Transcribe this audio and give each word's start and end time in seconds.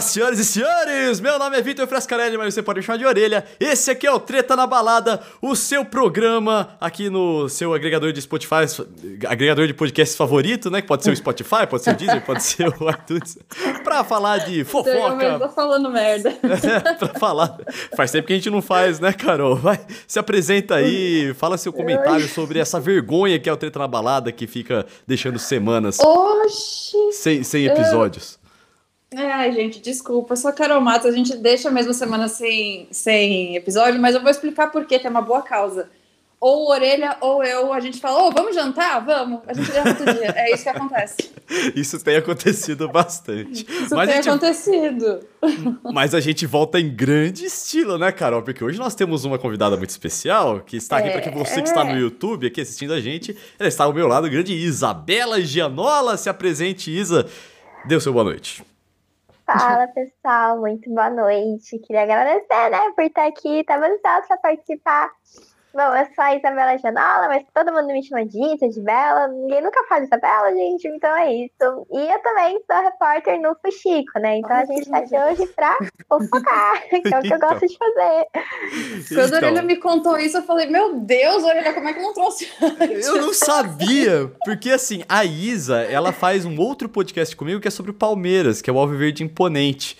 Olá, 0.00 0.06
senhoras 0.06 0.38
e 0.38 0.46
senhores! 0.46 1.20
Meu 1.20 1.38
nome 1.38 1.58
é 1.58 1.60
Vitor 1.60 1.86
Frescarelli, 1.86 2.38
mas 2.38 2.54
você 2.54 2.62
pode 2.62 2.78
me 2.78 2.82
chamar 2.82 2.96
de 2.96 3.04
orelha. 3.04 3.44
Esse 3.60 3.90
aqui 3.90 4.06
é 4.06 4.10
o 4.10 4.18
Treta 4.18 4.56
na 4.56 4.66
Balada, 4.66 5.20
o 5.42 5.54
seu 5.54 5.84
programa 5.84 6.70
aqui 6.80 7.10
no 7.10 7.50
seu 7.50 7.74
agregador 7.74 8.10
de 8.10 8.22
Spotify, 8.22 8.64
agregador 9.28 9.66
de 9.66 9.74
podcasts 9.74 10.16
favorito, 10.16 10.70
né? 10.70 10.80
Que 10.80 10.88
pode 10.88 11.04
ser 11.04 11.10
o 11.10 11.16
Spotify, 11.16 11.66
pode 11.68 11.84
ser 11.84 11.90
o 11.90 11.96
Deezer, 11.98 12.24
pode 12.24 12.42
ser 12.42 12.68
o 12.68 12.88
iTunes. 12.88 13.36
Pra 13.84 14.02
falar 14.02 14.38
de 14.38 14.64
fofoca. 14.64 15.22
Eu 15.22 15.38
tô 15.38 15.50
falando 15.50 15.90
merda. 15.90 16.32
pra 16.98 17.08
falar. 17.20 17.58
Faz 17.94 18.10
tempo 18.10 18.26
que 18.26 18.32
a 18.32 18.36
gente 18.36 18.48
não 18.48 18.62
faz, 18.62 19.00
né, 19.00 19.12
Carol? 19.12 19.54
Vai, 19.54 19.80
se 20.08 20.18
apresenta 20.18 20.76
aí, 20.76 21.34
fala 21.34 21.58
seu 21.58 21.74
comentário 21.74 22.26
sobre 22.26 22.58
essa 22.58 22.80
vergonha 22.80 23.38
que 23.38 23.50
é 23.50 23.52
o 23.52 23.56
Treta 23.56 23.78
na 23.78 23.86
Balada, 23.86 24.32
que 24.32 24.46
fica 24.46 24.86
deixando 25.06 25.38
semanas 25.38 25.98
Oxi! 26.00 27.12
sem, 27.12 27.42
sem 27.42 27.66
episódios. 27.66 28.39
Ai, 29.14 29.52
gente, 29.52 29.80
desculpa, 29.80 30.34
a 30.34 30.52
Carol 30.52 30.80
Matos, 30.80 31.06
a 31.06 31.10
gente 31.10 31.36
deixa 31.36 31.68
a 31.68 31.72
mesma 31.72 31.92
semana 31.92 32.28
sem, 32.28 32.86
sem 32.92 33.56
episódio, 33.56 34.00
mas 34.00 34.14
eu 34.14 34.20
vou 34.20 34.30
explicar 34.30 34.70
por 34.70 34.84
quê, 34.84 35.00
tem 35.00 35.10
uma 35.10 35.20
boa 35.20 35.42
causa. 35.42 35.90
Ou 36.40 36.70
Orelha 36.70 37.18
ou 37.20 37.44
eu, 37.44 37.70
a 37.70 37.80
gente 37.80 38.00
fala, 38.00 38.22
ô, 38.22 38.30
vamos 38.30 38.54
jantar? 38.54 39.04
Vamos. 39.04 39.40
A 39.46 39.52
gente 39.52 39.70
janta 39.70 39.90
outro 39.90 40.04
dia. 40.14 40.32
É 40.34 40.54
isso 40.54 40.62
que 40.62 40.68
acontece. 40.70 41.30
Isso 41.74 42.02
tem 42.02 42.16
acontecido 42.16 42.88
bastante. 42.88 43.66
Isso 43.68 43.94
mas 43.94 44.06
tem 44.06 44.16
gente, 44.16 44.28
acontecido. 44.28 45.20
mas 45.92 46.14
a 46.14 46.20
gente 46.20 46.46
volta 46.46 46.78
em 46.78 46.88
grande 46.88 47.44
estilo, 47.44 47.98
né, 47.98 48.12
Carol? 48.12 48.40
Porque 48.40 48.62
hoje 48.62 48.78
nós 48.78 48.94
temos 48.94 49.24
uma 49.24 49.36
convidada 49.36 49.76
muito 49.76 49.90
especial, 49.90 50.60
que 50.60 50.76
está 50.76 50.98
aqui 50.98 51.08
É, 51.08 51.10
para 51.10 51.20
que 51.20 51.30
você 51.30 51.60
que 51.60 51.68
está 51.68 51.82
no 51.82 51.90
é. 51.90 51.98
YouTube 51.98 52.46
aqui 52.46 52.60
assistindo 52.60 52.94
a 52.94 53.00
gente, 53.00 53.36
ela 53.58 53.68
está 53.68 53.84
ao 53.84 53.92
meu 53.92 54.06
lado, 54.06 54.30
grande 54.30 54.54
Isabela 54.54 55.40
Gianola. 55.42 56.16
Se 56.16 56.30
apresente, 56.30 56.90
Isa. 56.90 57.26
Dê 57.84 57.96
o 57.96 58.00
seu 58.00 58.12
boa 58.12 58.24
noite. 58.24 58.62
Fala 59.58 59.88
pessoal, 59.92 60.60
muito 60.60 60.88
boa 60.90 61.10
noite. 61.10 61.78
Queria 61.80 62.02
agradecer, 62.02 62.70
né, 62.70 62.92
por 62.94 63.02
estar 63.02 63.26
aqui. 63.26 63.64
Tava 63.64 63.86
ansiosa 63.86 64.26
para 64.28 64.36
participar. 64.38 65.10
Bom, 65.72 65.94
eu 65.94 66.04
sou 66.14 66.24
a 66.24 66.34
Isabela 66.34 66.76
Janola, 66.78 67.28
mas 67.28 67.44
todo 67.54 67.72
mundo 67.72 67.86
me 67.92 68.02
chama 68.02 68.26
de 68.26 68.36
Isa, 68.54 68.68
de 68.68 68.80
Bela. 68.80 69.28
Ninguém 69.28 69.62
nunca 69.62 69.84
fala 69.88 70.04
Isabela, 70.04 70.50
gente, 70.52 70.88
então 70.88 71.14
é 71.16 71.32
isso. 71.32 71.86
E 71.92 72.12
eu 72.12 72.18
também 72.22 72.60
sou 72.68 72.82
repórter 72.82 73.40
no 73.40 73.54
Fuxico, 73.62 74.18
né? 74.18 74.38
Então 74.38 74.56
a 74.56 74.64
gente 74.64 74.90
tá 74.90 74.98
aqui 74.98 75.14
hoje 75.16 75.46
pra 75.54 75.78
fofocar, 76.08 76.82
que 76.90 77.14
é 77.14 77.18
o 77.18 77.22
que 77.22 77.32
eu 77.32 77.36
Então. 77.36 77.48
gosto 77.50 77.66
de 77.68 77.78
fazer. 77.78 78.26
Quando 79.14 79.26
Então, 79.26 79.34
a 79.34 79.36
Orelha 79.36 79.62
me 79.62 79.76
contou 79.76 80.18
isso, 80.18 80.38
eu 80.38 80.42
falei, 80.42 80.66
meu 80.66 80.96
Deus, 80.96 81.44
Orelha, 81.44 81.72
como 81.72 81.88
é 81.88 81.92
que 81.92 82.02
não 82.02 82.12
trouxe 82.14 82.48
antes? 82.60 83.06
Eu 83.06 83.20
não 83.20 83.32
sabia, 83.32 84.30
porque 84.44 84.70
assim, 84.70 85.04
a 85.08 85.24
Isa, 85.24 85.82
ela 85.82 86.12
faz 86.12 86.44
um 86.44 86.58
outro 86.60 86.88
podcast 86.88 87.36
comigo 87.36 87.60
que 87.60 87.68
é 87.68 87.70
sobre 87.70 87.92
o 87.92 87.94
Palmeiras, 87.94 88.60
que 88.60 88.68
é 88.68 88.72
o 88.72 88.78
Alviverde 88.78 89.22
Imponente. 89.22 89.96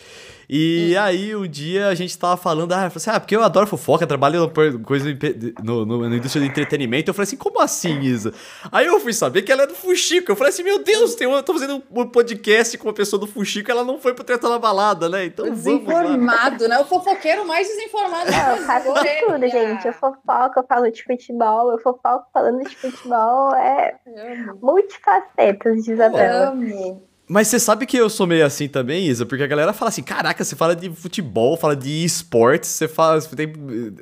E 0.52 0.96
aí, 0.96 1.36
um 1.36 1.46
dia 1.46 1.86
a 1.86 1.94
gente 1.94 2.18
tava 2.18 2.36
falando, 2.36 2.72
ah, 2.72 2.86
eu 2.86 2.90
falei 2.90 2.96
assim, 2.96 3.10
ah, 3.10 3.20
porque 3.20 3.36
eu 3.36 3.42
adoro 3.44 3.68
fofoca, 3.68 4.04
trabalho 4.04 4.50
coisa 4.84 5.16
no, 5.62 5.86
no- 5.86 6.08
na 6.08 6.16
indústria 6.16 6.44
do 6.44 6.50
entretenimento. 6.50 7.08
Eu 7.08 7.14
falei 7.14 7.22
assim, 7.28 7.36
como 7.36 7.60
assim, 7.60 8.00
Isa? 8.00 8.34
Aí 8.72 8.86
eu 8.86 8.98
fui 8.98 9.12
saber 9.12 9.42
que 9.42 9.52
ela 9.52 9.62
é 9.62 9.66
do 9.68 9.74
Fuxico. 9.76 10.32
Eu 10.32 10.34
falei 10.34 10.52
assim, 10.52 10.64
meu 10.64 10.82
Deus, 10.82 11.14
tem 11.14 11.28
uma, 11.28 11.36
eu 11.36 11.42
tô 11.44 11.52
fazendo 11.52 11.80
um 11.94 12.04
podcast 12.06 12.76
com 12.78 12.88
uma 12.88 12.92
pessoa 12.94 13.20
do 13.20 13.28
Fuxico, 13.28 13.70
ela 13.70 13.84
não 13.84 14.00
foi 14.00 14.12
pro 14.12 14.24
Treta 14.24 14.48
na 14.48 14.58
Balada, 14.58 15.08
né? 15.08 15.24
Então 15.26 15.44
vamos 15.54 15.86
lá. 15.86 16.02
Desinformado, 16.02 16.68
né? 16.68 16.78
O 16.80 16.84
fofoqueiro 16.84 17.46
mais 17.46 17.68
desinformado 17.68 18.30
Não, 18.32 18.56
eu 18.56 18.62
faço 18.64 18.92
de 18.92 18.98
Orelha. 18.98 19.26
tudo, 19.26 19.48
gente. 19.48 19.86
Eu 19.86 19.92
fofoco, 19.92 20.58
eu 20.58 20.64
falo 20.66 20.90
de 20.90 21.04
futebol, 21.04 21.70
eu 21.70 21.78
fofoco 21.78 22.26
falando 22.32 22.64
de 22.68 22.74
futebol. 22.76 23.54
É 23.54 23.94
multifacetas 24.60 25.84
de 25.84 25.92
Isabela. 25.92 26.48
Amo. 26.50 27.08
Mas 27.30 27.46
você 27.46 27.60
sabe 27.60 27.86
que 27.86 27.96
eu 27.96 28.10
sou 28.10 28.26
meio 28.26 28.44
assim 28.44 28.66
também, 28.66 29.06
Isa? 29.06 29.24
Porque 29.24 29.44
a 29.44 29.46
galera 29.46 29.72
fala 29.72 29.88
assim: 29.88 30.02
caraca, 30.02 30.42
você 30.42 30.56
fala 30.56 30.74
de 30.74 30.90
futebol, 30.90 31.56
fala 31.56 31.76
de 31.76 32.04
esportes, 32.04 32.68
você 32.70 32.88
fala. 32.88 33.20
Você 33.20 33.36
tem 33.36 33.52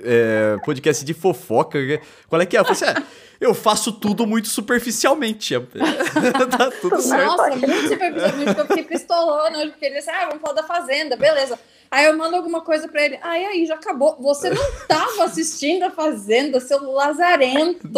é, 0.03 0.57
podcast 0.65 1.05
de 1.05 1.13
fofoca. 1.13 1.79
Qual 2.27 2.41
é 2.41 2.47
que 2.47 2.57
é? 2.57 2.61
Eu 2.61 2.67
assim: 2.67 2.87
é, 2.87 2.95
eu 3.39 3.53
faço 3.53 3.93
tudo 3.93 4.27
muito 4.27 4.49
superficialmente. 4.49 5.55
tá 6.57 6.71
tudo 6.81 7.03
certo. 7.03 7.27
Nossa, 7.27 7.51
muito 7.51 7.89
superficialmente, 7.89 8.45
porque 8.47 8.61
eu 8.61 8.67
fiquei 8.67 8.85
pistolona 8.85 9.59
hoje, 9.59 9.71
porque 9.73 9.85
ele 9.85 9.97
disse, 9.97 10.09
ah, 10.09 10.27
vamos 10.29 10.41
falar 10.41 10.55
da 10.55 10.63
Fazenda, 10.63 11.15
beleza. 11.15 11.59
Aí 11.91 12.07
eu 12.07 12.17
mando 12.17 12.35
alguma 12.35 12.63
coisa 12.63 12.89
pra 12.89 13.05
ele, 13.05 13.19
ai, 13.23 13.45
aí, 13.45 13.67
já 13.67 13.75
acabou. 13.75 14.17
Você 14.23 14.49
não 14.49 14.63
tava 14.89 15.25
assistindo 15.25 15.83
a 15.85 15.91
Fazenda, 15.91 16.61
seu 16.61 16.83
lazarento. 16.91 17.91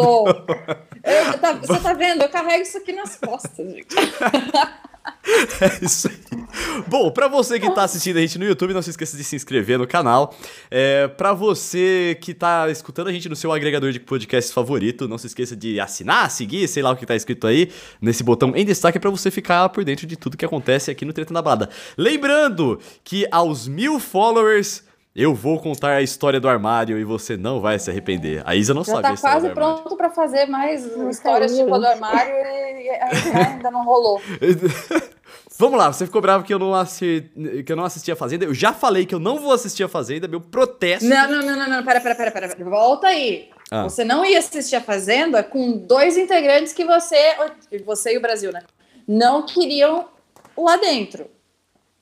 Eu- 1.04 1.38
tá- 1.38 1.52
você 1.52 1.78
tá 1.78 1.92
vendo? 1.92 2.22
Eu 2.22 2.28
carrego 2.28 2.62
isso 2.62 2.78
aqui 2.78 2.92
nas 2.92 3.14
costas, 3.14 3.70
gente. 3.70 3.94
É 5.60 5.84
isso 5.84 6.08
aí. 6.08 6.84
Bom, 6.86 7.10
pra 7.10 7.28
você 7.28 7.58
que 7.58 7.70
tá 7.70 7.84
assistindo 7.84 8.16
a 8.16 8.20
gente 8.20 8.38
no 8.38 8.44
YouTube, 8.44 8.74
não 8.74 8.82
se 8.82 8.90
esqueça 8.90 9.16
de 9.16 9.24
se 9.24 9.36
inscrever 9.36 9.78
no 9.78 9.86
canal. 9.86 10.34
É, 10.70 11.08
pra 11.08 11.32
você 11.32 12.18
que 12.20 12.34
tá 12.34 12.68
escutando 12.70 13.08
a 13.08 13.12
gente 13.12 13.28
no 13.28 13.36
seu 13.36 13.52
agregador 13.52 13.92
de 13.92 14.00
podcast 14.00 14.52
favorito, 14.52 15.08
não 15.08 15.18
se 15.18 15.26
esqueça 15.26 15.56
de 15.56 15.78
assinar, 15.78 16.30
seguir, 16.30 16.66
sei 16.68 16.82
lá 16.82 16.90
o 16.90 16.96
que 16.96 17.06
tá 17.06 17.14
escrito 17.14 17.46
aí, 17.46 17.70
nesse 18.00 18.22
botão 18.22 18.52
em 18.54 18.64
destaque 18.64 18.98
pra 18.98 19.10
você 19.10 19.30
ficar 19.30 19.68
por 19.68 19.84
dentro 19.84 20.06
de 20.06 20.16
tudo 20.16 20.36
que 20.36 20.44
acontece 20.44 20.90
aqui 20.90 21.04
no 21.04 21.12
Treta 21.12 21.32
na 21.32 21.42
Balada. 21.42 21.70
Lembrando 21.96 22.80
que 23.04 23.26
aos 23.30 23.68
mil 23.68 23.98
followers. 23.98 24.89
Eu 25.14 25.34
vou 25.34 25.60
contar 25.60 25.96
a 25.96 26.02
história 26.02 26.38
do 26.38 26.48
armário 26.48 26.96
e 26.96 27.02
você 27.02 27.36
não 27.36 27.60
vai 27.60 27.78
se 27.80 27.90
arrepender. 27.90 28.42
A 28.46 28.54
Isa 28.54 28.72
não 28.72 28.84
Já 28.84 28.94
sabe 28.94 29.08
a 29.08 29.10
tá 29.10 29.20
quase 29.20 29.48
pronto 29.50 29.96
pra 29.96 30.08
fazer 30.10 30.46
mais 30.46 30.84
histórias 30.84 31.56
tipo 31.56 31.76
do 31.76 31.84
armário 31.84 32.32
e, 32.32 32.86
e 32.86 32.90
ainda 32.90 33.70
não 33.72 33.84
rolou. 33.84 34.20
Vamos 35.58 35.78
lá, 35.78 35.92
você 35.92 36.06
ficou 36.06 36.22
bravo 36.22 36.44
que 36.44 36.54
eu, 36.54 36.58
não 36.58 36.74
assi... 36.74 37.30
que 37.66 37.70
eu 37.70 37.76
não 37.76 37.84
assisti 37.84 38.10
a 38.10 38.16
Fazenda. 38.16 38.44
Eu 38.44 38.54
já 38.54 38.72
falei 38.72 39.04
que 39.04 39.14
eu 39.14 39.18
não 39.18 39.38
vou 39.38 39.52
assistir 39.52 39.82
a 39.82 39.88
Fazenda, 39.88 40.26
meu 40.26 40.40
protesto. 40.40 41.06
Não, 41.06 41.28
não, 41.28 41.42
não, 41.44 41.56
não, 41.56 41.68
não, 41.68 41.84
pera, 41.84 42.00
pera, 42.00 42.14
pera, 42.14 42.30
pera, 42.30 42.48
pera. 42.48 42.70
volta 42.70 43.08
aí. 43.08 43.50
Ah. 43.70 43.82
Você 43.82 44.04
não 44.04 44.24
ia 44.24 44.38
assistir 44.38 44.76
a 44.76 44.80
Fazenda 44.80 45.42
com 45.42 45.76
dois 45.76 46.16
integrantes 46.16 46.72
que 46.72 46.84
você, 46.84 47.16
você 47.84 48.14
e 48.14 48.16
o 48.16 48.22
Brasil, 48.22 48.52
né? 48.52 48.62
Não 49.06 49.44
queriam 49.44 50.08
lá 50.56 50.76
dentro. 50.76 51.26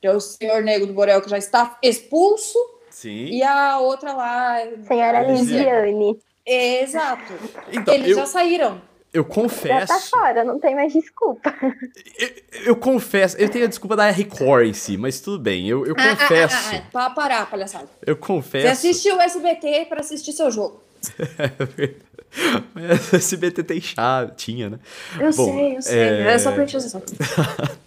Que 0.01 0.07
é 0.07 0.13
o 0.15 0.21
senhor 0.21 0.63
Negro 0.63 0.87
do 0.87 0.93
Borel, 0.93 1.21
que 1.21 1.29
já 1.29 1.39
está 1.39 1.77
expulso, 1.83 2.59
Sim. 3.01 3.27
e 3.27 3.43
a 3.43 3.79
outra 3.79 4.13
lá. 4.13 4.57
Senhora 4.87 5.19
Ah, 5.19 5.23
Lidiane. 5.23 6.19
Exato. 6.45 7.33
Então, 7.73 7.95
Eles 7.95 8.09
eu, 8.11 8.17
já 8.17 8.27
saíram. 8.27 8.81
eu 9.13 9.23
Já 9.23 9.29
confesso. 9.29 9.87
tá 9.93 10.01
fora, 10.01 10.43
não 10.45 10.59
tem 10.59 10.75
mais 10.75 10.93
desculpa. 10.93 11.55
Eu, 12.19 12.29
eu 12.65 12.77
confesso. 12.77 13.37
Eu 13.39 13.49
tenho 13.49 13.65
a 13.67 13.69
desculpa 13.69 13.95
da 13.95 14.11
Record 14.11 14.67
em 14.67 14.73
si, 14.73 14.97
mas 14.97 15.21
tudo 15.21 15.39
bem. 15.39 15.69
Eu, 15.69 15.87
eu 15.87 15.95
Ah, 15.97 16.03
ah, 16.13 16.17
confesso. 16.17 16.57
ah, 16.57 16.77
ah, 16.79 16.91
Pra 16.91 17.11
parar, 17.11 17.49
palhaçada. 17.49 17.87
Eu 18.05 18.15
Você 18.17 18.21
confesso. 18.21 18.67
assistiu 18.73 19.17
o 19.17 19.21
SBT 19.21 19.85
para 19.89 20.01
assistir 20.01 20.33
seu 20.33 20.51
jogo. 20.51 20.83
Mas 22.75 23.15
SBT 23.15 23.63
tem 23.63 23.81
chave, 23.81 24.33
tinha, 24.37 24.71
né? 24.71 24.79
Eu 25.19 25.33
Bom, 25.33 25.45
sei, 25.55 25.77
eu 25.77 25.83
sei. 25.83 25.99
é- 25.99 26.33
É, 26.35 26.39
só 26.39 26.53
pra 26.53 26.65
encher 26.65 26.79
o. 26.79 27.03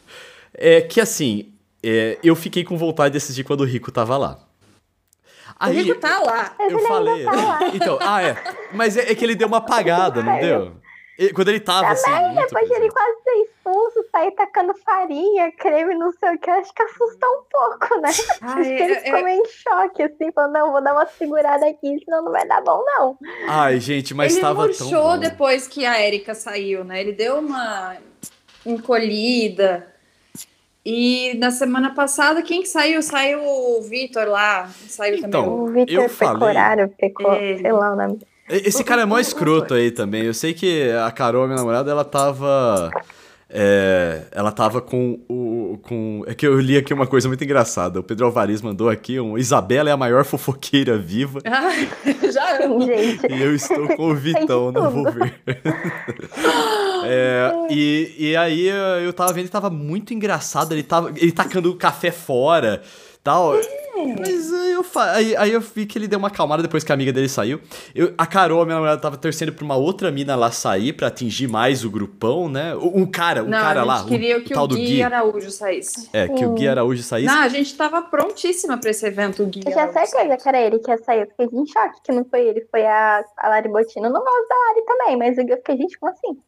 É 0.54 0.82
que 0.82 1.00
assim, 1.02 1.54
é, 1.84 2.18
eu 2.24 2.36
fiquei 2.36 2.64
com 2.64 2.78
vontade 2.78 3.14
de 3.14 3.18
assistir 3.18 3.44
quando 3.44 3.62
o 3.62 3.66
Rico 3.66 3.92
tava 3.92 4.18
lá. 4.18 4.40
O 5.70 5.72
Rico 5.72 6.00
tá 6.00 6.20
lá. 6.20 6.54
Mas 6.58 6.72
Eu 6.72 6.78
ele 6.80 6.88
falei. 6.88 7.24
tá 7.26 7.32
lá. 7.32 7.60
Então, 7.74 7.98
ah, 8.02 8.22
é. 8.24 8.36
Mas 8.74 8.98
é, 8.98 9.12
é 9.12 9.16
que 9.16 9.24
ele 9.24 9.36
deu 9.36 9.48
uma 9.48 9.58
apagada, 9.58 10.22
não 10.24 10.40
deu? 10.40 10.74
E- 11.20 11.32
Quando 11.34 11.50
ele 11.50 11.60
tava 11.60 11.90
assim. 11.90 12.10
Também, 12.10 12.34
muito 12.34 12.48
depois 12.48 12.68
de 12.68 12.74
ele 12.76 12.90
quase 12.90 13.24
ser 13.24 13.32
expulso, 13.44 14.06
sair 14.12 14.32
tacando 14.32 14.74
farinha, 14.84 15.52
creme, 15.52 15.94
não 15.94 16.12
sei 16.14 16.34
o 16.34 16.40
que, 16.40 16.50
acho 16.50 16.74
que 16.74 16.82
assusta 16.82 17.28
um 17.28 17.44
pouco, 17.52 18.02
né? 18.02 18.10
Ai, 18.42 18.50
acho 18.62 18.70
que 18.70 18.84
ele 18.84 18.94
é- 18.94 19.00
ficou 19.02 19.24
meio 19.24 19.42
em 19.42 19.46
choque, 19.46 20.02
assim, 20.04 20.32
falando, 20.32 20.54
não, 20.54 20.72
vou 20.72 20.82
dar 20.82 20.94
uma 20.94 21.06
segurada 21.06 21.68
aqui, 21.68 22.00
senão 22.04 22.24
não 22.24 22.32
vai 22.32 22.48
dar 22.48 22.62
bom, 22.62 22.84
não. 22.98 23.18
Ai, 23.48 23.80
gente, 23.80 24.16
mas 24.16 24.32
ele 24.34 24.42
tava 24.42 24.62
tão. 24.70 24.88
murchou 24.88 25.12
bom. 25.12 25.18
depois 25.20 25.68
que 25.68 25.86
a 25.86 26.02
Erika 26.02 26.34
saiu, 26.34 26.84
né? 26.84 27.02
Ele 27.02 27.12
deu 27.12 27.38
uma 27.38 27.98
encolhida. 28.66 29.91
E 30.86 31.36
na 31.38 31.52
semana 31.52 31.94
passada, 31.94 32.42
quem 32.42 32.62
que 32.62 32.68
saiu? 32.68 33.02
Saiu 33.04 33.40
o 33.44 33.82
Vitor 33.84 34.28
lá. 34.28 34.68
Saiu 34.88 35.16
Então, 35.18 35.44
também. 35.44 35.60
O 35.60 35.68
Vitor 35.86 36.10
Pecoraro, 36.10 36.90
Pecor, 36.98 37.36
Ele. 37.36 37.62
sei 37.62 37.72
lá 37.72 37.94
o 37.94 37.96
nome. 37.96 38.20
Esse 38.50 38.84
cara 38.84 39.04
é 39.04 39.06
mó 39.06 39.20
escroto 39.20 39.74
aí 39.76 39.92
também. 39.92 40.24
Eu 40.26 40.34
sei 40.34 40.54
que 40.54 40.90
a 40.92 41.12
Carol, 41.12 41.46
minha 41.46 41.58
namorada, 41.58 41.90
ela 41.92 42.04
tava. 42.04 42.90
é, 43.50 44.24
ela 44.32 44.52
tava 44.52 44.82
com 44.82 45.20
o. 45.30 45.80
Com, 45.84 46.24
é 46.28 46.34
que 46.34 46.46
eu 46.48 46.60
li 46.60 46.76
aqui 46.76 46.94
uma 46.94 47.08
coisa 47.08 47.28
muito 47.30 47.44
engraçada. 47.44 48.00
O 48.00 48.04
Pedro 48.04 48.26
Alvares 48.26 48.62
mandou 48.62 48.90
aqui 48.90 49.20
um. 49.22 49.38
Isabela 49.38 49.90
é 49.90 49.94
a 49.94 49.98
maior 49.98 50.26
fofoqueira 50.26 50.98
viva. 50.98 51.40
Ai, 51.46 51.88
já 52.34 52.66
amo. 52.66 52.82
Gente, 52.86 53.26
E 53.32 53.42
eu 53.42 53.56
estou 53.56 53.88
com 53.96 54.10
o 54.10 54.16
Vitão, 54.16 54.72
não 54.72 54.90
vou 54.92 55.04
ver. 55.12 55.34
É, 57.06 57.68
e, 57.70 58.16
e 58.18 58.36
aí 58.36 58.68
eu 59.04 59.14
tava 59.14 59.34
vendo, 59.34 59.44
ele 59.44 59.50
tava 59.50 59.70
muito 59.70 60.14
engraçado. 60.14 60.74
Ele 60.74 60.84
tava 60.84 61.12
ele 61.16 61.32
tacando 61.32 61.72
o 61.72 61.76
café 61.76 62.12
fora. 62.12 62.82
Tal. 63.24 63.54
Mas 64.20 64.52
aí 64.52 64.72
eu, 64.72 64.86
aí, 64.96 65.36
aí 65.36 65.52
eu 65.52 65.62
vi 65.62 65.86
que 65.86 65.96
ele 65.96 66.08
deu 66.08 66.18
uma 66.18 66.30
acalmada 66.30 66.64
depois 66.64 66.84
que 66.84 66.92
a 66.92 66.96
amiga 66.96 67.14
dele 67.14 67.30
saiu. 67.30 67.62
Eu, 67.94 68.16
a 68.18 68.26
Carol, 68.26 68.62
a 68.62 68.66
minha 68.66 68.76
namorada, 68.76 69.00
tava 69.00 69.16
torcendo 69.16 69.54
pra 69.54 69.64
uma 69.64 69.76
outra 69.76 70.10
mina 70.10 70.36
lá 70.36 70.50
sair 70.50 70.94
pra 70.94 71.08
atingir 71.08 71.48
mais 71.48 71.86
o 71.86 71.92
grupão, 71.92 72.50
né? 72.50 72.76
Um 72.76 73.06
cara, 73.06 73.44
um 73.44 73.48
não, 73.48 73.60
cara 73.60 73.82
a 73.82 73.86
gente 73.86 73.88
lá, 73.88 74.06
queria 74.06 74.38
o, 74.40 74.44
que 74.44 74.54
tal 74.56 74.64
o 74.64 74.68
do 74.68 74.76
Gui, 74.76 74.88
Gui. 74.88 75.04
Araújo 75.04 75.52
saísse. 75.52 76.10
É, 76.12 76.28
que 76.28 76.44
o 76.44 76.54
Gui 76.54 76.68
Araújo 76.68 77.04
saísse. 77.04 77.32
Não, 77.32 77.44
a 77.44 77.48
gente 77.48 77.76
tava 77.76 78.02
prontíssima 78.02 78.76
pra 78.80 78.90
esse 78.90 79.06
evento, 79.06 79.44
o 79.44 79.46
Gui. 79.46 79.62
Eu 79.68 79.72
tinha 79.72 79.92
certeza 79.92 80.38
que 80.38 80.50
era 80.50 80.60
ele 80.60 80.80
que 80.80 80.90
ia 80.90 80.98
sair. 80.98 81.22
Eu 81.22 81.28
fiquei 81.28 81.60
em 81.60 81.66
choque 81.68 82.02
que 82.04 82.12
não 82.12 82.26
foi 82.26 82.48
ele, 82.48 82.68
foi 82.72 82.84
a, 82.84 83.24
a 83.38 83.50
Lari 83.50 83.70
Botino. 83.70 84.08
Eu 84.08 84.12
não 84.12 84.22
gosto 84.22 84.48
da 84.48 84.56
Lari 84.56 84.86
também, 84.86 85.18
mas 85.18 85.38
eu 85.38 85.58
fiquei, 85.58 85.78
gente, 85.78 86.00
como 86.00 86.12
assim? 86.12 86.40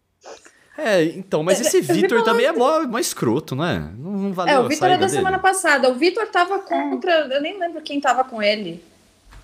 É, 0.78 1.04
então, 1.04 1.44
mas 1.44 1.62
esse 1.62 1.78
Eu 1.78 1.84
vi 1.84 1.94
Vitor 2.02 2.24
também 2.24 2.46
é 2.48 2.52
mó, 2.52 2.82
mó 2.84 2.98
escroto, 2.98 3.56
não 3.56 3.64
é? 3.66 3.78
Não, 3.78 4.12
não 4.12 4.34
valeu 4.34 4.54
É, 4.56 4.60
o 4.60 4.66
a 4.66 4.68
Vitor 4.68 4.88
é 4.88 4.92
da 4.92 4.98
dele. 5.06 5.10
semana 5.12 5.38
passada. 5.38 5.90
O 5.90 5.94
Vitor 5.96 6.26
tava 6.28 6.58
contra. 6.60 7.28
Eu 7.32 7.42
nem 7.42 7.60
lembro 7.60 7.80
quem 7.82 8.02
tava 8.02 8.24
com 8.24 8.42
ele. 8.42 8.84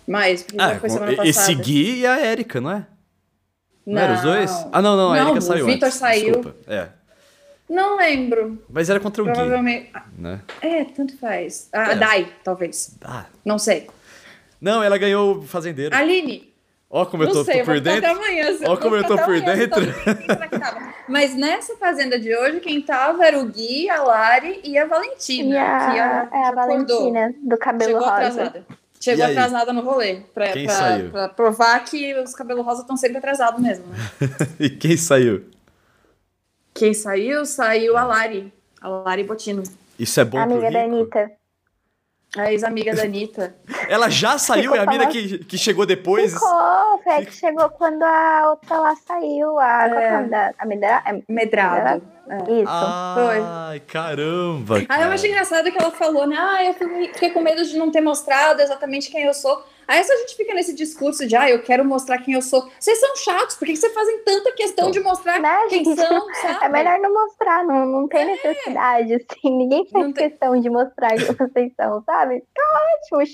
Mas, 0.07 0.41
porque 0.41 0.59
Ah, 0.59 0.69
foi 0.79 0.89
com- 0.89 0.89
semana 0.89 1.11
passada. 1.11 1.29
esse 1.29 1.53
Gui 1.55 1.99
e 1.99 2.07
a 2.07 2.19
Erika, 2.25 2.59
não 2.59 2.71
é? 2.71 2.87
Não, 3.85 4.01
eram 4.01 4.15
os 4.15 4.21
dois? 4.21 4.49
Não. 4.51 4.69
Ah, 4.73 4.81
não, 4.81 4.97
não, 4.97 5.13
a 5.13 5.15
Não, 5.17 5.23
Erika 5.25 5.37
o 5.37 5.41
saiu 5.41 5.65
Vitor 5.67 5.87
antes. 5.87 5.99
saiu. 5.99 6.25
Desculpa. 6.33 6.55
É, 6.67 6.87
Não 7.69 7.95
lembro. 7.97 8.63
mas 8.67 8.89
era 8.89 8.99
contra 8.99 9.21
o 9.21 9.25
Gui, 9.25 9.33
Provavelmente. 9.35 9.91
né? 10.17 10.41
É, 10.61 10.83
tanto 10.85 11.15
faz. 11.19 11.69
A 11.71 11.91
É. 11.91 11.95
Dai, 11.95 12.33
talvez. 12.43 12.97
Ah. 13.03 13.25
Não 13.45 13.59
sei. 13.59 13.87
Não, 14.59 14.81
ela 14.81 14.97
ganhou 14.97 15.37
o 15.37 15.41
fazendeiro. 15.43 15.95
Aline. 15.95 16.48
Ó 16.91 17.05
como 17.05 17.23
eu 17.23 17.31
tô, 17.31 17.43
sei, 17.45 17.53
tô 17.55 17.59
eu 17.59 17.65
por 17.65 17.79
dentro. 17.79 18.09
amanhã. 18.09 18.47
Ó 18.67 18.75
como 18.77 18.95
eu 18.95 19.03
tô 19.05 19.15
por 19.19 19.39
dentro. 19.39 19.83
então, 20.23 20.59
tava? 20.59 20.93
Mas 21.07 21.35
nessa 21.35 21.75
fazenda 21.77 22.17
de 22.19 22.35
hoje, 22.35 22.59
quem 22.61 22.81
tava 22.81 23.23
era 23.25 23.37
o 23.39 23.45
Gui, 23.45 23.87
a 23.89 24.01
Lari 24.01 24.59
e 24.63 24.75
a 24.77 24.85
Valentina. 24.85 25.53
E 25.53 25.57
a, 25.57 25.79
que 25.91 25.99
a, 25.99 26.29
é 26.39 26.43
a. 26.47 26.51
Valentina, 26.51 27.33
do 27.43 27.57
cabelo 27.57 27.91
Chegou 27.91 28.03
rosa. 28.03 28.15
atrasada. 28.15 28.65
Chegou 28.99 29.25
atrasada 29.25 29.71
no 29.71 29.81
rolê. 29.81 30.21
Pra, 30.33 30.51
Quem 30.51 30.65
pra- 30.65 30.73
saiu? 30.75 31.09
pra 31.11 31.29
provar 31.29 31.79
que 31.85 32.15
os 32.15 32.33
cabelos 32.33 32.65
rosa 32.65 32.81
estão 32.81 32.97
sempre 32.97 33.17
atrasados 33.19 33.61
mesmo. 33.61 33.85
Né? 33.87 33.97
E 34.59 34.69
quem 34.69 34.97
saiu? 34.97 35.45
Quem 36.73 36.93
saiu? 36.93 37.45
Saiu 37.45 37.95
a 37.97 38.03
Lari. 38.03 38.51
A 38.81 38.89
Lari 38.89 39.23
Botino. 39.23 39.61
Isso 39.97 40.19
é 40.19 40.25
bom 40.25 40.37
amiga 40.39 40.61
pro 40.61 40.71
da? 40.73 40.83
Anitta. 40.83 41.31
A 42.37 42.51
ex-amiga 42.51 42.93
da 42.95 43.03
Anitta. 43.03 43.55
Ela 43.89 44.07
já 44.09 44.37
saiu, 44.37 44.71
Ficou 44.71 44.77
é 44.77 44.79
a 44.79 44.85
mina 44.85 45.07
que, 45.07 45.39
que 45.39 45.57
chegou 45.57 45.85
depois. 45.85 46.33
Ficou, 46.33 47.01
foi 47.03 47.13
a 47.13 47.25
que 47.25 47.33
chegou 47.33 47.69
quando 47.71 48.03
a 48.03 48.49
outra 48.51 48.77
lá 48.79 48.95
saiu. 48.95 49.57
A, 49.57 49.87
é 49.87 50.03
É. 50.03 50.23
da 50.23 50.53
a 50.59 50.65
Medra- 50.65 52.01
é. 52.29 52.61
Isso. 52.61 52.65
Ai, 52.67 53.79
caramba. 53.81 54.75
Aí 54.75 54.81
eu 54.83 54.87
cara. 54.87 55.13
achei 55.13 55.29
engraçado 55.29 55.71
que 55.71 55.77
ela 55.81 55.91
falou, 55.91 56.27
né? 56.27 56.35
Ah, 56.39 56.63
eu 56.65 56.73
fiquei 56.73 57.31
com 57.31 57.41
medo 57.41 57.63
de 57.65 57.77
não 57.77 57.91
ter 57.91 58.01
mostrado 58.01 58.61
exatamente 58.61 59.09
quem 59.09 59.23
eu 59.23 59.33
sou. 59.33 59.63
Aí 59.87 60.03
se 60.03 60.11
a 60.11 60.17
gente 60.17 60.35
fica 60.35 60.53
nesse 60.53 60.75
discurso 60.75 61.25
de, 61.27 61.35
ah, 61.35 61.49
eu 61.49 61.63
quero 61.63 61.83
mostrar 61.83 62.19
quem 62.19 62.35
eu 62.35 62.41
sou. 62.43 62.69
Vocês 62.79 62.99
são 62.99 63.15
chatos, 63.15 63.55
por 63.55 63.65
que 63.65 63.75
vocês 63.75 63.91
fazem 63.91 64.19
tanta 64.23 64.51
questão 64.51 64.91
de 64.91 64.99
mostrar 64.99 65.39
Né, 65.39 65.65
quem 65.67 65.83
gente? 65.83 65.99
são, 65.99 66.27
sabe? 66.41 66.65
É 66.65 66.69
melhor 66.69 66.99
não 66.99 67.11
mostrar, 67.11 67.63
não, 67.65 67.85
não 67.87 68.07
tem 68.07 68.23
necessidade, 68.27 69.15
assim. 69.15 69.57
Ninguém 69.57 69.87
faz 69.89 70.05
Não 70.05 70.13
tem- 70.13 70.29
questão 70.29 70.59
de 70.61 70.69
mostrar 70.69 71.15
que 71.15 71.33
vocês 71.33 71.73
são, 71.75 72.03
sabe? 72.03 72.43
Tá 72.53 72.61
ótimo. 73.17 73.33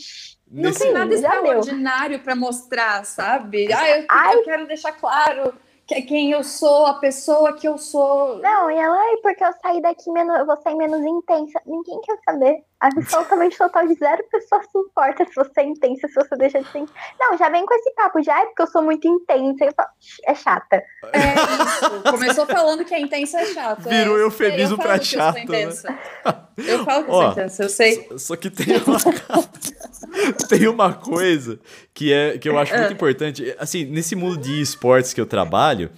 Não 0.49 0.63
Nesse- 0.69 0.79
tem 0.79 0.93
nada 0.93 1.13
extraordinário 1.13 2.19
pra 2.19 2.35
mostrar, 2.35 3.03
sabe? 3.03 3.67
Ah, 3.73 3.89
eu, 3.97 4.05
Ai. 4.07 4.35
eu 4.35 4.43
quero 4.43 4.65
deixar 4.67 4.93
claro 4.93 5.53
quem 5.87 6.31
eu 6.31 6.43
sou, 6.43 6.85
a 6.85 6.95
pessoa 6.95 7.53
que 7.53 7.67
eu 7.67 7.77
sou. 7.77 8.37
Não, 8.39 8.71
e 8.71 8.75
ela, 8.75 8.97
porque 9.21 9.43
eu 9.43 9.53
saí 9.61 9.81
daqui 9.81 10.09
menos, 10.11 10.37
eu 10.39 10.45
vou 10.45 10.57
sair 10.61 10.75
menos 10.75 11.01
intensa. 11.01 11.61
Ninguém 11.65 12.01
quer 12.01 12.17
saber. 12.25 12.63
Absolutamente 12.85 13.57
total 13.57 13.87
de 13.87 13.95
zero 13.95 14.23
pessoas 14.31 14.65
se 14.71 14.77
importa 14.77 15.25
se 15.25 15.33
você 15.35 15.61
é 15.61 15.63
intensa, 15.63 16.07
se 16.07 16.13
você 16.13 16.35
deixa 16.35 16.61
de 16.61 16.71
ser. 16.71 16.85
Não, 17.19 17.37
já 17.37 17.49
vem 17.49 17.65
com 17.65 17.73
esse 17.73 17.91
papo 17.95 18.21
de, 18.21 18.29
ai, 18.29 18.45
porque 18.47 18.61
eu 18.61 18.67
sou 18.67 18.83
muito 18.83 19.07
intensa. 19.07 19.65
Eu 19.65 19.73
falo, 19.73 19.89
"Shh, 19.99 20.17
é 20.25 20.35
chata. 20.35 20.83
É 21.11 21.19
isso. 21.19 22.11
Começou 22.11 22.45
falando 22.45 22.85
que 22.85 22.93
a 22.93 22.99
intensa 22.99 23.39
é 23.39 23.45
chata. 23.47 23.89
Virou 23.89 24.19
é, 24.19 24.21
eufemismo 24.23 24.73
eu 24.75 24.77
falo 24.77 24.89
pra 24.89 24.99
que 24.99 25.05
eu 25.05 25.05
sou 25.05 25.19
chato, 25.19 25.35
né? 25.35 25.41
intensa. 25.43 25.99
Eu 26.57 26.85
falo 26.85 27.03
que 27.03 27.09
eu 27.11 27.13
Ó, 27.15 27.21
sou 27.23 27.31
intensa, 27.33 27.63
eu 27.63 27.69
sei. 27.69 28.07
Só, 28.11 28.17
só 28.17 28.35
que 28.37 28.49
tem 28.49 28.77
uma, 28.77 28.97
tem 30.47 30.67
uma 30.69 30.93
coisa 30.93 31.59
que, 31.93 32.13
é, 32.13 32.37
que 32.37 32.47
eu 32.47 32.57
acho 32.57 32.73
muito 32.73 32.89
É. 32.89 32.93
importante. 32.93 33.55
Assim, 33.59 33.83
nesse 33.83 34.15
mundo 34.15 34.37
de 34.37 34.61
esportes 34.61 35.13
que 35.13 35.19
eu 35.19 35.25
trabalho, 35.25 35.91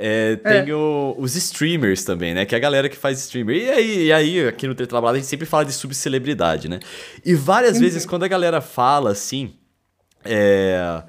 é, 0.00 0.36
tem 0.36 0.72
o- 0.72 1.14
os 1.18 1.36
streamers 1.36 2.04
também, 2.04 2.32
né? 2.34 2.46
Que 2.46 2.54
é 2.54 2.58
a 2.58 2.60
galera 2.60 2.88
que 2.88 2.96
faz 2.96 3.18
streamer. 3.20 3.56
E 3.56 3.70
aí, 3.70 4.04
e 4.06 4.12
aí 4.12 4.48
aqui 4.48 4.66
no 4.66 4.74
Tetrablado, 4.74 5.16
a 5.16 5.18
gente 5.20 5.28
sempre 5.28 5.46
fala 5.46 5.64
de 5.64 5.72
subcelebridade, 5.72 6.68
né? 6.68 6.80
E 7.24 7.34
várias 7.34 7.74
Uhum. 7.74 7.80
vezes, 7.82 8.06
quando 8.06 8.24
a 8.24 8.28
galera 8.28 8.60
fala 8.60 9.10
assim, 9.10 9.54
é. 10.24 11.02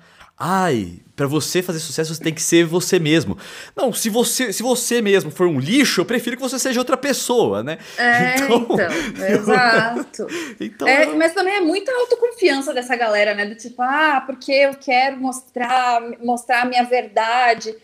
Ai, 0.43 0.93
pra 1.15 1.27
você 1.27 1.61
fazer 1.61 1.77
sucesso 1.79 2.15
você 2.15 2.23
tem 2.23 2.33
que 2.33 2.41
ser 2.41 2.65
você 2.65 2.97
mesmo. 2.97 3.37
Não, 3.75 3.93
se 3.93 4.09
você, 4.09 4.51
se 4.51 4.63
você 4.63 4.99
mesmo 4.99 5.29
for 5.29 5.45
um 5.45 5.59
lixo, 5.59 6.01
eu 6.01 6.05
prefiro 6.05 6.35
que 6.35 6.41
você 6.41 6.57
seja 6.57 6.79
outra 6.79 6.97
pessoa, 6.97 7.61
né? 7.61 7.77
É, 7.95 8.35
então, 8.37 8.67
exato. 9.29 10.27
Então, 10.59 10.87
É, 10.87 11.05
eu- 11.05 11.15
mas 11.15 11.33
também 11.33 11.55
é 11.57 11.61
muita 11.61 11.91
autoconfiança 11.93 12.73
dessa 12.73 12.95
galera, 12.95 13.35
né? 13.35 13.45
Do 13.45 13.55
tipo, 13.55 13.81
ah, 13.83 14.23
porque 14.25 14.51
eu 14.51 14.73
quero 14.73 15.17
mostrar, 15.19 16.01
mostrar 16.23 16.63
a 16.63 16.65
minha 16.65 16.83
verdade. 16.85 17.75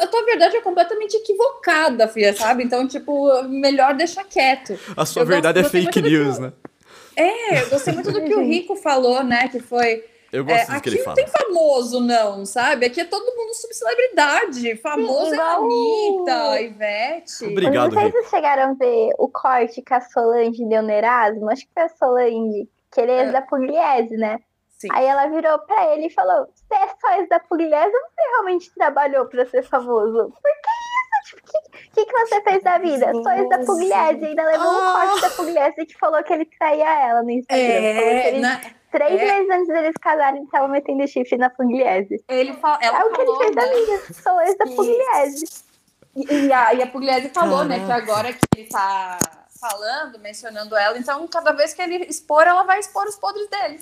A 0.00 0.06
tua 0.08 0.24
verdade 0.24 0.56
é 0.56 0.60
completamente 0.60 1.16
equivocada, 1.16 2.08
filha, 2.08 2.34
sabe? 2.34 2.64
Então, 2.64 2.86
tipo, 2.88 3.42
melhor 3.44 3.94
deixar 3.94 4.24
quieto. 4.24 4.78
a 4.96 5.06
sua 5.06 5.22
eu 5.22 5.26
verdade 5.26 5.62
gosto- 5.62 5.76
é 5.76 5.80
fake 5.82 6.02
news, 6.02 6.36
que- 6.36 6.42
né? 6.42 6.52
É, 7.16 7.62
eu 7.62 7.70
gostei 7.70 7.92
muito 7.94 8.10
do 8.12 8.22
que 8.24 8.34
o 8.34 8.40
Rico 8.44 8.76
falou, 8.76 9.22
né? 9.22 9.48
Que 9.48 9.60
foi. 9.60 10.04
Eu 10.32 10.42
É, 10.42 10.46
gosto 10.46 10.66
do 10.66 10.70
que 10.70 10.76
aqui 10.76 10.88
ele 10.90 10.96
não 10.98 11.04
fala. 11.04 11.16
tem 11.16 11.26
famoso, 11.26 12.00
não, 12.00 12.46
sabe? 12.46 12.86
Aqui 12.86 13.00
é 13.00 13.04
todo 13.04 13.34
mundo 13.36 13.52
subcelebridade. 13.54 14.76
Famoso 14.76 15.30
Sim, 15.30 15.36
é 15.36 15.40
a 15.40 15.54
Anitta, 15.56 16.50
a 16.52 16.62
Ivete. 16.62 17.44
Obrigado, 17.46 17.74
Não 17.74 17.90
sei 17.90 18.00
se 18.00 18.06
Rico. 18.06 18.18
vocês 18.18 18.30
chegaram 18.30 18.70
a 18.70 18.74
ver 18.74 19.10
o 19.18 19.28
corte 19.28 19.82
que 19.82 19.92
a 19.92 20.00
Solange 20.00 20.64
deu 20.66 20.82
no 20.82 20.90
Erasmo. 20.90 21.50
Acho 21.50 21.62
que 21.66 21.72
foi 21.74 21.82
a 21.82 21.88
Solange, 21.88 22.68
que 22.92 23.00
ele 23.00 23.10
é 23.10 23.22
É. 23.22 23.32
da 23.32 23.42
Pugliese, 23.42 24.16
né? 24.16 24.38
Sim. 24.80 24.88
Aí 24.92 25.04
ela 25.06 25.26
virou 25.26 25.58
pra 25.60 25.92
ele 25.92 26.06
e 26.06 26.10
falou: 26.14 26.46
Você 26.54 26.74
é 26.74 26.88
só 27.00 27.12
ex 27.18 27.28
da 27.28 27.38
Pugliese 27.40 27.94
ou 27.94 28.00
você 28.02 28.28
realmente 28.30 28.74
trabalhou 28.74 29.26
pra 29.26 29.44
ser 29.46 29.62
famoso? 29.62 30.30
Por 30.30 30.42
que 30.42 30.70
isso? 30.70 31.36
Tipo, 31.36 31.46
o 31.46 31.52
que, 31.52 31.90
que, 31.92 32.06
que 32.06 32.12
você 32.18 32.40
fez 32.42 32.62
da 32.62 32.78
vida? 32.78 33.12
Sou 33.12 33.30
ex 33.30 33.48
da 33.50 33.58
Pugliese. 33.58 34.24
Ainda 34.24 34.42
levou 34.44 34.66
um 34.72 34.78
Ah. 34.88 34.92
corte 35.06 35.20
da 35.20 35.30
Pugliese 35.30 35.86
que 35.86 35.98
falou 35.98 36.22
que 36.22 36.32
ele 36.32 36.46
traía 36.58 37.08
ela 37.08 37.22
no 37.22 37.30
Instagram. 37.30 37.66
falou 37.66 37.80
que 37.80 37.86
É, 37.86 38.28
ele, 38.28 38.38
né? 38.40 38.60
três 38.90 39.20
é. 39.20 39.24
meses 39.26 39.50
antes 39.50 39.68
deles 39.68 39.94
casarem, 40.00 40.40
ele 40.40 40.50
tava 40.50 40.68
metendo 40.68 41.06
chifre 41.06 41.36
na 41.36 41.50
Pugliese. 41.50 42.24
Ele 42.28 42.54
fala, 42.54 42.78
ela 42.80 43.00
É 43.00 43.04
o 43.04 43.12
que 43.12 43.20
ele 43.20 43.36
fez 43.36 43.54
da 43.54 43.66
né? 43.66 43.72
vida. 43.74 44.14
Sou 44.14 44.40
ex 44.40 44.56
da 44.56 44.64
Pugliese. 44.64 45.44
E, 46.16 46.46
e 46.46 46.52
a, 46.52 46.74
e 46.74 46.82
a 46.82 46.86
Pugliese 46.86 47.28
falou, 47.28 47.64
né, 47.64 47.84
que 47.84 47.92
agora 47.92 48.32
que 48.32 48.40
ele 48.56 48.68
tá 48.68 49.18
falando, 49.60 50.18
mencionando 50.18 50.74
ela, 50.74 50.98
então 50.98 51.26
cada 51.28 51.52
vez 51.52 51.74
que 51.74 51.82
ele 51.82 52.06
expor, 52.06 52.42
ela 52.44 52.62
vai 52.62 52.80
expor 52.80 53.06
os 53.06 53.16
podres 53.16 53.46
dele. 53.48 53.78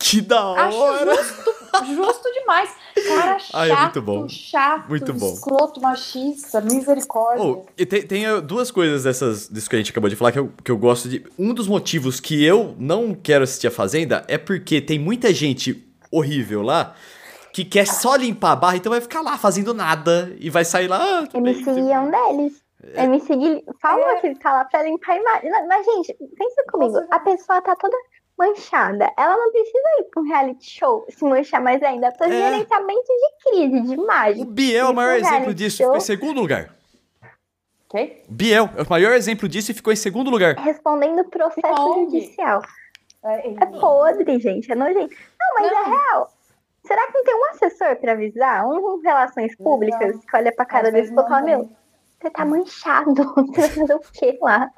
Que 0.00 0.22
da 0.22 0.52
Acho 0.52 0.78
hora! 0.78 1.14
justo, 1.14 1.54
justo 1.94 2.32
demais. 2.32 2.70
Cara 3.06 3.38
chato, 3.38 3.50
Ai, 3.54 3.70
é 3.70 3.80
muito 3.80 4.02
bom. 4.02 4.28
chato, 4.28 4.88
Muito 4.88 5.12
bom. 5.12 5.32
escroto, 5.34 5.80
machista, 5.80 6.60
misericórdia. 6.62 7.44
Oh, 7.44 7.66
e 7.76 7.84
tem, 7.84 8.02
tem, 8.06 8.32
uh, 8.32 8.40
duas 8.40 8.70
coisas 8.70 9.04
dessas, 9.04 9.46
disso 9.48 9.68
que 9.68 9.76
a 9.76 9.78
gente 9.78 9.90
acabou 9.90 10.08
de 10.08 10.16
falar 10.16 10.32
que 10.32 10.38
eu, 10.38 10.52
que 10.64 10.70
eu 10.70 10.78
gosto 10.78 11.08
de. 11.08 11.24
Um 11.38 11.52
dos 11.52 11.68
motivos 11.68 12.18
que 12.18 12.42
eu 12.42 12.74
não 12.78 13.14
quero 13.14 13.44
assistir 13.44 13.66
a 13.66 13.70
Fazenda 13.70 14.24
é 14.26 14.38
porque 14.38 14.80
tem 14.80 14.98
muita 14.98 15.34
gente 15.34 15.86
horrível 16.10 16.62
lá 16.62 16.94
que 17.52 17.64
quer 17.64 17.86
só 17.86 18.16
limpar 18.16 18.52
a 18.52 18.56
barra, 18.56 18.76
então 18.76 18.90
vai 18.90 19.00
ficar 19.00 19.20
lá 19.20 19.36
fazendo 19.36 19.74
nada 19.74 20.34
e 20.38 20.48
vai 20.48 20.64
sair 20.64 20.88
lá. 20.88 20.98
Ah, 20.98 21.28
bem, 21.40 21.52
MC 21.52 21.64
Gui 21.64 21.92
é 22.82 23.06
deles. 23.06 23.28
MC 23.28 23.36
Gui 23.36 23.64
falou 23.80 24.16
que 24.20 24.26
ele 24.28 24.38
tá 24.38 24.52
lá 24.52 24.64
pra 24.64 24.82
limpar 24.82 25.12
a 25.12 25.16
imagem. 25.16 25.50
Não, 25.50 25.66
Mas, 25.68 25.84
gente, 25.86 26.14
pensa 26.36 26.64
comigo. 26.70 26.98
A 27.10 27.18
pessoa 27.20 27.60
tá 27.62 27.76
toda 27.76 27.96
manchada. 28.38 29.10
Ela 29.18 29.36
não 29.36 29.52
precisa 29.52 29.78
ir 29.98 30.04
pra 30.10 30.22
um 30.22 30.26
reality 30.26 30.70
show 30.70 31.04
se 31.10 31.24
manchar 31.24 31.60
mais 31.60 31.82
ainda. 31.82 32.10
Pra 32.12 32.26
É. 32.26 32.30
gerenciamento 32.30 33.02
de 33.06 33.50
crise, 33.50 33.80
de 33.82 34.00
O 34.00 34.02
imagem. 34.04 34.44
Biel 34.46 34.86
é 34.86 34.90
o 34.90 34.94
maior 34.94 35.12
é 35.16 35.18
exemplo 35.20 35.52
disso, 35.54 35.76
show. 35.78 35.86
ficou 35.86 35.96
em 35.98 36.00
segundo 36.00 36.40
lugar. 36.40 36.74
Ok? 37.88 38.22
Biel 38.28 38.68
é 38.76 38.82
o 38.82 38.88
maior 38.88 39.12
exemplo 39.14 39.48
disso 39.48 39.72
e 39.72 39.74
ficou 39.74 39.92
em 39.92 39.96
segundo 39.96 40.30
lugar. 40.30 40.54
Respondendo 40.56 41.24
processo 41.28 41.66
ONG. 41.82 42.10
judicial. 42.20 42.62
É, 43.22 43.50
É 43.50 43.66
podre, 43.66 44.38
gente. 44.38 44.70
É 44.70 44.74
nojento. 44.74 45.14
Não, 45.38 45.54
mas 45.58 45.72
Não. 45.72 45.78
é 45.78 45.84
real. 45.88 46.32
Será 46.86 47.06
que 47.08 47.12
não 47.14 47.24
tem 47.24 47.34
um 47.34 47.44
assessor 47.50 47.96
pra 47.96 48.12
avisar? 48.12 48.66
Um 48.66 49.00
relações 49.00 49.54
públicas 49.56 50.16
que 50.24 50.36
olha 50.36 50.50
pra 50.54 50.64
cara 50.64 50.88
Às 50.88 50.94
desse 50.94 51.12
e 51.12 51.14
fala, 51.14 51.40
não 51.40 51.44
meu, 51.46 51.70
você 52.20 52.30
tá 52.30 52.44
manchado. 52.44 53.14
Você 53.54 53.60
vai 53.60 53.68
fazer 53.70 53.94
o 53.94 54.00
quê 54.12 54.38
lá? 54.42 54.70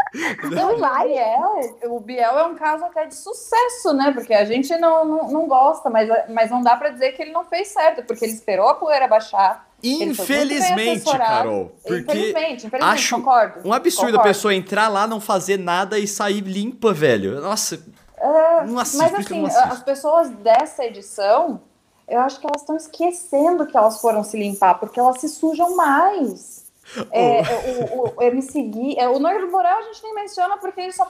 Não 0.50 0.74
O 0.76 0.78
vai. 0.78 1.08
Biel, 1.08 1.76
o 1.90 1.98
Biel 2.00 2.38
é 2.38 2.46
um 2.46 2.54
caso 2.54 2.84
até 2.84 3.06
de 3.06 3.14
sucesso, 3.16 3.92
né? 3.92 4.12
Porque 4.12 4.32
a 4.32 4.44
gente 4.44 4.76
não, 4.76 5.04
não, 5.04 5.28
não 5.28 5.46
gosta, 5.48 5.90
mas, 5.90 6.08
mas 6.30 6.50
não 6.50 6.62
dá 6.62 6.76
pra 6.76 6.90
dizer 6.90 7.12
que 7.12 7.22
ele 7.22 7.32
não 7.32 7.44
fez 7.44 7.68
certo, 7.68 8.04
porque 8.06 8.24
ele 8.24 8.32
esperou 8.32 8.68
a 8.68 8.74
poeira 8.74 9.08
baixar. 9.08 9.66
Infelizmente. 9.82 11.04
Carol. 11.18 11.72
Porque 11.82 12.00
Infelizmente, 12.02 12.66
infelizmente, 12.66 12.82
acho 12.94 13.16
concordo. 13.16 13.60
um 13.68 13.72
absurdo 13.72 14.08
a 14.10 14.12
Concordo. 14.12 14.28
pessoa 14.28 14.54
entrar 14.54 14.88
lá, 14.88 15.06
não 15.06 15.20
fazer 15.20 15.58
nada 15.58 15.98
e 15.98 16.06
sair 16.06 16.40
limpa, 16.42 16.92
velho. 16.92 17.40
Nossa, 17.40 17.82
É, 18.16 18.64
Não 18.64 18.78
assisto, 18.78 18.98
mas 19.02 19.26
que 19.26 19.34
assim, 19.34 19.42
não 19.42 19.72
as 19.72 19.82
pessoas 19.82 20.30
dessa 20.30 20.84
edição, 20.84 21.60
eu 22.08 22.20
acho 22.20 22.38
que 22.38 22.46
elas 22.46 22.60
estão 22.62 22.76
esquecendo 22.76 23.66
que 23.66 23.76
elas 23.76 24.00
foram 24.00 24.22
se 24.22 24.38
limpar, 24.38 24.74
porque 24.78 25.00
elas 25.00 25.20
se 25.20 25.28
sujam 25.28 25.74
mais. 25.74 26.61
É, 27.10 27.42
o, 27.42 28.00
o, 28.00 28.14
o 28.16 28.22
MC 28.22 28.62
Gui, 28.62 28.98
é, 28.98 29.08
o 29.08 29.18
Borel 29.18 29.78
a 29.78 29.82
gente 29.82 30.02
nem 30.02 30.14
menciona 30.14 30.58
porque 30.58 30.80
ele 30.80 30.92
só. 30.92 31.08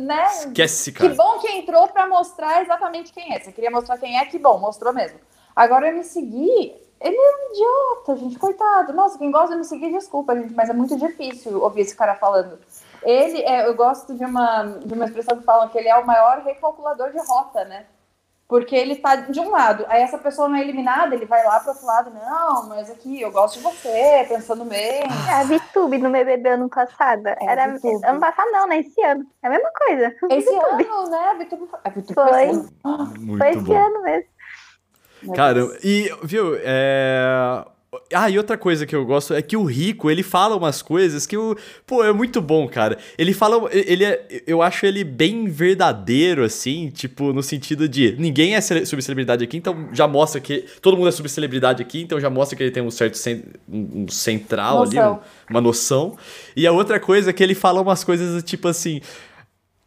Né, 0.00 0.26
Esquece 0.26 0.74
esse 0.74 0.92
que 0.92 0.98
cara. 0.98 1.14
bom 1.14 1.38
que 1.38 1.48
entrou 1.52 1.86
pra 1.88 2.06
mostrar 2.06 2.62
exatamente 2.62 3.12
quem 3.12 3.34
é. 3.34 3.38
Você 3.38 3.52
queria 3.52 3.70
mostrar 3.70 3.98
quem 3.98 4.18
é, 4.18 4.24
que 4.24 4.38
bom, 4.38 4.58
mostrou 4.58 4.92
mesmo. 4.92 5.18
Agora 5.54 5.86
o 5.86 5.88
MC 5.88 6.20
Gui, 6.22 6.74
ele 7.00 7.16
é 7.16 7.20
um 7.20 7.52
idiota, 7.52 8.16
gente, 8.16 8.38
coitado. 8.38 8.92
Nossa, 8.92 9.18
quem 9.18 9.30
gosta 9.30 9.48
do 9.48 9.54
MC 9.54 9.76
Gui, 9.76 9.92
desculpa, 9.92 10.34
gente, 10.34 10.54
mas 10.54 10.68
é 10.70 10.72
muito 10.72 10.96
difícil 10.96 11.62
ouvir 11.62 11.82
esse 11.82 11.94
cara 11.94 12.14
falando. 12.14 12.58
Ele, 13.02 13.42
é, 13.42 13.66
eu 13.66 13.74
gosto 13.74 14.14
de 14.14 14.24
uma, 14.24 14.64
de 14.64 14.92
uma 14.92 15.04
expressão 15.04 15.38
que 15.38 15.44
falam 15.44 15.68
que 15.68 15.78
ele 15.78 15.88
é 15.88 15.96
o 15.96 16.06
maior 16.06 16.42
recalculador 16.42 17.10
de 17.10 17.18
rota, 17.18 17.64
né? 17.64 17.86
Porque 18.50 18.74
ele 18.74 18.96
tá 18.96 19.14
de 19.14 19.38
um 19.38 19.48
lado, 19.48 19.86
aí 19.88 20.02
essa 20.02 20.18
pessoa 20.18 20.48
não 20.48 20.56
é 20.56 20.60
eliminada, 20.60 21.14
ele 21.14 21.24
vai 21.24 21.44
lá 21.44 21.60
pro 21.60 21.68
outro 21.68 21.86
lado, 21.86 22.10
não, 22.10 22.68
mas 22.68 22.90
aqui, 22.90 23.20
eu 23.20 23.30
gosto 23.30 23.58
de 23.58 23.62
você, 23.62 24.26
pensando 24.28 24.64
bem. 24.64 25.04
É 25.28 25.34
a 25.34 25.44
VTube 25.44 25.98
no 25.98 26.10
BBB 26.10 26.48
ano 26.48 26.68
passado. 26.68 27.28
Era, 27.40 27.68
VTube. 27.68 28.04
ano 28.04 28.18
passado 28.18 28.50
não, 28.50 28.66
né? 28.66 28.80
Esse 28.80 29.00
ano. 29.02 29.24
É 29.40 29.46
a 29.46 29.50
mesma 29.50 29.70
coisa. 29.70 30.16
Esse 30.30 30.50
VTube. 30.50 30.84
ano, 30.84 31.10
né, 31.10 31.28
a 31.30 31.34
Vitube, 31.34 31.68
a 31.84 31.88
Vitube 31.90 32.14
Foi. 32.14 32.32
cresceu. 32.32 32.64
Muito 33.20 33.38
Foi 33.38 33.50
esse 33.50 33.60
bom. 33.60 33.76
ano 33.76 34.02
mesmo. 34.02 34.28
Cara, 35.36 35.60
e, 35.84 36.12
viu, 36.24 36.56
é... 36.58 37.64
Ah, 38.14 38.30
e 38.30 38.38
outra 38.38 38.56
coisa 38.56 38.86
que 38.86 38.94
eu 38.94 39.04
gosto 39.04 39.34
é 39.34 39.42
que 39.42 39.56
o 39.56 39.64
Rico, 39.64 40.08
ele 40.08 40.22
fala 40.22 40.54
umas 40.54 40.80
coisas 40.80 41.26
que, 41.26 41.36
o 41.36 41.56
pô, 41.84 42.04
é 42.04 42.12
muito 42.12 42.40
bom, 42.40 42.68
cara. 42.68 42.96
Ele 43.18 43.34
fala, 43.34 43.68
ele 43.72 44.04
é, 44.04 44.42
eu 44.46 44.62
acho 44.62 44.86
ele 44.86 45.02
bem 45.02 45.48
verdadeiro, 45.48 46.44
assim, 46.44 46.88
tipo, 46.90 47.32
no 47.32 47.42
sentido 47.42 47.88
de 47.88 48.14
ninguém 48.16 48.54
é 48.54 48.60
cele- 48.60 48.86
subcelebridade 48.86 49.42
aqui, 49.42 49.56
então 49.56 49.88
já 49.92 50.06
mostra 50.06 50.40
que 50.40 50.64
todo 50.80 50.96
mundo 50.96 51.08
é 51.08 51.12
subcelebridade 51.12 51.82
aqui, 51.82 52.00
então 52.02 52.20
já 52.20 52.30
mostra 52.30 52.56
que 52.56 52.62
ele 52.62 52.70
tem 52.70 52.80
um 52.82 52.92
certo 52.92 53.16
cen- 53.18 53.42
um 53.68 54.06
central 54.08 54.82
ali, 54.84 54.94
Noção. 54.94 55.14
um- 55.14 55.50
uma 55.50 55.60
noção. 55.60 56.16
E 56.54 56.68
a 56.68 56.72
outra 56.72 57.00
coisa 57.00 57.30
é 57.30 57.32
que 57.32 57.42
ele 57.42 57.56
fala 57.56 57.80
umas 57.82 58.04
coisas 58.04 58.40
tipo 58.44 58.68
assim... 58.68 59.00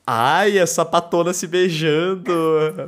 Ai, 0.06 0.60
a 0.60 0.68
sapatona 0.68 1.32
se 1.32 1.48
beijando, 1.48 2.30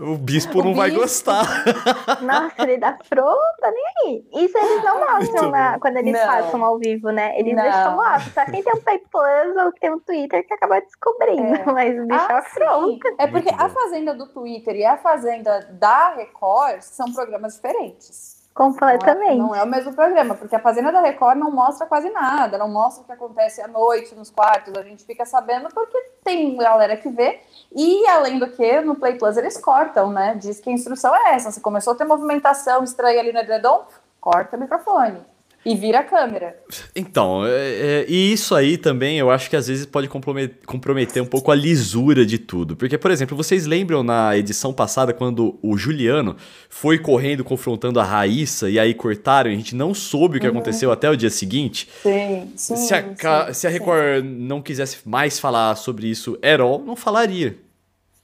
o 0.01 0.17
bispo 0.17 0.60
O 0.60 0.63
não 0.65 0.75
vai 0.75 0.89
bispo. 0.89 1.01
gostar. 1.03 1.45
Nossa, 2.22 2.62
ele 2.63 2.77
dá 2.77 2.91
pronta, 3.10 3.72
nem 3.72 3.86
aí. 4.03 4.25
Isso 4.45 4.57
eles 4.57 4.84
não 4.84 5.00
mostram 5.00 5.50
na- 5.50 5.79
quando 5.79 5.95
eles 5.95 6.12
Não. 6.12 6.25
passam 6.25 6.65
ao 6.65 6.77
vivo, 6.77 7.12
né? 7.12 7.39
Eles 7.39 7.55
Não. 7.55 7.63
deixam 7.63 7.95
lá. 7.95 8.19
Só 8.19 8.43
quem 8.45 8.62
tem 8.62 8.74
um 8.74 8.81
Play 8.81 9.00
Plus 9.10 9.63
ou 9.65 9.72
tem 9.79 9.93
um 9.93 10.00
Twitter 10.00 10.45
que 10.45 10.53
acaba 10.53 10.81
descobrindo. 10.81 11.55
É. 11.55 11.63
Mas 11.72 11.98
o 11.98 12.05
bicho 12.05 12.27
Ah, 12.29 12.38
é 12.38 12.50
sim. 12.89 13.00
É 13.17 13.27
porque 13.27 13.50
a. 13.50 13.69
Fazenda 13.69 14.13
do 14.13 14.27
Twitter 14.27 14.75
e 14.75 14.84
a 14.86 14.98
Fazenda 14.98 15.67
da 15.74 16.10
Record 16.15 16.81
são 16.81 17.12
programas 17.13 17.55
diferentes. 17.55 18.35
Completamente. 18.56 19.38
Não 19.38 19.48
é, 19.48 19.50
não 19.50 19.56
é 19.56 19.64
o 19.64 19.68
mesmo 19.68 19.94
programa, 19.94 20.34
porque 20.34 20.56
a 20.56 20.60
Fazenda 20.60 20.90
da 20.90 21.02
Record 21.02 21.38
não 21.38 21.52
mostra 21.52 21.86
quase 21.86 22.10
nada, 22.10 22.58
não 22.58 22.70
mostra 22.70 23.04
o 23.04 23.06
que 23.06 23.12
acontece 23.12 23.62
à 23.62 23.68
noite 23.68 24.16
nos 24.16 24.32
quartos, 24.32 24.74
a 24.78 24.82
gente 24.82 25.04
fica 25.04 25.26
sabendo 25.26 25.68
porque 25.76 25.98
tem 26.24 26.56
galera 26.56 26.96
que 26.96 27.10
vê. 27.10 27.42
E 27.76 28.08
além 28.08 28.40
do 28.40 28.50
que, 28.50 28.80
no 28.80 28.96
Play 28.96 29.18
Plus 29.18 29.36
eles 29.36 29.58
cortam, 29.58 30.10
né? 30.10 30.36
Diz 30.36 30.62
que 30.62 30.70
a 30.70 30.74
instrução 30.74 31.14
é 31.14 31.36
essa. 31.36 31.52
Você 31.52 31.60
começou 31.60 31.92
a 31.92 31.96
ter 31.98 32.06
movimentação 32.06 32.82
estranha 32.82 33.20
ali 33.20 33.34
no 33.34 33.40
edredom, 33.40 33.86
corta 34.22 34.56
o 34.56 34.60
microfone 34.60 35.35
e 35.65 35.75
vira 35.75 36.00
a 36.00 36.03
câmera. 36.03 36.55
Então, 36.95 37.43
é- 37.45 37.50
é- 37.51 38.05
e 38.07 38.31
isso 38.31 38.53
aí 38.53 38.77
também 38.77 39.17
eu 39.17 39.31
acho 39.31 39.50
que 39.50 39.55
às 39.55 39.67
vezes 39.67 39.86
pode 39.86 40.07
compromet- 40.07 40.63
comprometer 40.65 41.24
um 41.24 41.25
pouco 41.25 41.51
a 41.51 41.55
lisura 41.55 42.24
de 42.25 42.38
tudo. 42.38 42.75
Porque, 42.75 42.98
por 42.98 43.10
exemplo, 43.10 43.36
vocês 43.36 43.65
lembram 43.65 44.03
na 44.03 44.38
edição 44.38 44.72
passada 44.72 45.12
quando 45.12 45.57
o 45.63 45.75
Juliano 45.75 46.36
foi 46.69 47.00
correndo 47.00 47.43
confrontando 47.43 48.00
a 48.00 48.03
Raíssa 48.03 48.69
e 48.69 48.77
aí 48.77 48.93
cortaram 48.93 49.50
e 49.50 49.53
a 49.53 49.57
gente 49.57 49.75
não 49.75 49.93
soube 49.93 50.38
o 50.38 50.41
que 50.41 50.48
aconteceu 50.48 50.91
até 50.91 51.10
o 51.10 51.17
dia 51.17 51.31
seguinte? 51.31 51.89
Sim, 52.03 52.51
sim. 52.55 52.75
se, 52.75 52.93
a, 52.93 53.01
sim, 53.01 53.15
se 53.15 53.67
a 53.67 53.72
sim. 53.72 53.77
Record 53.77 54.24
não 54.24 54.62
quisesse 54.62 54.98
mais 55.03 55.39
falar 55.39 55.75
sobre 55.75 56.07
isso 56.07 56.38
all, 56.62 56.79
não 56.79 56.95
falaria. 56.95 57.57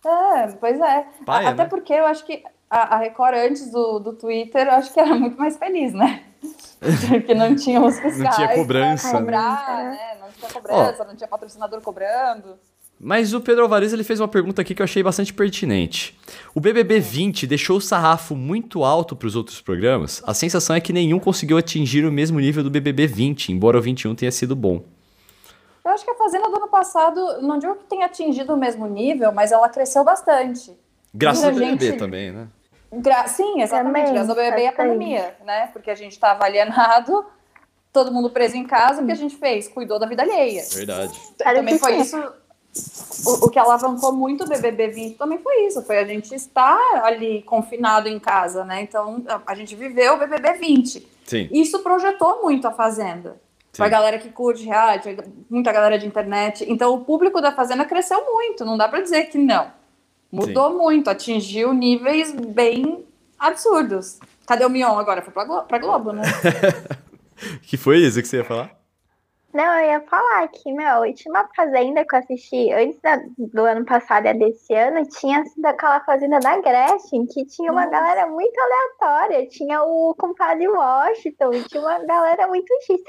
É, 0.05 0.47
pois 0.59 0.79
é. 0.79 1.05
Paia, 1.25 1.49
Até 1.49 1.63
né? 1.63 1.69
porque 1.69 1.93
eu 1.93 2.05
acho 2.05 2.25
que 2.25 2.43
a, 2.69 2.95
a 2.95 2.97
Record 2.99 3.35
antes 3.35 3.71
do, 3.71 3.99
do 3.99 4.13
Twitter, 4.13 4.65
eu 4.67 4.71
acho 4.73 4.93
que 4.93 4.99
era 4.99 5.13
muito 5.15 5.37
mais 5.37 5.57
feliz, 5.57 5.93
né? 5.93 6.23
Porque 7.09 7.33
não 7.33 7.55
tinha 7.55 7.79
os 7.81 7.99
fiscais. 7.99 8.35
tinha 8.35 8.47
pra 8.47 8.55
cobrança, 8.55 9.13
né? 9.13 9.19
Cobrar, 9.19 9.83
né? 9.83 10.17
Não 10.19 10.27
tinha 10.31 10.49
cobrança, 10.51 11.03
não 11.05 11.15
tinha 11.15 11.27
patrocinador 11.27 11.81
cobrando. 11.81 12.57
Mas 13.03 13.33
o 13.33 13.41
Pedro 13.41 13.63
Alvarez 13.63 13.93
ele 13.93 14.03
fez 14.03 14.19
uma 14.19 14.27
pergunta 14.27 14.61
aqui 14.61 14.75
que 14.75 14.81
eu 14.81 14.83
achei 14.83 15.01
bastante 15.01 15.33
pertinente. 15.33 16.15
O 16.53 16.59
BBB 16.59 16.99
20 16.99 17.47
deixou 17.47 17.77
o 17.77 17.81
sarrafo 17.81 18.35
muito 18.35 18.83
alto 18.83 19.15
para 19.15 19.27
os 19.27 19.35
outros 19.35 19.59
programas? 19.59 20.21
A 20.25 20.35
sensação 20.35 20.75
é 20.75 20.79
que 20.81 20.93
nenhum 20.93 21.19
conseguiu 21.19 21.57
atingir 21.57 22.05
o 22.05 22.11
mesmo 22.11 22.39
nível 22.39 22.63
do 22.63 22.69
BBB 22.69 23.07
20, 23.07 23.51
embora 23.51 23.77
o 23.77 23.81
21 23.81 24.13
tenha 24.13 24.31
sido 24.31 24.55
bom. 24.55 24.83
Eu 25.83 25.91
acho 25.91 26.05
que 26.05 26.11
a 26.11 26.15
Fazenda 26.15 26.47
do 26.47 26.57
ano 26.57 26.67
passado, 26.67 27.41
não 27.41 27.57
digo 27.57 27.73
que 27.75 27.85
tenha 27.85 28.05
atingido 28.05 28.53
o 28.53 28.57
mesmo 28.57 28.85
nível, 28.85 29.31
mas 29.31 29.51
ela 29.51 29.67
cresceu 29.67 30.03
bastante. 30.03 30.71
Graças 31.11 31.43
ao 31.43 31.51
BBB 31.51 31.85
gente- 31.87 31.97
também, 31.97 32.31
né? 32.31 32.47
Gra- 32.91 33.27
Sim, 33.27 33.61
exatamente. 33.61 34.07
Também, 34.07 34.13
Graças 34.13 34.29
ao 34.29 34.35
BBB 34.35 34.61
e 34.63 34.67
a 34.67 34.73
pandemia, 34.73 35.35
né? 35.45 35.69
Porque 35.71 35.89
a 35.89 35.95
gente 35.95 36.11
estava 36.11 36.43
alienado, 36.43 37.25
todo 37.93 38.11
mundo 38.11 38.29
preso 38.29 38.57
em 38.57 38.65
casa, 38.65 39.01
o 39.01 39.05
que 39.05 39.11
a 39.11 39.15
gente 39.15 39.35
fez? 39.37 39.67
Cuidou 39.67 39.97
da 39.97 40.05
vida 40.05 40.23
alheia. 40.23 40.63
Verdade. 40.73 41.19
Também 41.37 41.77
foi 41.77 41.93
sim. 41.93 42.01
isso. 42.01 42.33
O, 43.25 43.45
o 43.45 43.49
que 43.49 43.59
alavancou 43.59 44.13
muito 44.13 44.45
o 44.45 44.47
BBB 44.47 44.87
20 44.89 45.17
também 45.17 45.37
foi 45.39 45.67
isso. 45.67 45.81
Foi 45.83 45.97
a 45.99 46.05
gente 46.05 46.33
estar 46.33 46.79
ali 47.03 47.41
confinado 47.43 48.07
em 48.07 48.19
casa, 48.19 48.63
né? 48.63 48.81
Então 48.81 49.23
a, 49.27 49.41
a 49.51 49.55
gente 49.55 49.75
viveu 49.75 50.15
o 50.15 50.17
BBB 50.17 50.53
20. 50.53 51.07
Sim. 51.25 51.49
Isso 51.51 51.79
projetou 51.79 52.41
muito 52.41 52.67
a 52.67 52.71
Fazenda. 52.71 53.39
Pra 53.75 53.85
Sim. 53.85 53.91
galera 53.91 54.17
que 54.19 54.29
curte 54.29 54.65
reality, 54.65 55.15
muita 55.49 55.71
galera 55.71 55.97
de 55.97 56.05
internet. 56.05 56.65
Então 56.69 56.93
o 56.93 57.05
público 57.05 57.39
da 57.39 57.53
Fazenda 57.53 57.85
cresceu 57.85 58.21
muito. 58.25 58.65
Não 58.65 58.77
dá 58.77 58.87
pra 58.87 58.99
dizer 59.01 59.25
que 59.25 59.37
não. 59.37 59.71
Mudou 60.31 60.77
muito, 60.77 61.09
atingiu 61.09 61.73
níveis 61.73 62.33
bem 62.33 63.03
absurdos. 63.37 64.19
Cadê 64.47 64.65
o 64.65 64.69
Mion 64.69 64.97
agora? 64.97 65.21
Foi 65.21 65.33
pra, 65.33 65.43
Glo 65.43 65.61
pra 65.63 65.77
Globo, 65.77 66.11
né? 66.11 66.23
Que 67.63 67.75
foi 67.75 67.97
isso 67.97 68.21
que 68.21 68.27
você 68.27 68.37
ia 68.37 68.45
falar? 68.45 68.80
Não, 69.53 69.79
eu 69.79 69.85
ia 69.91 70.01
falar 70.01 70.47
que, 70.47 70.71
meu, 70.71 70.87
a 70.87 70.99
última 70.99 71.47
fazenda 71.55 72.05
que 72.05 72.15
eu 72.15 72.19
assisti 72.19 72.71
antes 72.71 72.99
da- 73.01 73.21
do 73.37 73.65
ano 73.65 73.83
passado 73.85 74.25
e 74.25 74.29
a 74.29 74.33
desse 74.33 74.73
ano 74.73 75.03
tinha 75.09 75.43
sido 75.45 75.65
aquela 75.65 75.99
fazenda 76.05 76.39
da 76.39 76.57
Gretchen, 76.57 77.25
que 77.27 77.45
tinha 77.45 77.71
uma 77.71 77.85
Nossa. 77.85 77.91
galera 77.91 78.27
muito 78.27 78.53
aleatória. 78.59 79.47
Tinha 79.47 79.83
o 79.83 80.15
compadre 80.17 80.67
Washington, 80.67 81.51
tinha 81.67 81.81
uma 81.81 81.99
galera 82.05 82.47
muito 82.47 82.73
X. 82.85 83.01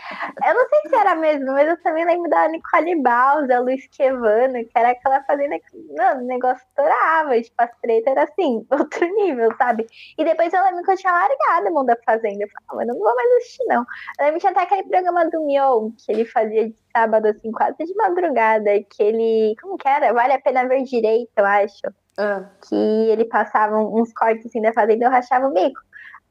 Eu 0.44 0.54
não 0.54 0.68
sei 0.68 0.90
se 0.90 0.96
era 0.96 1.14
mesmo, 1.14 1.46
mas 1.46 1.68
eu 1.68 1.80
também 1.82 2.04
lembro 2.04 2.28
da 2.28 2.48
Nicole 2.48 3.00
Baus, 3.00 3.48
a 3.48 3.60
Luiz 3.60 3.86
Quevano, 3.88 4.54
que 4.64 4.70
era 4.74 4.90
aquela 4.90 5.22
fazenda 5.22 5.58
que, 5.60 5.76
mano, 5.96 6.22
o 6.22 6.26
negócio 6.26 6.64
estourava. 6.66 7.40
Tipo, 7.40 7.54
as 7.62 7.70
tretas 7.80 8.12
era 8.12 8.24
assim, 8.24 8.66
outro 8.72 9.06
nível, 9.14 9.48
sabe? 9.56 9.86
E 10.18 10.24
depois 10.24 10.52
eu 10.52 10.62
lembro 10.64 10.82
que 10.82 10.90
eu 10.90 10.96
tinha 10.96 11.12
largado 11.12 11.68
o 11.68 11.74
mundo 11.74 11.86
da 11.86 11.96
fazenda. 12.04 12.42
Eu 12.44 12.48
falei, 12.48 12.66
ah, 12.68 12.74
mas 12.74 12.88
eu 12.88 12.94
não 12.94 13.00
vou 13.00 13.14
mais 13.14 13.30
assistir, 13.36 13.64
não. 13.66 13.84
Eu 14.18 14.24
lembro 14.24 14.34
que 14.34 14.40
tinha 14.40 14.50
até 14.52 14.62
aquele 14.62 14.88
programa 14.88 15.24
do 15.30 15.44
Mion, 15.46 15.90
que 16.04 16.10
ele 16.12 16.24
fazia 16.32 16.68
de 16.68 16.76
sábado, 16.94 17.26
assim, 17.26 17.50
quase 17.52 17.76
de 17.84 17.94
madrugada, 17.94 18.70
que 18.90 19.02
ele. 19.02 19.54
Como 19.60 19.76
que 19.76 19.88
era? 19.88 20.12
Vale 20.12 20.32
a 20.32 20.40
pena 20.40 20.66
ver 20.66 20.82
direito, 20.82 21.30
eu 21.36 21.44
acho. 21.44 21.80
Ah, 22.18 22.44
Que 22.68 22.74
ele 22.74 23.24
passava 23.24 23.78
uns 23.78 24.12
cortes 24.12 24.46
assim 24.46 24.60
da 24.60 24.72
fazenda 24.72 25.04
e 25.04 25.06
eu 25.06 25.10
rachava 25.10 25.46
o 25.48 25.52
bico. 25.52 25.80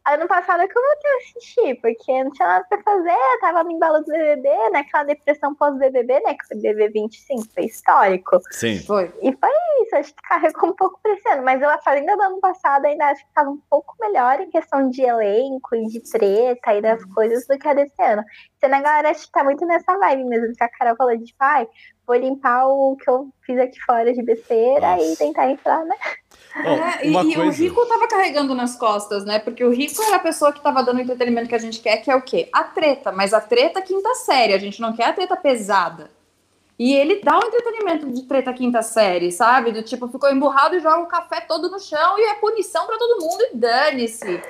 Ano 0.07 0.27
passado 0.27 0.67
que 0.67 0.75
eu 0.75 0.81
voltei 0.81 1.11
a 1.11 1.15
assistir, 1.17 1.75
porque 1.79 2.23
não 2.23 2.31
tinha 2.31 2.47
nada 2.47 2.65
pra 2.67 2.81
fazer, 2.81 3.11
eu 3.11 3.39
tava 3.39 3.63
no 3.63 3.71
embalo 3.71 3.99
do 3.99 4.07
BBB, 4.11 4.69
naquela 4.71 5.03
depressão 5.03 5.53
pós-BBB, 5.53 6.19
né? 6.21 6.33
Que 6.33 6.47
foi 6.47 6.57
BBB 6.57 6.89
25, 7.01 7.43
foi 7.53 7.65
histórico. 7.65 8.39
Sim. 8.49 8.79
foi. 8.79 9.13
E 9.21 9.31
foi 9.31 9.49
isso, 9.83 9.95
acho 9.95 10.15
que 10.15 10.21
carregou 10.27 10.69
um 10.71 10.75
pouco 10.75 10.99
pra 11.03 11.13
esse 11.13 11.29
ano. 11.29 11.43
Mas 11.43 11.61
eu, 11.61 11.69
a 11.69 11.77
Fazenda 11.77 12.15
do 12.17 12.23
ano 12.23 12.39
passado 12.39 12.85
ainda 12.85 13.05
acho 13.09 13.23
que 13.23 13.33
tava 13.33 13.51
um 13.51 13.59
pouco 13.69 13.95
melhor 13.99 14.39
em 14.41 14.49
questão 14.49 14.89
de 14.89 15.03
elenco 15.03 15.75
e 15.75 15.85
de 15.85 15.99
treta 16.01 16.73
e 16.73 16.81
das 16.81 17.05
coisas 17.05 17.45
do 17.45 17.59
que 17.59 17.67
a 17.67 17.73
desse 17.75 18.01
ano. 18.01 18.23
Sendo 18.61 18.75
a 18.75 18.81
galera 18.81 19.09
acho 19.09 19.25
que 19.25 19.31
tá 19.31 19.43
muito 19.43 19.65
nessa 19.65 19.97
vibe 19.97 20.23
mesmo, 20.25 20.53
que 20.55 20.63
a 20.63 20.69
Carol 20.69 20.95
falou 20.95 21.17
de 21.17 21.33
pai, 21.33 21.67
vou 22.05 22.15
limpar 22.15 22.67
o 22.67 22.95
que 22.95 23.09
eu 23.09 23.29
fiz 23.43 23.59
aqui 23.59 23.79
fora 23.79 24.13
de 24.13 24.21
besteira 24.21 24.95
Nossa. 24.95 25.03
e 25.03 25.15
tentar 25.15 25.49
entrar, 25.49 25.83
né? 25.83 25.95
Ó, 26.57 26.69
É, 26.69 27.07
e 27.07 27.11
e 27.11 27.31
o 27.31 27.35
coisa... 27.35 27.63
Rico 27.63 27.85
tava 27.87 28.07
carregando 28.07 28.53
nas 28.53 28.75
costas, 28.75 29.25
né? 29.25 29.39
Porque 29.39 29.63
o 29.63 29.71
Rico 29.71 30.03
era 30.03 30.17
a 30.17 30.19
pessoa 30.19 30.53
que 30.53 30.61
tava 30.61 30.83
dando 30.83 30.97
o 30.97 31.01
entretenimento 31.01 31.49
que 31.49 31.55
a 31.55 31.59
gente 31.59 31.79
quer, 31.79 31.97
que 31.97 32.11
é 32.11 32.15
o 32.15 32.21
quê? 32.21 32.49
A 32.53 32.63
treta, 32.63 33.11
mas 33.11 33.33
a 33.33 33.41
treta 33.41 33.81
quinta 33.81 34.13
série, 34.13 34.53
a 34.53 34.59
gente 34.59 34.79
não 34.79 34.93
quer 34.93 35.05
a 35.05 35.13
treta 35.13 35.35
pesada. 35.35 36.11
E 36.77 36.93
ele 36.93 37.21
dá 37.21 37.37
o 37.39 37.45
entretenimento 37.45 38.11
de 38.11 38.23
treta 38.23 38.53
quinta 38.53 38.81
série, 38.81 39.31
sabe? 39.31 39.71
Do 39.71 39.81
tipo, 39.83 40.07
ficou 40.07 40.31
emburrado 40.31 40.75
e 40.75 40.79
joga 40.79 40.99
o 41.01 41.07
café 41.07 41.41
todo 41.41 41.69
no 41.69 41.79
chão 41.79 42.17
e 42.19 42.23
é 42.23 42.33
punição 42.35 42.85
pra 42.85 42.97
todo 42.97 43.21
mundo 43.21 43.43
e 43.51 43.55
dane-se. 43.55 44.41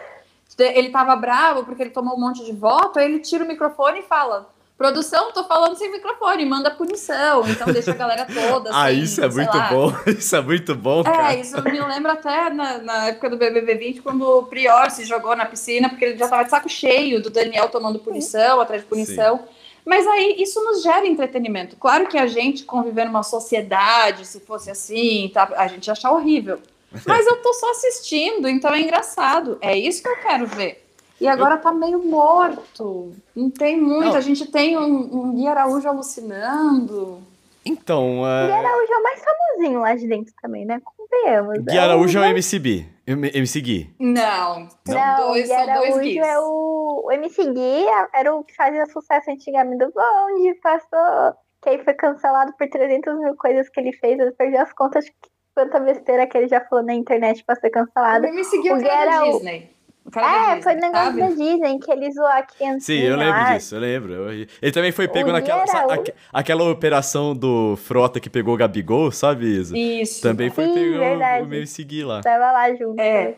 Ele 0.60 0.89
tava 0.89 1.15
bravo 1.15 1.63
porque 1.63 1.81
ele 1.81 1.89
tomou 1.91 2.15
um 2.15 2.20
monte 2.20 2.43
de 2.43 2.51
voto, 2.51 3.00
aí 3.00 3.05
ele 3.05 3.20
tira 3.20 3.43
o 3.43 3.48
microfone 3.48 4.00
e 4.00 4.03
fala: 4.03 4.50
Produção, 4.81 5.31
tô 5.31 5.43
falando 5.43 5.75
sem 5.75 5.91
microfone, 5.91 6.43
manda 6.43 6.72
punição. 6.72 7.48
Então 7.48 7.72
deixa 7.72 7.91
a 7.91 7.93
galera 7.93 8.25
toda. 8.25 8.72
ah, 8.74 8.88
assim, 8.88 9.01
isso 9.01 9.24
é 9.24 9.29
muito 9.29 9.55
lá. 9.55 9.70
bom. 9.70 9.93
Isso 10.10 10.36
é 10.36 10.41
muito 10.41 10.74
bom, 10.75 11.03
cara. 11.03 11.34
É, 11.36 11.39
isso 11.39 11.62
me 11.62 11.79
lembra 11.79 12.13
até 12.13 12.50
na, 12.50 12.79
na 12.79 13.08
época 13.10 13.29
do 13.29 13.38
BBB 13.38 13.75
20, 13.75 14.01
quando 14.01 14.24
o 14.24 14.43
Prior 14.48 14.89
se 14.89 15.05
jogou 15.05 15.36
na 15.36 15.46
piscina, 15.46 15.88
porque 15.88 16.05
ele 16.05 16.17
já 16.17 16.27
tava 16.27 16.46
de 16.46 16.50
saco 16.50 16.67
cheio 16.67 17.22
do 17.22 17.29
Daniel 17.29 17.70
tomando 17.70 18.00
punição, 18.00 18.60
atrás 18.60 18.81
de 18.81 18.88
punição. 18.88 19.41
Mas 19.86 20.08
aí 20.08 20.38
isso 20.39 20.63
nos 20.63 20.81
gera 20.81 21.05
entretenimento. 21.05 21.75
Claro 21.75 22.08
que 22.08 22.17
a 22.17 22.25
gente 22.25 22.63
conviver 22.63 23.05
numa 23.05 23.22
sociedade, 23.22 24.25
se 24.25 24.39
fosse 24.39 24.72
assim, 24.72 25.29
tá, 25.31 25.48
a 25.58 25.67
gente 25.67 25.86
ia 25.86 25.93
achar 25.93 26.12
horrível. 26.12 26.60
Mas 27.08 27.26
eu 27.28 27.38
tô 27.42 27.54
só 27.54 27.72
assistindo, 27.72 28.48
então 28.50 28.74
é 28.74 28.82
engraçado. 28.82 29.58
É 29.62 29.78
isso 29.78 30.02
que 30.04 30.10
eu 30.10 30.18
quero 30.18 30.46
ver. 30.48 30.86
E 31.20 31.28
agora 31.28 31.56
tá 31.58 31.72
meio 31.72 32.04
morto. 32.04 33.14
Não 33.36 33.50
tem 33.50 33.80
muito. 33.80 34.10
Não. 34.10 34.16
A 34.16 34.22
gente 34.22 34.50
tem 34.52 34.78
um, 34.78 34.84
um 35.14 35.36
Gui 35.36 35.48
Araújo 35.48 35.88
alucinando. 35.88 37.22
Então, 37.64 38.22
Gui 38.46 38.52
é... 38.52 38.56
Araújo 38.58 38.92
é 38.92 38.98
o 38.98 39.04
mais 39.04 39.24
famosinho 39.24 39.80
lá 39.82 39.96
de 39.96 40.08
dentro 40.08 40.34
também, 40.42 40.66
né? 40.66 40.82
Convenhamos. 40.84 41.60
Gui 41.64 41.78
Araújo 41.78 42.18
é 42.18 42.22
o 42.22 42.26
MC 42.26 42.60
M- 43.06 43.32
MC 43.36 43.62
Gui. 43.62 43.96
Não. 44.00 44.68
São 44.86 44.96
Não, 44.96 45.28
dois, 45.28 45.46
o 45.50 45.54
Gui 45.54 45.66
são 45.66 45.76
dois 45.76 45.98
Guis. 46.00 46.18
é 46.18 46.40
o... 46.40 47.04
o 47.06 47.12
MC 47.12 47.44
Gui, 47.54 47.86
era 48.16 48.34
o 48.36 48.44
que 48.44 48.56
fazia 48.56 48.86
sucesso 48.88 49.30
antigamente 49.30 49.78
do 49.78 49.92
bonde, 49.94 50.56
passou, 50.56 51.36
que 51.62 51.70
aí 51.70 51.84
foi 51.84 51.94
cancelado 51.94 52.53
por 52.58 52.68
300 52.68 53.18
mil 53.20 53.36
coisas 53.36 53.70
que 53.70 53.80
ele 53.80 53.94
fez, 53.94 54.20
eu 54.20 54.32
perdi 54.34 54.58
as 54.58 54.74
contas 54.74 55.06
de 55.06 55.12
quanta 55.56 55.80
besteira 55.80 56.25
que 56.27 56.38
ele 56.38 56.48
já 56.48 56.62
falou 56.62 56.84
na 56.84 56.94
internet 56.94 57.44
pra 57.46 57.56
ser 57.56 57.70
cancelado. 57.70 58.25
Ele 58.25 58.36
me 58.38 58.44
seguiu 58.44 58.74
O 58.74 58.75
o 58.77 58.80
Gui 58.80 58.88
da 58.88 58.94
Araújo- 59.00 59.32
Disney. 59.34 59.70
O 60.03 60.10
da 60.10 60.22
É, 60.22 60.39
Disney, 60.56 60.62
foi 60.63 60.74
negócio 60.75 61.06
sabe? 61.06 61.20
da 61.20 61.27
Disney, 61.27 61.80
que 61.80 61.91
ele 61.91 62.12
zoou 62.12 62.25
a 62.27 62.41
criancinha 62.41 62.80
Sim, 62.80 63.06
eu 63.06 63.15
lembro 63.15 63.39
lá. 63.39 63.53
disso, 63.53 63.75
eu 63.75 63.80
lembro. 63.80 64.32
Ele 64.32 64.72
também 64.74 64.91
foi 64.91 65.08
pego 65.08 65.30
O 65.30 65.32
naquela. 65.32 65.68
Sabe, 65.68 66.13
aquela 66.34 66.63
operação 66.72 67.36
do 67.36 67.75
Frota 67.77 68.20
que 68.20 68.27
pegou 68.30 68.56
o 68.56 68.58
Gabigol, 68.58 69.12
sabe, 69.12 69.46
Isa? 69.46 69.77
Isso. 69.77 70.22
Também 70.24 70.50
foi 70.50 70.65
Sim, 70.65 70.74
pegar 70.74 70.96
o- 70.96 71.00
verdade. 71.00 71.44
o 71.44 71.48
meu 71.48 71.68
seguir 71.68 72.03
lá. 72.03 72.22
Tava 72.22 72.51
lá 72.51 72.74
junto. 72.74 73.00
É. 73.00 73.36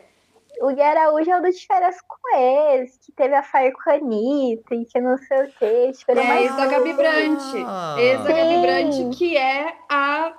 O 0.61 0.67
Gui 0.73 0.81
Araújo 0.81 1.29
é 1.29 1.39
o 1.39 1.41
do 1.41 1.51
de 1.51 1.65
férias 1.65 1.95
com 2.07 2.37
ex, 2.37 2.97
que 3.03 3.11
teve 3.11 3.33
a 3.35 3.43
Fire 3.43 3.73
com 3.73 3.89
a 3.89 3.93
Anitta, 3.93 4.75
e 4.75 4.85
que 4.85 4.99
não 5.01 5.17
sei 5.17 5.43
o 5.43 5.47
que. 5.47 5.91
Tipo, 5.97 6.11
ele 6.11 6.19
é 6.19 6.23
É 6.23 6.27
mais 6.27 6.45
ex 6.45 6.55
da 6.55 6.65
Gabi 6.67 6.93
Brant. 6.93 7.41
Ah. 7.65 7.95
Ex 7.99 8.23
da 8.23 8.31
Gabi 8.31 8.53
Sim. 8.53 8.61
Brant, 8.61 9.17
que 9.17 9.37
é 9.37 9.75
a 9.89 10.33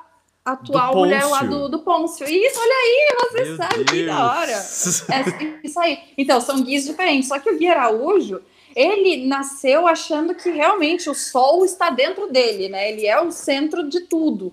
atual 0.44 0.94
mulher 0.94 1.24
lá 1.24 1.42
do, 1.42 1.68
do 1.68 1.78
Pôncio. 1.80 2.26
Isso, 2.28 2.60
olha 2.60 2.72
aí, 2.72 3.16
você 3.20 3.44
Meu 3.44 3.56
sabe 3.56 3.84
que 3.84 4.06
da 4.06 4.26
hora. 4.26 4.46
Deus. 4.46 5.08
É 5.10 5.60
isso 5.64 5.80
aí. 5.80 5.98
Então, 6.16 6.40
são 6.40 6.62
guias 6.62 6.84
diferentes. 6.84 7.28
Só 7.28 7.38
que 7.38 7.50
o 7.50 7.58
Gui 7.58 7.68
Araújo, 7.68 8.40
ele 8.76 9.26
nasceu 9.26 9.86
achando 9.86 10.34
que 10.34 10.50
realmente 10.50 11.08
o 11.08 11.14
sol 11.14 11.64
está 11.64 11.90
dentro 11.90 12.30
dele, 12.30 12.68
né? 12.68 12.90
Ele 12.92 13.06
é 13.06 13.20
o 13.20 13.30
centro 13.30 13.88
de 13.88 14.00
tudo. 14.00 14.52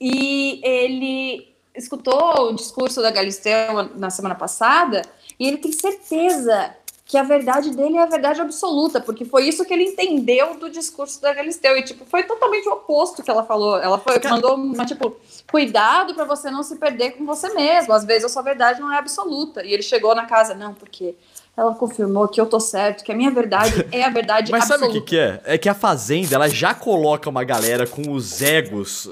E 0.00 0.60
ele 0.62 1.53
escutou 1.74 2.50
o 2.50 2.52
discurso 2.52 3.02
da 3.02 3.10
Galisteu 3.10 3.90
na 3.96 4.10
semana 4.10 4.34
passada 4.34 5.02
e 5.38 5.46
ele 5.48 5.58
tem 5.58 5.72
certeza 5.72 6.74
que 7.06 7.18
a 7.18 7.22
verdade 7.22 7.70
dele 7.70 7.98
é 7.98 8.02
a 8.02 8.06
verdade 8.06 8.40
absoluta, 8.40 8.98
porque 8.98 9.26
foi 9.26 9.46
isso 9.46 9.64
que 9.64 9.74
ele 9.74 9.84
entendeu 9.84 10.58
do 10.58 10.70
discurso 10.70 11.20
da 11.20 11.34
Galisteu. 11.34 11.76
E, 11.76 11.82
tipo, 11.82 12.04
foi 12.06 12.22
totalmente 12.22 12.66
o 12.66 12.72
oposto 12.72 13.22
que 13.22 13.30
ela 13.30 13.44
falou. 13.44 13.76
Ela 13.76 13.98
foi, 13.98 14.18
mandou 14.26 14.54
uma, 14.54 14.86
tipo, 14.86 15.14
cuidado 15.50 16.14
para 16.14 16.24
você 16.24 16.50
não 16.50 16.62
se 16.62 16.76
perder 16.76 17.10
com 17.10 17.26
você 17.26 17.52
mesmo. 17.52 17.92
Às 17.92 18.06
vezes 18.06 18.24
a 18.24 18.28
sua 18.30 18.40
verdade 18.40 18.80
não 18.80 18.90
é 18.90 18.96
absoluta. 18.96 19.62
E 19.62 19.74
ele 19.74 19.82
chegou 19.82 20.14
na 20.14 20.24
casa, 20.24 20.54
não, 20.54 20.72
porque 20.72 21.14
ela 21.54 21.74
confirmou 21.74 22.26
que 22.26 22.40
eu 22.40 22.46
tô 22.46 22.58
certo, 22.58 23.04
que 23.04 23.12
a 23.12 23.14
minha 23.14 23.30
verdade 23.30 23.86
é 23.92 24.02
a 24.04 24.10
verdade 24.10 24.50
Mas 24.52 24.64
sabe 24.64 24.84
absoluta. 24.84 24.98
o 24.98 25.02
que, 25.02 25.10
que 25.10 25.18
é? 25.18 25.40
É 25.44 25.58
que 25.58 25.68
a 25.68 25.74
Fazenda, 25.74 26.34
ela 26.36 26.48
já 26.48 26.72
coloca 26.72 27.28
uma 27.28 27.44
galera 27.44 27.86
com 27.86 28.12
os 28.12 28.40
egos 28.40 29.10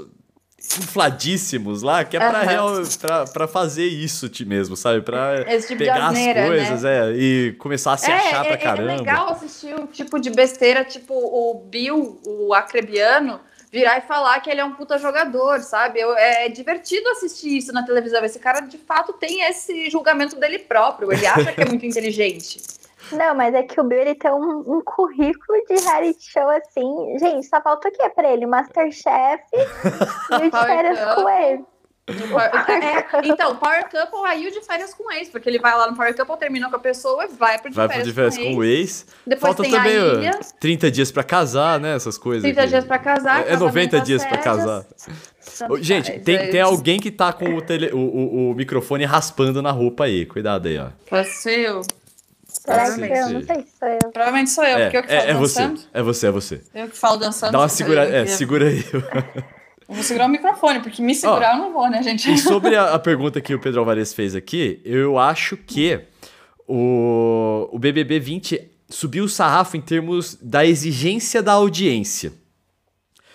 infladíssimos 0.79 1.83
lá, 1.83 2.05
que 2.05 2.17
é 2.17 2.21
pra, 2.21 2.41
Aham. 2.41 2.49
real, 2.49 2.73
pra, 3.01 3.25
pra 3.25 3.49
fazer 3.49 3.85
isso 3.87 4.29
ti 4.29 4.45
mesmo, 4.45 4.77
sabe? 4.77 5.03
Pra 5.03 5.45
tipo 5.61 5.77
pegar 5.79 6.07
asneira, 6.09 6.43
as 6.43 6.49
coisas, 6.49 6.83
né? 6.83 7.11
é, 7.11 7.13
e 7.15 7.53
começar 7.59 7.93
a 7.93 7.97
se 7.97 8.11
achar 8.11 8.45
pra 8.45 8.55
é, 8.55 8.57
caramba. 8.57 8.93
É 8.93 8.97
legal 8.97 9.29
assistir 9.31 9.75
um 9.79 9.87
tipo 9.87 10.19
de 10.21 10.31
besteira, 10.31 10.85
tipo 10.85 11.15
o 11.15 11.55
Bill, 11.69 12.21
o 12.27 12.55
acrebiano, 12.55 13.41
virar 13.71 13.99
e 13.99 14.03
falar 14.03 14.39
que 14.41 14.51
ele 14.51 14.61
é 14.61 14.65
um 14.65 14.73
puta 14.73 14.99
jogador, 14.99 15.61
sabe? 15.61 15.99
Eu- 16.01 16.15
é 16.17 16.49
divertido 16.49 17.09
assistir 17.11 17.57
isso 17.57 17.73
na 17.73 17.83
televisão. 17.85 18.25
Esse 18.25 18.39
cara, 18.39 18.61
de 18.61 18.79
fato, 18.79 19.13
tem 19.15 19.43
esse 19.49 19.91
julgamento 19.91 20.37
dele 20.37 20.59
próprio. 20.59 21.13
Ele 21.13 21.27
acha 21.27 21.53
que 21.53 21.61
é 21.61 21.65
muito 21.65 21.85
inteligente. 21.87 22.61
Não, 23.13 23.35
mas 23.35 23.55
é 23.55 23.63
que 23.63 23.81
o 23.81 23.85
Bill 23.85 24.01
ele 24.01 24.15
tem 24.15 24.31
um, 24.31 24.59
um 24.77 24.83
currículo 24.85 25.59
de 25.69 25.75
reality 25.85 26.31
show 26.31 26.49
assim. 26.49 27.19
Gente, 27.19 27.47
só 27.47 27.61
falta 27.61 27.89
o 27.89 27.93
quê 27.93 28.09
pra 28.11 28.31
ele? 28.33 28.47
Masterchef 28.47 29.43
e 29.53 30.35
o 30.37 30.41
de 30.41 30.51
Power 30.51 30.67
férias 30.67 30.99
Couple. 30.99 31.23
com 31.23 31.29
ele. 31.29 31.65
É, 32.09 33.29
então, 33.29 33.55
Power 33.57 33.89
Couple 33.89 34.27
aí 34.29 34.49
o 34.49 34.51
de 34.51 34.61
férias 34.61 34.93
com 34.93 35.11
ex, 35.13 35.29
porque 35.29 35.49
ele 35.49 35.61
vai 35.61 35.73
lá 35.77 35.89
no 35.89 35.97
Power 35.97 36.15
Couple, 36.17 36.37
termina 36.37 36.69
com 36.69 36.75
a 36.75 36.79
pessoa 36.81 37.25
e 37.25 37.29
vai 37.29 37.59
pro 37.61 37.71
de 37.71 37.77
Vai 37.77 37.87
pro 37.87 37.95
férias, 37.97 38.09
de 38.09 38.13
férias 38.15 38.37
com, 38.39 38.45
com 38.55 38.57
o 38.57 38.65
ex. 38.65 39.07
Depois 39.25 39.55
Falta 39.55 39.63
tem 39.63 39.71
também 39.71 39.97
a 39.99 40.03
ó, 40.05 40.13
ilha, 40.19 40.41
30 40.59 40.91
dias 40.91 41.13
pra 41.13 41.23
casar, 41.23 41.79
né? 41.79 41.95
Essas 41.95 42.19
coisas. 42.19 42.43
30 42.43 42.61
aqui. 42.61 42.71
dias 42.71 42.85
pra 42.85 42.99
casar. 42.99 43.47
É 43.47 43.57
90 43.57 43.63
casamento 43.63 44.05
dias 44.05 44.23
às 44.23 44.29
pra 44.29 44.39
casar. 44.39 44.85
Gente, 45.81 46.19
tem, 46.21 46.37
é 46.37 46.47
tem 46.49 46.61
alguém 46.61 46.99
que 46.99 47.11
tá 47.11 47.33
com 47.33 47.55
o, 47.55 47.63
tele- 47.63 47.93
o, 47.93 47.99
o- 47.99 48.51
o 48.51 48.55
microfone 48.55 49.05
raspando 49.05 49.63
na 49.63 49.71
roupa 49.71 50.05
aí. 50.05 50.27
Cuidado 50.27 50.67
aí, 50.67 50.79
ó. 50.79 50.89
Pode 51.09 51.29
ser 51.29 51.61
eu. 51.61 51.83
Será 52.61 52.95
que 52.95 53.01
eu? 53.03 53.29
Não 53.31 53.43
sei 53.43 53.57
se 53.63 53.73
sou 53.79 53.89
eu. 53.89 53.99
Provavelmente 54.13 54.51
sou 54.51 54.65
eu, 54.65 54.79
É, 54.79 54.83
porque 54.85 54.97
eu 54.99 55.03
que 55.03 55.09
falo 55.09 55.21
é, 55.21 55.31
é 55.31 55.35
você. 55.35 55.61
dançando. 55.61 55.81
É 55.93 56.03
você, 56.03 56.27
é 56.27 56.31
você. 56.31 56.61
Eu 56.75 56.89
que 56.89 56.97
falo 56.99 57.17
dançando. 57.17 57.53
Dá 57.53 57.59
uma 57.61 57.69
segura, 57.69 58.03
é, 58.05 58.19
porque- 58.25 58.37
segura 58.37 58.69
aí. 58.69 58.85
Eu 59.89 59.97
vou 59.97 60.05
segurar 60.05 60.25
o 60.27 60.29
microfone, 60.31 60.81
porque 60.81 61.03
me 61.03 61.15
segurar 61.15 61.55
eu 61.55 61.59
não 61.59 61.73
vou, 61.73 61.91
né, 61.91 62.03
gente? 62.03 62.33
E 62.33 62.39
sobre 62.39 62.75
a, 62.77 62.95
a 62.95 62.99
pergunta 62.99 63.43
que 63.43 63.55
o 63.55 63.59
Pedro 63.59 63.81
Alvarez 63.81 64.15
fez 64.15 64.35
aqui, 64.35 64.81
eu 64.87 65.19
acho 65.19 65.55
que 65.55 66.01
o, 66.67 67.69
o 67.71 67.79
BBB 67.79 68.19
20 68.19 68.71
subiu 68.89 69.25
o 69.25 69.29
sarrafo 69.29 69.77
em 69.77 69.81
termos 69.83 70.39
da 70.41 70.65
exigência 70.65 71.43
da 71.43 71.53
audiência. 71.53 72.33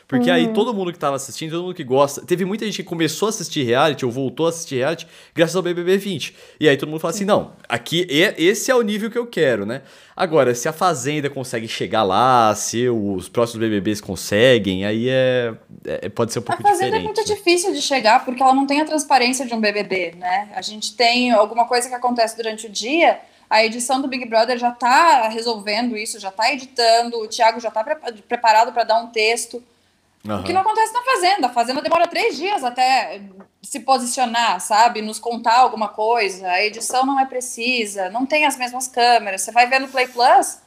Porque 0.07 0.31
aí 0.31 0.53
todo 0.53 0.73
mundo 0.73 0.93
que 0.93 0.97
tava 0.97 1.17
assistindo, 1.17 1.51
todo 1.51 1.63
mundo 1.63 1.75
que 1.75 1.83
gosta. 1.83 2.21
Teve 2.25 2.45
muita 2.45 2.63
gente 2.65 2.77
que 2.77 2.83
começou 2.87 3.25
a 3.25 3.29
assistir 3.29 3.63
reality 3.63 4.05
ou 4.05 4.11
voltou 4.11 4.45
a 4.45 4.49
assistir 4.49 4.77
reality 4.77 5.05
graças 5.35 5.53
ao 5.53 5.61
BBB 5.61 5.97
20. 5.97 6.33
E 6.61 6.69
aí 6.69 6.77
todo 6.77 6.87
mundo 6.87 7.01
fala 7.01 7.13
assim: 7.13 7.25
não, 7.25 7.51
aqui 7.67 8.07
é, 8.09 8.33
esse 8.41 8.71
é 8.71 8.75
o 8.75 8.81
nível 8.81 9.11
que 9.11 9.17
eu 9.17 9.27
quero, 9.27 9.65
né? 9.65 9.81
Agora, 10.15 10.55
se 10.55 10.67
a 10.69 10.71
Fazenda 10.71 11.29
consegue 11.29 11.67
chegar 11.67 12.03
lá, 12.03 12.55
se 12.55 12.87
os 12.87 13.27
próximos 13.27 13.59
BBBs 13.67 13.99
conseguem, 13.99 14.85
aí 14.85 15.09
é, 15.09 15.53
é- 15.85 16.07
pode 16.09 16.31
ser 16.31 16.39
um 16.39 16.43
A 16.43 16.45
pouco 16.45 16.63
Fazenda 16.63 16.85
é 16.85 16.99
diferente. 16.99 17.05
muito 17.05 17.29
né? 17.29 17.35
difícil 17.35 17.73
de 17.73 17.81
chegar 17.81 18.23
porque 18.23 18.41
ela 18.41 18.53
não 18.55 18.65
tem 18.65 18.79
a 18.79 18.85
transparência 18.85 19.45
de 19.45 19.53
um 19.53 19.59
BBB, 19.59 20.13
né? 20.17 20.47
A 20.55 20.61
gente 20.61 20.95
tem 20.95 21.31
alguma 21.31 21.67
coisa 21.67 21.89
que 21.89 21.93
acontece 21.95 22.37
durante 22.37 22.65
o 22.65 22.69
dia, 22.69 23.19
a 23.49 23.63
edição 23.65 24.01
do 24.01 24.07
Big 24.07 24.25
Brother 24.25 24.57
já 24.57 24.71
tá 24.71 25.27
resolvendo 25.27 25.97
isso, 25.97 26.17
já 26.17 26.31
tá 26.31 26.51
editando, 26.53 27.17
o 27.19 27.27
Thiago 27.27 27.59
já 27.59 27.69
tá 27.69 27.83
prepa- 27.83 28.13
preparado 28.25 28.71
para 28.71 28.85
dar 28.85 29.01
um 29.01 29.07
texto. 29.07 29.61
O 30.25 30.43
que 30.43 30.53
não 30.53 30.61
acontece 30.61 30.93
na 30.93 31.01
Fazenda. 31.01 31.47
A 31.47 31.51
Fazenda 31.51 31.81
demora 31.81 32.07
três 32.07 32.35
dias 32.35 32.63
até 32.63 33.21
se 33.61 33.79
posicionar, 33.79 34.59
sabe? 34.59 35.01
Nos 35.01 35.19
contar 35.19 35.59
alguma 35.59 35.89
coisa. 35.89 36.47
A 36.47 36.63
edição 36.63 37.05
não 37.05 37.19
é 37.19 37.25
precisa, 37.25 38.09
não 38.09 38.25
tem 38.25 38.45
as 38.45 38.57
mesmas 38.57 38.87
câmeras. 38.87 39.41
Você 39.41 39.51
vai 39.51 39.67
ver 39.67 39.79
no 39.79 39.87
Play 39.87 40.07
Plus, 40.07 40.59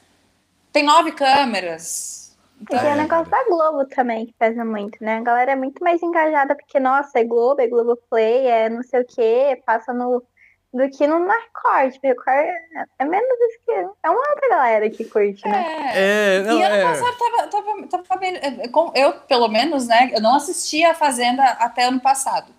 tem 0.72 0.82
nove 0.82 1.12
câmeras. 1.12 2.36
E 2.60 2.62
Então, 2.62 2.78
tem 2.78 2.92
o 2.92 2.96
negócio 2.96 3.30
da 3.30 3.44
Globo 3.44 3.86
também, 3.86 4.26
que 4.26 4.34
pesa 4.34 4.64
muito, 4.64 5.02
né? 5.02 5.16
A 5.16 5.22
galera 5.22 5.52
é 5.52 5.56
muito 5.56 5.82
mais 5.82 6.02
engajada, 6.02 6.54
porque, 6.54 6.78
nossa, 6.78 7.18
é 7.18 7.24
Globo, 7.24 7.60
é 7.60 7.66
Globoplay, 7.66 8.46
é 8.46 8.68
não 8.68 8.82
sei 8.82 9.00
o 9.00 9.06
quê, 9.06 9.62
passa 9.64 9.92
no. 9.92 10.22
Do 10.72 10.88
que 10.90 11.06
no 11.06 11.26
Record. 11.26 11.94
Record 12.02 12.28
é- 12.98 13.04
menos 13.04 13.28
isso 13.48 13.58
que. 13.66 13.72
É 13.72 14.10
uma 14.10 14.18
outra 14.18 14.48
galera 14.48 14.88
que 14.90 15.04
curte, 15.04 15.46
né? 15.46 15.92
é. 15.94 16.36
É, 16.36 16.42
não, 16.42 16.58
e 16.58 16.62
ano 16.62 16.74
é. 16.76 16.82
passado 16.84 17.16
tava, 17.18 17.48
tava, 17.48 17.86
tava 17.88 18.20
bem- 18.20 18.36
é, 18.36 18.68
com- 18.68 18.92
eu, 18.94 19.12
pelo 19.12 19.48
menos, 19.48 19.86
né? 19.88 20.10
Eu 20.14 20.20
não 20.20 20.34
assistia 20.36 20.90
a 20.92 20.94
Fazenda 20.94 21.42
até 21.44 21.84
ano 21.84 22.00
passado. 22.00 22.52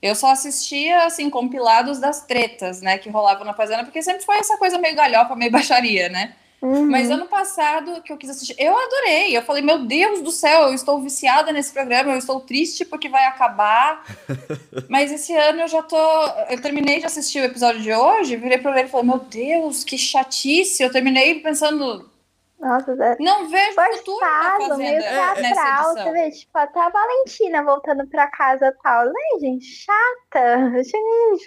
Eu 0.00 0.16
só 0.16 0.32
assistia, 0.32 1.04
assim, 1.04 1.30
compilados 1.30 2.00
das 2.00 2.22
tretas, 2.26 2.80
né, 2.82 2.98
que 2.98 3.08
rolavam 3.08 3.44
na 3.44 3.54
Fazenda, 3.54 3.84
porque 3.84 4.02
sempre 4.02 4.24
foi 4.24 4.36
essa 4.38 4.56
coisa 4.56 4.76
meio 4.76 4.96
galhofa, 4.96 5.36
meio 5.36 5.50
baixaria, 5.52 6.08
né? 6.08 6.34
Uhum. 6.62 6.88
Mas 6.88 7.10
ano 7.10 7.26
passado 7.26 8.00
que 8.02 8.12
eu 8.12 8.16
quis 8.16 8.30
assistir, 8.30 8.54
eu 8.56 8.72
adorei. 8.78 9.36
Eu 9.36 9.42
falei, 9.42 9.62
meu 9.62 9.84
Deus 9.84 10.22
do 10.22 10.30
céu, 10.30 10.68
eu 10.68 10.74
estou 10.74 11.02
viciada 11.02 11.50
nesse 11.50 11.72
programa, 11.72 12.12
eu 12.12 12.18
estou 12.18 12.38
triste 12.38 12.84
porque 12.84 13.08
vai 13.08 13.26
acabar. 13.26 14.04
Mas 14.88 15.10
esse 15.10 15.34
ano 15.34 15.62
eu 15.62 15.68
já 15.68 15.82
tô. 15.82 15.96
Eu 16.48 16.62
terminei 16.62 17.00
de 17.00 17.06
assistir 17.06 17.40
o 17.40 17.44
episódio 17.44 17.82
de 17.82 17.92
hoje, 17.92 18.36
virei 18.36 18.58
pro 18.58 18.70
ele 18.70 18.82
e 18.82 18.88
falei, 18.88 19.08
meu 19.08 19.18
Deus, 19.18 19.82
que 19.82 19.98
chatice. 19.98 20.84
Eu 20.84 20.92
terminei 20.92 21.40
pensando, 21.40 22.08
Nossa, 22.60 22.92
é 22.92 23.16
não 23.18 23.48
vejo 23.48 23.74
futuro 23.98 24.20
na 24.20 24.54
forçado, 24.56 24.78
meio 24.78 25.02
Fazenda 25.02 25.40
nessa 25.40 25.54
teatral. 25.54 25.94
Você 25.94 26.12
vê, 26.12 26.30
tipo, 26.30 26.58
até 26.58 26.80
a 26.80 26.90
Valentina 26.90 27.64
voltando 27.64 28.06
pra 28.06 28.28
casa 28.28 28.66
e 28.66 28.82
tal. 28.82 29.06
Né, 29.06 29.40
gente? 29.40 29.64
Chata. 29.64 30.70
Gente, 30.80 31.44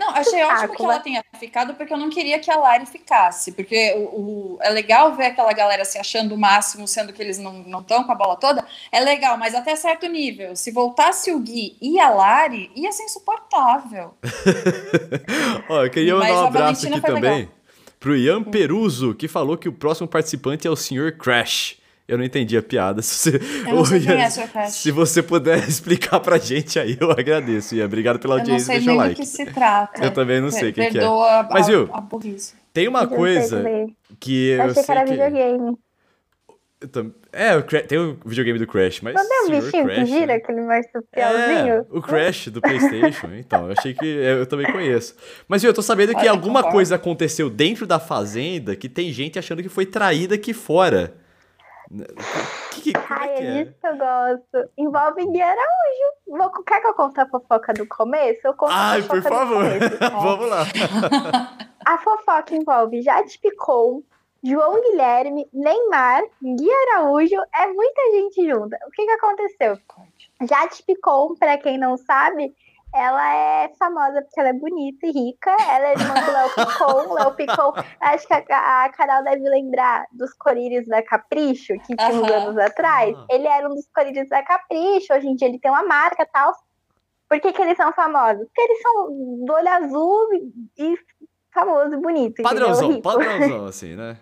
Não, 0.00 0.10
achei 0.16 0.42
ótimo 0.42 0.74
que 0.74 0.82
ela 0.82 0.98
tenha 0.98 1.22
ficado, 1.38 1.74
porque 1.74 1.92
eu 1.92 1.98
não 1.98 2.08
queria 2.08 2.38
que 2.38 2.50
a 2.50 2.56
Lari 2.56 2.86
ficasse. 2.86 3.52
Porque 3.52 3.92
o, 3.96 4.54
o- 4.56 4.58
é 4.62 4.70
legal 4.70 5.14
ver 5.14 5.26
aquela 5.26 5.52
galera 5.52 5.84
se 5.84 5.98
achando 5.98 6.34
o 6.34 6.38
máximo, 6.38 6.88
sendo 6.88 7.12
que 7.12 7.20
eles 7.22 7.36
não 7.38 7.80
estão 7.80 8.02
com 8.04 8.10
a 8.12 8.14
bola 8.14 8.36
toda. 8.36 8.64
É 8.90 8.98
legal, 9.00 9.36
mas 9.36 9.54
até 9.54 9.76
certo 9.76 10.06
nível. 10.08 10.56
Se 10.56 10.70
voltasse 10.72 11.30
o 11.32 11.38
Gui 11.38 11.76
e 11.82 12.00
a 12.00 12.08
Lari, 12.08 12.70
ia 12.74 12.90
ser 12.92 13.02
insuportável. 13.04 14.14
Ó, 15.68 15.84
eu 15.84 15.90
queria 15.90 16.14
mandar 16.14 16.32
um 16.44 16.46
abraço 16.46 16.86
aqui 16.88 17.00
também 17.00 17.22
legal. 17.22 17.52
pro 17.98 18.16
Ian 18.16 18.42
Peruso, 18.42 19.14
que 19.14 19.28
falou 19.28 19.56
que 19.58 19.68
o 19.68 19.72
próximo 19.72 20.08
participante 20.08 20.66
é 20.66 20.70
o 20.70 20.76
Sr. 20.76 21.16
Crash. 21.18 21.76
Eu 22.10 22.18
não 22.18 22.24
entendi 22.24 22.56
a 22.56 22.62
piada. 22.62 23.00
Se 23.02 23.30
você, 23.30 23.36
Eu 23.68 23.74
não 23.76 23.84
sei 23.84 24.06
é, 24.08 24.28
se 24.66 24.90
você 24.90 25.22
puder 25.22 25.58
explicar 25.68 26.18
pra 26.20 26.38
gente 26.38 26.78
aí, 26.78 26.96
eu 27.00 27.10
agradeço. 27.10 27.74
Ian, 27.74 27.84
obrigado 27.86 28.18
pela 28.18 28.34
Eu 28.34 28.38
não 28.38 28.42
audiência, 28.42 28.66
sei 28.66 28.76
deixa 28.76 28.90
o 28.90 28.94
nem 28.94 28.98
do 29.02 29.08
like. 29.08 29.20
que 29.20 29.26
se 29.26 29.46
trata. 29.46 30.04
Eu 30.04 30.10
também 30.12 30.40
não 30.40 30.50
sei 30.50 30.72
quem 30.72 30.90
que 30.90 30.98
é. 30.98 31.00
Perdoa 31.00 31.48
Mas, 31.50 31.66
a, 31.68 31.70
viu? 31.70 31.88
a 31.92 32.00
burrice. 32.00 32.54
Tem 32.72 32.88
uma 32.88 33.02
Eu 33.02 33.08
sei 33.08 33.16
coisa 33.16 33.64
que 34.18 34.48
Eu 34.50 34.56
eu, 34.58 34.62
achei 34.64 34.74
sei 34.74 34.84
que 34.84 34.90
era 34.92 35.04
que... 35.04 35.10
videogame. 35.12 35.76
eu 36.80 37.14
É, 37.32 37.56
o 37.56 37.62
Cra- 37.62 37.82
tem 37.82 37.98
o 37.98 38.16
videogame 38.24 38.58
do 38.58 38.66
Crash, 38.66 39.00
mas... 39.02 39.14
Não 39.14 39.28
tem 39.28 39.40
um 39.42 39.46
Sr. 39.46 39.50
bichinho 39.64 39.86
que 39.86 39.94
Crash, 39.94 40.08
gira, 40.08 40.26
né? 40.26 40.34
aquele 40.34 40.60
marsupialzinho? 40.62 41.74
É, 41.74 41.84
o 41.90 42.02
Crash 42.02 42.48
do 42.48 42.60
Playstation, 42.60 43.28
então, 43.38 43.66
eu 43.66 43.74
achei 43.78 43.92
que 43.94 44.06
eu 44.06 44.46
também 44.46 44.70
conheço. 44.72 45.14
Mas 45.46 45.62
viu, 45.62 45.70
eu 45.70 45.74
tô 45.74 45.82
sabendo 45.82 46.10
que 46.12 46.20
Olha, 46.20 46.30
alguma 46.30 46.60
concordo. 46.60 46.74
coisa 46.76 46.94
aconteceu 46.96 47.48
dentro 47.50 47.86
da 47.86 47.98
fazenda 48.00 48.74
que 48.74 48.88
tem 48.88 49.12
gente 49.12 49.38
achando 49.38 49.62
que 49.62 49.68
foi 49.68 49.84
traída 49.86 50.34
aqui 50.36 50.52
fora. 50.52 51.14
Que, 52.72 52.82
que, 52.82 52.92
como 52.92 53.06
Ai, 53.20 53.30
é 53.30 53.34
que 53.34 53.42
é 53.42 53.46
é? 53.46 53.64
disso 53.64 53.76
que 53.80 53.86
eu 53.86 53.96
gosto. 53.96 54.70
Envolve 54.78 55.26
Gui 55.26 55.42
Araújo. 55.42 56.38
Vou, 56.38 56.64
quer 56.64 56.80
que 56.80 56.86
eu 56.86 56.94
conte 56.94 57.20
a 57.20 57.26
fofoca 57.28 57.72
do 57.72 57.86
começo? 57.88 58.40
Eu 58.44 58.54
conto 58.54 58.72
Ai, 58.72 59.00
a 59.00 59.02
por 59.02 59.22
fofoca 59.22 59.34
favor, 59.34 59.64
começo. 59.64 59.98
vamos 60.22 60.48
lá. 60.48 60.62
A 61.84 61.98
fofoca 61.98 62.54
envolve 62.54 63.02
Jade 63.02 63.38
Picon, 63.40 64.02
João 64.42 64.80
Guilherme, 64.80 65.48
Neymar, 65.52 66.22
Gui 66.40 66.70
Araújo, 66.70 67.36
é 67.56 67.66
muita 67.66 68.02
gente 68.12 68.48
junta. 68.48 68.78
O 68.86 68.90
que 68.90 69.04
que 69.04 69.10
aconteceu? 69.10 69.78
Jade 70.48 70.82
Picon, 70.84 71.34
pra 71.34 71.58
quem 71.58 71.76
não 71.76 71.96
sabe, 71.96 72.54
ela 72.94 73.34
é 73.34 73.72
famosa 73.78 74.22
porque 74.22 74.40
ela 74.40 74.48
é 74.48 74.52
bonita 74.52 75.06
e 75.06 75.10
rica. 75.10 75.50
Ela 75.50 75.88
é 75.88 75.92
irmã 75.92 76.14
do 76.14 76.32
Léo 76.32 76.50
Picon. 76.50 77.14
Léo 77.14 77.34
Picon, 77.34 77.72
acho 78.00 78.26
que 78.26 78.34
a, 78.34 78.84
a 78.84 78.88
Carol 78.90 79.24
deve 79.24 79.48
lembrar 79.48 80.06
dos 80.12 80.32
Corinthians 80.34 80.86
da 80.86 81.02
Capricho, 81.02 81.74
que 81.86 81.96
tinha 81.96 82.08
uns 82.08 82.30
Aham. 82.30 82.42
anos 82.42 82.58
atrás. 82.58 83.16
Ah. 83.16 83.26
Ele 83.30 83.46
era 83.46 83.68
um 83.68 83.74
dos 83.74 83.88
Corinthians 83.94 84.28
da 84.28 84.42
Capricho, 84.42 85.14
hoje 85.14 85.28
em 85.28 85.36
dia 85.36 85.48
ele 85.48 85.60
tem 85.60 85.70
uma 85.70 85.84
marca 85.84 86.22
e 86.22 86.26
tal. 86.26 86.52
Por 87.28 87.40
que, 87.40 87.52
que 87.52 87.62
eles 87.62 87.76
são 87.76 87.92
famosos? 87.92 88.44
Porque 88.46 88.60
eles 88.60 88.82
são 88.82 89.06
do 89.44 89.52
olho 89.52 89.68
azul 89.68 90.28
e 90.76 90.98
famoso 91.54 91.94
e 91.94 92.00
bonito. 92.00 92.42
Padrãozão, 92.42 93.00
padrãozão, 93.00 93.66
assim, 93.66 93.94
né? 93.94 94.16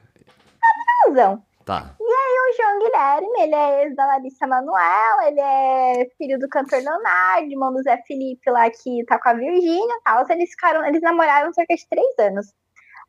Padrãozão. 1.07 1.43
Tá. 1.69 1.95
o 2.01 2.57
João 2.57 2.79
Guilherme, 2.79 3.43
ele 3.43 3.55
é 3.55 3.83
ex 3.85 3.95
da 3.95 4.07
Larissa 4.07 4.47
Manoela, 4.47 5.29
ele 5.29 5.39
é 5.39 6.09
filho 6.17 6.39
do 6.39 6.49
cantor 6.49 6.79
Leonardo, 6.79 7.51
irmão 7.51 7.71
do 7.75 7.83
Zé 7.83 8.03
Felipe 8.07 8.51
lá 8.51 8.71
que 8.71 9.05
tá 9.05 9.21
com 9.21 9.29
a 9.29 9.35
Virgínia 9.35 9.95
e 9.95 10.03
tal. 10.03 10.25
Eles 10.31 10.49
ficaram, 10.49 10.83
eles 10.87 11.03
namoraram 11.03 11.53
cerca 11.53 11.75
de 11.75 11.87
três 11.87 12.19
anos. 12.21 12.47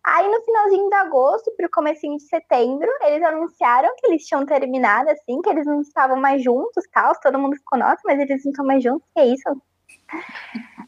Aí 0.03 0.27
no 0.27 0.41
finalzinho 0.41 0.89
de 0.89 0.95
agosto, 0.95 1.53
pro 1.55 1.71
comecinho 1.71 2.17
de 2.17 2.23
setembro, 2.23 2.89
eles 3.03 3.23
anunciaram 3.23 3.95
que 3.97 4.07
eles 4.07 4.25
tinham 4.25 4.45
terminado, 4.45 5.09
assim, 5.09 5.41
que 5.41 5.49
eles 5.49 5.65
não 5.65 5.79
estavam 5.79 6.17
mais 6.17 6.43
juntos 6.43 6.83
tal. 6.91 7.13
Todo 7.21 7.39
mundo 7.39 7.55
ficou, 7.55 7.79
nossa, 7.79 8.01
mas 8.03 8.19
eles 8.19 8.43
não 8.43 8.51
estão 8.51 8.65
mais 8.65 8.83
juntos, 8.83 9.07
que 9.15 9.21
é 9.21 9.27
isso? 9.27 9.61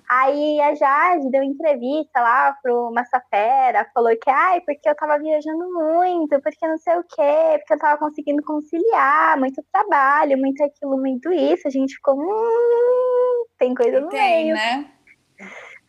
Aí 0.10 0.60
a 0.60 0.76
Jade 0.76 1.30
deu 1.32 1.42
entrevista 1.42 2.20
lá 2.20 2.54
pro 2.62 2.92
Massafera, 2.92 3.90
falou 3.94 4.12
que, 4.18 4.30
ai, 4.30 4.60
porque 4.62 4.90
eu 4.90 4.96
tava 4.96 5.18
viajando 5.18 5.72
muito, 5.74 6.42
porque 6.42 6.68
não 6.68 6.78
sei 6.78 6.98
o 6.98 7.04
quê, 7.04 7.58
porque 7.60 7.74
eu 7.74 7.80
tava 7.80 7.98
conseguindo 7.98 8.44
conciliar, 8.44 9.40
muito 9.40 9.64
trabalho, 9.72 10.38
muito 10.38 10.62
aquilo, 10.64 10.98
muito 10.98 11.32
isso. 11.32 11.66
A 11.66 11.72
gente 11.72 11.96
ficou, 11.96 12.16
hum, 12.20 13.46
tem 13.58 13.74
coisa 13.74 14.02
no 14.02 14.10
Tem, 14.10 14.44
meio. 14.46 14.56
né? 14.56 14.92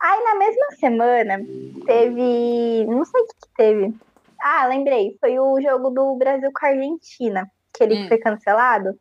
Aí 0.01 0.23
na 0.23 0.35
mesma 0.35 0.65
semana 0.79 1.39
teve. 1.85 2.85
Não 2.85 3.03
sei 3.05 3.21
o 3.21 3.25
que, 3.25 3.33
que 3.41 3.53
teve. 3.57 3.93
Ah, 4.41 4.65
lembrei. 4.67 5.17
Foi 5.19 5.37
o 5.39 5.61
jogo 5.61 5.89
do 5.89 6.15
Brasil 6.15 6.49
com 6.53 6.65
a 6.65 6.69
Argentina, 6.69 7.45
que 7.73 7.83
ele 7.83 8.03
Hum. 8.03 8.07
foi 8.07 8.17
cancelado. 8.17 8.97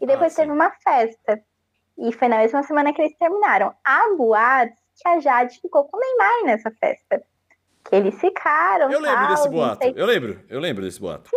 E 0.00 0.06
depois 0.06 0.32
Ah, 0.32 0.36
teve 0.42 0.52
uma 0.52 0.70
festa. 0.82 1.40
E 1.98 2.12
foi 2.12 2.28
na 2.28 2.38
mesma 2.38 2.62
semana 2.62 2.92
que 2.92 3.00
eles 3.00 3.16
terminaram. 3.16 3.72
Há 3.84 4.14
boatos 4.16 4.78
que 4.96 5.08
a 5.08 5.20
Jade 5.20 5.60
ficou 5.60 5.84
com 5.84 5.96
o 5.96 6.00
Neymar 6.00 6.44
nessa 6.44 6.70
festa. 6.72 7.22
Que 7.84 7.96
eles 7.96 8.18
ficaram. 8.18 8.90
Eu 8.90 9.00
lembro 9.00 9.18
tal, 9.18 9.28
desse 9.28 9.48
boato. 9.48 9.86
Eu 9.94 10.06
lembro, 10.06 10.40
eu 10.48 10.60
lembro 10.60 10.82
desse 10.82 11.00
boato. 11.00 11.30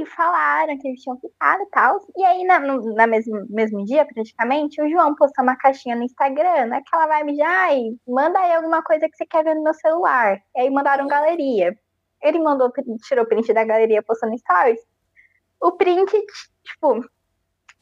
e 0.00 0.06
falaram 0.06 0.76
que 0.78 0.88
eles 0.88 1.00
tinham 1.00 1.18
ficado 1.18 1.62
e 1.62 1.66
tal. 1.66 1.98
E 2.16 2.24
aí, 2.24 2.44
na, 2.44 2.60
no 2.60 2.94
na 2.94 3.06
mesmo, 3.06 3.46
mesmo 3.48 3.84
dia, 3.84 4.04
praticamente, 4.04 4.80
o 4.82 4.88
João 4.88 5.14
postou 5.14 5.42
uma 5.42 5.56
caixinha 5.56 5.96
no 5.96 6.02
Instagram, 6.02 6.66
naquela 6.66 7.06
vibe 7.06 7.34
de, 7.34 7.42
ai, 7.42 7.80
manda 8.06 8.38
aí 8.38 8.52
alguma 8.54 8.82
coisa 8.82 9.08
que 9.08 9.16
você 9.16 9.26
quer 9.26 9.44
ver 9.44 9.54
no 9.54 9.62
meu 9.62 9.74
celular. 9.74 10.40
E 10.56 10.60
aí 10.60 10.70
mandaram 10.70 11.06
galeria. 11.06 11.76
Ele 12.22 12.38
mandou, 12.38 12.72
tirou 13.06 13.24
o 13.24 13.28
print 13.28 13.52
da 13.52 13.64
galeria, 13.64 14.02
postou 14.02 14.28
no 14.28 14.38
Stories. 14.38 14.80
O 15.60 15.72
print, 15.72 16.10
tipo, 16.64 17.04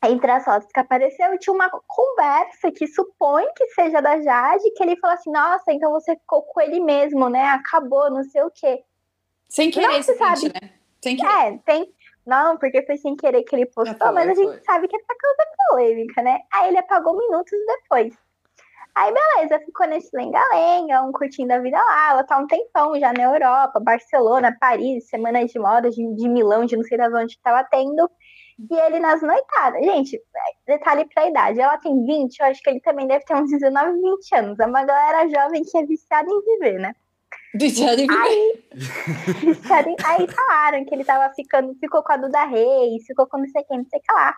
entre 0.05 0.31
as 0.31 0.45
fotos 0.45 0.69
que 0.73 0.81
apareceu, 0.81 1.39
tinha 1.39 1.55
uma 1.55 1.71
conversa 1.87 2.73
que 2.73 2.87
supõe 2.87 3.47
que 3.57 3.69
seja 3.69 4.01
da 4.01 4.21
Jade, 4.21 4.71
que 4.77 4.83
ele 4.83 4.97
falou 4.97 5.15
assim, 5.15 5.31
nossa, 5.31 5.73
então 5.73 5.93
você 5.93 6.17
ficou 6.17 6.43
com 6.43 6.61
ele 6.61 6.81
mesmo, 6.81 7.29
né? 7.29 7.45
Acabou, 7.45 8.11
não 8.11 8.25
sei 8.25 8.43
o 8.43 8.51
quê. 8.51 8.83
Sem 9.49 9.71
querer 9.71 9.89
Não 9.89 10.03
se 10.03 10.15
sabe. 10.17 10.51
print, 10.51 10.63
né? 10.63 10.71
Sem 11.03 11.17
querer. 11.17 11.31
É, 11.31 11.59
tem. 11.65 11.95
Não, 12.27 12.57
porque 12.57 12.83
foi 12.83 12.97
sem 12.97 13.15
querer 13.17 13.43
que 13.43 13.55
ele 13.55 13.67
postou, 13.67 13.99
foi, 13.99 14.13
mas 14.13 14.29
a 14.31 14.35
gente 14.35 14.49
foi. 14.49 14.65
sabe 14.65 14.89
que 14.89 14.97
é 14.97 15.01
pra 15.05 15.17
causa 15.17 15.51
polêmica, 15.69 16.23
né? 16.23 16.41
Aí 16.53 16.69
ele 16.69 16.79
apagou 16.79 17.17
minutos 17.17 17.53
depois. 17.67 18.15
Aí 18.95 19.13
beleza, 19.13 19.59
ficou 19.65 19.87
nesse 19.87 20.15
lenga-lenga, 20.15 21.03
um 21.03 21.13
curtindo 21.13 21.53
a 21.53 21.59
vida 21.59 21.79
lá. 21.79 22.11
Ela 22.11 22.25
tá 22.25 22.39
um 22.39 22.47
tempão 22.47 22.99
já 22.99 23.13
na 23.13 23.23
Europa, 23.23 23.81
Barcelona, 23.81 24.57
Paris, 24.61 25.09
semanas 25.09 25.51
de 25.51 25.59
moda 25.59 25.91
de, 25.91 26.15
de 26.15 26.29
Milão, 26.29 26.67
de 26.67 26.77
não 26.77 26.85
sei 26.85 26.99
das 26.99 27.13
onde 27.13 27.37
que 27.37 27.43
tava 27.43 27.65
tendo. 27.65 28.11
E 28.71 28.75
ele 28.75 29.01
nas 29.01 29.21
noitadas. 29.23 29.85
Gente, 29.85 30.21
detalhe 30.67 31.05
pra 31.13 31.27
idade. 31.29 31.61
Ela 31.61 31.79
tem 31.79 32.05
20, 32.05 32.39
eu 32.39 32.47
acho 32.47 32.63
que 32.63 32.71
ele 32.71 32.81
também 32.81 33.07
deve 33.07 33.25
ter 33.25 33.35
uns 33.35 33.51
19, 33.51 34.01
20 34.01 34.35
anos. 34.37 34.59
É 34.61 34.67
uma 34.67 34.85
galera 34.85 35.29
jovem 35.29 35.63
que 35.65 35.77
é 35.79 35.85
viciada 35.87 36.29
em 36.31 36.41
viver, 36.43 36.79
né? 36.79 36.95
Do 37.55 37.67
Johnny 37.69 38.07
Aí, 38.11 38.65
disseram- 39.45 39.97
aí 40.07 40.27
falaram 40.29 40.85
que 40.85 40.95
ele 40.95 41.05
tava 41.05 41.33
ficando, 41.35 41.75
ficou 41.75 42.03
com 42.03 42.13
a 42.13 42.17
Duda 42.17 42.45
Reis, 42.45 43.05
ficou 43.07 43.27
com 43.27 43.39
não 43.39 43.49
sei 43.49 43.63
quem, 43.65 43.79
não 43.79 43.87
sei 43.87 43.99
o 43.99 44.03
que 44.03 44.13
lá. 44.13 44.35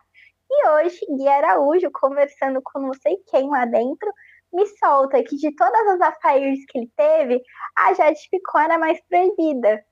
E 0.51 0.69
hoje, 0.71 1.01
Gui 1.17 1.29
Araújo, 1.29 1.91
conversando 1.93 2.61
com 2.63 2.81
não 2.81 2.93
sei 2.95 3.17
quem 3.31 3.49
lá 3.49 3.65
dentro, 3.67 4.13
me 4.53 4.67
solta 4.79 5.23
que 5.23 5.37
de 5.37 5.55
todas 5.55 5.87
as 5.89 6.01
affairs 6.01 6.61
que 6.69 6.79
ele 6.79 6.91
teve, 6.97 7.43
a 7.77 7.93
Jade 7.95 8.21
Picon 8.31 8.59
era 8.59 8.79
mais 8.79 9.01
proibida. 9.09 9.85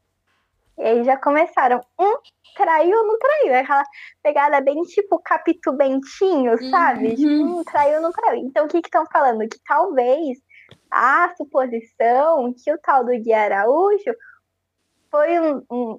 E 0.83 0.85
aí 0.85 1.05
já 1.05 1.17
começaram, 1.17 1.81
um 1.97 2.15
traiu 2.57 2.99
ou 2.99 3.07
não 3.07 3.17
traiu? 3.17 3.55
Aquela 3.55 3.85
pegada 4.21 4.61
bem 4.61 4.83
tipo 4.83 5.17
Capitu 5.21 5.73
Bentinho, 5.73 6.59
sabe? 6.71 7.11
Uhum. 7.11 7.15
Tipo, 7.15 7.61
um, 7.61 7.65
traiu 7.65 7.97
ou 7.97 8.03
não 8.03 8.11
traiu? 8.11 8.43
Então 8.45 8.65
o 8.65 8.69
que 8.69 8.83
que 8.83 8.89
estão 8.89 9.07
falando? 9.07 9.49
Que 9.49 9.61
talvez 9.65 10.39
a 10.91 11.33
suposição 11.37 12.53
que 12.53 12.73
o 12.73 12.79
tal 12.79 13.05
do 13.05 13.13
Gui 13.13 13.33
Araújo 13.33 14.13
foi 15.09 15.39
um, 15.39 15.63
um, 15.71 15.99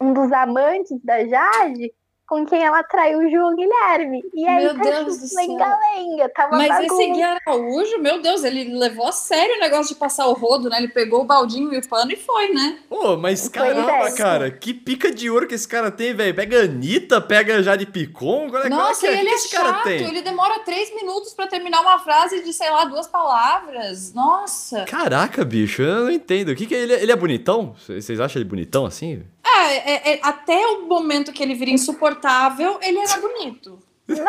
um 0.00 0.12
dos 0.12 0.30
amantes 0.30 1.02
da 1.02 1.26
Jade 1.26 1.92
com 2.32 2.46
quem 2.46 2.64
ela 2.64 2.82
traiu 2.82 3.18
o 3.18 3.30
João 3.30 3.54
Guilherme. 3.54 4.24
E 4.32 4.48
aí 4.48 4.64
Meu 4.64 4.74
tá 4.74 4.82
Deus 4.84 5.18
do 5.18 5.26
céu. 5.26 5.46
lenga-lenga, 5.46 6.30
tava 6.30 6.56
Mas 6.56 6.68
bagunça. 6.68 6.94
esse 6.94 7.12
Gui 7.12 7.22
Araújo, 7.22 7.98
meu 7.98 8.22
Deus, 8.22 8.42
ele 8.42 8.78
levou 8.78 9.06
a 9.08 9.12
sério 9.12 9.56
o 9.56 9.60
negócio 9.60 9.92
de 9.92 10.00
passar 10.00 10.26
o 10.28 10.32
rodo, 10.32 10.70
né? 10.70 10.78
Ele 10.78 10.88
pegou 10.88 11.20
o 11.20 11.24
baldinho 11.24 11.74
e 11.74 11.78
o 11.78 11.86
pano 11.86 12.10
e 12.10 12.16
foi, 12.16 12.48
né? 12.48 12.78
Pô, 12.88 13.18
mas 13.18 13.50
caramba, 13.50 14.08
é. 14.08 14.12
cara, 14.12 14.50
que 14.50 14.72
pica 14.72 15.10
de 15.10 15.28
ouro 15.28 15.46
que 15.46 15.54
esse 15.54 15.68
cara 15.68 15.90
tem, 15.90 16.14
velho. 16.14 16.34
Pega 16.34 16.60
a 16.60 16.64
Anitta, 16.64 17.20
pega 17.20 17.62
Jade 17.62 17.84
Picon, 17.84 18.48
qual 18.48 18.62
é, 18.62 18.66
é 18.66 18.70
Nossa, 18.70 19.06
é? 19.06 19.10
e 19.10 19.18
ele 19.18 19.28
que 19.28 19.28
é 19.28 19.34
esse 19.34 19.54
cara 19.54 19.68
chato, 19.74 19.84
tem? 19.84 20.02
ele 20.02 20.22
demora 20.22 20.60
três 20.60 20.94
minutos 20.94 21.34
pra 21.34 21.46
terminar 21.46 21.82
uma 21.82 21.98
frase 21.98 22.42
de, 22.42 22.50
sei 22.54 22.70
lá, 22.70 22.86
duas 22.86 23.06
palavras. 23.06 24.14
Nossa. 24.14 24.86
Caraca, 24.86 25.44
bicho, 25.44 25.82
eu 25.82 26.04
não 26.04 26.10
entendo. 26.10 26.48
O 26.48 26.56
que 26.56 26.64
que 26.64 26.74
é 26.74 26.78
ele? 26.78 26.94
Ele 26.94 27.12
é 27.12 27.16
bonitão? 27.16 27.74
Vocês 27.86 28.18
acham 28.18 28.40
ele 28.40 28.48
bonitão 28.48 28.86
assim? 28.86 29.22
É, 29.54 29.76
é, 29.76 30.14
é, 30.14 30.20
até 30.22 30.66
o 30.66 30.82
momento 30.86 31.32
que 31.32 31.42
ele 31.42 31.54
vira 31.54 31.70
insuportável, 31.70 32.78
ele 32.82 32.98
era 32.98 33.20
bonito. 33.20 33.78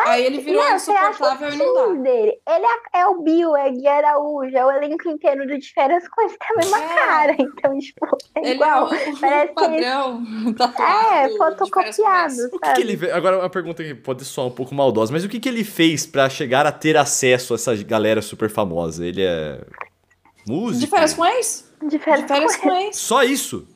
Aí 0.06 0.24
ele 0.24 0.38
virou 0.38 0.62
Não, 0.64 0.76
insuportável 0.76 1.50
e 1.52 1.56
não 1.56 1.74
dá. 1.74 2.00
dele. 2.02 2.38
Ele 2.48 2.64
é, 2.64 3.00
é 3.00 3.06
o 3.06 3.20
Bill, 3.20 3.54
é 3.56 3.70
Gui 3.70 3.86
Araújo, 3.86 4.56
é 4.56 4.64
o 4.64 4.70
elenco 4.70 5.08
inteiro 5.10 5.46
do 5.46 5.52
com 5.52 6.22
ele 6.22 6.38
tem 6.38 6.48
a 6.50 6.56
mesma 6.56 6.78
É. 6.78 6.94
cara. 6.94 7.36
Então, 7.38 7.78
tipo, 7.78 8.06
é 8.36 8.40
Ele 8.40 8.50
igual. 8.54 8.94
é 8.94 9.10
o, 9.10 9.20
Parece 9.20 9.50
o 9.50 9.54
padrão 9.54 10.24
tatuado. 10.56 11.14
É, 11.14 11.28
de 11.28 11.36
fotocopiado, 11.36 12.34
O 12.52 12.58
que, 12.58 12.72
que 12.72 12.80
ele? 12.80 13.10
Agora, 13.10 13.40
uma 13.40 13.50
pergunta 13.50 13.82
que 13.82 13.94
pode 13.94 14.24
soar 14.24 14.46
um 14.46 14.50
pouco 14.52 14.74
maldosa, 14.74 15.12
mas 15.12 15.24
o 15.24 15.28
que, 15.28 15.40
que 15.40 15.48
ele 15.48 15.64
fez 15.64 16.06
pra 16.06 16.30
chegar 16.30 16.64
a 16.66 16.72
ter 16.72 16.96
acesso 16.96 17.52
a 17.52 17.56
essa 17.56 17.74
galera 17.82 18.22
super 18.22 18.48
famosa? 18.48 19.04
Ele 19.04 19.22
é. 19.22 19.60
Música. 20.46 20.80
De 20.80 20.90
férias 20.90 21.14
com 21.14 21.24
ex? 21.26 21.72
De 21.82 21.98
férias, 21.98 22.22
De 22.22 22.28
férias 22.28 22.56
com 22.56 22.68
com 22.68 22.76
ex. 22.76 22.96
Só 22.96 23.22
isso? 23.22 23.66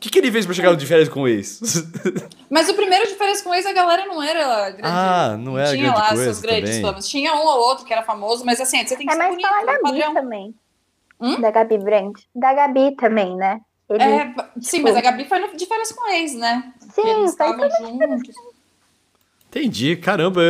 O 0.00 0.02
que, 0.02 0.08
que 0.08 0.18
ele 0.18 0.32
fez 0.32 0.46
pra 0.46 0.54
chegar 0.54 0.70
no 0.70 0.78
de 0.78 0.86
férias 0.86 1.10
com 1.10 1.20
o 1.20 1.28
ex? 1.28 1.60
Mas 2.48 2.70
o 2.70 2.74
primeiro 2.74 3.06
de 3.06 3.16
férias 3.16 3.42
com 3.42 3.54
ex, 3.54 3.66
a 3.66 3.72
galera 3.74 4.06
não 4.06 4.22
era 4.22 4.70
grande. 4.70 4.80
Ah, 4.82 5.36
não 5.38 5.58
era 5.58 5.70
Tinha 5.72 5.82
grande 5.90 5.98
lá 5.98 6.08
coisa 6.08 6.24
seus 6.24 6.40
grandes 6.40 6.70
também. 6.70 6.82
famas. 6.82 7.06
Tinha 7.06 7.34
um 7.34 7.40
ou 7.46 7.58
outro 7.68 7.84
que 7.84 7.92
era 7.92 8.02
famoso, 8.02 8.42
mas 8.42 8.58
assim, 8.62 8.78
você 8.86 8.96
tem 8.96 9.06
que 9.06 9.12
É 9.12 9.14
ser 9.14 9.18
mais 9.18 9.30
bonito, 9.32 9.46
pela 9.46 9.60
é 9.60 9.66
Gabi 9.66 9.82
padrão. 9.82 10.14
também. 10.14 10.54
Hum? 11.20 11.38
Da 11.42 11.50
Gabi 11.50 11.76
Brandt. 11.76 12.26
Da 12.34 12.54
Gabi 12.54 12.96
também, 12.96 13.36
né? 13.36 13.60
Ele... 13.90 14.02
É, 14.02 14.24
pa- 14.32 14.48
sim, 14.58 14.80
mas 14.80 14.96
a 14.96 15.02
Gabi 15.02 15.26
foi 15.28 15.38
no- 15.38 15.54
de 15.54 15.66
férias 15.66 15.92
com 15.92 16.08
ex, 16.10 16.32
né? 16.34 16.72
Sim, 16.94 17.06
Eles 17.06 17.32
estavam 17.32 17.68
juntos. 17.70 18.34
Entendi, 19.48 19.96
caramba. 19.96 20.40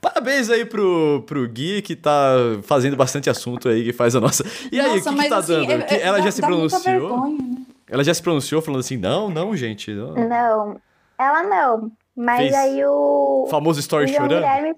Parabéns 0.00 0.50
aí 0.50 0.64
pro, 0.66 1.22
pro 1.26 1.48
Gui 1.48 1.80
que 1.80 1.94
tá 1.94 2.34
fazendo 2.64 2.96
bastante 2.96 3.30
assunto 3.30 3.68
aí, 3.68 3.84
que 3.84 3.92
faz 3.92 4.16
a 4.16 4.20
nossa. 4.20 4.44
E 4.72 4.80
aí, 4.80 4.98
o 4.98 5.02
que, 5.02 5.14
que 5.14 5.28
tá 5.28 5.36
assim, 5.38 5.52
dando? 5.66 5.70
é- 5.70 5.86
é- 5.88 6.02
ela 6.02 6.18
dá- 6.18 6.24
já 6.24 6.30
se 6.32 6.40
dá 6.40 6.48
muita 6.48 6.78
pronunciou? 6.80 7.08
vergonha, 7.08 7.38
né? 7.38 7.56
Ela 7.90 8.04
já 8.04 8.14
se 8.14 8.22
pronunciou 8.22 8.62
falando 8.62 8.80
assim: 8.80 8.96
não, 8.96 9.28
não, 9.28 9.56
gente. 9.56 9.92
Não. 9.92 10.14
Não, 10.14 10.80
ela 11.18 11.42
não. 11.42 11.92
Mas 12.16 12.38
Fez 12.40 12.54
aí 12.54 12.84
o. 12.84 13.44
O 13.44 13.48
famoso 13.50 13.78
o 13.78 13.80
story 13.80 14.06
João 14.06 14.22
chorando? 14.22 14.42
Guilherme. 14.42 14.76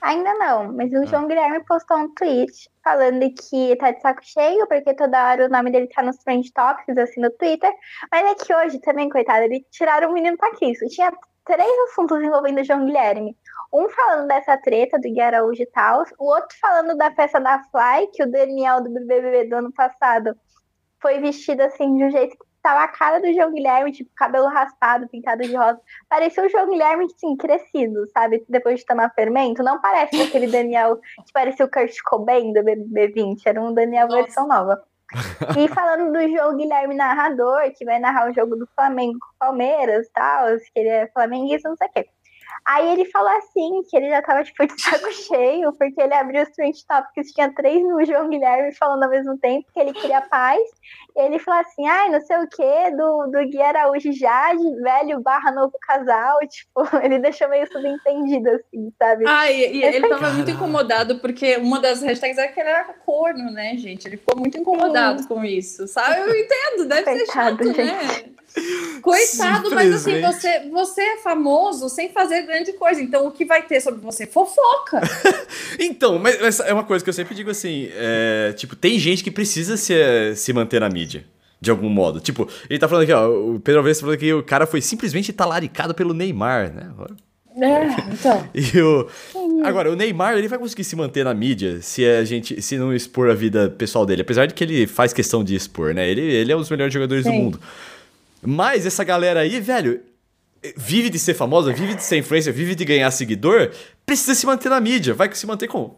Ainda 0.00 0.32
não, 0.34 0.72
mas 0.72 0.92
o 0.92 0.98
Ah. 1.02 1.06
João 1.06 1.26
Guilherme 1.26 1.64
postou 1.64 1.96
um 1.96 2.14
tweet 2.14 2.70
falando 2.84 3.20
que 3.34 3.74
tá 3.76 3.90
de 3.90 4.00
saco 4.00 4.20
cheio, 4.22 4.64
porque 4.68 4.94
toda 4.94 5.28
hora 5.28 5.46
o 5.46 5.48
nome 5.48 5.72
dele 5.72 5.88
tá 5.88 6.02
nos 6.02 6.16
trend 6.18 6.52
topics, 6.52 6.96
assim, 6.96 7.20
no 7.20 7.30
Twitter. 7.32 7.72
Mas 8.10 8.30
é 8.30 8.34
que 8.36 8.54
hoje 8.54 8.78
também, 8.80 9.08
coitado, 9.08 9.44
eles 9.44 9.62
tiraram 9.72 10.10
o 10.10 10.14
menino 10.14 10.36
pra 10.36 10.54
Cristo. 10.54 10.86
Tinha 10.88 11.12
três 11.44 11.72
assuntos 11.90 12.22
envolvendo 12.22 12.60
o 12.60 12.64
João 12.64 12.86
Guilherme. 12.86 13.36
Um 13.72 13.88
falando 13.88 14.28
dessa 14.28 14.56
treta 14.56 14.98
do 14.98 15.02
Gui 15.10 15.20
Araújo 15.20 15.62
e 15.62 15.66
tal, 15.66 16.04
o 16.18 16.26
outro 16.32 16.56
falando 16.60 16.96
da 16.96 17.10
festa 17.10 17.40
da 17.40 17.60
Fly, 17.64 18.06
que 18.14 18.22
o 18.22 18.30
Daniel 18.30 18.80
do 18.80 18.90
BBB 18.90 19.48
do 19.48 19.56
ano 19.56 19.72
passado 19.72 20.34
foi 21.00 21.18
vestido 21.20 21.62
assim 21.62 21.96
de 21.96 22.04
um 22.04 22.10
jeito 22.10 22.36
que 22.36 22.44
tava 22.62 22.82
a 22.82 22.88
cara 22.88 23.20
do 23.20 23.32
João 23.32 23.52
Guilherme, 23.52 23.92
tipo, 23.92 24.10
cabelo 24.14 24.46
raspado, 24.48 25.08
pintado 25.08 25.42
de 25.42 25.54
rosa. 25.54 25.80
Parecia 26.08 26.44
o 26.44 26.48
João 26.48 26.68
Guilherme, 26.68 27.06
assim, 27.06 27.36
crescido, 27.36 28.06
sabe? 28.12 28.44
Depois 28.48 28.80
de 28.80 28.86
tomar 28.86 29.12
fermento. 29.14 29.62
Não 29.62 29.80
parece 29.80 30.20
aquele 30.20 30.46
Daniel 30.48 30.98
que 31.24 31.32
parecia 31.32 31.64
o 31.64 31.70
Kurt 31.70 31.96
Cobain 32.04 32.52
do 32.52 32.62
BBB 32.62 33.08
20. 33.08 33.46
Era 33.46 33.60
um 33.62 33.72
Daniel 33.72 34.08
Nossa. 34.08 34.22
versão 34.22 34.46
nova. 34.46 34.82
E 35.56 35.68
falando 35.68 36.12
do 36.12 36.28
João 36.30 36.56
Guilherme 36.56 36.94
narrador, 36.94 37.72
que 37.74 37.84
vai 37.84 37.98
narrar 37.98 38.30
o 38.30 38.34
jogo 38.34 38.56
do 38.56 38.68
Flamengo 38.74 39.18
com 39.18 39.26
o 39.26 39.38
Palmeiras 39.38 40.06
e 40.06 40.12
tal, 40.12 40.48
que 40.58 40.78
ele 40.78 40.88
é 40.88 41.06
flamenguista, 41.08 41.68
não 41.68 41.76
sei 41.76 41.86
o 41.86 41.90
quê. 41.92 42.08
Aí 42.68 42.86
ele 42.92 43.06
falou 43.06 43.30
assim, 43.30 43.82
que 43.88 43.96
ele 43.96 44.10
já 44.10 44.20
tava, 44.20 44.44
tipo, 44.44 44.66
de 44.66 44.78
saco 44.78 45.10
cheio, 45.24 45.72
porque 45.72 46.02
ele 46.02 46.12
abriu 46.12 46.42
os 46.42 46.50
trend 46.50 46.76
topics, 46.86 47.32
tinha 47.32 47.50
três 47.54 47.82
no 47.82 48.04
João 48.04 48.28
Guilherme 48.28 48.74
falando 48.74 49.04
ao 49.04 49.08
mesmo 49.08 49.38
tempo, 49.38 49.66
que 49.72 49.80
ele 49.80 49.94
queria 49.94 50.20
paz. 50.20 50.60
E 51.16 51.20
ele 51.22 51.38
falou 51.38 51.60
assim, 51.60 51.86
ai, 51.88 52.10
não 52.10 52.20
sei 52.20 52.36
o 52.36 52.46
quê, 52.46 52.90
do, 52.90 53.26
do 53.28 53.48
Gui 53.48 53.62
Araújo 53.62 54.12
Jade, 54.12 54.62
velho 54.82 55.18
barra 55.22 55.50
novo 55.50 55.78
casal, 55.80 56.38
tipo, 56.46 56.96
ele 57.02 57.18
deixou 57.18 57.48
meio 57.48 57.66
subentendido, 57.72 58.50
assim, 58.50 58.92
sabe? 58.98 59.24
Ah, 59.26 59.50
e, 59.50 59.82
ele 59.82 60.00
tava 60.02 60.30
muito 60.30 60.44
Caralho. 60.44 60.50
incomodado 60.50 61.18
porque 61.20 61.56
uma 61.56 61.80
das 61.80 62.02
hashtags 62.02 62.36
era 62.36 62.52
que 62.52 62.60
ele 62.60 62.68
era 62.68 62.84
corno, 62.84 63.50
né, 63.50 63.78
gente? 63.78 64.06
Ele 64.06 64.18
ficou 64.18 64.38
muito 64.38 64.58
incomodado 64.58 65.26
com 65.26 65.42
isso, 65.42 65.88
sabe? 65.88 66.20
Eu 66.20 66.36
entendo, 66.36 66.86
deve 66.86 67.04
ser 67.04 67.26
Coitado, 67.26 67.64
chato, 67.64 67.76
né? 67.78 68.38
Coitado, 69.02 69.70
mas 69.74 69.94
assim, 69.94 70.20
você, 70.20 70.68
você 70.70 71.00
é 71.02 71.16
famoso 71.18 71.88
sem 71.88 72.08
fazer 72.08 72.42
grande 72.58 72.72
coisa. 72.72 73.00
Então, 73.00 73.26
o 73.26 73.30
que 73.30 73.44
vai 73.44 73.62
ter 73.62 73.80
sobre 73.80 74.00
você? 74.00 74.26
Fofoca. 74.26 75.00
Então, 75.80 76.18
mas, 76.18 76.40
mas 76.40 76.60
é 76.60 76.72
uma 76.72 76.82
coisa 76.82 77.04
que 77.04 77.08
eu 77.08 77.14
sempre 77.14 77.34
digo 77.34 77.50
assim: 77.50 77.88
é, 77.92 78.52
tipo, 78.56 78.74
tem 78.74 78.98
gente 78.98 79.22
que 79.22 79.30
precisa 79.30 79.76
se, 79.76 79.94
se 80.34 80.52
manter 80.52 80.80
na 80.80 80.88
mídia. 80.88 81.24
De 81.60 81.70
algum 81.70 81.88
modo. 81.88 82.20
Tipo, 82.20 82.48
ele 82.70 82.78
tá 82.78 82.88
falando 82.88 83.02
aqui, 83.02 83.12
ó. 83.12 83.28
O 83.28 83.60
Pedro 83.60 83.80
Alves 83.80 83.98
tá 83.98 84.02
falando 84.02 84.18
que 84.18 84.32
o 84.32 84.42
cara 84.42 84.66
foi 84.66 84.80
simplesmente 84.80 85.32
talaricado 85.32 85.94
pelo 85.94 86.14
Neymar, 86.14 86.72
né? 86.72 86.90
É, 87.60 88.12
então. 88.12 88.48
E 88.54 88.80
o... 88.80 89.08
Agora, 89.64 89.90
o 89.90 89.96
Neymar, 89.96 90.36
ele 90.38 90.46
vai 90.46 90.58
conseguir 90.58 90.84
se 90.84 90.94
manter 90.94 91.24
na 91.24 91.34
mídia 91.34 91.80
se 91.82 92.04
a 92.04 92.24
gente 92.24 92.62
se 92.62 92.78
não 92.78 92.94
expor 92.94 93.28
a 93.30 93.34
vida 93.34 93.68
pessoal 93.70 94.06
dele. 94.06 94.22
Apesar 94.22 94.46
de 94.46 94.54
que 94.54 94.62
ele 94.62 94.86
faz 94.86 95.12
questão 95.12 95.42
de 95.42 95.54
expor, 95.54 95.92
né? 95.94 96.08
Ele, 96.08 96.22
ele 96.22 96.52
é 96.52 96.56
um 96.56 96.60
dos 96.60 96.70
melhores 96.70 96.94
jogadores 96.94 97.24
do 97.24 97.30
Sim. 97.30 97.38
mundo. 97.38 97.60
Mas 98.40 98.86
essa 98.86 99.02
galera 99.02 99.40
aí, 99.40 99.60
velho, 99.60 100.00
vive 100.76 101.10
de 101.10 101.18
ser 101.18 101.34
famosa, 101.34 101.72
vive 101.72 101.94
de 101.94 102.02
ser 102.02 102.16
influencer, 102.18 102.52
vive 102.52 102.74
de 102.74 102.84
ganhar 102.84 103.10
seguidor, 103.10 103.70
precisa 104.04 104.34
se 104.34 104.46
manter 104.46 104.68
na 104.68 104.80
mídia. 104.80 105.14
Vai 105.14 105.32
se 105.34 105.46
manter 105.46 105.68
com. 105.68 105.94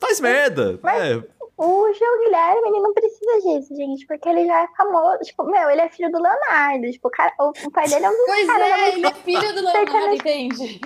Faz 0.00 0.20
merda. 0.20 0.78
Mas- 0.82 1.02
é. 1.02 1.22
O 1.60 1.92
João 1.92 2.18
Guilherme, 2.22 2.68
ele 2.68 2.78
não 2.80 2.94
precisa 2.94 3.40
disso, 3.42 3.74
gente, 3.74 4.06
porque 4.06 4.28
ele 4.28 4.46
já 4.46 4.62
é 4.62 4.68
famoso. 4.76 5.18
Tipo, 5.24 5.42
meu, 5.42 5.68
ele 5.68 5.80
é 5.80 5.88
filho 5.88 6.08
do 6.12 6.22
Leonardo. 6.22 6.88
Tipo, 6.88 7.08
o, 7.08 7.10
cara, 7.10 7.32
o, 7.40 7.52
pai 7.72 7.88
dele 7.88 8.04
é 8.06 8.08
um 8.08 8.12
dos 8.12 8.26
Pois 8.26 8.46
caras 8.46 8.68
da 8.70 8.78
é, 8.78 8.88
ele 8.94 9.06
é 9.06 9.12
filho 9.14 9.54
do 9.54 9.60
Leonardo, 9.66 10.14
entende? 10.14 10.80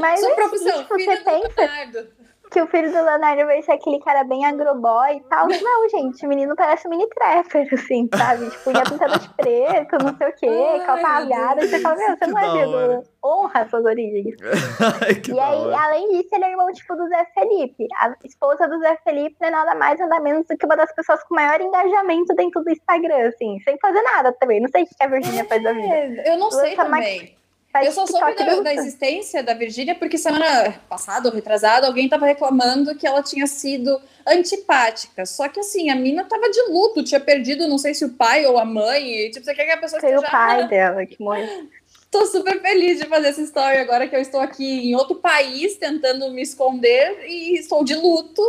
Mas 0.00 0.18
Sua 0.18 0.30
é 0.30 0.34
profissão, 0.34 0.68
isso, 0.70 0.78
tipo, 0.82 0.94
filho 0.96 1.12
você 1.12 1.16
do 1.18 1.24
pensa- 1.24 1.52
Leonardo. 1.60 2.08
Que 2.50 2.60
o 2.60 2.66
filho 2.66 2.88
do 2.90 3.02
Leonardo 3.04 3.44
vai 3.46 3.62
ser 3.62 3.72
aquele 3.72 4.00
cara 4.00 4.24
bem 4.24 4.44
agroboy 4.44 5.16
e 5.16 5.20
tal. 5.28 5.46
Não, 5.48 5.88
gente, 5.88 6.24
o 6.24 6.28
menino 6.28 6.54
parece 6.56 6.86
um 6.86 6.90
mini 6.90 7.06
trapper, 7.10 7.68
assim, 7.72 8.08
sabe? 8.14 8.50
Tipo, 8.50 8.70
ia 8.70 8.82
pintado 8.82 9.18
de 9.18 9.28
preto, 9.34 9.98
não 10.04 10.16
sei 10.16 10.28
o 10.28 10.32
quê, 10.34 10.82
calça 10.86 11.06
rasgada. 11.08 11.66
Você 11.66 11.80
fala, 11.80 11.96
meu, 11.96 12.08
você 12.08 12.24
Que 12.24 12.26
não 12.26 12.38
é 12.38 12.64
do... 12.96 13.04
Honra 13.24 13.68
suas 13.68 13.84
origens. 13.84 14.34
E 15.28 15.38
aí, 15.40 15.56
hora. 15.60 15.78
além 15.84 16.08
disso, 16.12 16.28
ele 16.32 16.44
é 16.44 16.50
irmão, 16.50 16.72
tipo, 16.72 16.94
do 16.96 17.06
Zé 17.08 17.24
Felipe. 17.34 17.86
A 18.00 18.14
esposa 18.24 18.66
do 18.68 18.78
Zé 18.80 18.96
Felipe 19.04 19.36
não 19.40 19.48
é 19.48 19.50
nada 19.50 19.74
mais, 19.74 19.98
nada 19.98 20.20
menos 20.20 20.46
do 20.46 20.56
que 20.56 20.64
uma 20.66 20.76
das 20.76 20.92
pessoas 20.94 21.22
com 21.24 21.34
maior 21.34 21.60
engajamento 21.60 22.34
dentro 22.34 22.62
do 22.62 22.70
Instagram, 22.70 23.28
assim, 23.28 23.58
sem 23.64 23.78
fazer 23.78 24.00
nada 24.02 24.32
também. 24.40 24.60
Não 24.60 24.68
sei 24.68 24.84
o 24.84 24.86
que 24.86 24.94
a 25.02 25.06
Virgínia 25.08 25.44
faz 25.44 25.62
da 25.62 25.72
vida. 25.72 25.86
É, 25.94 26.32
Eu 26.32 26.38
não 26.38 26.50
sei 26.50 26.70
Lança 26.76 26.88
mais- 26.88 27.04
também. 27.04 27.38
Eu 27.86 27.92
só 27.92 28.06
soube 28.06 28.34
da, 28.34 28.60
da 28.60 28.74
existência 28.74 29.42
da 29.42 29.54
Virgínia 29.54 29.94
porque 29.94 30.18
semana 30.18 30.74
passada 30.88 31.28
ou 31.28 31.34
retrasada 31.34 31.86
alguém 31.86 32.08
tava 32.08 32.26
reclamando 32.26 32.94
que 32.94 33.06
ela 33.06 33.22
tinha 33.22 33.46
sido 33.46 34.00
antipática. 34.26 35.24
Só 35.26 35.48
que 35.48 35.60
assim, 35.60 35.90
a 35.90 35.96
mina 35.96 36.24
tava 36.24 36.50
de 36.50 36.60
luto, 36.70 37.02
tinha 37.02 37.20
perdido, 37.20 37.68
não 37.68 37.78
sei 37.78 37.94
se 37.94 38.04
o 38.04 38.10
pai 38.10 38.46
ou 38.46 38.58
a 38.58 38.64
mãe. 38.64 39.26
E, 39.26 39.30
tipo, 39.30 39.44
você 39.44 39.54
quer 39.54 39.64
que 39.66 39.72
a 39.72 39.76
pessoa 39.76 40.00
Foi 40.00 40.16
o 40.16 40.22
pai 40.22 40.62
"Ah, 40.62 40.66
dela 40.66 41.06
que 41.06 41.20
morreu. 41.22 41.46
Tô 42.10 42.24
super 42.24 42.60
feliz 42.62 42.98
de 42.98 43.06
fazer 43.06 43.28
essa 43.28 43.42
história 43.42 43.82
agora 43.82 44.08
que 44.08 44.16
eu 44.16 44.20
estou 44.20 44.40
aqui 44.40 44.88
em 44.88 44.94
outro 44.94 45.16
país 45.16 45.76
tentando 45.76 46.30
me 46.30 46.40
esconder 46.40 47.26
e 47.26 47.58
estou 47.58 47.84
de 47.84 47.94
luto. 47.94 48.42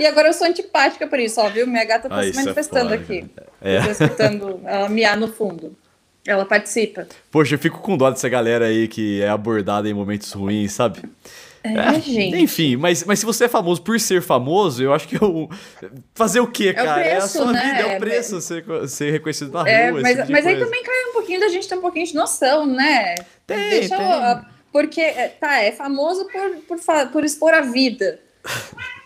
E 0.00 0.06
agora 0.06 0.28
eu 0.28 0.32
sou 0.32 0.48
antipática 0.48 1.06
por 1.06 1.20
isso, 1.20 1.40
ó, 1.40 1.48
viu? 1.48 1.68
Minha 1.68 1.84
gata 1.84 2.08
tá 2.08 2.18
Ah, 2.18 2.22
se 2.24 2.30
é 2.30 2.34
manifestando 2.34 2.90
foda, 2.90 2.94
aqui. 2.96 3.30
É. 3.62 3.78
Eu 3.78 3.84
tô 3.84 3.90
escutando 3.90 4.60
ela 4.64 4.88
miar 4.88 5.16
no 5.16 5.32
fundo. 5.32 5.76
Ela 6.26 6.44
participa. 6.44 7.06
Poxa, 7.30 7.54
eu 7.54 7.58
fico 7.58 7.78
com 7.80 7.96
dó 7.96 8.10
dessa 8.10 8.28
galera 8.28 8.66
aí 8.66 8.86
que 8.88 9.22
é 9.22 9.28
abordada 9.28 9.88
em 9.88 9.94
momentos 9.94 10.32
ruins, 10.32 10.72
sabe? 10.72 11.00
É, 11.62 12.00
gente. 12.00 12.36
Enfim, 12.36 12.76
mas, 12.76 13.04
mas 13.04 13.18
se 13.18 13.26
você 13.26 13.44
é 13.44 13.48
famoso 13.48 13.82
por 13.82 13.98
ser 14.00 14.22
famoso, 14.22 14.82
eu 14.82 14.94
acho 14.94 15.06
que 15.06 15.16
é 15.16 15.18
o. 15.22 15.48
Fazer 16.14 16.40
o 16.40 16.46
quê, 16.46 16.68
É 16.68 16.82
o 16.82 16.84
cara? 16.86 17.00
é 17.02 17.12
a 17.12 17.16
preço, 17.18 17.38
sua 17.38 17.52
né? 17.52 17.60
vida, 17.60 17.80
é 17.92 17.96
o 17.96 18.00
preço 18.00 18.40
ser, 18.40 18.64
ser 18.88 19.10
reconhecido 19.10 19.52
na 19.52 19.60
rua. 19.60 19.70
É, 19.70 19.90
mas, 19.92 20.16
tipo 20.18 20.32
mas 20.32 20.46
aí 20.46 20.58
também 20.58 20.82
cai 20.82 21.04
um 21.10 21.12
pouquinho 21.12 21.40
da 21.40 21.48
gente 21.48 21.68
ter 21.68 21.74
um 21.76 21.80
pouquinho 21.82 22.06
de 22.06 22.14
noção, 22.14 22.64
né? 22.66 23.14
Tem, 23.46 23.70
Deixa 23.70 23.96
tem. 23.96 24.06
eu- 24.10 24.60
porque, 24.72 25.00
é, 25.00 25.28
tá, 25.28 25.58
é 25.62 25.72
famoso 25.72 26.26
por, 26.28 26.78
por, 26.78 27.06
por 27.12 27.24
expor 27.24 27.52
a 27.52 27.60
vida. 27.60 28.20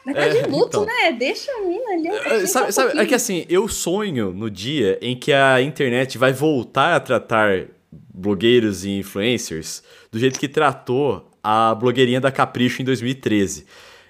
Mas 0.04 0.14
tá 0.14 0.22
É, 0.22 0.28
de 0.28 0.50
luto, 0.50 0.82
então. 0.82 0.84
né? 0.84 1.12
Deixa 1.12 1.50
a 1.50 1.60
mina 1.62 1.92
ali. 1.92 2.08
É, 2.08 2.46
Sabe, 2.46 2.68
um 2.68 2.72
sabe, 2.72 2.98
é 2.98 3.06
que 3.06 3.14
assim, 3.14 3.46
eu 3.48 3.66
sonho 3.68 4.32
no 4.32 4.50
dia 4.50 4.98
em 5.00 5.16
que 5.16 5.32
a 5.32 5.60
internet 5.62 6.18
vai 6.18 6.32
voltar 6.32 6.94
a 6.94 7.00
tratar 7.00 7.66
blogueiros 8.12 8.84
e 8.84 8.90
influencers 8.90 9.82
do 10.12 10.18
jeito 10.18 10.38
que 10.38 10.48
tratou 10.48 11.30
a 11.42 11.74
blogueirinha 11.74 12.20
da 12.20 12.30
Capricho 12.30 12.82
em 12.82 12.84
2013. 12.84 13.66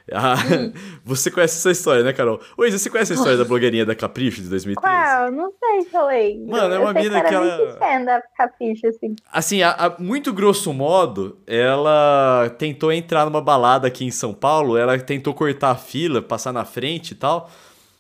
Ah. 0.13 0.35
Você 1.05 1.31
conhece 1.31 1.57
essa 1.57 1.71
história, 1.71 2.03
né, 2.05 2.13
Carol? 2.13 2.39
Oi, 2.59 2.71
você 2.71 2.91
conhece 2.91 3.13
a 3.13 3.17
história 3.17 3.39
da 3.39 3.45
blogueirinha 3.45 3.87
da 3.87 3.95
Capricho 3.95 4.43
de 4.43 4.49
2013? 4.51 4.97
Qual? 4.97 5.33
Não 5.33 5.51
sei 5.59 5.81
se 5.89 5.97
eu 5.97 6.07
lembro. 6.07 6.51
Mano, 6.51 6.75
é 6.75 6.79
uma 6.79 6.93
mina 6.93 7.23
que 7.23 7.35
ela- 7.35 8.05
da 8.05 8.23
Capricho, 8.37 8.87
assim. 8.87 9.17
Assim, 9.33 9.63
a, 9.63 9.71
a- 9.71 9.97
muito 9.99 10.31
grosso 10.33 10.73
modo, 10.75 11.39
ela 11.47 12.51
tentou 12.59 12.93
entrar 12.93 13.25
numa 13.25 13.41
balada 13.41 13.87
aqui 13.89 14.05
em 14.05 14.11
São 14.11 14.35
Paulo, 14.35 14.77
ela 14.77 14.99
tentou 14.99 15.33
cortar 15.33 15.71
a 15.71 15.75
fila, 15.77 16.21
passar 16.21 16.53
na 16.53 16.67
frente 16.67 17.13
e 17.13 17.15
tal. 17.15 17.51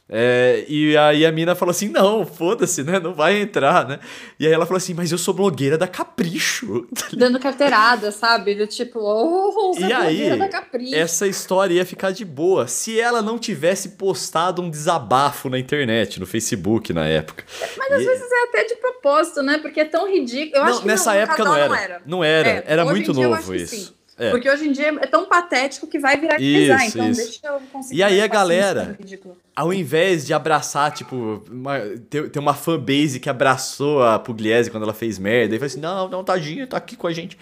É, 0.07 0.67
e 0.69 0.95
aí 0.99 1.25
a 1.25 1.33
mina 1.33 1.55
falou 1.55 1.71
assim: 1.71 1.89
não, 1.89 2.27
foda-se, 2.27 2.83
né? 2.83 3.01
Não 3.01 3.15
vai 3.15 3.41
entrar, 3.41 3.89
né? 3.89 3.99
E 4.39 4.47
aí 4.47 4.53
ela 4.53 4.67
falou 4.67 4.77
assim: 4.77 4.93
mas 4.93 5.11
eu 5.11 5.17
sou 5.17 5.33
blogueira 5.33 5.79
da 5.79 5.87
Capricho. 5.89 6.87
Dando 7.17 7.41
carteirada, 7.41 8.13
sabe? 8.13 8.55
Do 8.55 8.67
tipo, 8.67 8.99
oh, 9.01 9.51
você 9.73 9.81
E 9.87 9.93
é 9.93 9.95
aí, 9.97 10.03
blogueira 10.17 10.37
da 10.37 10.49
Capricho. 10.49 10.95
Essa 10.95 11.27
história 11.27 11.75
ia 11.75 11.87
ficar 11.87 12.11
de 12.11 12.23
boa 12.25 12.67
se 12.69 13.01
ela 13.01 13.23
não 13.23 13.39
tivesse 13.39 13.91
postado 13.91 14.61
um 14.61 14.69
desabafo 14.69 15.49
na 15.49 15.59
internet, 15.59 16.21
no 16.21 16.27
Facebook 16.27 16.93
na 16.93 17.07
época. 17.07 17.43
Mas 17.79 17.93
às 17.93 18.03
E- 18.03 18.05
vezes 18.05 18.31
é 18.31 18.43
até 18.49 18.65
de 18.65 18.77
propósito, 18.77 19.43
né? 19.43 19.57
Porque 19.57 19.81
é 19.81 19.85
tão 19.87 20.07
ridículo. 20.13 20.57
Eu 20.57 20.65
Não, 20.65 20.71
acho 20.71 20.81
que 20.83 20.87
nessa 20.87 21.13
não, 21.15 21.19
época 21.21 21.45
não 21.45 21.57
era. 21.57 21.69
não 21.69 21.75
era. 21.77 22.03
Não 22.07 22.25
era, 22.25 22.49
É, 22.51 22.65
era 22.67 22.85
muito 22.85 23.15
novo 23.15 23.55
isso. 23.55 23.75
sim. 23.75 23.89
É. 24.17 24.31
Porque 24.31 24.49
hoje 24.49 24.69
em 24.69 24.73
dia 24.73 24.89
é 25.01 25.07
tão 25.07 25.27
patético 25.27 25.87
que 25.87 25.99
vai 25.99 26.17
viralizar. 26.19 26.85
Isso, 26.87 26.97
então 26.97 27.11
isso. 27.11 27.21
deixa 27.23 27.41
eu 27.47 27.61
conseguir. 27.73 27.99
E 27.99 28.03
aí 28.03 28.21
a 28.21 28.27
galera- 28.27 28.81
paciência, 28.81 29.03
ridículo. 29.03 29.37
Ao 29.57 29.73
invés 29.73 30.25
de 30.27 30.33
abraçar, 30.33 30.93
tipo, 30.93 31.43
uma, 31.51 31.81
ter, 32.11 32.31
ter 32.31 32.39
uma 32.39 32.55
fanbase 32.55 33.19
que 33.21 33.29
abraçou 33.29 34.03
a 34.05 34.19
Pugliese 34.19 34.71
quando 34.71 34.85
ela 34.85 34.95
fez 34.95 35.19
merda, 35.19 35.55
e 35.55 35.59
falou 35.59 35.67
assim: 35.67 35.81
não, 35.81 36.09
não, 36.09 36.23
tadinha, 36.25 36.67
tá 36.67 36.77
aqui 36.77 36.97
com 36.97 37.07
a 37.07 37.13
gente. 37.13 37.37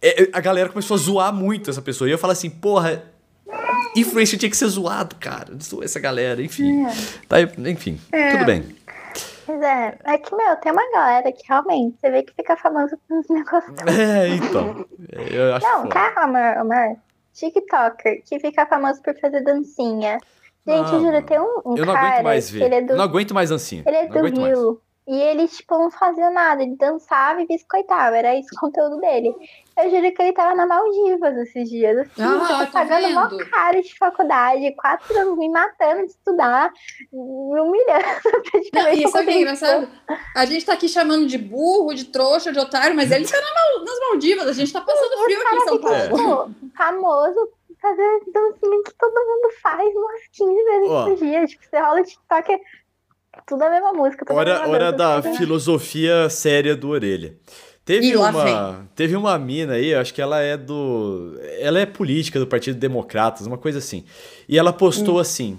É, 0.00 0.22
é, 0.24 0.28
a 0.32 0.40
galera 0.40 0.68
começou 0.68 0.94
a 0.94 0.98
zoar 0.98 1.32
muito 1.34 1.70
essa 1.70 1.80
pessoa. 1.82 2.08
E 2.08 2.12
eu 2.12 2.18
falo 2.18 2.32
assim, 2.32 2.50
porra, 2.50 3.02
influencer 3.94 4.38
tinha 4.38 4.50
que 4.50 4.56
ser 4.56 4.68
zoado, 4.68 5.16
cara. 5.16 5.54
Zoa 5.62 5.84
essa 5.84 5.98
galera, 5.98 6.42
enfim. 6.42 6.86
Tá, 7.28 7.36
aí, 7.36 7.48
enfim, 7.70 7.98
É. 8.12 8.32
tudo 8.32 8.44
bem. 8.46 8.64
Pois 9.46 9.62
é, 9.62 9.96
é 10.04 10.18
que, 10.18 10.34
meu, 10.34 10.56
tem 10.56 10.72
uma 10.72 10.90
galera 10.92 11.30
que 11.32 11.46
realmente 11.48 11.96
você 12.00 12.10
vê 12.10 12.22
que 12.24 12.34
fica 12.34 12.56
famoso 12.56 12.98
com 13.08 13.18
uns 13.18 13.28
negócios. 13.30 13.74
É, 13.86 14.28
então. 14.28 14.84
Eu 15.30 15.54
acho 15.54 15.64
Não, 15.66 15.82
foda. 15.82 15.94
calma, 15.94 16.50
amor. 16.54 16.96
TikToker 17.32 18.22
que 18.24 18.40
fica 18.40 18.66
famoso 18.66 19.00
por 19.02 19.14
fazer 19.20 19.42
dancinha. 19.42 20.18
Gente, 20.66 20.90
Não, 20.90 20.94
eu 20.94 21.00
juro, 21.00 21.22
tem 21.24 21.38
um, 21.38 21.60
um 21.64 21.76
Eu 21.76 21.86
não 21.86 21.94
cara 21.94 22.08
aguento 22.08 22.24
mais 22.24 22.50
ver. 22.50 22.62
ele 22.64 22.74
é 22.74 22.80
do, 22.82 22.92
Eu 22.92 22.96
não 22.96 23.04
aguento 23.04 23.34
mais 23.34 23.50
dancinha. 23.50 23.84
ele 23.86 23.96
é 23.96 24.02
não 24.04 24.08
do 24.10 24.18
aguento 24.18 24.40
mais. 24.40 24.58
Rio. 24.58 24.80
E 25.06 25.16
ele, 25.22 25.46
tipo, 25.46 25.78
não 25.78 25.90
fazia 25.90 26.28
nada. 26.30 26.62
Ele 26.62 26.74
dançava 26.76 27.40
e 27.40 27.46
biscoitava. 27.46 28.16
Era 28.16 28.34
isso 28.34 28.48
o 28.56 28.58
conteúdo 28.58 28.98
dele. 29.00 29.32
Eu 29.78 29.90
juro 29.90 30.12
que 30.12 30.22
ele 30.22 30.32
tava 30.32 30.54
na 30.54 30.66
Maldivas 30.66 31.36
esses 31.36 31.68
dias. 31.68 31.98
Assim, 31.98 32.22
Ah, 32.22 32.60
tipo, 32.60 32.72
pagando 32.72 33.08
uma 33.08 33.28
vendo? 33.28 33.50
cara 33.50 33.82
de 33.82 33.98
faculdade, 33.98 34.74
quatro 34.74 35.18
anos 35.18 35.36
me 35.36 35.48
matando 35.50 36.02
de 36.06 36.12
estudar, 36.12 36.72
me 37.12 37.60
humilhando 37.60 38.04
Não, 38.24 38.42
praticamente. 38.42 39.04
e 39.04 39.08
sabe 39.08 39.24
o 39.24 39.26
que 39.28 39.34
é 39.34 39.40
engraçado? 39.42 39.88
A 40.34 40.44
gente 40.46 40.64
tá 40.64 40.72
aqui 40.72 40.88
chamando 40.88 41.26
de 41.26 41.36
burro, 41.36 41.92
de 41.94 42.04
trouxa, 42.06 42.50
de 42.52 42.58
otário, 42.58 42.96
mas 42.96 43.10
ele 43.10 43.26
tá 43.28 43.36
na 43.38 43.54
Mal- 43.54 43.84
nas 43.84 43.98
Maldivas. 44.08 44.48
A 44.48 44.52
gente 44.54 44.72
tá 44.72 44.80
passando 44.80 45.24
frio 45.24 45.42
aqui 45.42 45.54
em 45.56 45.60
São 45.60 45.78
Paulo. 45.78 45.98
tipo, 46.54 46.70
famoso 46.76 47.48
fazer 47.82 48.20
dancinha 48.32 48.82
que 48.82 48.94
todo 48.98 49.12
mundo 49.14 49.52
faz 49.62 49.94
umas 49.94 50.20
15 50.32 50.64
vezes 50.64 50.88
Ó. 50.90 51.04
por 51.04 51.16
dia. 51.16 51.46
Tipo, 51.46 51.64
você 51.68 51.78
rola 51.78 52.00
o 52.00 52.04
TikTok, 52.04 52.52
é 52.52 52.60
tudo 53.46 53.62
a 53.62 53.68
mesma 53.70 53.92
música. 53.92 54.32
Hora, 54.32 54.66
hora 54.66 54.90
da 54.90 55.22
filosofia 55.22 56.30
séria 56.30 56.74
do 56.74 56.88
Orelha. 56.88 57.36
Teve 57.86 58.16
uma, 58.16 58.84
teve 58.96 59.14
uma 59.14 59.38
mina 59.38 59.74
aí, 59.74 59.94
acho 59.94 60.12
que 60.12 60.20
ela 60.20 60.40
é 60.42 60.56
do. 60.56 61.38
Ela 61.60 61.78
é 61.78 61.86
política 61.86 62.36
do 62.40 62.46
Partido 62.46 62.76
Democratas, 62.78 63.46
uma 63.46 63.56
coisa 63.56 63.78
assim. 63.78 64.04
E 64.48 64.58
ela 64.58 64.70
Hum. 64.70 64.74
postou 64.74 65.20
assim. 65.20 65.56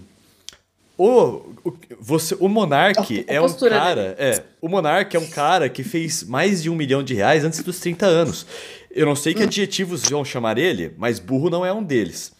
O, 0.97 1.53
o, 1.63 1.73
você, 2.01 2.35
o 2.39 2.49
Monark 2.49 3.25
A 3.29 3.33
é 3.33 3.39
um 3.39 3.43
postura 3.43 3.79
cara. 3.79 4.15
É, 4.19 4.43
o 4.59 4.67
Monark 4.67 5.15
é 5.15 5.19
um 5.19 5.27
cara 5.27 5.69
que 5.69 5.83
fez 5.83 6.23
mais 6.23 6.61
de 6.63 6.69
um 6.69 6.75
milhão 6.75 7.01
de 7.01 7.13
reais 7.13 7.45
antes 7.45 7.63
dos 7.63 7.79
30 7.79 8.05
anos. 8.05 8.45
Eu 8.91 9.05
não 9.05 9.15
sei 9.15 9.33
que 9.33 9.41
Hum. 9.41 9.45
adjetivos 9.45 10.03
vão 10.09 10.25
chamar 10.25 10.57
ele, 10.57 10.91
mas 10.97 11.19
burro 11.19 11.49
não 11.49 11.65
é 11.65 11.71
um 11.71 11.83
deles. 11.83 12.33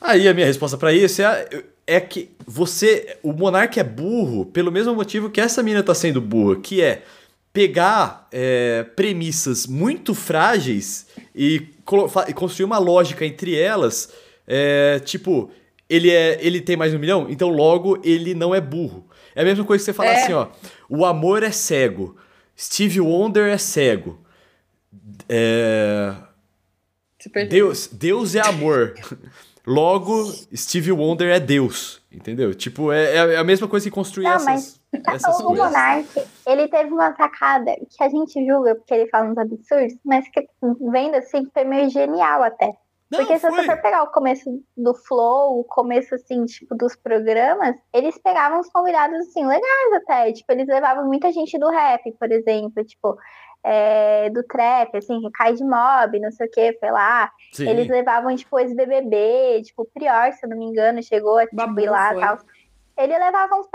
Aí 0.00 0.28
a 0.28 0.34
minha 0.34 0.46
resposta 0.46 0.76
pra 0.76 0.92
isso 0.92 1.22
é, 1.22 1.48
é 1.86 1.98
que 1.98 2.28
você. 2.46 3.16
O 3.22 3.32
Monark 3.32 3.80
é 3.80 3.84
burro 3.84 4.44
pelo 4.44 4.70
mesmo 4.70 4.94
motivo 4.94 5.30
que 5.30 5.40
essa 5.40 5.62
mina 5.62 5.82
tá 5.82 5.94
sendo 5.94 6.20
burra, 6.20 6.56
que 6.56 6.82
é 6.82 7.02
pegar 7.54 8.28
é, 8.32 8.82
premissas 8.96 9.66
muito 9.66 10.12
frágeis 10.14 11.06
e, 11.34 11.68
e 12.28 12.32
construir 12.34 12.64
uma 12.66 12.78
lógica 12.78 13.24
entre 13.24 13.56
elas. 13.56 14.12
é, 14.46 14.98
tipo, 14.98 15.50
ele, 15.88 16.10
é, 16.10 16.36
ele 16.44 16.60
tem 16.60 16.76
mais 16.76 16.90
de 16.90 16.96
um 16.96 17.00
milhão, 17.00 17.26
então 17.30 17.48
logo 17.48 17.98
ele 18.04 18.34
não 18.34 18.54
é 18.54 18.60
burro. 18.60 19.08
É 19.36 19.42
a 19.42 19.44
mesma 19.44 19.64
coisa 19.64 19.80
que 19.82 19.86
você 19.86 19.92
falar 19.92 20.10
É. 20.10 20.22
assim, 20.24 20.32
ó. 20.32 20.48
O 20.88 21.04
amor 21.04 21.42
é 21.42 21.50
cego. 21.50 22.16
Steve 22.58 23.00
Wonder 23.00 23.46
é 23.48 23.58
cego. 23.58 24.18
É. 25.28 26.12
Deus, 27.48 27.88
Deus 27.90 28.34
é 28.34 28.40
amor. 28.40 28.94
Logo, 29.66 30.30
Steve 30.54 30.92
Wonder 30.92 31.28
é 31.28 31.40
Deus. 31.40 32.00
Entendeu? 32.12 32.54
Tipo, 32.54 32.92
é, 32.92 33.14
é 33.34 33.36
a 33.36 33.44
mesma 33.44 33.66
coisa 33.66 33.84
que 33.84 33.90
construir 33.94 34.24
Não, 34.24 34.32
essas, 34.32 34.46
mas 34.46 34.80
essas 35.06 35.40
o 35.40 35.46
coisas. 35.46 35.66
Monark, 35.66 36.26
ele 36.46 36.68
teve 36.68 36.90
uma 36.90 37.14
sacada 37.14 37.74
que 37.74 38.02
a 38.02 38.08
gente 38.08 38.46
julga 38.46 38.74
porque 38.74 38.94
ele 38.94 39.08
fala 39.08 39.30
uns 39.30 39.38
absurdos, 39.38 39.94
mas 40.04 40.28
que 40.28 40.46
vendo 40.90 41.16
assim 41.16 41.48
foi 41.52 41.64
meio 41.64 41.90
genial 41.90 42.42
até. 42.42 42.72
Não, 43.10 43.18
Porque 43.20 43.38
se 43.38 43.46
foi. 43.48 43.50
você 43.50 43.64
for 43.64 43.80
pegar 43.80 44.02
o 44.02 44.10
começo 44.10 44.62
do 44.76 44.94
Flow, 44.94 45.60
o 45.60 45.64
começo, 45.64 46.14
assim, 46.14 46.44
tipo, 46.46 46.74
dos 46.74 46.96
programas, 46.96 47.76
eles 47.92 48.18
pegavam 48.18 48.60
os 48.60 48.68
convidados, 48.70 49.18
assim, 49.20 49.46
legais 49.46 49.92
até. 50.02 50.32
Tipo, 50.32 50.52
eles 50.52 50.66
levavam 50.66 51.06
muita 51.06 51.30
gente 51.30 51.58
do 51.58 51.68
rap, 51.68 52.10
por 52.18 52.32
exemplo, 52.32 52.82
tipo, 52.84 53.16
é, 53.62 54.30
do 54.30 54.42
trap, 54.42 54.96
assim, 54.96 55.20
Recai 55.20 55.54
de 55.54 55.64
Mob, 55.64 56.18
não 56.18 56.30
sei 56.32 56.46
o 56.46 56.50
que, 56.50 56.78
foi 56.78 56.90
lá. 56.90 57.30
Sim. 57.52 57.68
Eles 57.68 57.88
levavam, 57.88 58.34
tipo, 58.34 58.58
ex-BBB, 58.58 59.62
tipo, 59.64 59.82
o 59.82 59.86
Prior, 59.86 60.32
se 60.32 60.44
eu 60.44 60.50
não 60.50 60.58
me 60.58 60.64
engano, 60.64 61.02
chegou 61.02 61.38
a 61.38 61.44
tipo, 61.44 61.56
Babu 61.56 61.80
ir 61.80 61.90
lá 61.90 62.10
e 62.10 62.14
foi. 62.14 62.22
tal. 62.22 62.38
Ele 62.96 63.18
levava 63.18 63.56
uns, 63.56 63.66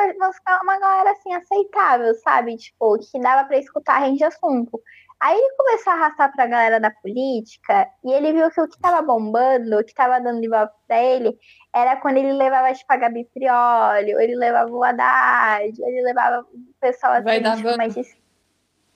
uma 0.63 0.79
galera, 0.79 1.11
assim, 1.11 1.33
aceitável, 1.33 2.13
sabe? 2.15 2.55
Tipo, 2.55 2.97
que 2.97 3.19
dava 3.19 3.47
pra 3.47 3.57
escutar 3.57 3.99
rende 3.99 4.23
assunto. 4.23 4.81
Aí 5.19 5.37
ele 5.37 5.55
começou 5.57 5.91
a 5.91 5.95
arrastar 5.97 6.31
pra 6.31 6.47
galera 6.47 6.79
da 6.79 6.91
política 6.91 7.89
e 8.05 8.13
ele 8.13 8.31
viu 8.31 8.49
que 8.49 8.61
o 8.61 8.67
que 8.69 8.79
tava 8.79 9.01
bombando, 9.01 9.77
o 9.77 9.83
que 9.83 9.93
tava 9.93 10.21
dando 10.21 10.39
de 10.39 10.47
volta 10.47 10.73
pra 10.87 11.03
ele, 11.03 11.37
era 11.75 11.97
quando 11.97 12.17
ele 12.17 12.31
levava, 12.31 12.73
tipo, 12.73 12.93
a 12.93 12.95
Gabi 12.95 13.25
Prioli, 13.33 14.15
ou 14.15 14.21
ele 14.21 14.35
levava 14.37 14.71
o 14.71 14.81
Haddad, 14.81 15.81
ou 15.81 15.89
ele 15.89 16.01
levava 16.03 16.41
o 16.41 16.73
pessoal, 16.79 17.13
assim, 17.13 17.23
Vai 17.25 17.41
da 17.41 17.55
tipo, 17.57 17.77
mais 17.77 17.93
de 17.93 18.19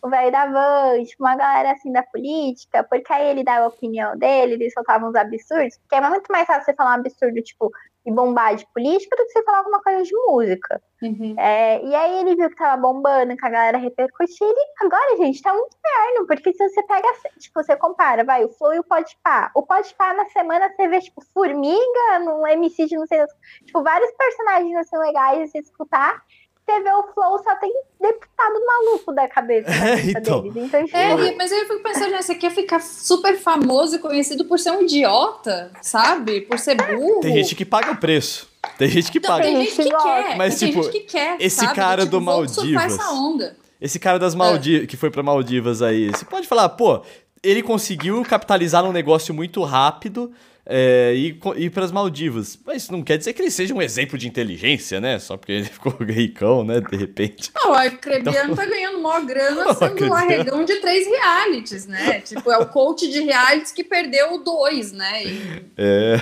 o 0.04 0.10
velho 0.10 0.32
da 0.34 0.46
van, 0.48 1.02
tipo, 1.06 1.24
uma 1.24 1.36
galera 1.36 1.72
assim 1.72 1.90
da 1.92 2.04
política, 2.04 2.84
porque 2.84 3.12
aí 3.12 3.30
ele 3.30 3.44
dava 3.44 3.66
a 3.66 3.70
opinião 3.70 4.18
dele, 4.18 4.56
ele 4.56 4.70
soltava 4.72 5.08
uns 5.08 5.16
absurdos, 5.16 5.78
porque 5.78 5.96
é 5.96 6.10
muito 6.10 6.30
mais 6.30 6.46
fácil 6.46 6.66
você 6.66 6.74
falar 6.74 6.92
um 6.92 7.00
absurdo, 7.00 7.42
tipo, 7.42 7.72
e 8.06 8.12
bombar 8.12 8.56
de 8.56 8.66
política 8.74 9.16
do 9.16 9.26
que 9.26 9.32
você 9.32 9.44
falar 9.44 9.60
alguma 9.60 9.82
coisa 9.82 10.04
de 10.04 10.16
música. 10.28 10.82
Uhum. 11.02 11.36
É, 11.38 11.84
e 11.84 11.96
aí 11.96 12.20
ele 12.22 12.36
viu 12.36 12.50
que 12.50 12.56
tava 12.56 12.82
bombando, 12.82 13.36
que 13.36 13.46
a 13.46 13.50
galera 13.50 13.78
repercutiu, 13.78 14.48
ele, 14.48 14.60
agora, 14.82 15.18
gente, 15.18 15.42
tá 15.42 15.54
um 15.54 15.58
inferno, 15.58 16.28
porque 16.28 16.54
se 16.54 16.70
você 16.70 16.84
pega, 16.84 17.08
tipo, 17.38 17.62
você 17.62 17.76
compara, 17.76 18.24
vai, 18.24 18.44
o 18.46 18.50
Flow 18.50 18.74
e 18.74 18.80
o 18.80 18.84
Podpah. 18.84 19.52
O 19.56 19.64
Podpah, 19.64 20.14
na 20.14 20.26
semana, 20.30 20.70
você 20.70 20.88
vê, 20.88 21.00
tipo, 21.02 21.22
Formiga, 21.34 22.20
no 22.24 22.48
MC 22.48 22.86
de 22.86 22.96
não 22.96 23.06
sei, 23.06 23.20
tipo, 23.66 23.84
vários 23.84 24.12
personagens, 24.12 24.76
assim, 24.78 24.98
legais 24.98 25.40
de 25.40 25.48
se 25.52 25.58
escutar. 25.60 26.22
Você 26.66 26.80
vê 26.82 26.92
o 26.94 27.04
Flow, 27.14 27.44
só 27.44 27.56
tem 27.58 27.72
deputado 28.00 28.54
maluco 28.66 29.14
da 29.14 29.28
cabeça, 29.28 29.68
da 29.70 29.74
É, 29.76 29.98
cabeça 29.98 30.20
então. 30.20 30.42
deles. 30.44 30.58
Então, 30.66 30.86
tipo, 30.86 30.98
É, 30.98 31.12
e- 31.28 31.36
mas 31.36 31.52
eu 31.52 31.60
fico 31.68 31.84
pensando, 31.84 32.12
né, 32.12 32.22
você 32.22 32.36
quer 32.36 32.52
ficar 32.52 32.80
super 32.80 33.38
famoso 33.38 33.98
e 33.98 34.00
conhecido 34.00 34.46
por 34.46 34.58
ser 34.58 34.72
um 34.72 34.82
idiota, 34.84 35.72
sabe? 35.82 36.42
Por 36.42 36.58
ser 36.58 36.76
burro. 36.76 37.20
Tem 37.20 37.34
gente 37.34 37.54
que 37.56 37.66
paga 37.66 37.92
o 37.92 37.98
preço. 37.98 38.48
Tem 38.78 38.88
gente 38.88 39.12
que 39.12 39.20
paga. 39.20 39.44
tem 39.44 39.58
gente 39.58 39.76
que 39.76 39.90
quer, 39.90 40.38
Mas, 40.38 40.58
tem 40.58 40.70
tipo, 40.70 40.84
gente 40.84 40.92
que 40.94 41.00
quer, 41.02 41.36
esse 41.40 41.58
sabe? 41.58 41.76
cara 41.76 42.04
tipo, 42.04 42.12
do 42.12 42.22
Maldivas. 42.22 42.84
essa 42.94 43.12
onda. 43.12 43.58
Esse 43.82 44.00
cara 44.00 44.18
das 44.18 44.34
Maldivas, 44.34 44.88
que 44.88 44.96
foi 44.96 45.12
pra 45.12 45.22
Maldivas 45.22 45.82
aí, 45.82 46.08
você 46.10 46.24
pode 46.24 46.48
falar, 46.48 46.70
pô, 46.70 47.02
ele 47.44 47.62
conseguiu 47.62 48.24
capitalizar 48.24 48.82
num 48.82 48.94
negócio 48.94 49.34
muito 49.34 49.62
rápido 49.64 50.32
é, 50.66 51.14
e 51.14 51.38
ir 51.58 51.70
pras 51.72 51.92
Maldivas. 51.92 52.58
Mas 52.66 52.84
isso 52.84 52.92
não 52.92 53.04
quer 53.04 53.18
dizer 53.18 53.34
que 53.34 53.42
ele 53.42 53.52
seja 53.52 53.74
um 53.74 53.82
exemplo 53.82 54.18
de 54.18 54.28
inteligência, 54.28 55.02
né? 55.02 55.20
Só 55.20 55.36
porque 55.36 55.52
ele 55.52 55.66
ficou 55.70 55.92
ricão, 56.00 56.64
né? 56.64 56.80
De 56.80 56.96
repente. 56.96 57.52
Não, 57.56 57.72
o 57.72 57.74
Arcrebiano 57.74 58.56
tá 58.56 58.66
ganhando 58.66 59.02
maior 59.02 59.26
grana 59.26 59.74
sendo 59.76 60.08
o 60.08 60.14
arregão 60.14 60.64
de 60.64 60.76
três 60.80 61.06
realities, 61.08 61.86
né? 61.86 62.22
Tipo, 62.22 62.52
é 62.52 62.58
o 62.58 62.66
coach 62.68 63.10
de 63.10 63.22
realities 63.22 63.72
que 63.72 63.84
perdeu 63.84 64.42
dois, 64.44 64.92
né? 64.92 65.26
E 65.26 65.64
É. 65.78 66.22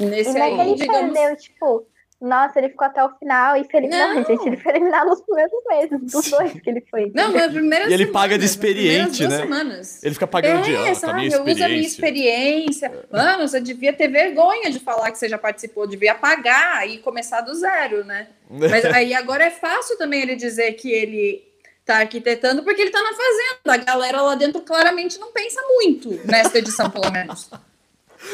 nesse 0.00 0.30
E 0.30 0.40
é 0.40 0.50
que 0.54 0.60
aí, 0.60 0.60
ele 0.60 0.74
digamos... 0.74 1.12
perdeu, 1.12 1.36
tipo, 1.36 1.86
nossa, 2.20 2.58
ele 2.58 2.70
ficou 2.70 2.84
até 2.84 3.04
o 3.04 3.10
final 3.16 3.56
e 3.56 3.64
foi 3.70 3.78
eliminado. 3.78 4.14
Não. 4.16 4.24
Gente, 4.24 4.48
ele 4.48 4.56
foi 4.56 4.72
eliminado 4.72 5.06
nos 5.06 5.20
primeiros 5.20 5.52
meses, 5.68 6.12
dos 6.12 6.30
dois 6.30 6.52
que 6.52 6.68
ele 6.68 6.84
foi. 6.90 7.12
Não, 7.14 7.30
nas 7.30 7.52
primeiras 7.52 7.88
E 7.88 7.92
ele 7.92 8.06
semanas, 8.06 8.22
paga 8.22 8.38
de 8.38 8.44
experiente, 8.44 9.18
duas 9.18 9.32
né? 9.32 9.38
Semanas. 9.38 10.02
Ele 10.02 10.14
fica 10.14 10.26
pagando 10.26 10.62
de 10.62 10.74
É, 10.74 10.80
ah, 10.80 10.86
tá 10.88 10.94
sabe? 10.96 11.20
minha 11.20 11.36
Eu 11.36 11.44
uso 11.44 11.64
a 11.64 11.68
minha 11.68 11.80
experiência. 11.80 13.06
Mano, 13.10 13.46
você 13.46 13.60
devia 13.60 13.92
ter 13.92 14.08
vergonha 14.08 14.68
de 14.68 14.80
falar 14.80 15.12
que 15.12 15.18
você 15.18 15.28
já 15.28 15.38
participou, 15.38 15.86
devia 15.86 16.14
pagar 16.14 16.88
e 16.88 16.98
começar 16.98 17.40
do 17.40 17.54
zero, 17.54 18.04
né? 18.04 18.26
Mas 18.50 18.84
aí 18.86 19.14
agora 19.14 19.44
é 19.44 19.50
fácil 19.50 19.96
também 19.96 20.22
ele 20.22 20.34
dizer 20.34 20.72
que 20.72 20.90
ele 20.90 21.46
tá 21.84 21.98
arquitetando 21.98 22.64
porque 22.64 22.82
ele 22.82 22.90
tá 22.90 23.00
na 23.00 23.10
fazenda. 23.10 23.74
A 23.74 23.76
galera 23.76 24.22
lá 24.22 24.34
dentro 24.34 24.60
claramente 24.62 25.18
não 25.20 25.30
pensa 25.30 25.60
muito 25.68 26.20
nesta 26.24 26.58
edição, 26.58 26.90
pelo 26.90 27.12
menos. 27.12 27.48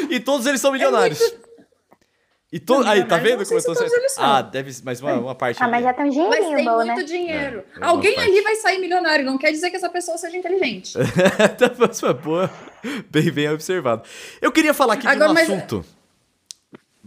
E 0.09 0.19
todos 0.19 0.47
eles 0.47 0.63
são 0.63 0.73
milionários. 0.73 1.21
E 2.55 2.61
to... 2.61 2.75
Não, 2.79 2.89
Aí, 2.89 3.05
tá 3.05 3.17
vendo 3.17 3.45
como 3.45 3.59
eu 3.59 3.65
tô 3.65 3.75
sendo-. 3.75 3.91
Ah, 4.17 4.41
deve 4.41 4.73
mais 4.85 5.01
uma, 5.01 5.15
uma 5.19 5.35
parte. 5.35 5.61
Ah, 5.61 5.67
mas 5.67 5.83
já 5.83 5.93
tem 5.93 6.05
um 6.05 6.07
Mas 6.07 6.15
dinheirinho 6.39 6.55
tem 6.57 6.65
bom, 6.65 6.77
muito 6.77 6.87
né? 6.99 7.03
dinheiro. 7.03 7.65
É, 7.75 7.81
é 7.81 7.85
Alguém 7.85 8.17
ali 8.17 8.41
vai 8.43 8.55
sair 8.55 8.79
milionário. 8.79 9.25
Não 9.25 9.37
quer 9.37 9.51
dizer 9.51 9.71
que 9.71 9.77
essa 9.77 9.89
pessoa 9.89 10.17
seja 10.17 10.37
inteligente. 10.37 10.97
tá 11.59 11.69
próxima 11.69 12.13
boa. 12.13 12.49
Bem, 13.11 13.29
bem 13.33 13.51
observado. 13.51 14.03
Eu 14.41 14.53
queria 14.53 14.73
falar 14.73 14.95
aqui 14.95 15.05
Agora, 15.09 15.25
de 15.27 15.31
um 15.33 15.35
mas- 15.35 15.51
assunto. 15.51 15.85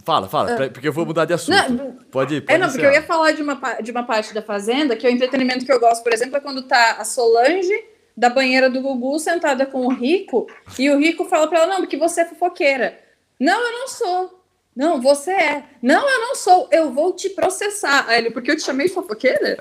Fala, 0.04 0.28
fala, 0.28 0.54
pra- 0.54 0.68
porque 0.68 0.88
eu 0.88 0.92
vou 0.92 1.06
mudar 1.06 1.24
de 1.24 1.32
assunto. 1.32 1.72
Não, 1.72 1.92
pode, 2.10 2.42
pode 2.42 2.44
É, 2.52 2.58
não, 2.58 2.68
porque 2.68 2.84
eu 2.84 2.92
ia 2.92 3.02
falar 3.02 3.32
de 3.32 3.40
uma, 3.42 3.54
de 3.80 3.90
uma 3.90 4.02
parte 4.02 4.34
da 4.34 4.42
Fazenda, 4.42 4.96
que 4.96 5.06
é 5.06 5.10
o 5.10 5.12
entretenimento 5.12 5.64
que 5.64 5.72
eu 5.72 5.80
gosto, 5.80 6.02
por 6.02 6.12
exemplo, 6.12 6.36
é 6.36 6.40
quando 6.40 6.62
tá 6.62 6.96
a 6.98 7.04
Solange, 7.06 7.72
da 8.14 8.28
banheira 8.28 8.68
do 8.68 8.82
Gugu 8.82 9.18
sentada 9.18 9.64
com 9.64 9.86
o 9.86 9.92
Rico 9.94 10.46
e 10.78 10.90
o 10.90 10.98
Rico 10.98 11.24
fala 11.24 11.46
para 11.46 11.60
ela: 11.60 11.66
Não, 11.68 11.76
porque 11.78 11.96
você 11.96 12.20
é 12.20 12.24
fofoqueira. 12.26 12.98
Não, 13.40 13.58
eu 13.58 13.72
não 13.72 13.88
sou. 13.88 14.37
Não, 14.74 15.00
você 15.00 15.32
é. 15.32 15.64
Não, 15.82 16.08
eu 16.08 16.20
não 16.20 16.34
sou. 16.36 16.68
Eu 16.70 16.92
vou 16.92 17.12
te 17.12 17.30
processar. 17.30 18.04
Aí 18.08 18.18
ele, 18.18 18.30
porque 18.30 18.50
eu 18.50 18.56
te 18.56 18.62
chamei 18.62 18.86
de 18.86 18.94
fofoqueira? 18.94 19.56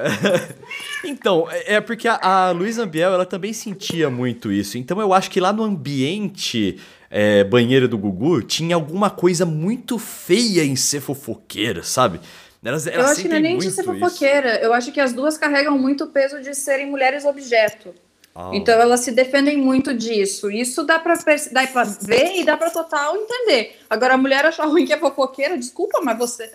então, 1.04 1.50
é, 1.50 1.76
é 1.76 1.82
porque 1.82 2.08
a, 2.08 2.20
a 2.22 2.52
Luísa 2.52 2.84
Ambiel, 2.84 3.14
ela 3.14 3.26
também 3.26 3.52
sentia 3.52 4.10
muito 4.10 4.52
isso. 4.52 4.78
Então 4.78 5.02
eu 5.02 5.14
acho 5.14 5.32
que 5.32 5.40
lá 5.40 5.52
no 5.52 5.64
ambiente 5.64 6.80
é, 7.10 7.44
banheiro 7.44 7.88
do 7.88 7.98
Gugu 7.98 8.44
tinha 8.44 8.76
alguma 8.76 9.10
coisa 9.10 9.46
muito 9.46 9.98
feia 9.98 10.64
em 10.64 10.76
ser 10.76 11.02
fofoqueira, 11.02 11.82
sabe? 11.82 12.20
Elas, 12.64 12.86
elas 12.86 13.06
eu 13.06 13.12
acho 13.12 13.22
que 13.22 13.28
não 13.30 13.38
é 13.38 13.40
nem 13.40 13.58
de 13.58 13.72
ser 13.72 13.84
fofoqueira. 13.84 14.56
Isso. 14.56 14.66
Eu 14.66 14.74
acho 14.74 14.92
que 14.92 15.00
as 15.00 15.14
duas 15.14 15.38
carregam 15.38 15.78
muito 15.78 16.04
o 16.04 16.08
peso 16.08 16.42
de 16.42 16.54
serem 16.54 16.90
mulheres 16.90 17.24
objeto. 17.24 17.94
Então 18.54 18.80
elas 18.80 19.00
se 19.00 19.12
defendem 19.12 19.58
muito 19.58 19.94
disso. 19.94 20.52
Isso 20.52 20.84
dá 20.84 21.00
pra 21.00 21.16
ver 21.16 22.36
e 22.36 22.44
dá 22.44 22.56
pra 22.56 22.70
total 22.70 23.16
entender. 23.16 23.78
Agora 23.90 24.14
a 24.14 24.18
mulher 24.18 24.46
achar 24.46 24.66
ruim 24.66 24.86
que 24.86 24.94
é 24.94 24.98
fofoqueira, 24.98 25.58
desculpa, 25.58 26.02
mas 26.04 26.18
você. 26.18 26.52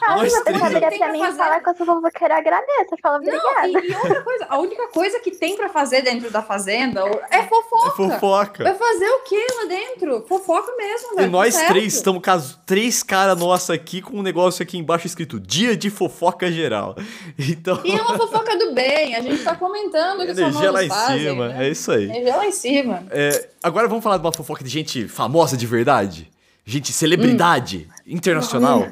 Ah, 0.00 0.14
pra 0.14 1.12
mim 1.12 1.18
fazer... 1.18 1.36
falar 1.36 1.60
que 1.60 1.68
eu 1.68 1.76
sou 1.76 1.86
fofoqueira, 1.86 2.36
agradeço. 2.38 2.96
Fala 3.02 3.18
obrigada. 3.18 3.68
Não, 3.68 3.80
e, 3.80 3.90
e, 3.90 3.94
outra 3.94 4.22
coisa, 4.22 4.46
a 4.48 4.58
única 4.58 4.88
coisa 4.88 5.20
que 5.20 5.30
tem 5.30 5.56
pra 5.56 5.68
fazer 5.68 6.02
dentro 6.02 6.30
da 6.30 6.42
fazenda 6.42 7.00
é 7.30 7.42
fofoca. 7.44 7.88
É 7.88 7.90
fofoca. 7.90 8.64
Vai 8.64 8.74
fazer 8.74 9.08
o 9.08 9.20
que 9.20 9.36
lá 9.36 9.64
dentro? 9.66 10.24
Fofoca 10.26 10.72
mesmo, 10.76 11.16
velho. 11.16 11.28
E 11.28 11.30
nós 11.30 11.54
tá 11.54 11.66
três 11.66 11.94
estamos 11.94 12.22
com 12.22 12.62
três 12.66 13.02
caras 13.02 13.38
nossa 13.38 13.74
aqui 13.74 14.00
com 14.00 14.18
um 14.18 14.22
negócio 14.22 14.62
aqui 14.62 14.78
embaixo 14.78 15.06
escrito 15.06 15.38
Dia 15.38 15.76
de 15.76 15.90
Fofoca 15.90 16.50
Geral. 16.50 16.96
Então... 17.52 17.80
E 17.84 17.92
é 17.92 18.00
uma 18.00 18.16
fofoca 18.16 18.56
do 18.56 18.72
bem, 18.72 19.14
a 19.14 19.20
gente 19.20 19.42
tá 19.42 19.54
comentando 19.54 20.24
que 20.24 20.30
Energia 20.30 20.70
lá 20.70 20.84
em 20.84 20.88
fazem, 20.88 21.18
cima, 21.18 21.48
né? 21.48 21.66
é 21.66 21.70
isso 21.70 21.90
aí. 21.90 22.04
Energia 22.04 22.36
lá 22.36 22.46
em 22.46 22.52
cima. 22.52 23.02
É, 23.10 23.48
agora 23.62 23.88
vamos 23.88 24.02
falar 24.02 24.16
de 24.16 24.22
uma 24.24 24.32
fofoca 24.32 24.64
de 24.64 24.70
gente 24.70 25.08
famosa 25.08 25.56
de 25.56 25.66
verdade? 25.66 26.30
Gente, 26.64 26.92
celebridade 26.92 27.88
hum. 27.90 28.02
internacional. 28.06 28.86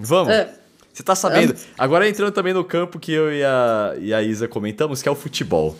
Vamos? 0.00 0.32
É. 0.32 0.54
Você 0.92 1.02
tá 1.02 1.14
sabendo. 1.14 1.54
Agora 1.78 2.08
entrando 2.08 2.32
também 2.32 2.52
no 2.52 2.64
campo 2.64 2.98
que 2.98 3.12
eu 3.12 3.32
e 3.32 3.44
a, 3.44 3.94
e 3.98 4.12
a 4.12 4.22
Isa 4.22 4.48
comentamos, 4.48 5.02
que 5.02 5.08
é 5.08 5.12
o 5.12 5.14
futebol. 5.14 5.76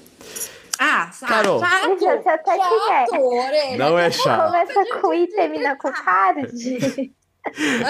Ah, 0.79 1.11
sabe? 1.13 1.33
Carol. 1.33 1.61
Chato, 1.61 2.01
chato, 2.01 2.47
chato, 2.47 3.21
orelha. 3.21 3.77
Não 3.77 3.99
é 3.99 4.11
chato. 4.11 4.47
Começa 4.47 5.01
com 5.01 5.13
I 5.13 5.25
e 5.25 5.27
termina 5.27 5.77
com 5.77 5.93
card. 5.93 6.49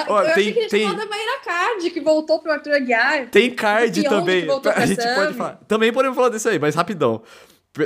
eu 0.08 0.16
achei 0.16 0.52
que 0.52 0.58
a 0.58 0.62
gente 0.62 0.70
tem... 0.70 0.82
falou 0.84 0.98
da 0.98 1.06
Mayra 1.06 1.40
Card, 1.44 1.90
que 1.90 2.00
voltou 2.00 2.40
pro 2.40 2.52
Arthur 2.52 2.74
Aguiar. 2.74 3.28
Tem 3.28 3.50
card 3.54 4.02
também. 4.04 4.46
A 4.74 4.86
gente 4.86 5.14
pode 5.14 5.34
falar. 5.34 5.60
Também 5.68 5.92
podemos 5.92 6.16
falar 6.16 6.30
desse 6.30 6.48
aí, 6.48 6.58
mas 6.58 6.74
rapidão. 6.74 7.22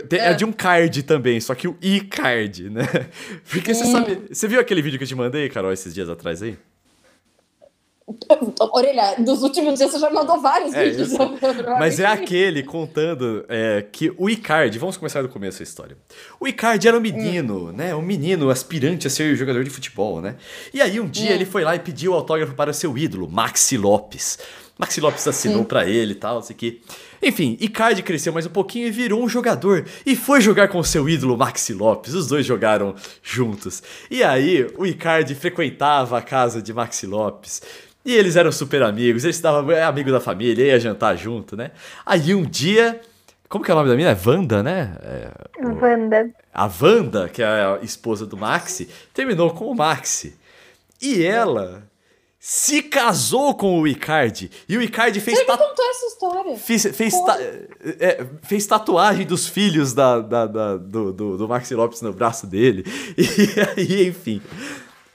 Tem, 0.08 0.20
é. 0.20 0.30
é. 0.30 0.34
de 0.34 0.44
um 0.44 0.52
card 0.52 1.02
também, 1.02 1.38
só 1.40 1.54
que 1.54 1.68
o 1.68 1.76
e-card, 1.82 2.70
né? 2.70 2.84
Porque 3.50 3.72
hum. 3.72 3.74
você 3.74 3.84
sabe. 3.84 4.22
Você 4.30 4.48
viu 4.48 4.58
aquele 4.58 4.80
vídeo 4.80 4.96
que 4.96 5.04
eu 5.04 5.08
te 5.08 5.14
mandei, 5.14 5.48
Carol, 5.50 5.72
esses 5.72 5.92
dias 5.92 6.08
atrás 6.08 6.42
aí? 6.42 6.56
Orelha, 8.72 9.16
dos 9.18 9.42
últimos 9.42 9.78
dias 9.78 9.90
você 9.90 9.98
já 9.98 10.10
mandou 10.10 10.40
vários 10.40 10.74
é, 10.74 10.90
vídeos. 10.90 11.12
Mas 11.78 11.98
é 11.98 12.06
aquele 12.06 12.62
contando 12.62 13.44
é, 13.48 13.84
que 13.90 14.12
o 14.18 14.28
Icardi, 14.28 14.78
vamos 14.78 14.96
começar 14.96 15.22
do 15.22 15.28
começo 15.28 15.62
a 15.62 15.64
história. 15.64 15.96
O 16.38 16.46
Icardi 16.46 16.86
era 16.86 16.96
um 16.96 17.00
menino, 17.00 17.68
hum. 17.68 17.72
né? 17.72 17.94
Um 17.94 18.02
menino 18.02 18.50
aspirante 18.50 19.06
a 19.06 19.10
ser 19.10 19.34
jogador 19.36 19.64
de 19.64 19.70
futebol, 19.70 20.20
né? 20.20 20.36
E 20.72 20.82
aí 20.82 21.00
um 21.00 21.08
dia 21.08 21.30
hum. 21.30 21.34
ele 21.34 21.46
foi 21.46 21.64
lá 21.64 21.74
e 21.74 21.78
pediu 21.78 22.12
autógrafo 22.12 22.54
para 22.54 22.70
o 22.70 22.74
seu 22.74 22.96
ídolo, 22.98 23.28
Maxi 23.28 23.78
Lopes. 23.78 24.38
Maxi 24.76 25.00
Lopes 25.00 25.26
assinou 25.28 25.64
para 25.64 25.88
ele 25.88 26.12
e 26.12 26.16
tal, 26.16 26.38
assim 26.38 26.52
que. 26.52 26.82
Enfim, 27.22 27.56
Icardi 27.60 28.02
cresceu 28.02 28.32
mais 28.32 28.44
um 28.44 28.50
pouquinho 28.50 28.88
e 28.88 28.90
virou 28.90 29.22
um 29.22 29.28
jogador. 29.28 29.86
E 30.04 30.16
foi 30.16 30.40
jogar 30.40 30.68
com 30.68 30.78
o 30.78 30.84
seu 30.84 31.08
ídolo 31.08 31.36
Maxi 31.36 31.72
Lopes. 31.72 32.12
Os 32.12 32.26
dois 32.26 32.44
jogaram 32.44 32.94
juntos. 33.22 33.82
E 34.10 34.22
aí, 34.24 34.66
o 34.76 34.84
Icardi 34.84 35.34
frequentava 35.34 36.18
a 36.18 36.22
casa 36.22 36.60
de 36.60 36.72
Maxi 36.74 37.06
Lopes. 37.06 37.62
E 38.04 38.14
eles 38.14 38.36
eram 38.36 38.52
super 38.52 38.82
amigos, 38.82 39.24
eles 39.24 39.36
estavam 39.36 39.72
é 39.72 39.82
amigo 39.82 40.12
da 40.12 40.20
família, 40.20 40.66
ia 40.66 40.78
jantar 40.78 41.16
junto, 41.16 41.56
né? 41.56 41.70
Aí 42.04 42.34
um 42.34 42.42
dia. 42.42 43.00
Como 43.48 43.64
que 43.64 43.70
é 43.70 43.74
o 43.74 43.76
nome 43.76 43.88
da 43.88 43.94
menina? 43.94 44.10
É 44.10 44.28
Wanda, 44.28 44.62
né? 44.62 44.96
É, 45.02 45.30
o... 45.64 45.74
Wanda. 45.80 46.30
A 46.52 46.70
Wanda, 46.80 47.28
que 47.28 47.42
é 47.42 47.46
a 47.46 47.78
esposa 47.82 48.26
do 48.26 48.36
Maxi, 48.36 48.88
terminou 49.14 49.52
com 49.54 49.66
o 49.66 49.74
Maxi. 49.74 50.36
E 51.00 51.24
ela 51.24 51.82
se 52.38 52.82
casou 52.82 53.54
com 53.54 53.80
o 53.80 53.88
Icardi. 53.88 54.50
E 54.68 54.76
o 54.76 54.82
Icardi 54.82 55.18
fez. 55.18 55.38
Você 55.38 55.46
tatu... 55.46 55.64
contou 55.66 55.84
essa 55.88 56.06
história. 56.06 56.56
Fez, 56.56 56.82
fez, 56.94 57.14
ta... 57.22 57.38
é, 57.40 58.26
fez 58.42 58.66
tatuagem 58.66 59.24
dos 59.24 59.48
filhos 59.48 59.94
da, 59.94 60.20
da, 60.20 60.46
da 60.46 60.76
do, 60.76 61.10
do, 61.10 61.38
do, 61.38 61.48
Maxi 61.48 61.74
Lopes 61.74 62.02
no 62.02 62.12
braço 62.12 62.46
dele. 62.46 62.84
E 63.16 63.80
aí, 63.80 64.08
enfim. 64.08 64.42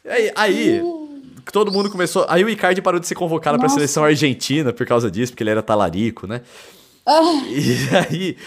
Aí. 0.03 0.31
aí 0.35 0.98
uh 1.39 1.51
todo 1.51 1.71
mundo 1.71 1.89
começou. 1.89 2.25
Aí 2.29 2.43
o 2.43 2.49
Icardi 2.49 2.81
parou 2.81 2.99
de 2.99 3.07
ser 3.07 3.15
convocado 3.15 3.57
para 3.57 3.67
a 3.67 3.69
seleção 3.69 4.03
argentina 4.03 4.73
por 4.73 4.85
causa 4.85 5.09
disso, 5.09 5.31
porque 5.31 5.43
ele 5.43 5.51
era 5.51 5.61
talarico, 5.61 6.27
né? 6.27 6.41
Ah. 7.05 7.41
E 7.47 7.75
aí 7.95 8.37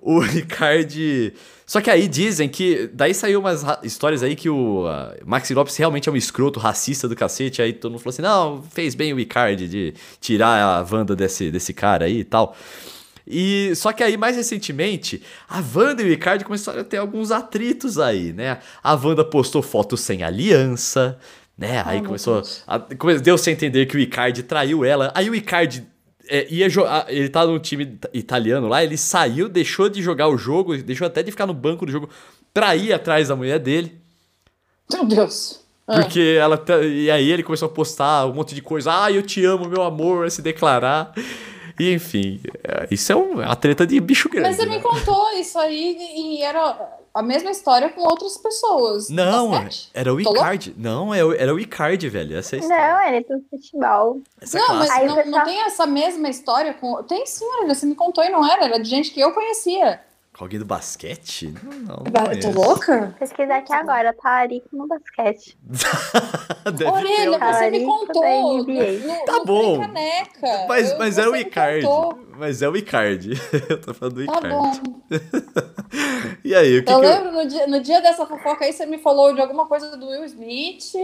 o 0.00 0.22
Icardi. 0.24 1.32
Só 1.66 1.80
que 1.80 1.88
aí 1.88 2.08
dizem 2.08 2.48
que. 2.48 2.90
Daí 2.92 3.14
saiu 3.14 3.40
umas 3.40 3.64
histórias 3.82 4.22
aí 4.22 4.36
que 4.36 4.50
o 4.50 4.86
uh, 4.86 5.14
Maxi 5.24 5.54
Lopes 5.54 5.76
realmente 5.76 6.08
é 6.08 6.12
um 6.12 6.16
escroto 6.16 6.60
racista 6.60 7.08
do 7.08 7.16
cacete. 7.16 7.62
Aí 7.62 7.72
todo 7.72 7.92
mundo 7.92 8.00
falou 8.00 8.10
assim: 8.10 8.22
não, 8.22 8.62
fez 8.62 8.94
bem 8.94 9.14
o 9.14 9.20
Icardi 9.20 9.68
de 9.68 9.94
tirar 10.20 10.60
a 10.60 10.86
Wanda 10.90 11.16
desse, 11.16 11.50
desse 11.50 11.72
cara 11.72 12.04
aí 12.04 12.20
e 12.20 12.24
tal. 12.24 12.56
E 13.26 13.72
só 13.76 13.92
que 13.92 14.02
aí 14.02 14.16
mais 14.16 14.36
recentemente, 14.36 15.22
a 15.48 15.62
Wanda 15.74 16.02
e 16.02 16.06
o 16.06 16.12
Icardi 16.12 16.44
começaram 16.44 16.80
a 16.80 16.84
ter 16.84 16.96
alguns 16.96 17.30
atritos 17.30 17.98
aí, 17.98 18.32
né? 18.32 18.58
A 18.82 18.94
Wanda 18.94 19.24
postou 19.24 19.62
fotos 19.62 20.00
sem 20.00 20.24
aliança, 20.24 21.16
né? 21.60 21.82
Aí 21.84 22.02
começou. 22.02 22.42
A, 22.66 22.78
deu-se 23.22 23.50
a 23.50 23.52
entender 23.52 23.84
que 23.84 23.94
o 23.94 24.00
Icardi 24.00 24.42
traiu 24.42 24.82
ela. 24.82 25.12
Aí 25.14 25.28
o 25.28 25.34
Icardi 25.34 25.86
é, 26.26 26.46
ia. 26.50 26.66
Ele 27.08 27.28
tá 27.28 27.46
no 27.46 27.58
time 27.58 27.98
italiano 28.14 28.66
lá, 28.66 28.82
ele 28.82 28.96
saiu, 28.96 29.46
deixou 29.46 29.90
de 29.90 30.00
jogar 30.00 30.28
o 30.28 30.38
jogo, 30.38 30.74
deixou 30.78 31.06
até 31.06 31.22
de 31.22 31.30
ficar 31.30 31.46
no 31.46 31.52
banco 31.52 31.84
do 31.84 31.92
jogo 31.92 32.08
pra 32.54 32.74
ir 32.74 32.94
atrás 32.94 33.28
da 33.28 33.36
mulher 33.36 33.58
dele. 33.58 34.00
Meu 34.90 35.04
Deus! 35.04 35.60
É. 35.86 36.00
Porque 36.00 36.38
ela. 36.40 36.56
Tá, 36.56 36.78
e 36.80 37.10
aí 37.10 37.30
ele 37.30 37.42
começou 37.42 37.66
a 37.66 37.70
postar 37.70 38.24
um 38.26 38.32
monte 38.32 38.54
de 38.54 38.62
coisa. 38.62 39.04
Ah, 39.04 39.12
eu 39.12 39.22
te 39.22 39.44
amo, 39.44 39.68
meu 39.68 39.82
amor, 39.82 40.30
se 40.30 40.40
declarar. 40.40 41.12
E 41.80 41.94
enfim, 41.94 42.38
é, 42.62 42.86
isso 42.90 43.10
é 43.10 43.16
uma 43.16 43.56
treta 43.56 43.86
de 43.86 43.98
bicho 43.98 44.28
grande. 44.28 44.48
Mas 44.48 44.56
você 44.56 44.66
né? 44.66 44.76
me 44.76 44.82
contou 44.82 45.30
isso 45.32 45.58
aí 45.58 45.96
e 45.98 46.42
era 46.42 47.00
a 47.14 47.22
mesma 47.22 47.50
história 47.50 47.88
com 47.88 48.02
outras 48.02 48.36
pessoas. 48.36 49.08
Não, 49.08 49.50
era 49.94 50.12
o 50.12 50.20
Icardi. 50.20 50.74
Não, 50.76 51.14
é 51.14 51.20
era 51.38 51.54
o 51.54 51.58
Icardi, 51.58 52.06
velho. 52.10 52.36
Essa 52.36 52.56
é 52.56 52.60
Não, 52.60 53.02
ele 53.06 53.16
é 53.16 53.20
do 53.22 53.42
futebol. 53.48 54.20
Essa 54.38 54.58
não, 54.58 54.74
mas 54.74 55.06
não, 55.06 55.24
não, 55.24 55.44
tem 55.44 55.62
essa 55.62 55.86
mesma 55.86 56.28
história 56.28 56.74
com. 56.74 57.02
Tem 57.04 57.24
sim, 57.24 57.46
olha, 57.58 57.74
você 57.74 57.86
me 57.86 57.94
contou 57.94 58.22
e 58.22 58.28
não 58.28 58.46
era. 58.46 58.66
Era 58.66 58.78
de 58.78 58.88
gente 58.88 59.10
que 59.10 59.20
eu 59.20 59.32
conhecia. 59.32 60.02
Alguém 60.40 60.58
do 60.58 60.64
basquete? 60.64 61.52
Não, 61.62 61.72
não. 61.72 61.96
não 62.04 62.40
tô 62.40 62.58
louca? 62.58 63.14
Pesquisar 63.18 63.58
aqui 63.58 63.74
agora, 63.74 64.14
Talarico 64.14 64.68
no 64.72 64.88
basquete. 64.88 65.58
Orelha, 66.90 67.38
você 67.38 67.70
me 67.70 67.84
contou. 67.84 68.22
No, 68.22 68.64
no, 68.64 69.24
tá 69.26 69.32
no 69.34 69.44
bom. 69.44 69.80
Caneca. 69.80 70.66
Mas, 70.66 70.96
mas 70.96 71.18
é 71.18 71.28
o 71.28 71.36
Icardi. 71.36 71.86
Mas 72.38 72.62
é 72.62 72.68
o 72.70 72.74
Icardi. 72.74 73.32
Eu 73.68 73.80
tô 73.82 73.92
falando 73.92 74.14
do 74.14 74.22
Icardi. 74.22 74.48
Tá 74.48 74.48
bom. 74.48 74.72
e 76.42 76.54
aí, 76.54 76.78
o 76.78 76.84
que 76.84 76.90
Eu 76.90 77.00
que 77.00 77.06
lembro, 77.06 77.28
eu... 77.28 77.32
No, 77.32 77.46
dia, 77.46 77.66
no 77.66 77.80
dia 77.80 78.00
dessa 78.00 78.24
fofoca 78.24 78.64
aí, 78.64 78.72
você 78.72 78.86
me 78.86 78.96
falou 78.96 79.34
de 79.34 79.42
alguma 79.42 79.66
coisa 79.66 79.94
do 79.94 80.06
Will 80.06 80.24
Smith. 80.24 80.94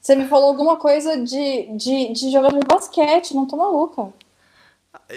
Você 0.00 0.14
me 0.14 0.28
falou 0.28 0.50
alguma 0.50 0.76
coisa 0.76 1.16
de, 1.16 1.66
de, 1.76 2.12
de 2.12 2.30
jogador 2.30 2.60
de 2.60 2.66
basquete. 2.66 3.34
Não 3.34 3.44
tô 3.44 3.56
maluca. 3.56 4.12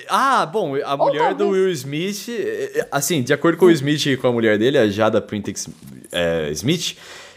Ah, 0.07 0.45
bom, 0.45 0.75
a 0.75 0.95
mulher 0.95 1.33
do 1.33 1.49
Will 1.49 1.69
Smith, 1.71 2.29
é, 2.29 2.79
é, 2.79 2.87
assim, 2.89 3.21
de 3.21 3.33
acordo 3.33 3.57
com 3.57 3.65
o 3.65 3.67
Will 3.67 3.75
Smith 3.75 4.05
e 4.05 4.15
com 4.15 4.27
a 4.27 4.31
mulher 4.31 4.57
dele, 4.57 4.77
a 4.77 4.87
Jada 4.87 5.21
Printex 5.21 5.67
é, 6.11 6.49
Smith, 6.51 6.95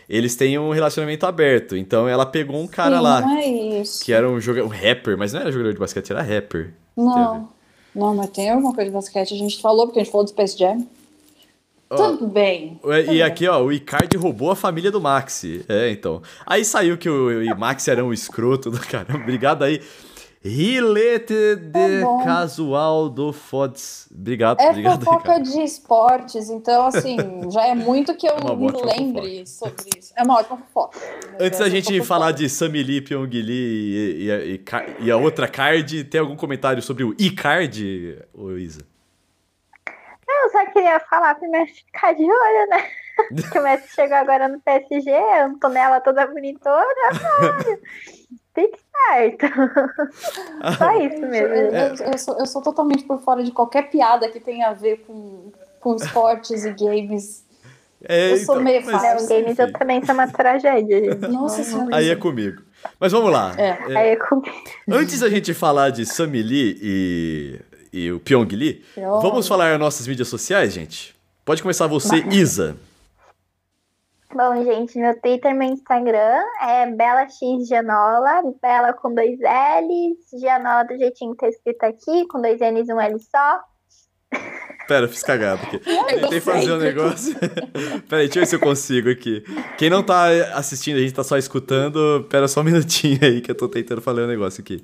eles 0.09 0.36
têm 0.36 0.57
um 0.57 0.70
relacionamento 0.70 1.26
aberto. 1.26 1.76
Então 1.76 2.09
ela 2.09 2.24
pegou 2.24 2.61
um 2.61 2.68
cara 2.68 2.98
Sim, 2.98 3.02
lá. 3.02 3.40
É 3.40 3.80
isso. 3.80 4.05
Que 4.05 4.12
era 4.12 4.28
um, 4.30 4.40
jogador, 4.40 4.66
um 4.66 4.70
rapper, 4.70 5.18
mas 5.18 5.32
não 5.32 5.40
era 5.40 5.50
jogador 5.50 5.72
de 5.72 5.80
basquete, 5.80 6.11
era 6.11 6.22
rapper. 6.22 6.72
Não. 6.96 7.48
Não, 7.92 8.14
mas 8.14 8.30
tem 8.30 8.50
alguma 8.50 8.72
coisa 8.72 8.90
de 8.90 8.94
basquete. 8.94 9.34
A 9.34 9.36
gente 9.36 9.61
falou, 9.61 9.86
porque 9.86 10.00
a 10.00 10.02
gente 10.02 10.12
falou 10.12 10.24
do 10.24 10.30
Space 10.30 10.57
Jam. 10.59 10.86
Oh, 11.90 11.96
Tudo 11.96 12.26
bem. 12.26 12.80
E 12.84 13.05
Tudo 13.05 13.22
aqui, 13.22 13.44
bem. 13.44 13.48
ó, 13.48 13.62
o 13.62 13.72
Icardi 13.72 14.16
roubou 14.16 14.50
a 14.50 14.57
família 14.57 14.90
do 14.90 15.00
Maxi. 15.00 15.64
É, 15.68 15.90
então. 15.90 16.22
Aí 16.46 16.64
saiu 16.64 16.96
que 16.96 17.09
o, 17.09 17.52
o 17.52 17.59
Maxi 17.59 17.90
era 17.90 18.05
um 18.05 18.12
escroto 18.12 18.70
do 18.70 18.80
caramba. 18.80 19.22
Obrigado 19.22 19.62
aí. 19.62 19.80
Rilete 20.45 21.57
de 21.57 22.03
tá 22.03 22.24
casual 22.24 23.09
do 23.09 23.32
Fods. 23.32 24.07
Obrigado, 24.14 24.61
é 24.61 24.68
obrigado. 24.68 25.01
É 25.01 25.05
fofoca 25.07 25.40
de 25.40 25.62
esportes, 25.62 26.51
então 26.51 26.86
assim, 26.86 27.16
já 27.51 27.66
é 27.66 27.74
muito 27.74 28.14
que 28.14 28.28
eu 28.28 28.36
é 28.36 28.55
me 28.55 28.70
lembre 28.70 29.47
fofoca. 29.47 29.47
sobre 29.47 29.99
isso. 29.99 30.12
É 30.14 30.22
uma 30.22 30.38
ótima 30.40 30.59
fofoca. 30.59 30.99
Antes 31.40 31.59
da 31.59 31.68
gente 31.70 31.99
falar 32.03 32.32
de 32.32 32.51
Samili, 32.51 33.01
Pyong 33.01 33.30
Lee 33.30 33.47
e, 33.47 34.28
e, 34.28 34.55
e, 34.57 35.05
e, 35.07 35.11
a 35.11 35.16
outra 35.16 35.49
card, 35.49 36.05
tem 36.05 36.20
algum 36.20 36.36
comentário 36.36 36.82
sobre 36.82 37.05
o 37.05 37.14
e-card, 37.18 38.18
Isa? 38.59 38.82
Não, 40.28 40.51
só 40.51 40.66
queria 40.66 41.01
falar 41.01 41.36
pro 41.36 41.51
Messi 41.51 41.84
ficar 41.86 42.12
de 42.12 42.22
olho, 42.22 42.68
né? 42.68 42.86
que 43.51 43.59
o 43.59 43.62
Messi 43.62 43.95
chegou 43.95 44.16
agora 44.16 44.49
no 44.49 44.61
PSG, 44.61 45.11
Antonella 45.42 46.01
toda 46.01 46.26
bonitona, 46.26 46.84
mano. 47.40 47.78
Fique 48.55 48.78
certo. 49.09 49.46
Só 50.78 50.92
isso 51.00 51.20
mesmo. 51.26 51.48
Eu, 51.55 51.72
eu- 51.72 51.94
eu 52.12 52.18
sou, 52.18 52.38
eu 52.38 52.46
sou 52.46 52.62
totalmente 52.62 53.05
por 53.05 53.20
fora 53.20 53.42
de 53.42 53.50
qualquer 53.50 53.90
piada 53.90 54.28
que 54.28 54.38
tenha 54.40 54.68
a 54.68 54.72
ver 54.72 55.05
com, 55.07 55.50
com 55.80 55.96
esportes 55.96 56.64
e 56.64 56.72
games. 56.72 57.44
É, 58.07 58.32
Eu 58.32 58.36
sou 58.38 58.61
meio 58.61 58.84
mas, 58.84 58.90
fácil. 59.02 59.28
Não, 59.28 59.42
games 59.42 59.59
eu 59.59 59.72
também 59.72 60.05
sou 60.05 60.14
uma 60.14 60.28
tragédia, 60.28 61.02
gente. 61.05 61.26
Nossa 61.28 61.62
senhora. 61.64 61.96
Aí 61.96 62.11
é 62.11 62.14
comigo. 62.16 62.62
Mas 63.00 63.12
vamos 63.12 63.32
lá. 63.32 63.55
É. 63.57 63.68
É, 63.92 63.96
Aí 63.96 64.09
é 64.11 64.16
comigo. 64.16 64.46
Antes 64.90 65.20
da 65.20 65.28
gente 65.30 65.55
falar 65.55 65.90
de 65.90 66.05
Sammy 66.05 66.42
Lee 66.42 66.78
e, 66.82 67.61
e 67.92 68.12
o 68.12 68.20
Pyong 68.20 68.46
Lee, 68.55 68.84
Pyong. 68.94 69.22
vamos 69.22 69.48
falar 69.48 69.72
as 69.72 69.80
nossas 69.80 70.07
mídias 70.07 70.28
sociais, 70.28 70.72
gente? 70.74 71.14
Pode 71.46 71.62
começar 71.62 71.86
você, 71.86 72.16
Isa. 72.30 72.76
Bom, 74.35 74.64
gente, 74.64 74.99
meu 74.99 75.16
Twitter, 75.20 75.55
meu 75.55 75.68
Instagram 75.68 76.43
é 76.61 76.91
Bela 76.91 77.28
X 77.28 77.68
Gianola, 77.68 78.43
Bela 78.61 78.93
com 78.93 79.14
dois 79.14 79.39
L's, 79.39 80.41
Gianola 80.41 80.82
do 80.82 80.99
jeitinho 80.99 81.37
que 81.37 81.47
tá 81.47 81.49
escrito 81.49 81.85
aqui, 81.85 82.26
com 82.26 82.43
dois 82.43 82.59
N's 82.59 82.89
e 82.89 82.93
um 82.93 83.01
L 83.01 83.16
só. 83.20 83.61
Pera, 84.89 85.07
fiz 85.07 85.22
cagada 85.22 85.62
aqui. 85.62 85.78
Tentei 85.78 86.20
gostei. 86.20 86.41
fazer 86.41 86.72
um 86.72 86.78
negócio. 86.78 87.32
Pera 88.11 88.22
aí, 88.22 88.26
deixa 88.26 88.39
eu 88.39 88.43
ver 88.43 88.47
se 88.47 88.57
eu 88.57 88.61
consigo 88.61 89.09
aqui. 89.09 89.45
Quem 89.78 89.89
não 89.89 90.03
tá 90.03 90.26
assistindo, 90.55 90.97
a 90.97 91.01
gente 91.01 91.14
tá 91.14 91.22
só 91.22 91.39
escutando. 91.39 92.26
Pera 92.28 92.49
só 92.49 92.61
um 92.61 92.64
minutinho 92.64 93.20
aí 93.22 93.41
que 93.41 93.53
eu 93.53 93.57
tô 93.57 93.68
tentando 93.68 94.01
falar 94.01 94.22
um 94.22 94.26
negócio 94.26 94.61
aqui. 94.61 94.82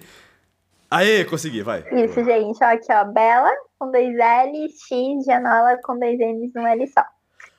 Aê, 0.89 1.25
consegui, 1.25 1.63
vai. 1.63 1.85
Isso, 1.91 2.23
gente, 2.23 2.63
ó, 2.63 2.67
aqui, 2.67 2.93
ó, 2.93 3.05
Bela 3.05 3.51
com 3.77 3.91
dois 3.91 4.15
L's, 4.15 4.75
X, 4.89 5.25
Gianola 5.25 5.77
com 5.83 5.99
dois 5.99 6.21
N's 6.21 6.55
e 6.55 6.59
um 6.59 6.67
L 6.69 6.87
só. 6.87 7.03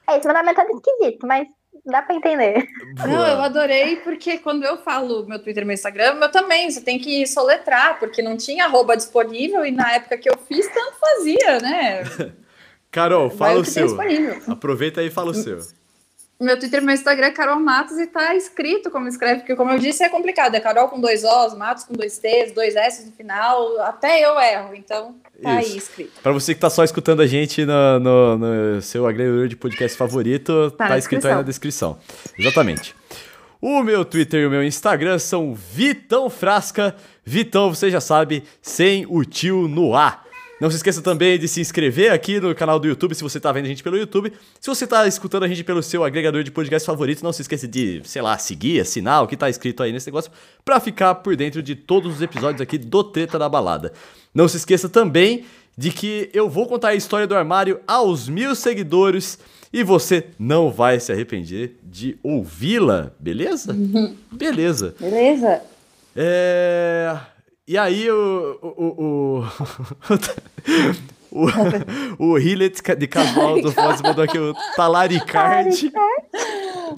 É, 0.10 0.18
esse 0.18 0.26
meu 0.26 0.36
nome 0.36 0.52
é 0.52 0.54
todo 0.54 0.70
esquisito, 0.72 1.28
mas 1.28 1.48
dá 1.86 2.02
pra 2.02 2.16
entender. 2.16 2.68
Não, 2.98 3.28
eu 3.28 3.42
adorei, 3.42 3.98
porque 3.98 4.38
quando 4.38 4.64
eu 4.64 4.78
falo 4.78 5.26
meu 5.26 5.40
Twitter 5.40 5.64
e 5.64 5.66
meu 5.66 5.74
Instagram, 5.74 6.18
eu 6.22 6.32
também, 6.32 6.70
você 6.70 6.82
tem 6.82 7.00
que 7.00 7.26
soletrar, 7.28 8.00
porque 8.00 8.22
não 8.22 8.38
tinha 8.38 8.66
arroba 8.66 8.96
disponível 8.96 9.66
e 9.66 9.72
na 9.72 9.94
época 9.94 10.18
que 10.18 10.30
eu 10.30 10.38
fiz, 10.48 10.68
tanto 10.68 10.96
fazia, 11.00 11.60
né? 11.60 12.04
Carol, 12.92 13.30
Vai 13.30 13.38
fala 13.38 13.60
o 13.60 13.64
que 13.64 13.74
tem 13.74 13.74
seu. 13.74 13.88
disponível. 13.88 14.42
Aproveita 14.48 15.02
aí 15.02 15.08
e 15.08 15.12
fala 15.12 15.32
o 15.32 15.34
seu. 15.36 15.60
Meu 16.44 16.58
Twitter 16.60 16.82
e 16.82 16.86
meu 16.86 16.94
Instagram 16.96 17.28
é 17.28 17.32
Carol 17.32 17.60
Matos 17.60 17.98
e 18.00 18.08
tá 18.08 18.36
escrito 18.36 18.89
como 18.89 19.08
escreve, 19.08 19.42
porque 19.42 19.56
como 19.56 19.72
eu 19.72 19.78
disse, 19.80 20.04
é 20.04 20.10
complicado. 20.10 20.56
É 20.56 20.60
Carol 20.60 20.88
com 20.89 21.00
dois 21.00 21.24
Os, 21.24 21.54
Matos 21.56 21.84
com 21.84 21.94
dois 21.94 22.18
T's, 22.18 22.52
dois 22.54 22.76
S 22.76 23.06
no 23.06 23.12
final, 23.12 23.80
até 23.82 24.20
eu 24.26 24.39
erro, 24.39 24.74
então 24.76 25.16
tá 25.42 25.62
Isso. 25.62 25.72
aí 25.72 25.78
escrito. 25.78 26.12
Pra 26.24 26.32
você 26.32 26.54
que 26.56 26.60
tá 26.60 26.70
só 26.70 26.84
escutando 26.84 27.22
a 27.22 27.28
gente 27.28 27.66
no, 27.66 28.00
no- 28.00 28.38
no 28.38 28.82
seu 28.82 29.06
agregador 29.06 29.48
de 29.48 29.56
podcast 29.56 29.98
favorito, 29.98 30.72
tá, 30.72 30.88
Tá 30.89 30.98
escrito 30.98 31.28
aí 31.28 31.36
na 31.36 31.42
descrição. 31.44 31.98
Exatamente. 32.38 32.96
O 33.62 33.84
meu 33.84 34.04
Twitter 34.04 34.42
e 34.42 34.46
o 34.48 34.50
meu 34.50 34.64
Instagram 34.64 35.20
são 35.20 35.54
Vitão 35.54 36.30
Frasca. 36.32 36.96
Vitão, 37.24 37.72
você 37.72 37.92
já 37.92 38.02
sabe, 38.02 38.44
sem 38.60 39.06
o 39.08 39.24
tio 39.24 39.68
no 39.68 39.96
ar. 39.96 40.26
Não 40.62 40.70
se 40.70 40.76
esqueça 40.76 41.01
também 41.01 41.39
de 41.39 41.47
se 41.47 41.59
inscrever 41.59 42.12
aqui 42.12 42.39
no 42.39 42.53
canal 42.53 42.80
do 42.80 42.88
YouTube, 42.88 43.16
se 43.16 43.24
você 43.24 43.39
tá 43.39 43.51
vendo 43.51 43.66
a 43.66 43.68
gente 43.68 43.82
pelo 43.82 43.97
YouTube. 43.97 44.32
Se 44.59 44.70
você 44.70 44.86
tá 44.86 45.07
escutando 45.07 45.41
a 45.41 45.47
gente 45.47 45.64
pelo 45.64 45.82
seu 45.82 46.03
agregador 46.03 46.43
de 46.43 46.51
podcast 46.51 46.86
favorito, 46.86 47.24
não 47.24 47.34
se 47.34 47.41
esqueça 47.41 47.68
de, 47.68 47.99
sei 48.05 48.22
lá, 48.22 48.38
seguir, 48.38 48.80
assinar 48.80 49.24
o 49.24 49.28
que 49.28 49.36
tá 49.36 49.49
escrito 49.49 49.82
aí 49.82 49.91
nesse 49.91 50.05
negócio, 50.05 50.32
pra 50.64 50.80
ficar 50.80 51.16
por 51.16 51.36
dentro 51.36 51.64
de 51.64 51.74
todos 51.74 52.14
os 52.14 52.22
episódios 52.22 52.62
aqui 52.62 52.78
do 52.78 53.03
Treta 53.03 53.39
da 53.39 53.49
Balada. 53.49 53.91
Não 54.36 54.47
se 54.47 54.57
esqueça 54.57 54.88
também 54.88 55.45
de 55.76 55.89
que 55.89 56.30
eu 56.32 56.47
vou 56.47 56.68
contar 56.68 56.89
a 56.89 56.95
história 56.95 57.26
do 57.26 57.34
armário 57.34 57.80
aos 57.88 58.30
mil 58.30 58.53
seguidores 58.53 59.39
e 59.74 59.84
você 59.84 60.28
não 60.38 60.70
vai 60.70 60.99
se 60.99 61.12
arrepender 61.12 61.80
de 61.82 62.20
ouvi-la, 62.22 63.12
beleza? 63.20 63.76
Beleza. 64.32 64.93
Beleza? 64.99 65.64
É... 66.16 67.18
E 67.72 67.78
aí 67.78 68.12
o... 68.12 68.60
O, 68.62 68.68
o, 69.06 69.46
o, 71.32 71.46
o 72.34 72.38
Hillet 72.38 72.82
de 72.98 73.08
Casual 73.08 73.62
do 73.62 73.72
Foz 73.72 74.02
mandou 74.02 74.26
aqui 74.26 74.38
o 74.38 74.54
Talaricard. 74.76 75.90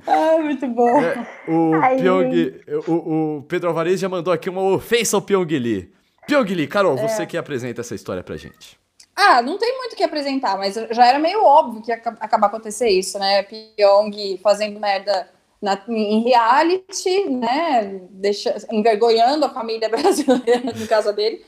Ah, 0.08 0.40
muito 0.40 0.68
bom. 0.70 1.00
É, 1.00 1.28
o, 1.48 1.76
Ai, 1.76 1.98
Pyong, 1.98 2.56
o, 2.88 2.92
o 3.38 3.44
Pedro 3.44 3.70
Alvarez 3.70 4.00
já 4.00 4.10
mandou 4.10 4.34
aqui 4.34 4.50
uma 4.50 4.64
ofensa 4.64 5.16
ao 5.16 5.22
Pyong 5.22 5.46
Lee. 5.60 5.94
Pyong 6.26 6.52
Lee, 6.56 6.66
Carol, 6.66 6.98
você 6.98 7.24
que 7.28 7.38
apresenta 7.38 7.82
essa 7.82 7.94
história 7.94 8.24
pra 8.24 8.36
gente. 8.36 8.76
Ah, 9.16 9.44
não 9.44 9.60
tem 9.60 9.78
muito 9.78 9.94
o 9.94 9.96
que 9.96 10.04
apresentar, 10.04 10.58
mas 10.58 10.74
já 10.90 11.06
era 11.06 11.20
meio 11.20 11.46
óbvio 11.46 11.84
que 11.84 11.92
ia 11.92 11.98
aca- 11.98 12.18
acabar 12.20 12.48
acontecer 12.48 12.90
isso, 12.90 13.20
né? 13.20 13.44
Pyong 13.44 14.40
fazendo 14.42 14.80
merda 14.80 15.28
na- 15.64 15.82
em 15.88 16.22
reality, 16.24 17.30
né? 17.30 18.02
Deixa, 18.12 18.56
envergonhando 18.72 19.46
a 19.46 19.50
família 19.50 19.88
brasileira, 19.90 20.62
no 20.76 20.86
caso 20.88 21.14
dele. 21.14 21.42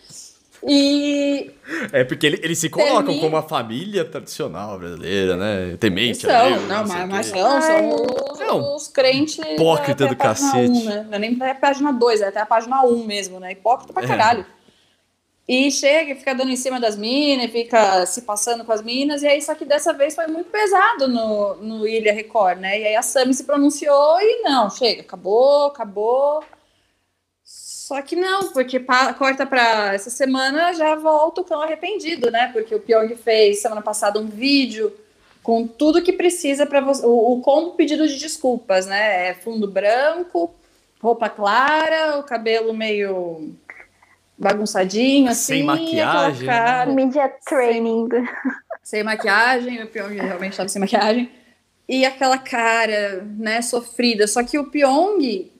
E 0.68 1.51
É 1.91 2.03
porque 2.03 2.26
ele- 2.26 2.39
eles 2.41 2.57
se 2.57 2.70
colocam 2.70 3.03
Termina- 3.03 3.22
como 3.22 3.38
a 3.38 3.43
família 3.43 4.03
tradicional 4.05 4.80
brasileira, 4.80 5.36
né? 5.36 5.78
Temente, 5.80 6.20
são, 6.22 6.49
Deus, 6.49 6.68
não, 6.68 6.88
sei 6.88 6.95
mas, 6.95 7.09
mas 7.09 7.26
são, 7.28 7.61
são 7.61 7.95
os, 8.32 8.39
É 8.39 8.51
os 8.51 8.88
crentes. 8.88 9.38
hipócrita 9.38 10.05
até 10.05 10.07
do 10.07 10.18
cacete. 10.18 10.72
1, 10.72 10.84
né? 10.86 11.05
Não 11.07 11.13
é 11.16 11.20
nem 11.20 11.36
até 11.36 11.51
a 11.51 11.55
página 11.55 11.91
2, 11.91 12.22
é 12.22 12.28
até 12.30 12.39
a 12.39 12.45
página 12.45 12.84
1 12.84 13.05
mesmo, 13.05 13.39
né? 13.39 13.51
Hipócrita 13.51 13.93
pra 13.93 14.03
É. 14.03 14.07
caralho. 14.07 14.45
E 15.48 15.70
chega 15.70 16.12
e 16.12 16.16
fica 16.16 16.34
dando 16.34 16.50
em 16.52 16.56
cima 16.56 16.80
das 16.80 16.98
minas, 16.98 17.52
fica 17.52 18.06
se 18.08 18.24
passando 18.24 18.66
com 18.66 18.72
as 18.72 18.82
minas, 18.82 19.22
e 19.22 19.28
aí 19.28 19.39
só 19.41 19.54
que 19.54 19.64
dessa 19.64 19.93
vez 19.93 20.16
foi 20.16 20.26
muito 20.26 20.50
pesado 20.50 21.08
no, 21.08 21.56
no 21.58 21.88
Ilha 21.88 22.12
Record, 22.12 22.60
né? 22.60 22.80
E 22.80 22.88
aí 22.88 22.96
a 22.96 23.04
Sami 23.04 23.32
se 23.34 23.43
pronunciou 23.43 24.20
e 24.20 24.41
não, 24.41 24.72
chega, 24.72 25.02
acabou, 25.02 25.68
acabou. 25.68 26.43
Só 27.43 28.02
que 28.02 28.16
não, 28.16 28.52
porque 28.52 28.80
pa- 28.80 29.14
corta 29.14 29.46
pra 29.46 29.93
essa 29.93 30.10
semana 30.10 30.74
já 30.74 30.96
volta 30.96 31.41
o 31.41 31.43
cão 31.43 31.62
arrependido, 31.62 32.32
né? 32.32 32.50
Porque 32.52 32.74
o 32.74 32.80
Pyong 32.80 33.16
fez 33.16 33.62
semana 33.62 33.82
passada 33.84 34.20
um 34.20 34.26
vídeo 34.26 34.91
com 35.43 35.68
tudo 35.68 36.02
que 36.02 36.12
precisa 36.12 36.66
para 36.66 36.82
você. 36.82 37.06
O, 37.06 37.34
o 37.34 37.41
combo 37.41 37.72
pedido 37.74 38.08
de 38.08 38.18
desculpas, 38.18 38.88
né? 38.88 39.30
É 39.30 39.34
fundo 39.36 39.68
branco, 39.70 40.56
roupa 41.00 41.30
clara, 41.30 42.18
o 42.18 42.24
cabelo 42.24 42.74
meio 42.74 43.54
bagunçadinho, 44.38 45.30
assim. 45.30 45.54
Sem 45.56 45.64
maquiagem, 45.64 46.50
aquela 46.50 46.64
cara, 46.64 46.92
Media 46.92 47.30
training. 47.46 48.08
sem 48.84 49.04
maquiagem, 49.04 49.84
o 49.84 49.88
Pyong 49.88 50.14
realmente 50.14 50.52
estava 50.52 50.70
sem 50.70 50.80
maquiagem. 50.80 51.32
E 51.88 52.06
aquela 52.06 52.38
cara, 52.38 53.24
né, 53.38 53.62
sofrida. 53.62 54.28
Só 54.28 54.44
que 54.44 54.58
o 54.58 54.70
Pyong, 54.70 55.52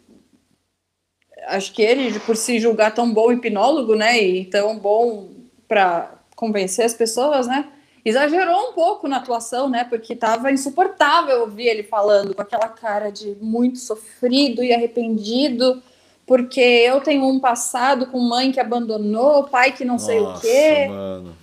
acho 1.48 1.72
que 1.74 1.82
ele, 1.82 2.20
por 2.20 2.36
se 2.36 2.60
julgar 2.60 2.94
tão 2.94 3.14
bom 3.14 3.32
hipnólogo, 3.32 3.96
né, 3.96 4.20
e 4.22 4.46
tão 4.46 4.78
bom 4.78 5.30
para 5.68 6.12
convencer 6.36 6.86
as 6.86 6.94
pessoas, 6.94 7.48
né, 7.48 7.68
exagerou 8.04 8.70
um 8.70 8.74
pouco 8.74 9.08
na 9.08 9.18
atuação, 9.18 9.70
né, 9.70 9.84
porque 9.84 10.16
tava 10.16 10.52
insuportável 10.52 11.42
ouvir 11.42 11.68
ele 11.68 11.84
falando 11.84 12.36
com 12.36 12.42
aquela 12.42 12.70
cara 12.70 13.10
de 13.10 13.36
muito 13.42 13.80
sofrido 13.80 14.64
e 14.64 14.74
arrependido, 14.74 15.82
porque 16.26 16.60
eu 16.60 17.02
tenho 17.02 17.28
um 17.28 17.40
passado 17.40 18.08
com 18.08 18.20
mãe 18.20 18.52
que 18.52 18.60
abandonou, 18.60 19.44
pai 19.44 19.72
que 19.72 19.86
não 19.86 20.00
sei 20.00 20.20
o 20.20 20.24
Nossa, 20.24 20.42
quê. 20.42 20.88
mano. 20.88 21.36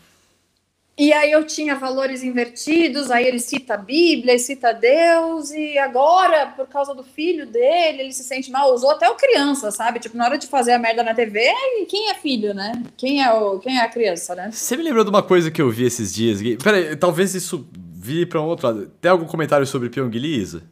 E 0.98 1.10
aí 1.12 1.32
eu 1.32 1.44
tinha 1.46 1.74
valores 1.74 2.22
invertidos, 2.22 3.10
aí 3.10 3.26
ele 3.26 3.38
cita 3.38 3.74
a 3.74 3.78
Bíblia, 3.78 4.32
ele 4.32 4.38
cita 4.38 4.74
Deus, 4.74 5.50
e 5.50 5.78
agora, 5.78 6.48
por 6.48 6.66
causa 6.66 6.94
do 6.94 7.02
filho 7.02 7.46
dele, 7.46 8.02
ele 8.02 8.12
se 8.12 8.22
sente 8.22 8.50
mal, 8.50 8.72
usou 8.74 8.90
até 8.90 9.08
o 9.08 9.14
criança, 9.14 9.70
sabe? 9.70 9.98
Tipo, 9.98 10.18
na 10.18 10.26
hora 10.26 10.36
de 10.36 10.46
fazer 10.46 10.72
a 10.72 10.78
merda 10.78 11.02
na 11.02 11.14
TV, 11.14 11.50
quem 11.88 12.10
é 12.10 12.14
filho, 12.14 12.52
né? 12.52 12.82
Quem 12.96 13.22
é, 13.24 13.32
o, 13.32 13.58
quem 13.58 13.78
é 13.78 13.82
a 13.82 13.88
criança, 13.88 14.34
né? 14.34 14.50
Você 14.52 14.76
me 14.76 14.82
lembrou 14.82 15.02
de 15.02 15.10
uma 15.10 15.22
coisa 15.22 15.50
que 15.50 15.62
eu 15.62 15.70
vi 15.70 15.84
esses 15.84 16.12
dias? 16.12 16.42
Gui? 16.42 16.58
Pera 16.58 16.76
aí, 16.76 16.94
talvez 16.94 17.34
isso 17.34 17.66
vire 17.72 18.26
pra 18.26 18.40
um 18.40 18.46
outro 18.46 18.66
lado. 18.66 18.86
Tem 19.00 19.10
algum 19.10 19.26
comentário 19.26 19.66
sobre 19.66 19.88
Pyong 19.88 20.10
Lee, 20.10 20.40
Isa? 20.40 20.62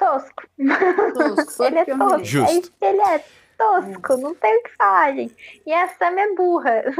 Tosco. 0.00 0.42
Tosco, 1.14 1.62
Ele 1.64 1.78
é 1.78 1.84
tosco. 1.84 2.24
Justo. 2.24 2.50
É 2.50 2.54
isso 2.58 2.72
que 2.78 2.84
ele 2.84 3.00
é 3.02 3.24
tosco. 3.58 4.16
Não 4.16 4.34
tem 4.34 4.56
o 4.58 4.62
que 4.62 4.70
falar, 4.76 5.12
gente. 5.14 5.36
E 5.66 5.72
a 5.72 5.86
Sam 5.88 6.18
é 6.18 6.34
burra. 6.34 6.82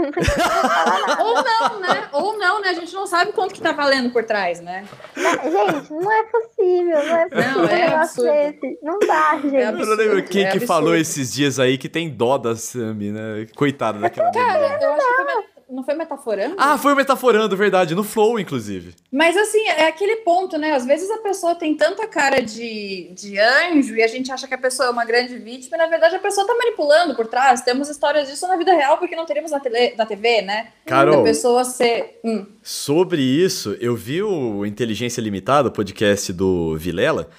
Não. 1.19 1.27
Ou 1.27 1.35
não, 1.35 1.81
né? 1.81 2.09
Ou 2.13 2.39
não, 2.39 2.61
né? 2.61 2.69
A 2.69 2.73
gente 2.75 2.93
não 2.95 3.07
sabe 3.07 3.33
quanto 3.33 3.55
que 3.55 3.61
tá 3.63 3.73
valendo 3.73 4.11
por 4.13 4.25
trás, 4.25 4.61
né? 4.61 4.85
Gente, 5.17 5.91
não 5.93 6.13
é 6.13 6.23
possível. 6.25 7.07
Não 7.07 7.17
é 7.17 7.29
possível 7.29 7.63
Não, 7.63 7.65
é 7.65 7.75
um 7.75 7.79
negócio 7.81 7.97
absurdo. 8.31 8.33
desse. 8.33 8.79
Não 8.83 8.99
dá, 8.99 9.39
gente. 9.43 9.57
É 9.57 9.65
Eu 9.65 9.69
absurdo. 9.71 9.89
não 9.91 9.97
lembro 9.97 10.23
quem 10.25 10.43
é 10.43 10.45
que 10.51 10.57
absurdo. 10.59 10.67
falou 10.67 10.95
esses 10.97 11.33
dias 11.33 11.59
aí 11.59 11.79
que 11.79 11.89
tem 11.89 12.11
dó 12.11 12.37
da 12.39 12.55
Sammy, 12.55 13.11
né? 13.11 13.47
Coitada 13.57 13.99
daquela. 13.99 14.31
Cara, 14.31 14.79
eu 14.83 14.93
acho 14.93 15.07
que 15.07 15.60
não 15.71 15.83
foi 15.83 15.95
metaforando? 15.95 16.57
Ah, 16.59 16.77
foi 16.77 16.95
Metaforando, 16.95 17.57
verdade, 17.57 17.95
no 17.95 18.05
Flow, 18.05 18.39
inclusive. 18.39 18.95
Mas 19.11 19.37
assim, 19.37 19.67
é 19.69 19.87
aquele 19.87 20.17
ponto, 20.17 20.59
né? 20.59 20.73
Às 20.73 20.85
vezes 20.85 21.11
a 21.11 21.19
pessoa 21.19 21.55
tem 21.55 21.75
tanta 21.75 22.07
cara 22.07 22.41
de, 22.41 23.11
de 23.15 23.39
anjo 23.39 23.95
e 23.95 24.03
a 24.03 24.07
gente 24.07 24.31
acha 24.31 24.47
que 24.47 24.55
a 24.55 24.59
pessoa 24.59 24.89
é 24.89 24.91
uma 24.91 25.05
grande 25.05 25.39
vítima, 25.39 25.77
e 25.77 25.79
na 25.79 25.87
verdade 25.87 26.17
a 26.17 26.19
pessoa 26.19 26.47
tá 26.47 26.55
manipulando 26.55 27.15
por 27.15 27.27
trás. 27.27 27.63
Temos 27.63 27.89
histórias 27.89 28.29
disso 28.29 28.47
na 28.47 28.57
vida 28.57 28.73
real 28.73 28.99
porque 28.99 29.17
não 29.17 29.25
teremos 29.25 29.51
na, 29.51 29.61
tele, 29.61 29.95
na 29.97 30.05
TV, 30.05 30.43
né? 30.43 30.69
Carol. 30.85 31.19
Da 31.19 31.23
pessoa 31.23 31.65
ser. 31.65 32.21
Hum. 32.25 32.47
Sobre 32.63 33.23
isso, 33.23 33.77
eu 33.81 33.97
vi 33.97 34.23
o 34.23 34.67
Inteligência 34.67 35.21
Limitada, 35.21 35.69
o 35.69 35.73
podcast 35.73 36.33
do 36.33 36.77
Vilela, 36.77 37.31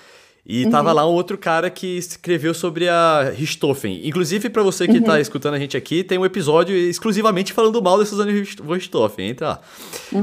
e 0.45 0.67
tava 0.69 0.91
lá 0.91 1.07
um 1.07 1.11
outro 1.11 1.37
cara 1.37 1.69
que 1.69 1.97
escreveu 1.97 2.53
sobre 2.53 2.89
a 2.89 3.31
Richthofen. 3.35 4.07
Inclusive, 4.07 4.49
pra 4.49 4.63
você 4.63 4.87
que 4.87 4.99
tá 4.99 5.19
escutando 5.19 5.53
a 5.53 5.59
gente 5.59 5.77
aqui, 5.77 6.03
tem 6.03 6.17
um 6.17 6.25
episódio 6.25 6.75
exclusivamente 6.75 7.53
falando 7.53 7.81
mal 7.81 7.97
da 7.97 8.05
Suzane 8.05 8.43
Richthofen. 8.67 9.29
Entra 9.29 9.47
lá. 9.49 9.61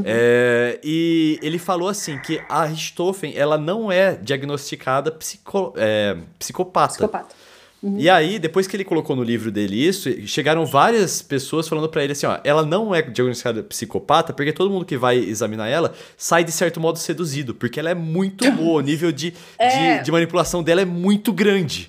É, 0.05 0.81
e 0.83 1.39
ele 1.41 1.59
falou 1.59 1.89
assim 1.89 2.19
que 2.19 2.41
a 2.49 2.65
Richthofen, 2.65 3.33
ela 3.37 3.57
não 3.57 3.93
é 3.93 4.17
diagnosticada 4.17 5.13
psico, 5.13 5.73
é, 5.77 6.17
psicopata. 6.39 6.95
Psicopata. 6.95 7.48
E 7.97 8.11
aí, 8.11 8.41
depois 8.41 8.67
que 8.67 8.75
ele 8.75 8.85
colocou 8.85 9.15
no 9.15 9.23
livro 9.23 9.53
dele 9.53 9.87
isso, 9.87 10.11
chegaram 10.27 10.67
várias 10.67 11.23
pessoas 11.23 11.69
falando 11.69 11.89
pra 11.89 12.03
ele 12.03 12.13
assim, 12.13 12.27
ó, 12.27 12.39
ela 12.43 12.65
não 12.67 12.93
é 12.93 13.01
diagnosticada 13.03 13.63
psicopata, 13.63 14.33
porque 14.33 14.53
todo 14.53 14.69
mundo 14.71 14.85
que 14.85 14.97
vai 14.97 15.17
examinar 15.17 15.69
ela 15.69 15.95
sai 16.17 16.43
de 16.43 16.51
certo 16.51 16.81
modo 16.81 16.99
seduzido, 16.99 17.55
porque 17.55 17.79
ela 17.79 17.91
é 17.91 17.95
muito 17.95 18.51
boa, 18.51 18.79
o 18.79 18.85
nível 18.85 19.13
de, 19.13 19.33
É. 19.57 19.99
de, 19.99 20.05
de 20.07 20.11
manipulação 20.13 20.61
dela 20.63 20.81
é 20.81 20.85
muito 20.85 21.33
grande. 21.33 21.89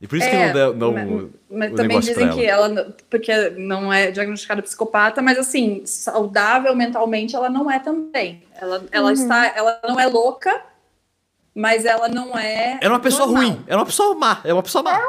E 0.00 0.06
por 0.06 0.16
isso 0.18 0.28
que 0.28 0.36
É, 0.36 0.46
não 0.46 0.52
dá 0.54 0.72
não, 0.74 0.92
mas, 0.92 1.24
mas 1.50 1.72
também 1.72 1.98
dizem 1.98 2.28
que 2.30 2.44
ela, 2.44 2.68
não- 2.68 2.92
porque 3.10 3.32
não 3.56 3.92
é 3.92 4.10
diagnosticada 4.12 4.62
psicopata, 4.62 5.22
mas 5.22 5.38
assim, 5.38 5.82
saudável 5.86 6.76
mentalmente 6.76 7.34
ela 7.34 7.48
não 7.48 7.68
é 7.70 7.78
também. 7.78 8.42
Ela, 8.60 8.84
ela 8.92 9.12
está, 9.12 9.46
ela 9.56 9.80
não 9.88 9.98
é 9.98 10.06
louca, 10.06 10.62
mas 11.56 11.86
ela 11.86 12.06
não 12.08 12.36
é. 12.38 12.78
Era 12.82 12.92
uma 12.92 13.00
pessoa 13.00 13.26
normal. 13.26 13.44
ruim, 13.48 13.64
era 13.66 13.78
uma 13.78 13.86
pessoa 13.86 14.14
má, 14.14 14.40
é 14.44 14.52
uma 14.52 14.62
pessoa 14.62 14.84
má. 14.84 15.00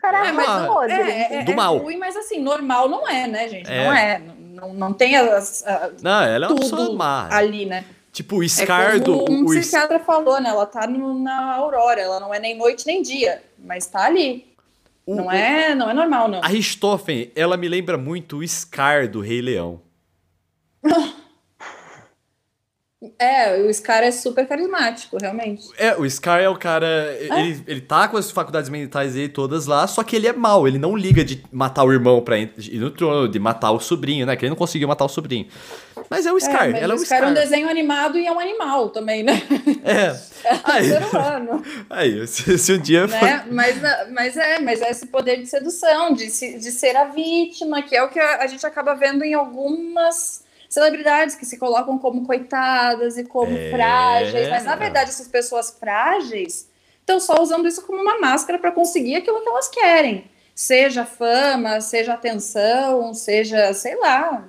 Cara, 0.00 0.28
É, 0.28 0.32
mas 0.32 0.46
não, 0.48 0.66
podre. 0.74 0.92
é, 0.92 1.34
é, 1.40 1.42
do 1.42 1.50
é 1.50 1.54
mal. 1.56 1.78
ruim, 1.78 1.96
mas 1.96 2.16
assim, 2.16 2.40
normal 2.40 2.88
não 2.88 3.08
é, 3.08 3.26
né, 3.26 3.48
gente? 3.48 3.68
É. 3.68 3.84
Não 3.84 3.92
é. 3.92 4.22
Não, 4.54 4.72
não 4.72 4.92
tem 4.92 5.16
as, 5.16 5.66
a- 5.66 5.90
Não, 6.00 6.22
ela 6.22 6.46
é 6.46 6.48
uma 6.48 6.58
pessoa 6.60 6.92
má. 6.94 7.28
ali, 7.32 7.66
né? 7.66 7.84
Tipo, 8.12 8.36
o 8.36 8.42
É 8.44 8.48
Scar 8.48 9.00
do... 9.00 9.18
como 9.24 9.32
um 9.32 9.42
o, 9.42 9.46
o- 9.46 9.48
psiquiatra 9.50 9.98
falou, 9.98 10.40
né? 10.40 10.48
Ela 10.48 10.64
tá 10.64 10.86
no- 10.86 11.18
na 11.18 11.54
aurora, 11.56 12.00
ela 12.00 12.20
não 12.20 12.32
é 12.32 12.38
nem 12.38 12.56
noite 12.56 12.86
nem 12.86 13.02
dia, 13.02 13.42
mas 13.58 13.86
tá 13.86 14.04
ali. 14.06 14.46
o- 15.04 15.14
Não 15.16 15.30
é, 15.30 15.74
não 15.74 15.90
é 15.90 15.92
normal, 15.94 16.28
não. 16.28 16.40
A 16.42 16.46
Richthofen, 16.46 17.30
ela 17.34 17.56
me 17.56 17.68
lembra 17.68 17.98
muito 17.98 18.38
o 18.38 18.46
Scar 18.48 19.08
do 19.08 19.20
Rei 19.20 19.42
Leão. 19.42 19.80
É, 23.18 23.56
o 23.62 23.72
Scar 23.72 24.02
é 24.02 24.10
super 24.10 24.46
carismático, 24.46 25.16
realmente. 25.20 25.64
É, 25.78 25.94
o 25.96 26.08
Scar 26.08 26.40
é 26.40 26.48
o 26.48 26.56
cara. 26.56 26.86
Ele, 27.20 27.62
ele 27.66 27.80
tá 27.80 28.08
com 28.08 28.16
as 28.16 28.30
faculdades 28.30 28.68
mentais 28.70 29.14
dele 29.14 29.28
todas 29.28 29.66
lá, 29.66 29.86
só 29.86 30.02
que 30.02 30.16
ele 30.16 30.26
é 30.26 30.32
mau. 30.32 30.66
Ele 30.68 30.78
não 30.78 30.96
liga 30.96 31.24
de 31.24 31.42
matar 31.52 31.84
o 31.84 31.92
irmão 31.92 32.20
pra 32.22 32.38
ir 32.38 32.52
no 32.74 32.90
trono, 32.90 33.28
de 33.28 33.38
matar 33.38 33.70
o 33.72 33.80
sobrinho, 33.80 34.26
né? 34.26 34.36
Que 34.36 34.44
ele 34.44 34.50
não 34.50 34.56
conseguiu 34.56 34.88
matar 34.88 35.04
o 35.04 35.08
sobrinho. 35.08 35.46
Mas 36.10 36.26
é 36.26 36.32
o 36.32 36.38
Scar, 36.38 36.70
mas 36.70 36.82
ela 36.82 36.92
é 36.92 36.96
o 36.96 36.98
o 36.98 37.04
Scar 37.04 37.18
Scar. 37.18 37.28
é 37.28 37.30
um 37.30 37.34
desenho 37.34 37.68
animado 37.68 38.18
e 38.18 38.26
é 38.26 38.30
um 38.32 38.38
animal 38.38 38.90
também, 38.90 39.22
né? 39.22 39.42
É. 39.84 40.16
Aí, 40.62 40.84
Ser 40.90 41.02
humano. 41.04 41.62
aí 41.90 42.24
se, 42.28 42.56
se 42.58 42.72
um 42.74 42.78
dia. 42.78 43.08
for- 43.08 43.20
né? 43.20 43.44
Mas, 43.50 43.76
mas 44.12 44.36
é, 44.36 44.60
mas 44.60 44.80
é 44.80 44.90
esse 44.90 45.06
poder 45.06 45.38
de 45.38 45.46
sedução, 45.46 46.12
de, 46.12 46.26
de 46.26 46.70
ser 46.70 46.94
a 46.96 47.06
vítima, 47.06 47.82
que 47.82 47.96
é 47.96 48.02
o 48.04 48.08
que 48.08 48.20
a, 48.20 48.42
a 48.42 48.46
gente 48.46 48.64
acaba 48.64 48.94
vendo 48.94 49.24
em 49.24 49.34
algumas 49.34 50.44
celebridades 50.68 51.34
que 51.34 51.46
se 51.46 51.58
colocam 51.58 51.98
como 51.98 52.24
coitadas 52.26 53.16
e 53.16 53.24
como 53.24 53.56
É. 53.56 53.70
frágeis, 53.70 54.48
mas 54.48 54.64
na 54.64 54.76
verdade 54.76 55.10
essas 55.10 55.28
pessoas 55.28 55.70
frágeis 55.78 56.68
estão 57.00 57.20
só 57.20 57.40
usando 57.40 57.68
isso 57.68 57.82
como 57.86 58.00
uma 58.02 58.18
máscara 58.18 58.58
para 58.58 58.72
conseguir 58.72 59.16
aquilo 59.16 59.40
que 59.42 59.48
elas 59.48 59.68
querem, 59.68 60.24
seja 60.54 61.04
fama, 61.04 61.80
seja 61.80 62.14
atenção, 62.14 63.14
seja, 63.14 63.72
sei 63.72 63.94
lá. 63.96 64.48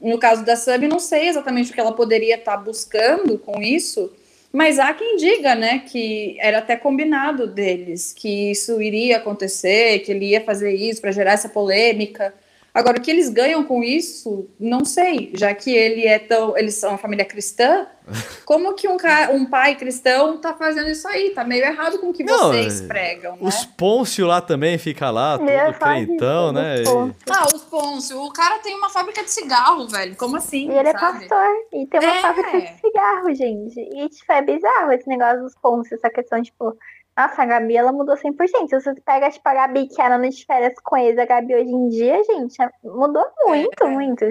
No 0.00 0.18
caso 0.18 0.44
da 0.44 0.54
Sami, 0.54 0.86
não 0.86 0.98
sei 1.00 1.28
exatamente 1.28 1.70
o 1.70 1.74
que 1.74 1.80
ela 1.80 1.92
poderia 1.92 2.36
estar 2.36 2.56
buscando 2.58 3.38
com 3.38 3.62
isso, 3.62 4.12
mas 4.52 4.78
há 4.78 4.92
quem 4.94 5.16
diga, 5.16 5.54
né, 5.54 5.80
que 5.80 6.36
era 6.38 6.58
até 6.58 6.76
combinado 6.76 7.46
deles, 7.46 8.12
que 8.12 8.50
isso 8.52 8.80
iria 8.80 9.16
acontecer, 9.16 10.00
que 10.00 10.12
ele 10.12 10.26
ia 10.26 10.40
fazer 10.44 10.72
isso 10.74 11.00
para 11.00 11.10
gerar 11.10 11.32
essa 11.32 11.48
polêmica. 11.48 12.32
Agora, 12.74 12.98
o 12.98 13.00
que 13.00 13.08
eles 13.08 13.28
ganham 13.28 13.62
com 13.62 13.84
isso, 13.84 14.50
não 14.58 14.84
sei, 14.84 15.30
já 15.34 15.54
que 15.54 15.72
ele 15.72 16.08
é 16.08 16.18
tão, 16.18 16.58
eles 16.58 16.74
são 16.74 16.90
uma 16.90 16.98
família 16.98 17.24
cristã, 17.24 17.86
como 18.44 18.74
que 18.74 18.88
um, 18.88 18.96
ca- 18.96 19.30
um 19.32 19.46
pai 19.46 19.76
cristão 19.76 20.38
tá 20.38 20.52
fazendo 20.54 20.88
isso 20.88 21.06
aí? 21.06 21.30
Tá 21.30 21.44
meio 21.44 21.64
errado 21.64 21.98
com 22.00 22.08
o 22.08 22.12
que 22.12 22.24
Não, 22.24 22.48
vocês 22.48 22.80
é- 22.82 22.86
pregam, 22.88 23.32
né? 23.36 23.38
Os 23.42 23.64
Pôncio 23.64 24.26
lá 24.26 24.40
também 24.40 24.76
fica 24.76 25.08
lá, 25.10 25.38
todo 25.38 25.48
falar 25.78 26.04
crentão, 26.04 26.50
né? 26.52 26.80
E- 26.80 26.84
Pôncio. 26.84 27.14
Ah, 27.30 27.46
os 27.54 27.62
Pôncio, 27.62 28.20
o 28.20 28.32
cara 28.32 28.58
tem 28.58 28.74
uma 28.74 28.90
fábrica 28.90 29.22
de 29.22 29.30
cigarro, 29.30 29.86
velho, 29.86 30.16
como 30.16 30.36
assim, 30.36 30.68
E 30.68 30.76
ele 30.76 30.88
é 30.88 30.92
sabe? 30.98 31.28
pastor. 31.28 31.46
E 31.72 31.86
tem 31.86 32.00
uma 32.00 32.16
É. 32.16 32.20
fábrica 32.22 32.60
de 32.60 32.80
cigarro, 32.80 33.34
gente. 33.34 33.78
E, 33.80 34.08
tipo, 34.08 34.32
é 34.32 34.42
bizarro 34.42 34.90
esse 34.92 35.08
negócio 35.08 35.42
dos 35.42 35.54
pontos, 35.62 35.92
essa 35.92 36.10
questão, 36.10 36.42
tipo... 36.42 36.76
Nossa, 37.16 37.42
a 37.42 37.46
Gabi, 37.46 37.76
ela 37.76 37.92
mudou 37.92 38.16
100%. 38.16 38.68
Se 38.68 38.80
você 38.80 38.94
pega, 39.00 39.30
tipo, 39.30 39.48
a 39.48 39.54
Gabi 39.54 39.86
que 39.86 40.00
era 40.02 40.18
de 40.18 40.44
férias 40.44 40.74
com 40.82 40.96
eles, 40.96 41.18
a 41.18 41.24
Gabi 41.24 41.54
hoje 41.54 41.70
em 41.70 41.88
dia, 41.88 42.22
gente, 42.24 42.60
é- 42.60 42.68
mudou 42.82 43.24
muito, 43.46 43.84
É. 43.84 43.88
muito. 43.88 44.24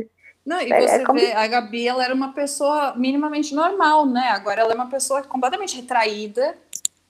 Não, 0.46 0.60
e 0.60 0.72
É- 0.72 0.82
você 0.82 0.96
é 0.96 1.06
como- 1.06 1.20
vê, 1.20 1.32
a 1.32 1.48
Gabi, 1.48 1.88
ela 1.88 2.04
era 2.04 2.14
uma 2.14 2.34
pessoa 2.34 2.94
minimamente 2.98 3.56
normal, 3.56 4.06
né? 4.06 4.28
Agora 4.30 4.60
ela 4.62 4.74
é 4.74 4.76
uma 4.76 4.90
pessoa 4.90 5.24
completamente 5.24 5.78
retraída, 5.80 6.58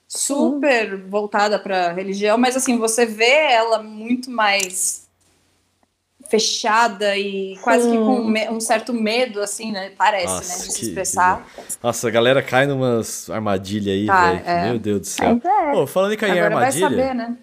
super 0.06 0.96
voltada 1.08 1.58
para 1.58 1.90
religião, 1.92 2.38
mas 2.38 2.56
assim, 2.56 2.78
você 2.78 3.04
vê 3.04 3.28
ela 3.50 3.82
muito 3.82 4.30
mais 4.30 5.03
fechada 6.28 7.16
e 7.16 7.56
quase 7.62 7.84
que 7.88 7.92
Sim. 7.96 8.04
com 8.04 8.54
um 8.56 8.60
certo 8.60 8.92
medo, 8.92 9.40
assim, 9.40 9.72
né? 9.72 9.90
Parece, 9.96 10.26
Nossa, 10.26 10.58
né? 10.58 10.64
De 10.66 10.72
se 10.72 10.80
que- 10.80 10.86
expressar. 10.86 11.46
Nossa, 11.82 12.08
a 12.08 12.10
galera 12.10 12.42
cai 12.42 12.66
numas 12.66 13.28
armadilhas 13.30 13.94
aí, 13.94 14.06
Tá, 14.06 14.30
velho. 14.32 14.42
é. 14.46 14.64
Meu 14.70 14.78
Deus 14.78 15.00
do 15.00 15.06
céu. 15.06 15.40
É. 15.44 15.72
Pô, 15.72 15.86
falando 15.86 16.12
em 16.12 16.16
cair 16.16 16.30
em 16.30 16.40
Agora 16.40 16.54
vai 16.56 16.64
armadilha. 16.64 16.88
saber, 16.90 17.14
né? 17.14 17.36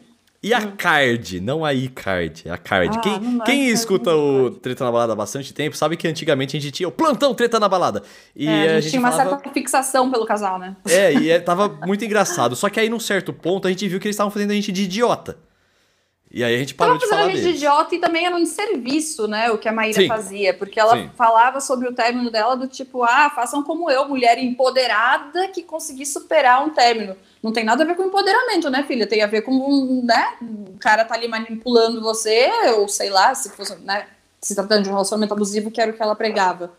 E 0.44 0.56
a 0.56 0.72
card, 0.72 1.40
não 1.40 1.64
a 1.64 1.72
iCard, 1.72 2.50
a 2.50 2.58
card. 2.58 2.98
Ah, 2.98 3.02
quem 3.02 3.14
é 3.14 3.46
quem 3.46 3.68
escuta 3.70 4.10
o 4.16 4.50
Treta 4.50 4.84
na 4.84 4.92
Balada 4.92 5.14
há 5.14 5.16
bastante 5.16 5.54
tempo 5.54 5.78
sabe 5.78 5.96
que 5.96 6.08
antigamente 6.08 6.58
a 6.58 6.60
gente 6.60 6.72
tinha 6.72 6.90
o 6.90 6.92
plantão 6.92 7.36
Treta 7.36 7.60
na 7.60 7.70
Balada. 7.70 8.02
E 8.36 8.48
É, 8.48 8.78
a 8.78 8.82
gente, 8.82 8.90
tinha 8.90 9.00
uma 9.00 9.12
falava... 9.12 9.30
certa 9.36 9.52
fixação 9.52 10.10
pelo 10.10 10.26
casal, 10.26 10.58
né? 10.58 10.76
É, 10.90 11.14
e 11.14 11.30
é, 11.30 11.40
tava 11.40 11.70
muito 11.86 12.04
engraçado. 12.04 12.56
Só 12.56 12.70
que 12.72 12.80
aí, 12.80 12.90
num 12.90 13.00
certo 13.00 13.32
ponto, 13.32 13.68
a 13.68 13.70
gente 13.70 13.88
viu 13.88 14.00
que 14.00 14.08
eles 14.08 14.16
estavam 14.16 14.32
fazendo 14.32 14.50
a 14.50 14.56
gente 14.56 14.72
de 14.72 14.82
idiota. 14.82 15.38
E 16.34 16.46
aí 16.46 16.56
a 16.56 16.58
gente 16.58 16.74
parou 16.74 16.94
Tava 16.94 17.06
de 17.06 17.10
falar 17.10 17.28
deles. 17.28 17.42
de 17.42 17.50
idiota 17.50 17.94
e 17.94 18.00
também 18.00 18.26
era 18.26 18.36
um 18.36 18.46
serviço, 18.46 19.28
né? 19.28 19.52
O 19.52 19.58
que 19.58 19.68
a 19.68 19.72
Maíra 19.72 20.02
Sim. 20.02 20.08
fazia. 20.08 20.54
Porque 20.54 20.80
ela 20.80 20.96
Sim. 20.96 21.10
falava 21.16 21.60
sobre 21.60 21.90
o 21.90 21.94
término 21.94 22.32
dela 22.32 22.56
do 22.56 22.68
tipo, 22.68 23.04
ah, 23.04 23.30
façam 23.36 23.62
como 23.62 23.92
eu, 23.92 24.08
mulher 24.08 24.38
empoderada 24.38 25.50
que 25.50 25.62
consegui 25.62 26.06
superar 26.06 26.66
um 26.66 26.70
término. 26.70 27.18
Não 27.44 27.52
tem 27.52 27.66
nada 27.66 27.84
a 27.84 27.86
ver 27.86 27.96
com 27.96 28.04
empoderamento, 28.04 28.70
né, 28.70 28.84
filha? 28.84 29.06
Tem 29.06 29.22
a 29.22 29.28
ver 29.28 29.42
com, 29.42 29.52
um, 29.52 30.06
né? 30.06 30.36
O 30.42 30.78
cara 30.80 31.04
tá 31.04 31.16
ali 31.16 31.28
manipulando 31.28 32.00
você, 32.02 32.50
ou 32.78 32.88
sei 32.88 33.10
lá, 33.10 33.36
se 33.36 33.50
fosse, 33.50 33.76
né? 33.80 34.08
Se 34.40 34.56
tratando 34.56 34.84
de 34.84 34.90
um 34.90 34.94
relacionamento 34.94 35.34
abusivo, 35.34 35.70
que 35.70 35.82
era 35.82 35.92
o 35.92 35.94
que 35.94 36.02
ela 36.02 36.16
pregava. 36.16 36.72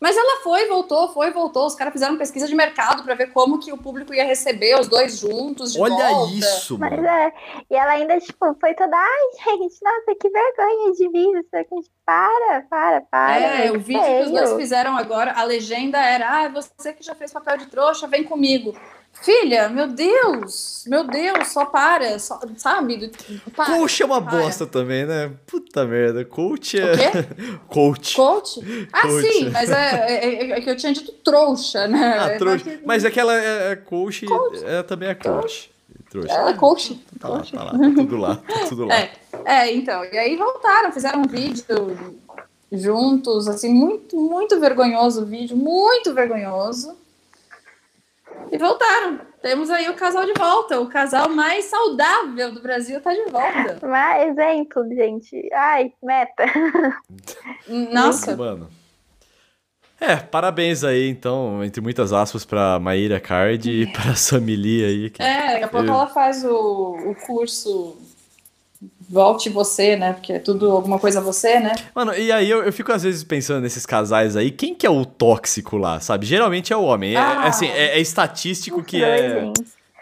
Mas 0.00 0.16
ela 0.16 0.40
foi, 0.42 0.66
voltou, 0.66 1.08
foi, 1.08 1.30
voltou. 1.32 1.66
Os 1.66 1.74
caras 1.74 1.92
fizeram 1.92 2.16
pesquisa 2.16 2.46
de 2.46 2.54
mercado 2.54 3.02
para 3.02 3.14
ver 3.14 3.32
como 3.32 3.58
que 3.58 3.72
o 3.72 3.76
público 3.76 4.14
ia 4.14 4.24
receber 4.24 4.78
os 4.78 4.86
dois 4.86 5.18
juntos 5.18 5.72
de 5.72 5.80
Olha 5.80 5.94
volta. 5.96 6.32
isso, 6.34 6.78
Mas 6.78 6.92
é. 7.04 7.32
E 7.68 7.74
ela 7.74 7.92
ainda, 7.92 8.18
tipo, 8.20 8.56
foi 8.60 8.74
toda. 8.74 8.96
Ai, 8.96 9.56
gente, 9.56 9.76
nossa, 9.82 10.14
que 10.20 10.30
vergonha 10.30 10.92
de 10.92 11.08
vida. 11.08 11.40
Isso 11.40 11.56
aqui. 11.56 11.90
Para, 12.06 12.62
para, 12.70 13.00
para. 13.02 13.40
É, 13.40 13.66
é 13.66 13.72
o 13.72 13.80
vídeo 13.80 14.02
que 14.02 14.22
os 14.22 14.30
dois 14.30 14.48
feio. 14.48 14.56
fizeram 14.60 14.96
agora, 14.96 15.32
a 15.32 15.42
legenda 15.42 15.98
era: 15.98 16.44
Ah, 16.44 16.48
você 16.48 16.92
que 16.92 17.04
já 17.04 17.14
fez 17.14 17.32
papel 17.32 17.58
de 17.58 17.66
trouxa, 17.66 18.06
vem 18.06 18.22
comigo. 18.24 18.74
Filha, 19.22 19.68
meu 19.68 19.88
Deus, 19.88 20.84
meu 20.86 21.04
Deus, 21.04 21.48
só 21.48 21.64
para, 21.66 22.18
só, 22.18 22.40
sabe? 22.56 23.10
Para, 23.54 23.66
Coach 23.76 24.02
é 24.02 24.06
uma 24.06 24.22
para. 24.22 24.38
bosta 24.38 24.66
também, 24.66 25.04
né? 25.04 25.30
Puta 25.46 25.84
merda. 25.84 26.24
Coach 26.24 26.78
é. 26.80 26.92
O 26.92 26.96
quê? 26.96 27.58
Coach. 27.68 28.14
Coach? 28.16 28.88
Ah, 28.92 29.02
Coach. 29.02 29.22
sim, 29.32 29.50
mas 29.50 29.70
é, 29.70 30.24
é- 30.24 30.50
é 30.52 30.60
que 30.60 30.70
eu 30.70 30.76
tinha 30.76 30.92
dito 30.92 31.12
trouxa, 31.24 31.86
né? 31.88 32.16
Ah, 32.18 32.38
trouxa. 32.38 32.64
Mas- 32.66 32.80
Mas 32.84 33.04
aquela 33.04 33.34
é, 33.34 33.72
é 33.72 33.76
coach, 33.76 34.24
é, 34.64 34.82
também 34.84 35.08
é 35.08 35.14
coach. 35.14 35.70
Trouxa. 36.10 36.32
Ela 36.32 36.50
é 36.50 36.54
coach. 36.54 37.04
Tá 37.20 37.28
lá, 37.28 37.38
coach. 37.38 37.52
tá 37.52 37.64
lá, 37.64 37.70
tá 37.72 37.78
tudo 37.78 38.16
lá, 38.16 38.36
tá 38.36 38.66
tudo 38.68 38.84
lá. 38.86 38.94
É, 39.44 39.68
é, 39.68 39.74
então, 39.74 40.04
e 40.04 40.16
aí 40.18 40.36
voltaram, 40.36 40.90
fizeram 40.90 41.20
um 41.20 41.28
vídeo 41.28 41.64
juntos, 42.72 43.46
assim, 43.48 43.72
muito, 43.72 44.16
muito 44.16 44.58
vergonhoso 44.60 45.22
o 45.22 45.26
vídeo, 45.26 45.56
muito 45.56 46.12
vergonhoso. 46.14 46.94
E 48.50 48.58
voltaram. 48.58 49.20
Temos 49.42 49.70
aí 49.70 49.88
o 49.88 49.94
casal 49.94 50.24
de 50.26 50.32
volta. 50.32 50.80
O 50.80 50.88
casal 50.88 51.28
mais 51.28 51.66
saudável 51.66 52.52
do 52.52 52.60
Brasil 52.60 53.00
tá 53.00 53.12
de 53.12 53.30
volta. 53.30 53.78
Mas 53.86 54.30
exemplo, 54.30 54.86
gente. 54.88 55.48
Ai, 55.52 55.92
meta. 56.02 56.44
Nossa. 57.92 58.36
Mano. 58.36 58.68
É, 60.00 60.14
parabéns 60.16 60.84
aí, 60.84 61.08
então, 61.08 61.64
entre 61.64 61.80
muitas 61.80 62.12
aspas, 62.12 62.44
pra 62.44 62.78
Maíra 62.78 63.18
Card 63.18 63.68
e 63.68 63.86
pra 63.92 64.14
Samili 64.14 64.84
aí. 64.84 65.10
Que... 65.10 65.20
É, 65.20 65.52
daqui 65.52 65.64
a 65.64 65.68
pouco 65.68 65.88
ela 65.88 66.06
faz 66.06 66.44
o, 66.44 66.50
o 66.50 67.14
curso 67.26 67.96
Volte 69.08 69.48
Você, 69.48 69.96
né? 69.96 70.12
Porque 70.12 70.34
é 70.34 70.38
tudo 70.38 70.70
alguma 70.70 70.98
coisa 70.98 71.20
você, 71.20 71.58
né? 71.58 71.72
Mano, 71.94 72.14
e 72.14 72.30
aí 72.30 72.48
eu, 72.50 72.62
eu 72.62 72.72
fico 72.72 72.92
às 72.92 73.02
vezes 73.02 73.24
pensando 73.24 73.62
nesses 73.62 73.86
casais 73.86 74.36
aí, 74.36 74.50
quem 74.50 74.74
que 74.74 74.86
é 74.86 74.90
o 74.90 75.04
tóxico 75.04 75.76
lá, 75.78 75.98
sabe? 76.00 76.26
Geralmente 76.26 76.72
é 76.72 76.76
o 76.76 76.82
homem. 76.82 77.14
É, 77.14 77.18
Ah. 77.18 77.42
é 77.44 77.48
assim, 77.48 77.68
é, 77.68 77.96
é 77.96 78.00
estatístico 78.00 78.82
que 78.82 79.02
é, 79.02 79.50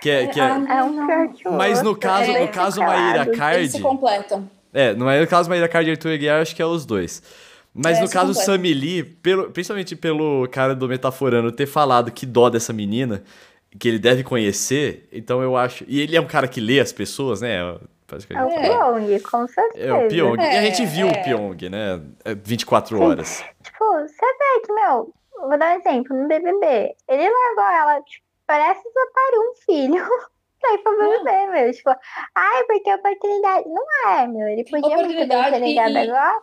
que 0.02 0.10
é. 0.10 0.26
Que 0.26 0.40
é 0.40 0.42
Ah, 0.44 0.76
É 0.78 0.82
um 0.82 1.06
pior 1.06 1.28
que 1.28 1.48
o 1.48 1.52
Mas 1.52 1.82
no 1.82 1.94
caso- 1.96 2.30
é 2.30 2.40
no 2.42 2.48
caso, 2.48 2.80
Maíra. 2.80 3.26
Card- 3.26 3.58
Eles 3.60 3.72
se 3.72 3.80
completam. 3.80 4.50
É, 4.74 4.92
não 4.94 5.08
é 5.08 5.22
o 5.22 5.26
caso 5.26 5.48
Maíra 5.48 5.68
Card 5.68 5.88
e 5.88 5.92
Arthur 5.92 6.12
Aguiar, 6.12 6.42
acho 6.42 6.54
que 6.54 6.60
é 6.60 6.66
os 6.66 6.84
dois. 6.84 7.22
Mas 7.72 7.98
É, 7.98 8.02
no 8.02 8.08
caso 8.08 8.28
completa. 8.28 8.44
Samili, 8.46 9.02
pelo, 9.04 9.50
principalmente 9.50 9.94
pelo 9.94 10.48
cara 10.50 10.74
do 10.74 10.88
Metaforando 10.88 11.52
ter 11.52 11.66
falado 11.66 12.10
que 12.10 12.26
dó 12.26 12.48
dessa 12.50 12.72
menina, 12.72 13.22
que 13.78 13.86
ele 13.88 13.98
deve 13.98 14.22
conhecer, 14.22 15.06
então 15.12 15.42
eu 15.42 15.56
acho. 15.56 15.84
E 15.86 16.00
ele 16.00 16.16
é 16.16 16.20
um 16.20 16.26
cara 16.26 16.48
que 16.48 16.60
lê 16.60 16.80
as 16.80 16.90
pessoas, 16.92 17.40
né? 17.42 17.58
É 18.30 18.44
o. 18.44 18.48
É. 18.50 18.68
Pyong, 18.68 19.20
com 19.20 19.48
certeza. 19.48 19.86
É 19.86 19.92
o 19.92 20.08
Pyong. 20.08 20.36
e 20.40 20.44
a 20.44 20.54
É, 20.54 20.62
gente 20.62 20.86
viu 20.86 21.08
é. 21.08 21.10
o 21.10 21.24
Pyong, 21.24 21.68
né? 21.70 22.00
É 22.24 22.34
24 22.34 23.00
horas. 23.02 23.44
Tipo, 23.62 23.84
você 23.84 24.26
vê 24.26 24.60
que, 24.64 24.72
meu, 24.72 25.12
vou 25.40 25.58
dar 25.58 25.76
um 25.76 25.80
exemplo, 25.80 26.16
no 26.16 26.28
BBB, 26.28 26.94
ele 27.08 27.28
largou 27.30 27.64
ela, 27.76 28.02
tipo, 28.02 28.24
parece 28.46 28.82
que 28.82 28.90
pariu 29.14 29.40
um 29.40 29.54
filho. 29.64 30.04
ir 30.72 30.78
pro 30.78 30.98
BBB, 30.98 31.46
meu. 31.50 31.72
Tipo, 31.72 31.90
ai, 32.34 32.64
porque 32.64 32.92
oportunidade. 32.94 33.68
Não 33.68 34.10
é, 34.10 34.26
meu. 34.26 34.48
Ele 34.48 34.64
podia 34.64 34.80
muito 34.96 35.08
bem 35.08 35.24
Oportunidade 35.24 35.50
ter 35.52 35.58
ligado 35.60 35.90
e- 35.92 35.98
agora. 36.10 36.42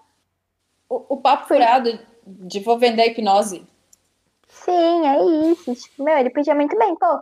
O, 0.89 1.15
o 1.15 1.17
papo 1.21 1.47
furado 1.47 1.99
de 2.25 2.59
vou 2.61 2.77
vender 2.77 3.01
a 3.01 3.07
hipnose. 3.07 3.67
Sim, 4.47 5.07
é 5.07 5.51
isso. 5.51 5.73
Tipo, 5.75 6.03
meu, 6.03 6.17
ele 6.17 6.29
podia 6.29 6.53
muito 6.55 6.77
bem, 6.77 6.95
pô. 6.95 7.19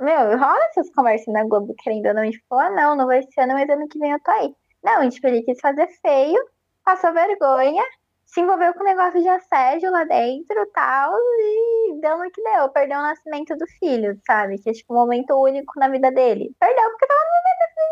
Meu, 0.00 0.38
rola 0.38 0.64
essas 0.70 0.90
conversas 0.90 1.32
na 1.32 1.44
Globo, 1.44 1.74
querendo 1.82 2.06
ou 2.06 2.14
não, 2.14 2.30
tipo, 2.30 2.54
ah, 2.54 2.70
não, 2.70 2.96
não 2.96 3.06
vai 3.06 3.20
esse 3.20 3.40
ano, 3.40 3.54
mas 3.54 3.68
ano 3.68 3.88
que 3.88 3.98
vem 3.98 4.12
eu 4.12 4.20
tô 4.20 4.30
aí. 4.30 4.54
Não, 4.82 5.08
tipo, 5.08 5.26
ele 5.26 5.42
quis 5.42 5.58
fazer 5.60 5.88
feio, 6.00 6.38
passou 6.84 7.12
vergonha, 7.12 7.82
se 8.26 8.40
envolveu 8.40 8.74
com 8.74 8.80
o 8.80 8.86
negócio 8.86 9.20
de 9.20 9.28
assédio 9.28 9.90
lá 9.90 10.04
dentro 10.04 10.66
tal, 10.74 11.12
e 11.14 11.98
deu 12.00 12.18
no 12.18 12.30
que 12.30 12.42
deu, 12.42 12.68
perdeu 12.68 12.98
o 12.98 13.02
nascimento 13.02 13.56
do 13.56 13.66
filho, 13.78 14.18
sabe? 14.26 14.58
Que 14.58 14.70
é 14.70 14.72
tipo 14.72 14.92
um 14.92 14.96
momento 14.96 15.34
único 15.34 15.78
na 15.78 15.88
vida 15.88 16.10
dele. 16.10 16.54
Perdeu 16.58 16.90
porque 16.90 17.06
tava 17.06 17.20
no 17.20 17.46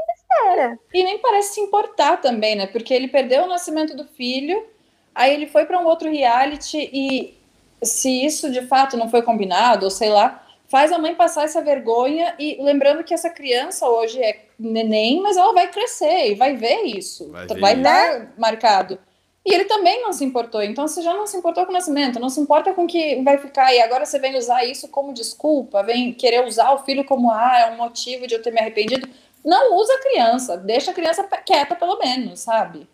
besteira. 0.07 0.79
E 0.93 1.05
nem 1.05 1.19
parece 1.19 1.55
se 1.55 1.61
importar 1.61 2.21
também, 2.21 2.57
né? 2.57 2.67
Porque 2.67 2.93
ele 2.93 3.09
perdeu 3.09 3.45
o 3.45 3.49
nascimento 3.49 3.97
do 3.97 4.05
filho, 4.05 4.67
aí 5.15 5.33
ele 5.33 5.47
foi 5.47 5.65
para 5.65 5.79
um 5.79 5.87
outro 5.87 6.11
reality 6.11 6.91
e 6.93 7.39
se 7.83 8.25
isso 8.25 8.51
de 8.51 8.67
fato 8.67 8.97
não 8.97 9.09
foi 9.09 9.23
combinado, 9.23 9.85
ou 9.85 9.91
sei 9.91 10.11
lá, 10.11 10.44
faz 10.69 10.93
a 10.93 10.99
mãe 10.99 11.15
passar 11.15 11.45
essa 11.45 11.63
vergonha 11.63 12.35
e 12.39 12.59
lembrando 12.61 13.05
que 13.05 13.15
essa 13.15 13.31
criança 13.31 13.89
hoje 13.89 14.23
é 14.23 14.47
neném, 14.59 15.21
mas 15.21 15.37
ela 15.37 15.53
vai 15.53 15.71
crescer 15.71 16.33
e 16.33 16.35
vai 16.35 16.57
ver 16.57 16.83
isso, 16.83 17.31
Vai 17.31 17.47
vai 17.47 17.75
ver 17.75 17.81
estar 17.81 18.33
marcado. 18.39 18.99
E 19.47 19.53
ele 19.53 19.67
também 19.67 20.01
não 20.03 20.13
se 20.13 20.25
importou, 20.25 20.63
então 20.63 20.89
você 20.89 21.03
já 21.03 21.13
não 21.13 21.27
se 21.27 21.37
importou 21.37 21.67
com 21.67 21.71
o 21.71 21.75
nascimento, 21.75 22.19
não 22.19 22.31
se 22.31 22.41
importa 22.41 22.73
com 22.73 22.85
o 22.85 22.87
que 22.87 23.23
vai 23.23 23.37
ficar, 23.37 23.75
e 23.75 23.81
agora 23.81 24.07
você 24.07 24.19
vem 24.19 24.39
usar 24.39 24.65
isso 24.65 24.89
como 24.89 25.13
desculpa, 25.13 25.83
vem 25.83 26.15
querer 26.15 26.47
usar 26.47 26.73
o 26.73 26.79
filho 26.79 27.05
como, 27.05 27.31
ah, 27.31 27.59
é 27.59 27.71
um 27.73 27.77
motivo 27.77 28.27
de 28.27 28.35
eu 28.35 28.43
ter 28.43 28.51
me 28.51 28.61
arrependido. 28.61 29.07
Não 29.45 29.77
usa 29.77 29.93
a 29.93 29.99
criança, 29.99 30.57
deixa 30.57 30.91
a 30.91 30.95
criança 30.95 31.23
quieta 31.45 31.77
pelo 31.77 31.99
menos, 31.99 32.41
sabe? 32.41 32.89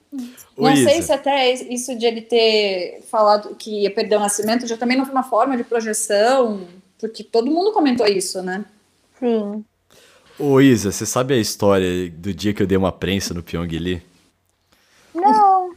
Ô, 0.56 0.68
não 0.68 0.74
sei 0.74 0.98
Isa, 0.98 1.02
se 1.02 1.12
até 1.12 1.52
isso 1.52 1.94
de 1.94 2.04
ele 2.04 2.20
ter 2.20 3.00
falado 3.08 3.54
que 3.54 3.82
ia 3.82 3.90
perder 3.94 4.16
o 4.16 4.20
nascimento 4.20 4.66
já 4.66 4.76
também 4.76 4.96
não 4.96 5.04
foi 5.04 5.14
uma 5.14 5.22
forma 5.22 5.56
de 5.56 5.62
projeção, 5.62 6.66
porque 7.00 7.24
todo 7.24 7.50
mundo 7.50 7.72
comentou 7.72 8.06
isso, 8.06 8.42
né? 8.42 8.64
Sim. 9.18 9.64
Ô 10.38 10.60
Isa, 10.60 10.90
você 10.90 11.04
sabe 11.04 11.34
a 11.34 11.38
história 11.38 12.10
do 12.10 12.32
dia 12.32 12.54
que 12.54 12.62
eu 12.62 12.66
dei 12.66 12.78
uma 12.78 12.92
prensa 12.92 13.34
no 13.34 13.42
Pyong 13.42 13.68
Lee? 13.78 14.02
Não. 15.14 15.70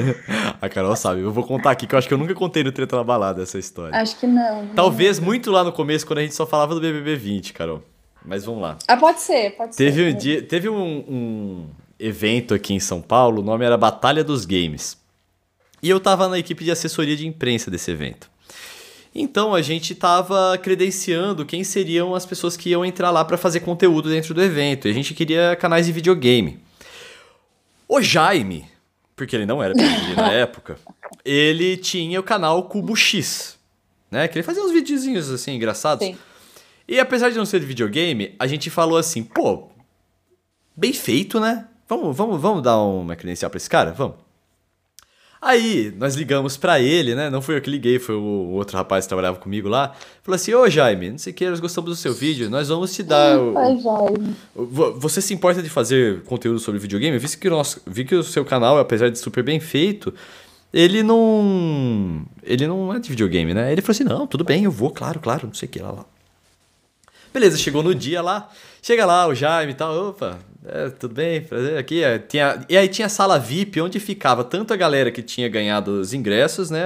A 0.60 0.68
Carol 0.68 0.96
sabe. 0.96 1.20
Eu 1.20 1.32
vou 1.32 1.44
contar 1.44 1.70
aqui, 1.70 1.86
que 1.86 1.94
eu 1.94 1.98
acho 1.98 2.08
que 2.08 2.14
eu 2.14 2.18
nunca 2.18 2.34
contei 2.34 2.62
no 2.64 2.72
Treta 2.72 2.96
na 2.96 3.04
Balada 3.04 3.42
essa 3.42 3.58
história. 3.58 3.94
Acho 3.98 4.18
que 4.18 4.26
não. 4.26 4.68
Talvez 4.68 5.18
muito 5.18 5.50
lá 5.50 5.64
no 5.64 5.72
começo, 5.72 6.06
quando 6.06 6.20
a 6.20 6.22
gente 6.22 6.34
só 6.34 6.46
falava 6.46 6.74
do 6.74 6.80
BBB 6.80 7.16
20, 7.16 7.52
Carol. 7.52 7.82
Mas 8.24 8.44
vamos 8.44 8.62
lá. 8.62 8.78
Ah, 8.88 8.96
pode 8.96 9.20
ser, 9.20 9.50
pode 9.56 9.76
Teve 9.76 10.02
ser. 10.10 10.14
um 10.14 10.18
dia, 10.18 10.42
teve 10.42 10.68
um, 10.68 11.04
um 11.08 11.66
evento 11.98 12.54
aqui 12.54 12.74
em 12.74 12.80
São 12.80 13.00
Paulo, 13.00 13.40
o 13.40 13.44
nome 13.44 13.64
era 13.64 13.76
Batalha 13.76 14.24
dos 14.24 14.44
Games. 14.44 14.98
E 15.82 15.88
eu 15.88 16.00
tava 16.00 16.26
na 16.28 16.38
equipe 16.38 16.64
de 16.64 16.70
assessoria 16.70 17.16
de 17.16 17.26
imprensa 17.26 17.70
desse 17.70 17.90
evento. 17.90 18.30
Então 19.18 19.54
a 19.54 19.62
gente 19.62 19.94
tava 19.94 20.58
credenciando 20.58 21.46
quem 21.46 21.64
seriam 21.64 22.14
as 22.14 22.26
pessoas 22.26 22.54
que 22.54 22.68
iam 22.68 22.84
entrar 22.84 23.10
lá 23.10 23.24
pra 23.24 23.38
fazer 23.38 23.60
conteúdo 23.60 24.10
dentro 24.10 24.34
do 24.34 24.42
evento. 24.42 24.86
E 24.86 24.90
a 24.90 24.94
gente 24.94 25.14
queria 25.14 25.56
canais 25.56 25.86
de 25.86 25.92
videogame. 25.92 26.60
O 27.88 28.02
Jaime, 28.02 28.66
porque 29.16 29.34
ele 29.34 29.46
não 29.46 29.62
era 29.62 29.72
PNG 29.72 30.14
na 30.14 30.32
época, 30.34 30.76
ele 31.24 31.78
tinha 31.78 32.20
o 32.20 32.22
canal 32.22 32.62
Cubo 32.64 32.94
X, 32.94 33.58
né? 34.10 34.28
Que 34.28 34.36
ele 34.36 34.42
fazia 34.42 34.62
uns 34.62 34.72
videozinhos 34.72 35.30
assim 35.30 35.54
engraçados. 35.54 36.06
Sim. 36.06 36.14
E 36.86 37.00
apesar 37.00 37.30
de 37.30 37.38
não 37.38 37.46
ser 37.46 37.60
de 37.60 37.66
videogame, 37.66 38.34
a 38.38 38.46
gente 38.46 38.68
falou 38.68 38.98
assim, 38.98 39.22
pô, 39.24 39.70
bem 40.76 40.92
feito, 40.92 41.40
né? 41.40 41.66
Vamos, 41.88 42.14
vamos, 42.14 42.38
vamos 42.38 42.62
dar 42.62 42.78
uma 42.82 43.16
credencial 43.16 43.50
pra 43.50 43.56
esse 43.56 43.70
cara? 43.70 43.92
Vamos. 43.92 44.25
Aí, 45.48 45.92
nós 45.96 46.14
ligamos 46.16 46.56
pra 46.56 46.80
ele, 46.80 47.14
né? 47.14 47.30
Não 47.30 47.40
fui 47.40 47.56
eu 47.56 47.60
que 47.60 47.70
liguei, 47.70 47.98
foi 48.00 48.14
o 48.16 48.50
outro 48.50 48.76
rapaz 48.76 49.04
que 49.04 49.08
trabalhava 49.08 49.36
comigo 49.38 49.68
lá. 49.68 49.92
Falou 50.22 50.34
assim, 50.34 50.52
ô 50.54 50.68
Jaime, 50.68 51.10
não 51.10 51.18
sei 51.18 51.32
o 51.32 51.36
que, 51.36 51.48
nós 51.48 51.60
gostamos 51.60 51.88
do 51.90 51.94
seu 51.96 52.12
vídeo, 52.12 52.50
nós 52.50 52.68
vamos 52.68 52.92
te 52.92 53.02
dar... 53.04 53.38
o- 53.38 53.56
Ai, 53.56 53.78
Jaime. 53.78 54.34
Vo- 54.54 54.94
Você 54.98 55.20
se 55.20 55.32
importa 55.32 55.62
de 55.62 55.68
fazer 55.70 56.22
conteúdo 56.22 56.58
sobre 56.58 56.80
videogame? 56.80 57.14
Eu 57.16 57.20
vi 57.20 57.28
que 57.36 57.46
o, 57.46 57.50
nosso, 57.50 57.80
vi 57.86 58.04
que 58.04 58.14
o 58.16 58.22
seu 58.24 58.44
canal, 58.44 58.76
apesar 58.78 59.08
de 59.08 59.18
super 59.20 59.44
bem 59.44 59.60
feito, 59.60 60.12
ele 60.74 61.02
não. 61.02 62.26
Ele 62.42 62.66
não 62.66 62.92
é 62.92 62.98
de 62.98 63.08
videogame, 63.08 63.54
né? 63.54 63.70
Ele 63.72 63.80
falou 63.80 63.92
assim: 63.94 64.04
não, 64.04 64.26
tudo 64.26 64.42
bem, 64.42 64.64
eu 64.64 64.70
vou, 64.70 64.90
claro, 64.90 65.20
claro, 65.20 65.46
não 65.46 65.54
sei 65.54 65.68
o 65.68 65.70
que 65.70 65.78
lá. 65.78 65.92
lá. 65.92 66.04
Beleza, 67.32 67.56
chegou 67.56 67.82
no 67.82 67.94
dia 67.94 68.20
lá. 68.22 68.50
Chega 68.82 69.04
lá, 69.06 69.26
o 69.26 69.34
Jaime 69.34 69.72
e 69.72 69.74
tal. 69.74 70.08
Opa, 70.08 70.38
é, 70.68 70.90
tudo 70.90 71.14
bem, 71.14 71.40
prazer. 71.42 71.78
Aqui, 71.78 72.02
é, 72.02 72.18
tinha, 72.18 72.64
e 72.68 72.76
aí 72.76 72.88
tinha 72.88 73.06
a 73.06 73.08
sala 73.08 73.38
VIP, 73.38 73.80
onde 73.80 73.98
ficava 74.00 74.42
tanto 74.44 74.72
a 74.72 74.76
galera 74.76 75.10
que 75.10 75.22
tinha 75.22 75.48
ganhado 75.48 76.00
os 76.00 76.12
ingressos, 76.12 76.70
né? 76.70 76.82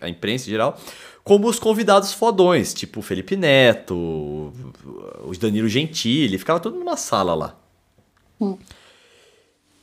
A 0.00 0.08
imprensa 0.08 0.46
em 0.46 0.50
geral, 0.50 0.78
como 1.24 1.48
os 1.48 1.58
convidados 1.58 2.12
fodões, 2.12 2.72
tipo 2.74 3.00
o 3.00 3.02
Felipe 3.02 3.36
Neto, 3.36 3.94
o 3.94 4.52
o 5.24 5.36
Danilo 5.38 5.68
Gentili, 5.68 6.38
ficava 6.38 6.58
tudo 6.58 6.78
numa 6.78 6.96
sala 6.96 7.34
lá. 7.34 7.56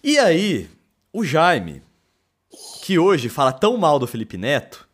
E 0.03 0.17
aí, 0.17 0.67
o 1.13 1.23
Jaime, 1.23 1.81
que 2.81 2.97
hoje 2.97 3.29
fala 3.29 3.51
tão 3.51 3.77
mal 3.77 3.99
do 3.99 4.07
Felipe 4.07 4.37
Neto, 4.37 4.87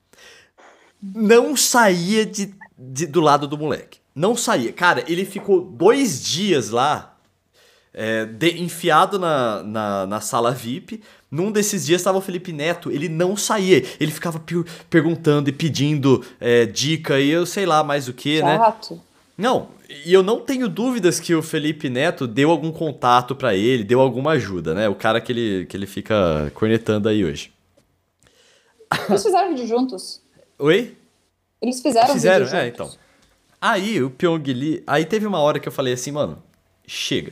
não 1.01 1.55
saía 1.55 2.25
de, 2.25 2.53
de- 2.77 3.07
do 3.07 3.21
lado 3.21 3.47
do 3.47 3.57
moleque. 3.57 3.99
Não 4.13 4.35
saía. 4.35 4.73
Cara, 4.73 5.03
ele 5.07 5.25
ficou 5.25 5.61
dois 5.61 6.21
dias 6.23 6.69
lá, 6.69 7.10
é, 7.93 8.25
de- 8.25 8.61
enfiado 8.61 9.17
na, 9.19 9.63
na, 9.63 10.05
na 10.07 10.21
sala 10.21 10.51
VIP. 10.51 11.01
Num 11.29 11.51
desses 11.51 11.85
dias 11.85 12.01
estava 12.01 12.17
o 12.17 12.21
Felipe 12.21 12.51
Neto, 12.51 12.91
ele 12.91 13.07
não 13.07 13.37
saía. 13.37 13.83
Ele 13.99 14.11
ficava 14.11 14.39
per- 14.39 14.65
perguntando 14.89 15.49
e 15.49 15.53
pedindo 15.53 16.23
é, 16.39 16.65
dica 16.65 17.19
e 17.19 17.29
eu 17.29 17.45
sei 17.45 17.65
lá 17.65 17.83
mais 17.83 18.07
o 18.07 18.13
que, 18.13 18.41
né? 18.43 18.57
Não, 19.37 19.69
e 20.05 20.13
eu 20.13 20.21
não 20.21 20.41
tenho 20.41 20.67
dúvidas 20.67 21.19
que 21.19 21.33
o 21.33 21.41
Felipe 21.41 21.89
Neto 21.89 22.27
deu 22.27 22.51
algum 22.51 22.71
contato 22.71 23.33
pra 23.35 23.55
ele, 23.55 23.83
deu 23.83 23.99
alguma 24.01 24.31
ajuda, 24.31 24.73
né? 24.75 24.87
O 24.89 24.93
cara 24.95 25.19
que 25.21 25.31
ele, 25.31 25.65
que 25.67 25.75
ele 25.75 25.87
fica 25.87 26.51
cornetando 26.53 27.07
aí 27.09 27.23
hoje. 27.25 27.51
Eles 29.09 29.23
fizeram 29.23 29.49
vídeo 29.49 29.67
juntos. 29.67 30.21
Oi? 30.59 30.95
Eles 31.61 31.81
fizeram, 31.81 32.13
Fizeram, 32.13 32.45
vídeo 32.45 32.57
é, 32.57 32.65
juntos. 32.65 32.73
então. 32.73 32.91
Aí 33.59 34.01
o 34.03 34.09
Pyong 34.09 34.43
Lee. 34.53 34.83
Aí 34.85 35.05
teve 35.05 35.25
uma 35.25 35.39
hora 35.39 35.59
que 35.59 35.67
eu 35.67 35.71
falei 35.71 35.93
assim, 35.93 36.11
mano, 36.11 36.41
chega. 36.85 37.31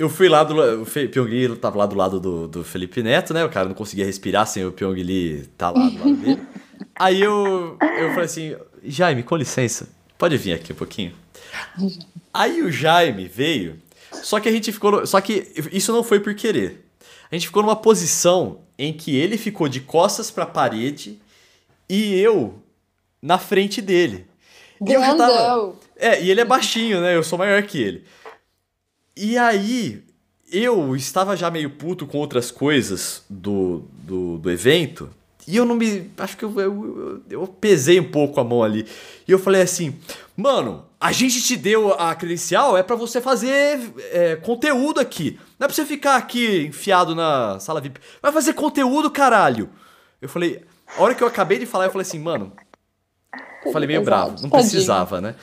Eu 0.00 0.08
fui 0.08 0.30
lá 0.30 0.42
do. 0.42 0.80
O 0.80 0.86
Pyong 0.86 1.28
Lee 1.28 1.56
tava 1.56 1.76
lá 1.76 1.84
do 1.84 1.94
lado 1.94 2.18
do, 2.18 2.48
do 2.48 2.64
Felipe 2.64 3.02
Neto, 3.02 3.34
né? 3.34 3.44
O 3.44 3.50
cara 3.50 3.68
não 3.68 3.74
conseguia 3.74 4.06
respirar 4.06 4.46
sem 4.46 4.64
o 4.64 4.72
Pyong 4.72 4.94
Lee 4.94 5.46
tá 5.58 5.68
lá 5.68 5.90
do 5.90 5.98
lado 5.98 6.16
dele. 6.16 6.40
Aí 6.98 7.20
eu, 7.20 7.76
eu 7.78 8.08
falei 8.08 8.24
assim, 8.24 8.56
Jaime, 8.82 9.22
com 9.22 9.36
licença, 9.36 9.90
pode 10.16 10.38
vir 10.38 10.54
aqui 10.54 10.72
um 10.72 10.76
pouquinho. 10.76 11.12
Aí 12.32 12.62
o 12.62 12.72
Jaime 12.72 13.28
veio, 13.28 13.78
só 14.10 14.40
que 14.40 14.48
a 14.48 14.52
gente 14.52 14.72
ficou. 14.72 15.06
Só 15.06 15.20
que 15.20 15.52
isso 15.70 15.92
não 15.92 16.02
foi 16.02 16.18
por 16.18 16.34
querer. 16.34 16.82
A 17.30 17.34
gente 17.34 17.48
ficou 17.48 17.62
numa 17.62 17.76
posição 17.76 18.60
em 18.78 18.94
que 18.94 19.14
ele 19.14 19.36
ficou 19.36 19.68
de 19.68 19.80
costas 19.80 20.30
pra 20.30 20.46
parede 20.46 21.20
e 21.86 22.18
eu 22.18 22.54
na 23.20 23.36
frente 23.36 23.82
dele. 23.82 24.26
E 24.80 24.94
eu 24.94 25.00
já 25.02 25.14
tava. 25.14 25.74
É, 25.94 26.22
e 26.22 26.30
ele 26.30 26.40
é 26.40 26.44
baixinho, 26.46 27.02
né? 27.02 27.14
Eu 27.14 27.22
sou 27.22 27.38
maior 27.38 27.62
que 27.64 27.78
ele. 27.78 28.04
E 29.16 29.36
aí, 29.36 30.02
eu 30.52 30.96
estava 30.96 31.36
já 31.36 31.50
meio 31.50 31.70
puto 31.70 32.06
com 32.06 32.18
outras 32.18 32.50
coisas 32.50 33.24
do, 33.28 33.84
do, 34.02 34.38
do 34.38 34.50
evento. 34.50 35.10
E 35.46 35.56
eu 35.56 35.64
não 35.64 35.74
me. 35.74 36.10
Acho 36.18 36.36
que 36.36 36.44
eu, 36.44 36.60
eu, 36.60 37.22
eu, 37.28 37.46
pesei 37.46 37.98
um 37.98 38.10
pouco 38.10 38.40
a 38.40 38.44
mão 38.44 38.62
ali. 38.62 38.86
E 39.26 39.32
eu 39.32 39.38
falei 39.38 39.62
assim, 39.62 39.96
mano, 40.36 40.84
a 41.00 41.12
gente 41.12 41.42
te 41.42 41.56
deu 41.56 41.92
a 41.94 42.14
credencial, 42.14 42.76
é 42.76 42.82
para 42.82 42.94
você 42.94 43.20
fazer 43.20 43.80
é, 44.12 44.36
conteúdo 44.36 45.00
aqui. 45.00 45.38
Não 45.58 45.64
é 45.64 45.68
pra 45.68 45.74
você 45.74 45.84
ficar 45.84 46.16
aqui 46.16 46.66
enfiado 46.66 47.14
na 47.14 47.58
sala 47.58 47.80
VIP. 47.80 48.00
Vai 48.20 48.32
fazer 48.32 48.52
conteúdo, 48.52 49.10
caralho. 49.10 49.70
Eu 50.20 50.28
falei, 50.28 50.62
a 50.96 51.02
hora 51.02 51.14
que 51.14 51.22
eu 51.22 51.28
acabei 51.28 51.58
de 51.58 51.66
falar, 51.66 51.86
eu 51.86 51.90
falei 51.90 52.06
assim, 52.06 52.18
mano. 52.18 52.52
Falei 53.72 53.86
meio 53.86 54.02
bravo, 54.02 54.40
não 54.40 54.48
precisava, 54.48 55.20
né? 55.20 55.34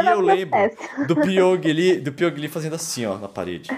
E 0.00 0.06
eu 0.06 0.20
lembro 0.20 0.58
do 1.06 1.16
Pyong 1.16 2.00
do 2.00 2.12
Pyong 2.12 2.48
fazendo 2.48 2.74
assim, 2.74 3.04
ó, 3.06 3.18
na 3.18 3.28
parede. 3.28 3.70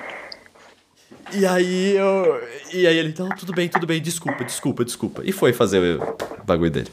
E 1.33 1.47
aí 1.47 1.97
eu. 1.97 2.41
E 2.73 2.87
aí 2.87 2.97
ele, 2.97 3.09
então, 3.09 3.29
tudo 3.31 3.53
bem, 3.53 3.69
tudo 3.69 3.87
bem, 3.87 4.01
desculpa, 4.01 4.45
desculpa, 4.45 4.85
desculpa. 4.85 5.23
E 5.25 5.33
foi 5.33 5.53
fazer 5.53 6.01
o 6.01 6.45
bagulho 6.45 6.71
dele. 6.71 6.91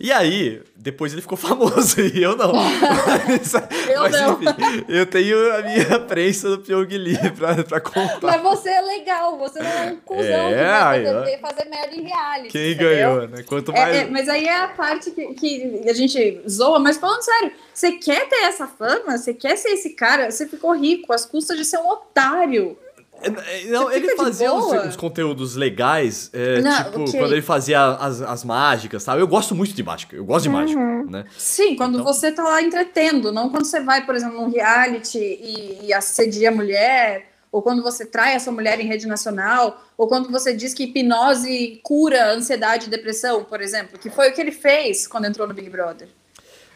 E 0.00 0.10
aí, 0.10 0.62
depois 0.74 1.12
ele 1.12 1.20
ficou 1.20 1.36
famoso 1.38 2.00
e 2.00 2.22
eu 2.22 2.34
não. 2.34 2.52
mas, 2.54 3.52
eu 3.54 4.00
mas, 4.00 4.12
não. 4.12 4.32
Enfim, 4.32 4.84
eu 4.88 5.04
tenho 5.04 5.54
a 5.54 5.60
minha 5.60 6.00
prensa 6.00 6.48
do 6.48 6.58
Pyong 6.60 6.88
Lee 6.96 7.18
pra, 7.36 7.62
pra 7.62 7.80
contar. 7.82 8.18
Mas 8.22 8.42
você 8.42 8.70
é 8.70 8.80
legal, 8.80 9.36
você 9.36 9.58
não 9.62 9.70
é 9.70 9.92
um 9.92 9.96
cuzão 9.96 10.24
é, 10.24 10.98
que 10.98 11.04
vai 11.04 11.04
fazer, 11.04 11.40
fazer 11.40 11.64
merda 11.68 11.94
em 11.94 12.02
reality. 12.02 12.48
Quem 12.48 12.72
entendeu? 12.72 12.88
ganhou, 12.88 13.28
né? 13.28 13.42
Quanto 13.42 13.72
mais. 13.72 13.94
É, 13.94 13.98
é, 14.00 14.06
mas 14.06 14.26
aí 14.30 14.46
é 14.46 14.60
a 14.60 14.68
parte 14.68 15.10
que, 15.10 15.34
que 15.34 15.84
a 15.86 15.92
gente 15.92 16.40
zoa, 16.48 16.78
mas 16.78 16.96
falando 16.96 17.22
sério, 17.22 17.52
você 17.74 17.92
quer 17.92 18.26
ter 18.26 18.44
essa 18.44 18.66
fama? 18.66 19.18
Você 19.18 19.34
quer 19.34 19.56
ser 19.56 19.70
esse 19.70 19.90
cara? 19.90 20.30
Você 20.30 20.48
ficou 20.48 20.74
rico 20.74 21.12
às 21.12 21.26
custas 21.26 21.58
de 21.58 21.64
ser 21.66 21.76
um 21.76 21.88
otário. 21.90 22.78
É, 23.22 23.64
não, 23.66 23.90
ele 23.92 24.16
fazia 24.16 24.52
uns, 24.52 24.72
uns, 24.72 24.96
conteúdos 24.96 25.54
legais, 25.54 26.30
é, 26.32 26.60
não, 26.60 26.84
tipo, 26.84 27.02
okay. 27.02 27.20
quando 27.20 27.32
ele 27.32 27.42
fazia 27.42 27.82
as, 27.82 28.22
as 28.22 28.44
mágicas, 28.44 29.02
sabe? 29.02 29.20
Eu 29.20 29.28
gosto 29.28 29.54
muito 29.54 29.74
de 29.74 29.82
mágica, 29.82 30.16
eu 30.16 30.24
gosto 30.24 30.44
de 30.44 30.48
uhum. 30.48 30.54
mágica, 30.54 30.80
né? 31.10 31.24
Sim, 31.36 31.76
quando 31.76 32.00
então... 32.00 32.04
você 32.04 32.32
tá 32.32 32.42
lá 32.42 32.62
entretendo, 32.62 33.30
não 33.30 33.50
quando 33.50 33.66
você 33.66 33.80
vai, 33.80 34.06
por 34.06 34.14
exemplo, 34.14 34.40
num 34.40 34.50
reality 34.50 35.18
e, 35.18 35.86
e 35.86 35.92
assedia 35.92 36.48
a 36.48 36.52
mulher, 36.52 37.30
ou 37.52 37.60
quando 37.62 37.82
você 37.82 38.06
trai 38.06 38.34
essa 38.34 38.50
mulher 38.50 38.80
em 38.80 38.86
rede 38.86 39.06
nacional, 39.06 39.84
ou 39.96 40.06
quando 40.06 40.30
você 40.30 40.54
diz 40.54 40.72
que 40.72 40.84
hipnose 40.84 41.80
cura 41.82 42.32
ansiedade 42.32 42.86
e 42.86 42.90
depressão, 42.90 43.44
por 43.44 43.60
exemplo, 43.60 43.98
que 43.98 44.08
foi 44.08 44.30
o 44.30 44.32
que 44.32 44.40
ele 44.40 44.52
fez 44.52 45.06
quando 45.06 45.26
entrou 45.26 45.46
no 45.48 45.54
Big 45.54 45.68
Brother. 45.68 46.08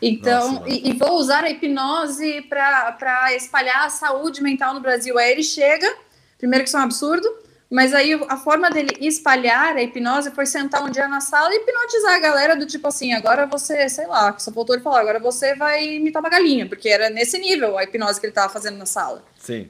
Então, 0.03 0.55
Nossa, 0.55 0.69
e, 0.69 0.91
e, 0.91 0.93
vou 0.93 1.13
usar 1.13 1.45
a 1.45 1.51
hipnose 1.51 2.43
para 2.43 3.33
espalhar 3.35 3.87
a 3.87 3.91
saúde 3.91 4.43
mental 4.43 4.75
no 4.75 4.81
Brasil. 4.81 5.17
Aí 5.17 5.33
ele 5.33 5.43
chega 5.43 5.91
Primeiro 6.39 6.65
que 6.65 6.69
isso 6.69 6.77
é 6.77 6.81
um 6.81 6.85
absurdo, 6.85 7.29
mas 7.71 7.93
aí 7.93 8.13
a 8.29 8.37
forma 8.37 8.71
dele 8.71 8.97
espalhar 9.01 9.77
a 9.77 9.83
hipnose 9.83 10.31
foi 10.31 10.47
sentar 10.47 10.83
um 10.83 10.91
dia 10.91 11.09
na 11.09 11.21
sala 11.21 11.53
e 11.53 11.57
hipnotizar 11.57 12.15
a 12.15 12.21
galera 12.21 12.57
do 12.57 12.67
tipo 12.67 12.87
assim, 12.87 13.13
agora 13.13 13.47
você, 13.47 13.89
sei 13.89 14.07
lá, 14.07 14.39
só 14.39 14.51
voltou 14.51 14.75
ele 14.77 14.83
falar, 14.83 15.01
agora 15.01 15.19
você 15.19 15.55
vai 15.55 15.85
imitar 15.97 16.23
uma 16.23 16.31
galinha, 16.31 16.67
porque 16.67 16.89
era 16.89 17.11
nesse 17.11 17.39
nível 17.39 17.77
a 17.79 17.85
hipnose 17.85 18.21
que 18.21 18.27
ele 18.27 18.31
estava 18.31 18.53
fazendo 18.53 18.77
na 18.77 18.87
sala. 18.87 19.25
Sim. 19.39 19.69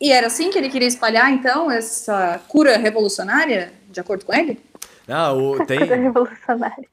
E 0.00 0.10
era 0.10 0.28
assim 0.28 0.50
que 0.50 0.56
ele 0.56 0.70
queria 0.70 0.88
espalhar, 0.88 1.30
então, 1.30 1.70
essa 1.70 2.40
cura 2.48 2.78
revolucionária, 2.78 3.72
de 3.90 4.00
acordo 4.00 4.24
com 4.24 4.32
ele? 4.32 4.58
Ah, 5.06 5.32
o, 5.32 5.64
tem. 5.66 5.78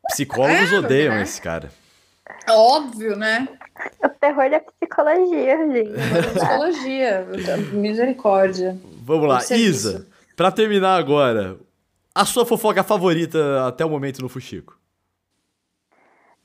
Psicólogos 0.09 0.73
é, 0.73 0.77
odeiam 0.77 1.15
né? 1.15 1.21
esse 1.21 1.41
cara. 1.41 1.71
Óbvio, 2.49 3.15
né? 3.15 3.47
O 4.03 4.09
terror 4.09 4.49
da 4.49 4.59
psicologia, 4.59 5.57
gente. 5.71 5.91
psicologia, 6.33 7.27
misericórdia. 7.73 8.77
Vamos 9.03 9.27
lá, 9.27 9.39
Isa, 9.55 10.07
para 10.35 10.51
terminar 10.51 10.97
agora, 10.97 11.57
a 12.13 12.25
sua 12.25 12.45
fofoca 12.45 12.83
favorita 12.83 13.67
até 13.67 13.85
o 13.85 13.89
momento 13.89 14.21
no 14.21 14.29
Fuxico? 14.29 14.76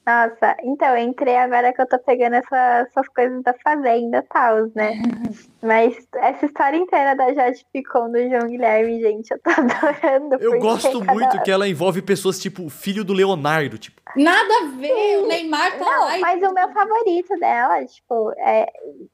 Nossa, 0.05 0.57
então, 0.64 0.96
entrei 0.96 1.36
agora 1.36 1.72
que 1.72 1.80
eu 1.80 1.88
tô 1.88 1.96
pegando 2.00 2.34
essa, 2.34 2.86
essas 2.88 3.09
coisas 3.09 3.40
da 3.44 3.55
fazenda 3.62 4.18
e 4.18 4.22
tal, 4.22 4.66
né? 4.74 4.94
Mas 5.62 5.96
essa 6.16 6.44
história 6.44 6.76
inteira 6.76 7.14
da 7.14 7.32
Jade 7.32 7.64
Picon 7.72 8.11
do 8.11 8.18
João 8.28 8.48
Guilherme, 8.48 9.00
gente, 9.00 9.30
eu 9.30 9.38
tô 9.38 9.50
adorando. 9.55 10.34
Eu 10.40 10.59
gosto 10.59 10.98
cada... 10.98 11.14
muito 11.14 11.40
que 11.42 11.50
ela 11.50 11.68
envolve 11.68 12.03
pessoas 12.03 12.40
tipo 12.40 12.64
o 12.64 12.70
filho 12.70 13.05
do 13.05 13.12
Leonardo, 13.12 13.78
tipo. 13.78 14.03
Nada 14.16 14.53
a 14.62 14.66
ver, 14.76 14.88
Sim. 14.88 15.16
o 15.18 15.28
Neymar 15.28 15.78
tá 15.78 15.84
Não, 15.84 16.05
lá. 16.05 16.18
Mas 16.18 16.42
o 16.42 16.53
meu 16.53 16.68
favorito 16.72 17.38
dela, 17.38 17.86
tipo, 17.86 18.32
é 18.38 18.66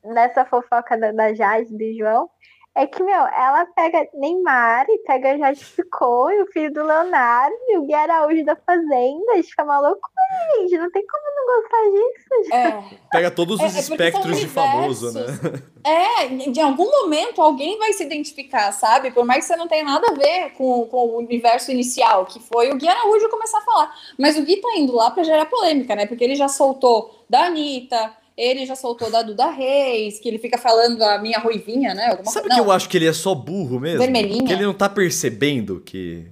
nessa 0.02 0.46
fofoca 0.46 0.96
da, 0.96 1.12
da 1.12 1.34
Jade, 1.34 1.76
do 1.76 1.98
João, 1.98 2.30
é 2.78 2.86
que, 2.86 3.02
meu, 3.02 3.26
ela 3.26 3.66
pega 3.74 4.08
Neymar 4.14 4.86
e 4.88 4.98
pega 4.98 5.36
Jade 5.36 5.64
Picon 5.76 6.30
e 6.30 6.42
o 6.42 6.46
filho 6.46 6.72
do 6.72 6.84
Leonardo 6.84 7.56
e 7.66 7.76
o 7.76 7.82
Gui 7.82 7.92
Araújo 7.92 8.44
da 8.44 8.54
Fazenda. 8.54 9.36
Isso 9.36 9.50
fica 9.50 9.64
uma 9.64 9.80
loucura, 9.80 10.60
gente. 10.60 10.78
Não 10.78 10.88
tem 10.92 11.04
como 11.04 11.24
não 11.34 11.46
gostar 11.56 11.82
disso. 11.90 12.54
É. 12.54 12.98
Pega 13.10 13.30
todos 13.32 13.60
os 13.60 13.74
é, 13.74 13.78
é 13.78 13.80
espectros 13.80 14.38
de 14.38 14.46
famoso, 14.46 15.12
né? 15.12 15.26
É, 15.84 16.28
de 16.28 16.60
algum 16.60 16.88
momento 16.88 17.42
alguém 17.42 17.78
vai 17.78 17.92
se 17.92 18.04
identificar, 18.04 18.70
sabe? 18.72 19.10
Por 19.10 19.24
mais 19.24 19.40
que 19.40 19.46
você 19.46 19.56
não 19.56 19.66
tenha 19.66 19.84
nada 19.84 20.08
a 20.10 20.14
ver 20.14 20.50
com, 20.50 20.86
com 20.86 20.98
o 20.98 21.18
universo 21.18 21.72
inicial, 21.72 22.26
que 22.26 22.38
foi 22.38 22.70
o 22.70 22.76
Gui 22.76 22.86
Araújo 22.86 23.28
começar 23.28 23.58
a 23.58 23.62
falar. 23.62 23.94
Mas 24.16 24.36
o 24.36 24.42
Gui 24.42 24.60
tá 24.60 24.68
indo 24.76 24.94
lá 24.94 25.10
pra 25.10 25.24
gerar 25.24 25.46
polêmica, 25.46 25.96
né? 25.96 26.06
Porque 26.06 26.22
ele 26.22 26.36
já 26.36 26.46
soltou 26.46 27.24
da 27.28 27.46
Anitta, 27.46 28.12
ele 28.38 28.64
já 28.64 28.76
soltou 28.76 29.10
da 29.10 29.20
Duda 29.20 29.50
Reis, 29.50 30.20
que 30.20 30.28
ele 30.28 30.38
fica 30.38 30.56
falando 30.56 31.02
a 31.02 31.18
minha 31.18 31.40
ruivinha, 31.40 31.92
né? 31.92 32.10
Alguma 32.10 32.30
Sabe 32.30 32.48
que 32.48 32.60
eu 32.60 32.70
acho 32.70 32.88
que 32.88 32.96
ele 32.96 33.08
é 33.08 33.12
só 33.12 33.34
burro 33.34 33.80
mesmo? 33.80 33.98
Vermelhinha. 33.98 34.44
Que 34.44 34.52
ele 34.52 34.64
não 34.64 34.72
tá 34.72 34.88
percebendo 34.88 35.82
que. 35.84 36.24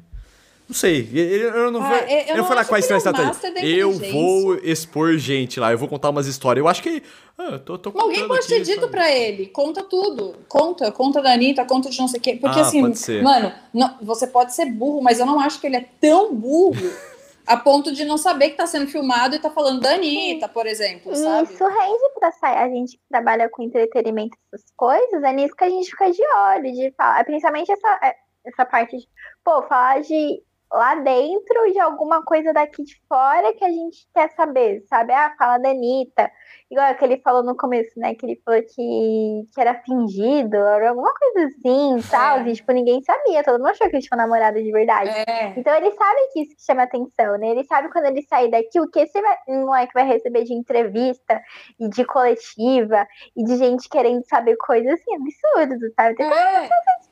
Não 0.68 0.74
sei, 0.74 1.08
eu 1.12 1.70
não 1.70 1.80
vou. 1.80 1.88
Ah, 1.88 2.10
eu, 2.10 2.28
eu 2.28 2.36
não 2.38 2.44
falar 2.44 2.64
qual 2.64 2.78
é 2.78 2.92
a 2.92 2.96
estratégia. 2.96 3.32
Eu 3.64 3.92
vou 3.92 4.56
expor 4.62 5.16
gente 5.16 5.58
lá, 5.58 5.72
eu 5.72 5.78
vou 5.78 5.88
contar 5.88 6.10
umas 6.10 6.28
histórias. 6.28 6.62
Eu 6.62 6.68
acho 6.68 6.82
que. 6.82 7.02
Ah, 7.36 7.58
tô, 7.58 7.76
tô 7.76 7.92
Alguém 7.96 8.26
pode 8.26 8.46
ter 8.46 8.62
dito 8.62 8.88
pra 8.88 9.10
ele: 9.12 9.46
conta 9.46 9.82
tudo. 9.82 10.36
Conta, 10.48 10.92
conta 10.92 11.20
da 11.20 11.32
Anitta, 11.32 11.64
conta 11.64 11.90
de 11.90 11.98
não 11.98 12.08
sei 12.08 12.18
o 12.18 12.22
quê. 12.22 12.38
Porque 12.40 12.58
ah, 12.58 12.62
assim, 12.62 12.82
mano, 13.20 13.52
não, 13.74 13.96
você 14.00 14.28
pode 14.28 14.54
ser 14.54 14.66
burro, 14.66 15.02
mas 15.02 15.18
eu 15.18 15.26
não 15.26 15.40
acho 15.40 15.60
que 15.60 15.66
ele 15.66 15.76
é 15.76 15.84
tão 16.00 16.34
burro 16.34 16.90
a 17.46 17.56
ponto 17.56 17.92
de 17.92 18.04
não 18.04 18.18
saber 18.18 18.46
que 18.46 18.52
está 18.52 18.66
sendo 18.66 18.88
filmado 18.88 19.34
e 19.34 19.36
está 19.36 19.50
falando 19.50 19.80
da 19.80 19.94
Anitta, 19.94 20.48
por 20.48 20.66
exemplo, 20.66 21.14
sabe? 21.14 21.52
Isso 21.52 21.64
rende 21.64 22.10
para 22.18 22.32
sair. 22.32 22.56
A 22.56 22.68
gente 22.68 22.96
que 22.96 23.02
trabalha 23.08 23.48
com 23.48 23.62
entretenimento, 23.62 24.36
essas 24.52 24.70
coisas, 24.76 25.22
é 25.22 25.32
nisso 25.32 25.54
que 25.54 25.64
a 25.64 25.70
gente 25.70 25.90
fica 25.90 26.10
de 26.10 26.22
olho, 26.22 26.72
de 26.72 26.92
falar. 26.96 27.24
Principalmente 27.24 27.70
essa, 27.70 28.00
é, 28.02 28.16
essa 28.44 28.64
parte 28.64 28.96
de, 28.96 29.08
pô, 29.44 29.62
falar 29.62 30.00
de 30.00 30.42
lá 30.72 30.96
dentro 30.96 31.72
de 31.72 31.78
alguma 31.78 32.22
coisa 32.24 32.52
daqui 32.52 32.82
de 32.82 33.00
fora 33.08 33.54
que 33.54 33.64
a 33.64 33.70
gente 33.70 34.06
quer 34.12 34.30
saber, 34.34 34.82
sabe? 34.88 35.12
Ah, 35.12 35.34
fala 35.38 35.58
da 35.58 35.70
Anitta. 35.70 36.30
Igual 36.70 36.94
que 36.96 37.04
ele 37.04 37.18
falou 37.18 37.42
no 37.42 37.56
começo, 37.56 37.98
né? 37.98 38.14
Que 38.14 38.26
ele 38.26 38.40
falou 38.44 38.60
que, 38.62 39.46
que 39.54 39.60
era 39.60 39.74
fingido, 39.82 40.56
era 40.56 40.90
alguma 40.90 41.12
coisa 41.14 41.46
assim, 41.46 42.08
tal. 42.10 42.38
É. 42.38 42.48
E, 42.48 42.54
tipo, 42.54 42.72
ninguém 42.72 43.02
sabia, 43.02 43.44
todo 43.44 43.58
mundo 43.58 43.68
achou 43.68 43.88
que 43.88 43.96
ele 43.96 44.02
tinha 44.02 44.16
namorado 44.16 44.60
de 44.62 44.72
verdade. 44.72 45.10
É. 45.10 45.54
Então 45.56 45.74
ele 45.76 45.92
sabe 45.92 46.20
que 46.32 46.42
isso 46.42 46.56
que 46.56 46.62
chama 46.62 46.82
atenção, 46.82 47.38
né? 47.38 47.50
Ele 47.50 47.64
sabe 47.64 47.90
quando 47.90 48.06
ele 48.06 48.22
sair 48.22 48.50
daqui 48.50 48.80
o 48.80 48.88
que 48.90 49.00
esse 49.00 49.20
moleque 49.48 49.94
vai 49.94 50.06
receber 50.06 50.44
de 50.44 50.54
entrevista 50.54 51.40
e 51.78 51.88
de 51.88 52.04
coletiva 52.04 53.06
e 53.36 53.44
de 53.44 53.56
gente 53.56 53.88
querendo 53.88 54.24
saber 54.26 54.56
coisas 54.56 54.94
assim, 54.94 55.14
absurdas, 55.14 55.94
sabe? 55.94 56.16
Tem 56.16 56.26
é. 56.26 56.68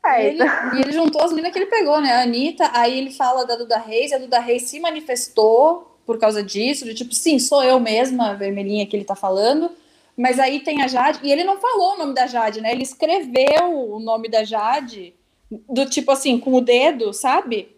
E 0.07 0.26
ele, 0.26 0.42
e 0.74 0.80
ele 0.82 0.92
juntou 0.92 1.22
as 1.22 1.30
meninas 1.30 1.53
que 1.53 1.59
ele 1.59 1.70
pegou, 1.70 2.01
né? 2.01 2.12
A 2.12 2.22
Anitta, 2.22 2.70
aí 2.74 2.99
ele 2.99 3.11
fala 3.11 3.47
da 3.47 3.57
Duda 3.57 3.78
Reis, 3.78 4.12
a 4.12 4.18
Duda 4.18 4.38
Reis 4.38 4.64
se 4.64 4.78
manifestou 4.80 5.93
por 6.07 6.19
causa 6.19 6.43
disso, 6.43 6.85
de 6.85 6.95
tipo, 6.95 7.15
sim, 7.15 7.39
sou 7.39 7.63
eu 7.63 7.81
mesma, 7.81 8.31
a 8.31 8.35
vermelhinha 8.35 8.87
que 8.87 8.97
ele 8.97 9.05
tá 9.05 9.15
falando. 9.15 9.71
Mas 10.17 10.39
aí 10.39 10.61
tem 10.61 10.83
a 10.83 10.87
Jade, 10.87 11.21
e 11.23 11.33
ele 11.33 11.43
não 11.43 11.59
falou 11.59 11.95
o 11.95 11.99
nome 11.99 12.15
da 12.15 12.27
Jade, 12.27 12.61
né? 12.61 12.73
Ele 12.73 12.85
escreveu 12.85 13.93
o 13.93 13.99
nome 13.99 14.29
da 14.29 14.45
Jade, 14.45 15.15
do 15.51 15.87
tipo 15.87 16.13
assim, 16.13 16.39
com 16.39 16.55
o 16.55 16.61
dedo, 16.61 17.13
sabe? 17.13 17.75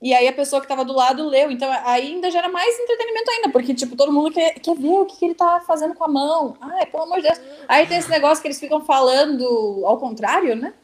E 0.00 0.14
aí 0.14 0.28
a 0.28 0.32
pessoa 0.32 0.60
que 0.60 0.68
tava 0.68 0.84
do 0.84 0.92
lado 0.92 1.26
leu. 1.26 1.50
Então 1.50 1.70
ainda 1.84 2.30
gera 2.30 2.48
mais 2.48 2.78
entretenimento 2.78 3.30
ainda, 3.30 3.48
porque, 3.50 3.74
tipo, 3.74 3.96
todo 3.96 4.12
mundo 4.12 4.30
quer, 4.30 4.52
quer 4.54 4.76
ver 4.76 4.88
o 4.88 5.06
que, 5.06 5.16
que 5.16 5.24
ele 5.24 5.34
tá 5.34 5.60
fazendo 5.66 5.94
com 5.94 6.04
a 6.04 6.08
mão. 6.08 6.56
Ai, 6.60 6.86
pelo 6.86 7.04
amor 7.04 7.16
de 7.16 7.22
Deus. 7.22 7.40
Aí 7.66 7.86
tem 7.86 7.98
esse 7.98 8.10
negócio 8.10 8.40
que 8.40 8.48
eles 8.48 8.60
ficam 8.60 8.80
falando 8.80 9.82
ao 9.84 9.98
contrário, 9.98 10.54
né? 10.54 10.74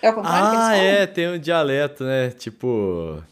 É 0.00 0.08
ao 0.08 0.14
contrário 0.14 0.58
Ah, 0.58 0.76
é, 0.76 1.06
tem 1.06 1.28
um 1.28 1.38
dialeto, 1.38 2.04
né? 2.04 2.30
Tipo. 2.30 3.22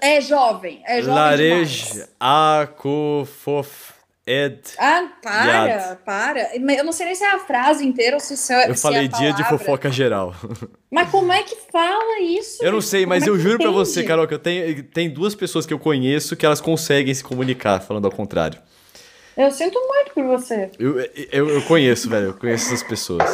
É 0.00 0.20
jovem, 0.20 0.82
é 0.86 1.02
jovem 1.02 1.14
Larej 1.14 2.04
akofof 2.18 3.94
ed. 4.26 4.60
Ah, 4.78 5.08
para, 5.22 5.66
yad. 5.66 5.96
para. 6.04 6.56
Eu 6.56 6.84
não 6.84 6.92
sei 6.92 7.06
nem 7.06 7.14
se 7.14 7.24
é 7.24 7.32
a 7.32 7.38
frase 7.38 7.84
inteira 7.84 8.16
ou 8.16 8.20
se, 8.20 8.36
se 8.36 8.52
é 8.52 8.70
Eu 8.70 8.76
falei 8.76 9.06
é 9.06 9.08
dia 9.08 9.32
de 9.32 9.42
fofoca 9.44 9.90
geral. 9.90 10.34
Mas 10.90 11.10
como 11.10 11.32
é 11.32 11.42
que 11.42 11.56
fala 11.72 12.20
isso? 12.20 12.62
Eu 12.64 12.72
não 12.72 12.80
sei, 12.80 13.06
mas 13.06 13.24
é 13.24 13.30
eu 13.30 13.38
juro 13.38 13.58
para 13.58 13.70
você, 13.70 14.04
Carol, 14.04 14.28
que 14.28 14.34
eu 14.34 14.38
tenho 14.38 14.82
tem 14.84 15.10
duas 15.10 15.34
pessoas 15.34 15.66
que 15.66 15.74
eu 15.74 15.78
conheço 15.78 16.36
que 16.36 16.46
elas 16.46 16.60
conseguem 16.60 17.12
se 17.12 17.24
comunicar 17.24 17.80
falando 17.80 18.04
ao 18.04 18.12
contrário. 18.12 18.58
Eu 19.36 19.50
sinto 19.50 19.80
muito 19.86 20.12
por 20.12 20.24
você. 20.24 20.70
Eu, 20.78 20.98
eu, 21.32 21.48
eu 21.48 21.62
conheço, 21.62 22.08
velho. 22.10 22.26
Eu 22.26 22.34
conheço 22.34 22.66
essas 22.66 22.82
pessoas. 22.82 23.30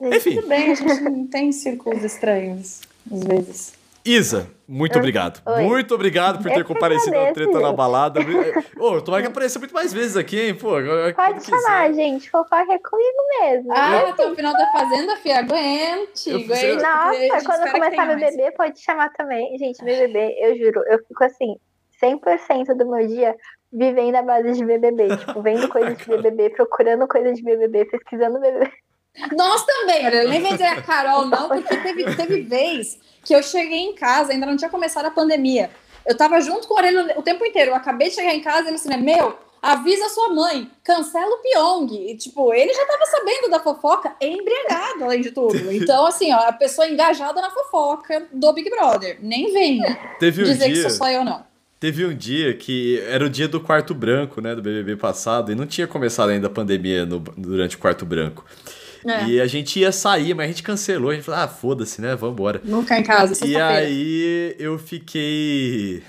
Enfim. 0.00 0.34
Tudo 0.36 0.48
bem, 0.48 0.72
a 0.72 0.74
gente 0.74 1.00
não 1.02 1.26
tem 1.26 1.52
círculos 1.52 2.02
estranhos, 2.02 2.80
às 3.10 3.22
vezes. 3.22 3.81
Isa, 4.04 4.50
muito 4.66 4.98
obrigado. 4.98 5.40
Oi. 5.46 5.62
Muito 5.62 5.94
obrigado 5.94 6.42
por 6.42 6.50
ter 6.50 6.58
Eu 6.60 6.64
que 6.64 6.72
comparecido 6.74 7.12
na 7.12 7.18
agradeço, 7.18 7.34
treta 7.34 7.60
na 7.60 7.68
gente. 7.68 7.76
balada. 7.76 8.20
Ô, 8.80 8.94
eu 8.94 9.02
tomara 9.02 9.22
que 9.22 9.28
apareça 9.28 9.58
muito 9.60 9.72
mais 9.72 9.92
vezes 9.92 10.16
aqui, 10.16 10.40
hein? 10.40 10.54
Pô, 10.56 10.70
Pode 10.70 11.14
quando 11.14 11.38
quiser. 11.40 11.60
chamar, 11.60 11.92
gente. 11.92 12.28
Fofoca 12.28 12.72
é 12.72 12.78
comigo 12.78 13.18
mesmo. 13.40 13.72
Ah, 13.72 14.08
até 14.08 14.26
o 14.26 14.34
final 14.34 14.52
da 14.54 14.66
Fazenda, 14.72 15.16
Fia, 15.18 15.38
aguente, 15.38 16.30
Eu- 16.30 16.84
a 16.84 17.12
Nossa, 17.12 17.44
quando 17.44 17.62
que 17.64 17.70
começar 17.70 17.90
tenha 17.90 18.06
mais. 18.06 18.20
BBB, 18.20 18.50
pode 18.56 18.80
chamar 18.80 19.12
também. 19.12 19.56
Gente, 19.56 19.84
BBB, 19.84 20.36
eu 20.40 20.56
juro, 20.58 20.82
eu 20.88 20.98
fico 21.06 21.22
assim, 21.22 21.56
100% 22.02 22.74
do 22.76 22.90
meu 22.90 23.06
dia 23.06 23.36
vivendo 23.72 24.16
a 24.16 24.22
base 24.22 24.52
de 24.54 24.64
BBB. 24.64 25.16
tipo, 25.16 25.40
vendo 25.42 25.68
coisas 25.68 25.96
de 25.96 26.04
BBB, 26.06 26.50
procurando 26.56 27.06
coisas 27.06 27.36
de 27.36 27.42
BBB, 27.44 27.84
pesquisando 27.84 28.40
BBB. 28.40 28.68
Nós 29.36 29.64
também, 29.64 30.06
olha, 30.06 30.22
eu 30.24 30.28
nem 30.30 30.40
vou 30.40 30.50
dizer 30.52 30.66
a 30.66 30.80
Carol, 30.82 31.26
não, 31.26 31.46
porque 31.48 31.76
teve, 31.76 32.16
teve 32.16 32.40
vez 32.42 32.98
que 33.24 33.34
eu 33.34 33.42
cheguei 33.42 33.78
em 33.80 33.94
casa, 33.94 34.32
ainda 34.32 34.46
não 34.46 34.56
tinha 34.56 34.70
começado 34.70 35.06
a 35.06 35.10
pandemia. 35.10 35.70
Eu 36.06 36.16
tava 36.16 36.40
junto 36.40 36.66
com 36.66 36.74
o 36.74 36.76
Orelha 36.76 37.14
o 37.16 37.22
tempo 37.22 37.44
inteiro. 37.44 37.70
Eu 37.70 37.74
acabei 37.76 38.08
de 38.08 38.14
chegar 38.16 38.34
em 38.34 38.40
casa 38.40 38.64
e 38.64 38.66
ele 38.68 38.74
assim, 38.76 38.88
né, 38.88 38.96
meu, 38.96 39.38
avisa 39.62 40.08
sua 40.08 40.30
mãe, 40.30 40.68
cancela 40.82 41.30
o 41.36 41.38
Pyong. 41.38 42.10
E, 42.10 42.16
tipo, 42.16 42.52
ele 42.52 42.74
já 42.74 42.84
tava 42.84 43.06
sabendo 43.06 43.48
da 43.48 43.60
fofoca, 43.60 44.12
embriagado, 44.20 45.04
além 45.04 45.20
de 45.20 45.30
tudo. 45.30 45.70
Então, 45.72 46.04
assim, 46.06 46.32
ó, 46.32 46.38
a 46.48 46.52
pessoa 46.52 46.88
engajada 46.88 47.40
na 47.40 47.50
fofoca 47.50 48.26
do 48.32 48.52
Big 48.52 48.68
Brother. 48.70 49.18
Nem 49.22 49.52
venha 49.52 49.96
Teve 50.18 50.42
um 50.42 50.44
dizer 50.44 50.66
que 50.66 50.72
dia. 50.72 50.82
sou 50.82 50.90
só 50.90 51.08
eu, 51.10 51.24
não. 51.24 51.44
Teve 51.78 52.04
um 52.06 52.14
dia 52.14 52.54
que 52.54 53.00
era 53.08 53.24
o 53.24 53.28
dia 53.30 53.46
do 53.48 53.60
quarto 53.60 53.92
branco, 53.94 54.40
né, 54.40 54.54
do 54.54 54.62
BBB 54.62 54.96
passado, 54.96 55.50
e 55.50 55.54
não 55.54 55.66
tinha 55.66 55.86
começado 55.86 56.30
ainda 56.30 56.46
a 56.46 56.50
pandemia 56.50 57.04
no- 57.06 57.18
durante 57.36 57.74
o 57.76 57.78
quarto 57.78 58.04
branco. 58.04 58.44
É. 59.06 59.24
E 59.26 59.40
a 59.40 59.46
gente 59.46 59.80
ia 59.80 59.90
sair, 59.92 60.34
mas 60.34 60.44
a 60.44 60.48
gente 60.48 60.62
cancelou, 60.62 61.10
a 61.10 61.14
gente 61.14 61.24
falou, 61.24 61.40
ah, 61.40 61.48
foda-se, 61.48 62.00
né, 62.00 62.14
vambora. 62.14 62.60
Nunca 62.64 62.98
em 62.98 63.02
casa, 63.02 63.44
E 63.46 63.56
aí 63.60 64.54
eu 64.58 64.78
fiquei. 64.78 66.02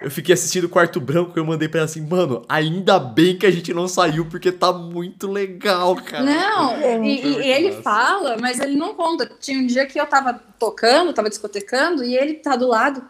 Eu 0.00 0.10
fiquei 0.10 0.34
assistindo 0.34 0.64
o 0.64 0.68
quarto 0.68 1.00
branco 1.00 1.32
e 1.36 1.38
eu 1.40 1.44
mandei 1.44 1.68
pra 1.68 1.78
ela 1.78 1.84
assim, 1.84 2.00
mano, 2.04 2.44
ainda 2.48 2.98
bem 2.98 3.36
que 3.36 3.46
a 3.46 3.50
gente 3.52 3.72
não 3.72 3.86
saiu, 3.86 4.24
porque 4.26 4.50
tá 4.50 4.72
muito 4.72 5.30
legal, 5.30 5.94
cara. 5.94 6.24
Não, 6.24 7.04
e, 7.04 7.20
e- 7.24 7.48
ele 7.48 7.70
fala, 7.82 8.36
mas 8.40 8.58
ele 8.58 8.74
não 8.76 8.94
conta. 8.94 9.30
Tinha 9.38 9.58
um 9.58 9.66
dia 9.66 9.86
que 9.86 10.00
eu 10.00 10.06
tava 10.06 10.34
tocando, 10.58 11.12
tava 11.12 11.28
discotecando, 11.28 12.02
e 12.02 12.16
ele 12.16 12.34
tá 12.34 12.56
do 12.56 12.66
lado, 12.66 13.00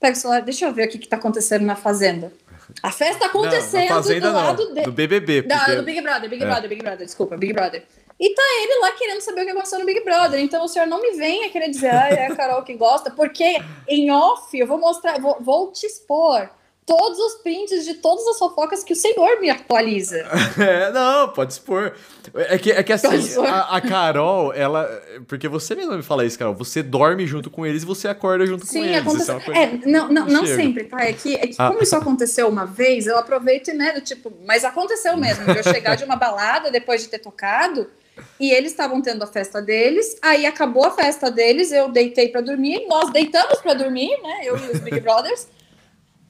pega 0.00 0.16
o 0.16 0.20
celular, 0.20 0.40
deixa 0.42 0.66
eu 0.66 0.72
ver 0.72 0.86
o 0.86 0.90
que, 0.90 0.98
que 0.98 1.08
tá 1.08 1.16
acontecendo 1.16 1.64
na 1.64 1.74
fazenda. 1.74 2.32
A 2.80 2.92
festa 2.92 3.20
tá 3.20 3.26
acontecendo 3.26 3.88
não, 3.88 3.96
fazenda 3.96 4.28
do 4.30 4.36
lado 4.36 4.64
não, 4.66 4.74
dele. 4.74 4.86
do 4.86 4.92
BBB. 4.92 5.44
Não, 5.48 5.58
porque- 5.58 5.74
do 5.76 5.82
Big 5.82 6.00
Brother, 6.00 6.30
Big 6.30 6.42
É. 6.42 6.46
Brother, 6.46 6.68
Big 6.68 6.82
Brother, 6.82 7.06
desculpa, 7.06 7.36
Big 7.36 7.52
Brother. 7.52 7.84
E 8.18 8.34
tá 8.34 8.42
ele 8.62 8.80
lá 8.80 8.92
querendo 8.92 9.20
saber 9.20 9.42
o 9.42 9.44
que 9.44 9.50
aconteceu 9.50 9.78
no 9.78 9.84
Big 9.84 10.02
Brother. 10.02 10.40
Então 10.40 10.64
o 10.64 10.68
senhor 10.68 10.86
não 10.86 11.00
me 11.02 11.12
venha 11.12 11.50
querer 11.50 11.68
dizer, 11.68 11.90
ah, 11.90 12.08
é 12.08 12.26
a 12.26 12.34
Carol 12.34 12.62
que 12.62 12.74
gosta, 12.74 13.10
porque 13.10 13.56
em 13.86 14.10
off 14.10 14.58
eu 14.58 14.66
vou 14.66 14.78
mostrar, 14.78 15.20
vou, 15.20 15.36
vou 15.40 15.70
te 15.70 15.86
expor 15.86 16.48
todos 16.86 17.18
os 17.18 17.34
prints 17.42 17.84
de 17.84 17.94
todas 17.94 18.24
as 18.28 18.38
fofocas 18.38 18.84
que 18.84 18.92
o 18.92 18.96
senhor 18.96 19.40
me 19.40 19.50
atualiza. 19.50 20.24
É, 20.56 20.90
não, 20.90 21.28
pode 21.28 21.52
expor. 21.52 21.94
É 22.34 22.56
que, 22.56 22.70
é 22.72 22.82
que 22.82 22.92
assim, 22.92 23.08
a, 23.44 23.76
a 23.76 23.80
Carol, 23.80 24.54
ela. 24.54 24.84
Porque 25.28 25.48
você 25.48 25.74
mesmo 25.74 25.94
me 25.94 26.02
fala 26.02 26.24
isso, 26.24 26.38
Carol. 26.38 26.54
Você 26.54 26.82
dorme 26.82 27.26
junto 27.26 27.50
com 27.50 27.66
eles 27.66 27.82
e 27.82 27.86
você 27.86 28.08
acorda 28.08 28.46
junto 28.46 28.64
com 28.64 28.72
Sim, 28.72 28.84
eles. 28.86 28.98
Isso 28.98 29.32
aconteceu. 29.32 29.36
é 29.36 29.40
coisa. 29.40 29.60
É, 29.60 29.80
não, 29.90 30.08
não, 30.08 30.26
não 30.26 30.46
chega. 30.46 30.62
sempre, 30.62 30.84
tá? 30.84 31.00
É 31.04 31.12
que, 31.12 31.34
é 31.34 31.46
que 31.46 31.56
Ah. 31.58 31.68
como 31.68 31.82
isso 31.82 31.94
aconteceu 31.94 32.48
uma 32.48 32.64
vez, 32.64 33.06
eu 33.06 33.18
aproveito 33.18 33.68
e, 33.68 33.74
né, 33.74 33.92
do 33.92 34.00
tipo, 34.00 34.32
mas 34.46 34.64
aconteceu 34.64 35.16
mesmo, 35.16 35.44
de 35.44 35.58
eu 35.58 35.62
chegar 35.64 35.94
de 35.96 36.04
uma 36.04 36.16
balada 36.16 36.70
depois 36.70 37.02
de 37.02 37.08
ter 37.08 37.18
tocado, 37.18 37.90
e 38.38 38.50
eles 38.50 38.72
estavam 38.72 39.00
tendo 39.02 39.22
a 39.22 39.26
festa 39.26 39.60
deles, 39.60 40.16
aí 40.22 40.46
acabou 40.46 40.84
a 40.84 40.90
festa 40.90 41.30
deles, 41.30 41.72
eu 41.72 41.88
deitei 41.88 42.28
pra 42.28 42.40
dormir, 42.40 42.86
nós 42.86 43.10
deitamos 43.10 43.60
pra 43.60 43.74
dormir, 43.74 44.10
né, 44.22 44.40
eu 44.44 44.56
e 44.56 44.70
os 44.72 44.80
Big 44.80 45.00
Brothers, 45.00 45.48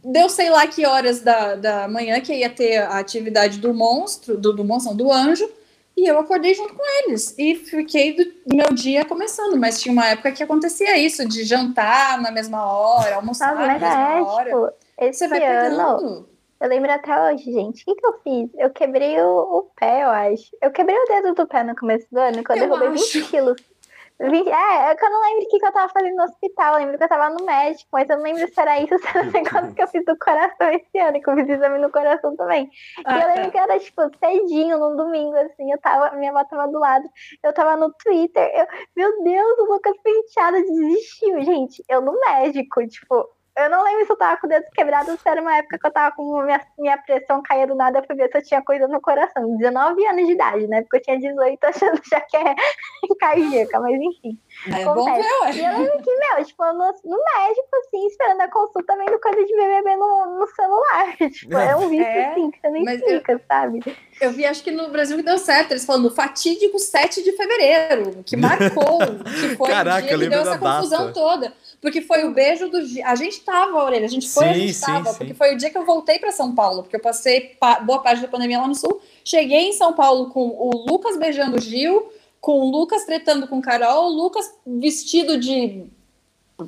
deu 0.05 0.28
sei 0.28 0.51
lá 0.51 0.66
que 0.66 0.87
horas 0.87 1.20
da, 1.20 1.55
da 1.57 1.89
manhã 1.89 2.20
que 2.20 2.32
ia 2.32 2.51
ter 2.51 2.78
a 2.78 2.99
atividade 2.99 3.59
do 3.59 3.74
monstro, 3.74 4.37
do, 4.37 4.53
do 4.53 4.64
monstro, 4.64 4.93
não, 4.93 4.97
do 4.97 5.12
anjo, 5.12 5.49
e 5.97 6.07
eu 6.07 6.18
acordei 6.18 6.55
junto 6.55 6.74
com 6.74 6.82
eles. 7.05 7.34
E 7.39 7.55
fiquei 7.55 8.14
do 8.14 8.55
meu 8.55 8.74
dia 8.74 9.05
começando, 9.05 9.57
mas 9.57 9.80
tinha 9.80 9.93
uma 9.93 10.07
época 10.07 10.30
que 10.30 10.43
acontecia 10.43 10.99
isso, 10.99 11.26
de 11.26 11.43
jantar 11.43 12.20
na 12.20 12.30
mesma 12.30 12.70
hora, 12.70 13.16
almoçar 13.16 13.55
na 13.55 13.66
mas 13.66 13.80
mesma 13.80 14.18
é, 14.18 14.22
hora. 14.22 14.45
tipo, 14.45 14.72
esse 15.01 15.18
Você 15.20 15.28
vai 15.28 15.43
ano, 15.43 15.76
pegando. 15.76 16.28
Eu 16.61 16.68
lembro 16.68 16.90
até 16.90 17.32
hoje, 17.32 17.52
gente. 17.52 17.82
O 17.82 17.84
que, 17.84 17.94
que 17.94 18.07
eu 18.07 18.18
fiz? 18.20 18.50
Eu 18.54 18.70
quebrei 18.70 19.20
o, 19.20 19.59
o 19.59 19.62
pé, 19.76 20.04
eu 20.04 20.11
acho. 20.11 20.57
Eu 20.62 20.70
quebrei 20.70 20.96
o 20.96 21.07
dedo 21.07 21.34
do 21.34 21.46
pé 21.46 21.62
no 21.62 21.76
começo 21.76 22.07
do 22.11 22.18
ano, 22.18 22.42
quando 22.44 22.59
eu, 22.59 22.64
Eu 22.64 22.70
derrubei 22.70 22.88
acho. 22.88 23.20
20 23.20 23.30
quilos. 23.30 23.76
20 24.18 24.48
é, 24.48 24.92
é 24.92 24.96
eu 24.98 25.11
não 25.11 25.20
lembro 25.20 25.44
o 25.44 25.48
que, 25.48 25.59
que 25.59 25.66
eu 25.66 25.72
tava 25.72 25.92
fazendo 25.92 26.16
no 26.16 26.24
hospital. 26.24 26.74
Eu 26.74 26.78
lembro 26.78 26.98
que 26.98 27.04
eu 27.04 27.09
tava 27.09 27.28
no 27.30 27.44
médico, 27.44 27.88
mas 27.92 28.09
eu 28.09 28.16
não 28.16 28.24
lembro 28.24 28.48
se 28.48 28.61
era 28.61 28.80
isso 28.80 28.94
ou 28.94 29.00
se 29.00 29.09
era 29.09 29.28
o 29.28 29.32
negócio 29.32 29.74
que 29.74 29.82
eu 29.82 29.88
fiz 29.88 30.04
do 30.04 30.18
coração 30.18 30.70
esse 30.70 30.98
ano, 30.98 31.20
que 31.20 31.28
eu 31.28 31.34
fiz 31.34 31.48
exame 31.48 31.78
no 31.78 31.90
coração 31.90 32.34
também. 32.36 32.70
Ah, 33.04 33.18
e 33.18 33.22
eu 33.22 33.28
lembro 33.28 33.44
tá. 33.44 33.50
que 33.50 33.59
era, 33.59 33.78
tipo, 33.78 34.02
cedinho, 34.18 34.78
num 34.78 34.96
domingo, 34.96 35.36
assim, 35.36 35.70
eu 35.70 35.78
tava, 35.78 36.16
minha 36.16 36.30
avó 36.30 36.44
tava 36.44 36.66
do 36.68 36.78
lado, 36.78 37.07
eu 37.42 37.52
tava 37.52 37.76
no 37.76 37.92
Twitter, 38.02 38.50
eu, 38.54 38.66
meu 38.96 39.22
Deus, 39.22 39.59
o 39.59 39.72
Lucas 39.72 39.96
Penteado 40.02 40.62
desistiu, 40.62 41.42
gente, 41.42 41.84
eu 41.88 42.00
no 42.00 42.18
médico, 42.18 42.86
tipo, 42.86 43.28
eu 43.57 43.70
não 43.70 43.82
lembro 43.84 44.07
se 44.07 44.12
eu 44.12 44.16
tava 44.16 44.36
com 44.40 44.46
o 44.46 44.50
dedo 44.50 44.64
quebrado 44.74 45.11
ou 45.11 45.16
se 45.18 45.28
era 45.28 45.40
uma 45.40 45.57
época 45.57 45.78
que 45.78 45.86
eu 45.86 45.90
tava 45.92 46.14
com 46.14 46.42
minha, 46.42 46.61
minha 46.78 46.98
pressão 46.98 47.42
caía 47.42 47.66
do 47.66 47.74
nada, 47.74 47.98
eu 47.98 48.04
fui 48.04 48.14
ver 48.16 48.30
se 48.30 48.38
eu 48.38 48.42
tinha 48.42 48.62
coisa 48.62 48.86
no 48.88 49.00
coração, 49.00 49.57
19 49.57 50.07
anos 50.07 50.26
de 50.26 50.32
idade, 50.32 50.66
né, 50.66 50.82
porque 50.82 50.96
eu 50.96 51.02
tinha 51.02 51.18
18 51.18 51.64
achando 51.64 52.00
já 52.11 52.20
que 52.20 52.36
é 52.36 52.54
cardíaca, 53.20 53.80
mas 53.80 53.94
enfim. 54.00 54.38
É 54.74 54.84
bom 54.84 55.04
ver, 55.04 55.20
E 55.57 55.61
ué. 55.62 55.74
eu 55.74 55.78
lembro 55.78 56.02
que, 56.02 56.16
meu, 56.16 56.44
tipo, 56.44 56.64
no, 56.64 56.86
no 57.04 57.18
médico, 57.18 57.68
assim, 57.86 58.07
esperando 58.07 58.40
a 58.40 58.48
consulta, 58.48 58.96
vendo 58.96 59.18
coisa 59.20 59.44
de 59.44 59.54
BBB 59.57 59.96
no, 59.96 60.38
no 60.38 60.46
celular. 60.48 61.16
Tipo, 61.36 61.57
é 61.57 61.76
um 61.76 61.88
vício, 61.88 62.04
É, 62.07 62.30
assim, 62.30 62.50
que 62.50 62.61
você 62.61 62.70
nem 62.70 62.84
mas 62.84 63.00
explica, 63.00 63.40
sabe? 63.46 63.80
Eu 64.20 64.30
vi, 64.32 64.46
acho 64.46 64.62
que 64.62 64.70
no 64.70 64.88
Brasil 64.88 65.16
que 65.16 65.22
deu 65.22 65.36
certo, 65.38 65.72
eles 65.72 65.84
falando 65.84 66.11
fatídico 66.14 66.78
7 66.78 67.22
de 67.22 67.32
fevereiro, 67.32 68.22
que 68.24 68.36
marcou, 68.36 68.98
que 69.24 69.57
foi 69.57 69.68
Caraca, 69.70 69.98
o 69.98 70.02
dia 70.02 70.12
eu 70.14 70.18
que 70.20 70.28
deu 70.28 70.40
essa 70.40 70.59
confusão 70.59 71.07
data. 71.07 71.12
toda. 71.12 71.52
Porque 71.80 72.00
foi 72.00 72.24
o 72.24 72.32
beijo 72.32 72.68
do 72.68 72.84
Gil. 72.84 73.04
A 73.06 73.14
gente 73.14 73.40
tava, 73.42 73.80
Aurelia, 73.80 74.06
a 74.06 74.10
gente 74.10 74.28
foi, 74.28 74.48
a 74.48 74.54
Sim, 74.54 74.60
gente 74.60 74.74
sim, 74.74 74.86
tava. 74.86 75.12
sim. 75.12 75.18
Porque 75.18 75.34
foi 75.34 75.54
o 75.54 75.56
dia 75.56 75.70
que 75.70 75.78
eu 75.78 75.84
voltei 75.84 76.18
pra 76.18 76.32
São 76.32 76.54
Paulo, 76.54 76.82
porque 76.82 76.96
eu 76.96 77.00
passei 77.00 77.40
pa- 77.60 77.80
boa 77.80 78.00
parte 78.02 78.22
da 78.22 78.28
pandemia 78.28 78.58
lá 78.60 78.66
no 78.66 78.74
Sul. 78.74 79.00
Cheguei 79.24 79.68
em 79.68 79.72
São 79.72 79.92
Paulo 79.92 80.30
com 80.30 80.48
o 80.48 80.86
Lucas 80.88 81.16
beijando 81.16 81.56
o 81.56 81.60
Gil, 81.60 82.10
com 82.40 82.60
o 82.60 82.70
Lucas 82.70 83.04
tretando 83.04 83.46
com 83.46 83.60
Carol, 83.60 84.06
o 84.06 84.14
Lucas 84.14 84.52
vestido 84.66 85.38
de. 85.38 85.84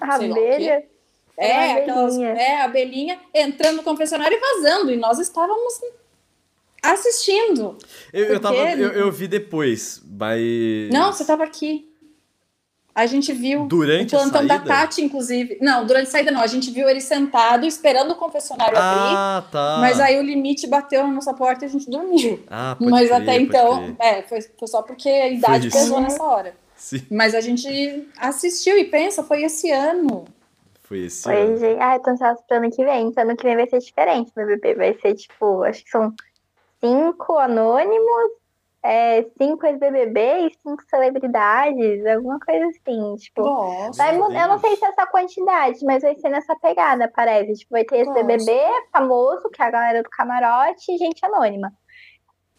Abelha. 0.01 0.85
É, 1.37 1.53
Uma 1.53 1.79
aquelas, 1.79 2.15
abelhinha. 2.17 2.29
é, 2.35 2.57
a 2.57 2.65
abelhinha 2.65 3.21
entrando 3.33 3.77
no 3.77 3.83
confessionário 3.85 4.37
e 4.37 4.41
vazando. 4.41 4.91
E 4.93 4.97
nós 4.97 5.19
estávamos 5.21 5.81
assistindo. 6.83 7.77
Eu, 8.13 8.25
eu, 8.27 8.41
tava, 8.41 8.57
Porque- 8.57 8.73
eu, 8.83 8.89
eu 8.93 9.13
vi 9.13 9.29
depois, 9.29 10.03
mas. 10.05 10.41
Não, 10.93 11.13
você 11.13 11.23
estava 11.23 11.45
aqui. 11.45 11.89
A 12.99 13.07
gente 13.07 13.33
viu 13.33 13.65
Durante 13.67 14.13
o 14.17 14.19
a 14.19 14.23
plantão 14.23 14.45
da? 14.45 14.59
Tati, 14.59 15.05
inclusive. 15.05 15.57
Não, 15.61 15.87
durante 15.87 16.09
a 16.09 16.11
saída 16.11 16.33
não. 16.33 16.41
A 16.41 16.49
gente 16.49 16.69
viu 16.73 16.89
ele 16.89 17.01
sentado 17.01 17.65
esperando 17.65 18.11
o 18.11 18.17
confessionário 18.17 18.77
abrir. 18.77 19.15
Ah, 19.17 19.45
tá. 19.53 19.79
Mas 19.81 20.01
aí 20.01 20.19
o 20.19 20.23
limite 20.23 20.67
bateu 20.67 21.07
na 21.07 21.13
nossa 21.13 21.33
porta 21.33 21.65
e 21.65 21.69
a 21.69 21.71
gente 21.71 21.89
dormiu. 21.89 22.43
Ah, 22.51 22.75
pode 22.77 22.91
Mas 22.91 23.09
crer, 23.09 23.23
até 23.23 23.33
pode 23.33 23.45
então, 23.45 23.95
crer. 23.95 23.97
é, 24.01 24.23
foi, 24.23 24.41
foi 24.43 24.67
só 24.67 24.83
porque 24.83 25.09
a 25.09 25.29
idade 25.29 25.71
pesou 25.71 26.01
nessa 26.01 26.25
hora. 26.25 26.57
Sim, 26.75 27.07
Mas 27.09 27.37
a 27.37 27.41
gente 27.41 28.09
assistiu 28.19 28.77
e 28.77 28.85
pensa, 28.87 29.23
foi 29.23 29.45
esse 29.45 29.71
ano. 29.71 30.25
foi 30.83 31.05
esse. 31.07 31.23
Foi, 31.23 31.41
ano. 31.41 31.57
gente. 31.57 31.81
Ah, 31.81 31.95
eu 31.95 32.01
tô 32.01 32.11
ansiosa 32.11 32.43
pro 32.49 32.57
ano 32.57 32.71
que 32.71 32.85
vem. 32.85 33.07
Então, 33.07 33.23
ano 33.23 33.37
que 33.37 33.45
vem 33.45 33.55
vai 33.55 33.69
ser 33.69 33.79
diferente 33.79 34.33
no 34.37 34.45
BBB. 34.45 34.75
Vai 34.75 34.99
ser, 35.01 35.15
tipo, 35.15 35.63
acho 35.63 35.85
que 35.85 35.91
são 35.91 36.13
cinco 36.81 37.39
anônimos, 37.39 38.33
é, 38.85 39.23
cinco 39.37 39.67
ex-BBB 39.67 40.47
e 40.47 40.51
cinco 40.63 40.83
celebridades, 40.89 42.07
alguma 42.07 42.39
coisa 42.39 42.67
assim. 42.67 43.15
Tipo, 43.17 43.43
Gosto. 43.43 43.97
Vai 43.97 44.17
mudar, 44.17 44.43
eu 44.43 44.49
não 44.49 44.59
sei 44.59 44.77
se 44.77 44.85
é 44.85 44.89
essa 44.89 45.07
quantidade, 45.07 45.85
mas 45.85 46.03
vai 46.03 46.15
ser 46.17 46.29
nessa 46.29 46.55
pegada, 46.57 47.11
parece. 47.15 47.55
Tipo, 47.55 47.73
vai 47.73 47.85
ter 47.85 47.99
esse 47.99 48.11
Gosto. 48.11 48.27
BBB 48.27 48.61
famoso, 48.93 49.51
que 49.51 49.61
é 49.63 49.67
a 49.67 49.71
galera 49.71 50.03
do 50.03 50.11
camarote, 50.11 50.93
e 50.93 50.99
gente 50.99 51.25
anônima. 51.25 51.73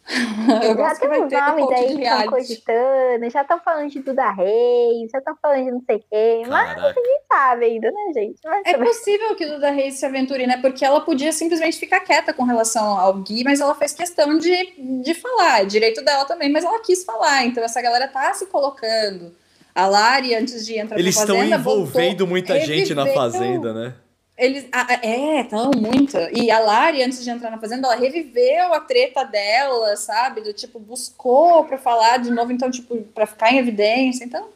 Eu 0.63 0.67
já 0.69 0.73
gosto 0.73 0.99
que 1.01 1.07
tem 1.07 1.23
uns 1.23 1.29
ter 1.29 1.41
nomes 1.41 1.69
aí 1.71 1.81
de 1.81 1.95
que 1.95 2.01
estão 2.01 2.17
reality. 2.17 2.29
cogitando, 2.29 3.29
já 3.29 3.41
estão 3.41 3.59
falando 3.59 3.89
de 3.89 3.99
Duda 3.99 4.31
Reis, 4.31 5.11
já 5.11 5.17
estão 5.19 5.35
falando 5.41 5.63
de 5.65 5.71
não 5.71 5.81
sei 5.85 6.03
quem, 6.11 6.47
mas 6.47 6.73
Caraca. 6.73 6.93
ninguém 6.95 7.19
sabe 7.31 7.65
ainda, 7.65 7.91
né, 7.91 8.13
gente? 8.13 8.39
Vai 8.43 8.61
É 8.65 8.71
saber. 8.71 8.85
possível 8.89 9.35
que 9.35 9.45
Duda 9.45 9.69
Reis 9.69 9.95
se 9.99 10.05
aventure, 10.05 10.47
né? 10.47 10.57
Porque 10.57 10.83
ela 10.83 11.01
podia 11.01 11.31
simplesmente 11.31 11.77
ficar 11.77 11.99
quieta 11.99 12.33
com 12.33 12.43
relação 12.43 12.97
ao 12.99 13.13
Gui, 13.15 13.43
mas 13.43 13.61
ela 13.61 13.75
fez 13.75 13.93
questão 13.93 14.37
de, 14.37 14.73
de 15.03 15.13
falar. 15.13 15.61
É 15.61 15.65
direito 15.65 16.03
dela 16.03 16.25
também, 16.25 16.51
mas 16.51 16.63
ela 16.63 16.79
quis 16.79 17.03
falar. 17.03 17.45
Então 17.45 17.63
essa 17.63 17.81
galera 17.81 18.07
tá 18.07 18.33
se 18.33 18.47
colocando. 18.47 19.31
A 19.75 19.85
Lari, 19.87 20.33
antes 20.35 20.65
de 20.65 20.77
entrar 20.77 20.97
Eles 20.99 21.15
estão 21.15 21.35
Fazenda, 21.37 21.55
envolvendo 21.55 22.07
voltou, 22.09 22.27
muita 22.27 22.59
gente 22.59 22.93
na 22.95 23.05
fazenda, 23.07 23.71
né? 23.73 23.93
Eles, 24.39 24.65
a- 24.71 24.93
a- 24.93 25.05
é, 25.05 25.43
tão 25.43 25.69
muito. 25.75 26.17
E 26.33 26.49
a 26.49 26.59
Lari, 26.59 27.03
antes 27.03 27.23
de 27.23 27.29
entrar 27.29 27.51
na 27.51 27.59
fazenda, 27.59 27.87
ela 27.87 27.95
reviveu 27.97 28.73
a 28.73 28.79
treta 28.79 29.23
dela, 29.25 29.95
sabe? 29.97 30.41
Do 30.41 30.53
tipo, 30.53 30.79
buscou 30.79 31.65
pra 31.65 31.77
falar 31.77 32.17
de 32.17 32.31
novo, 32.31 32.51
então, 32.51 32.71
tipo, 32.71 32.97
pra 33.13 33.27
ficar 33.27 33.51
em 33.53 33.57
evidência. 33.59 34.23
Então, 34.23 34.47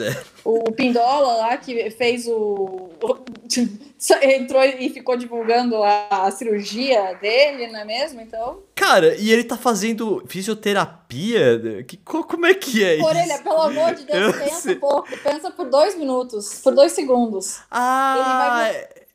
É. 0.00 0.16
o 0.44 0.72
Pindola 0.72 1.34
lá, 1.36 1.56
que 1.58 1.90
fez 1.90 2.26
o. 2.26 2.88
entrou 4.22 4.62
e 4.64 4.88
ficou 4.90 5.16
divulgando 5.16 5.82
a, 5.82 6.06
a 6.26 6.30
cirurgia 6.30 7.14
dele, 7.20 7.66
não 7.68 7.80
é 7.80 7.84
mesmo? 7.84 8.20
Então. 8.20 8.60
Cara, 8.74 9.14
e 9.16 9.30
ele 9.30 9.44
tá 9.44 9.56
fazendo 9.56 10.22
fisioterapia? 10.26 11.82
Que, 11.86 11.96
co- 11.96 12.24
como 12.24 12.46
é 12.46 12.54
que 12.54 12.84
é 12.84 12.96
isso? 12.96 13.04
Orelha, 13.04 13.38
pelo 13.38 13.60
amor 13.60 13.94
de 13.94 14.04
Deus, 14.04 14.18
Eu 14.34 14.40
pensa 14.40 14.60
sei. 14.60 14.76
um 14.76 14.80
pouco. 14.80 15.08
Pensa 15.22 15.50
por 15.50 15.66
dois 15.68 15.96
minutos, 15.96 16.60
por 16.62 16.74
dois 16.74 16.92
segundos. 16.92 17.60
Ah, 17.70 18.66
Ele 18.70 18.76
é- 18.78 19.07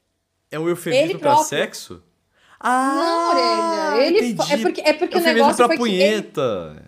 é 0.55 0.59
um 0.59 0.69
eufemismo 0.69 1.19
próprio. 1.19 1.43
sexo? 1.45 1.93
Não, 2.63 2.69
Ah, 2.71 3.93
orelha. 3.93 4.05
Ele 4.07 4.27
entendi. 4.31 4.53
é 4.53 4.57
porque, 4.57 4.81
é 4.81 4.93
porque 4.93 5.15
o 5.15 5.19
Eufemismo 5.19 5.33
negócio 5.47 5.57
pra 5.67 5.75
foi 5.75 5.89
que 5.89 5.95
ele, 5.95 6.21
punheta. 6.21 6.83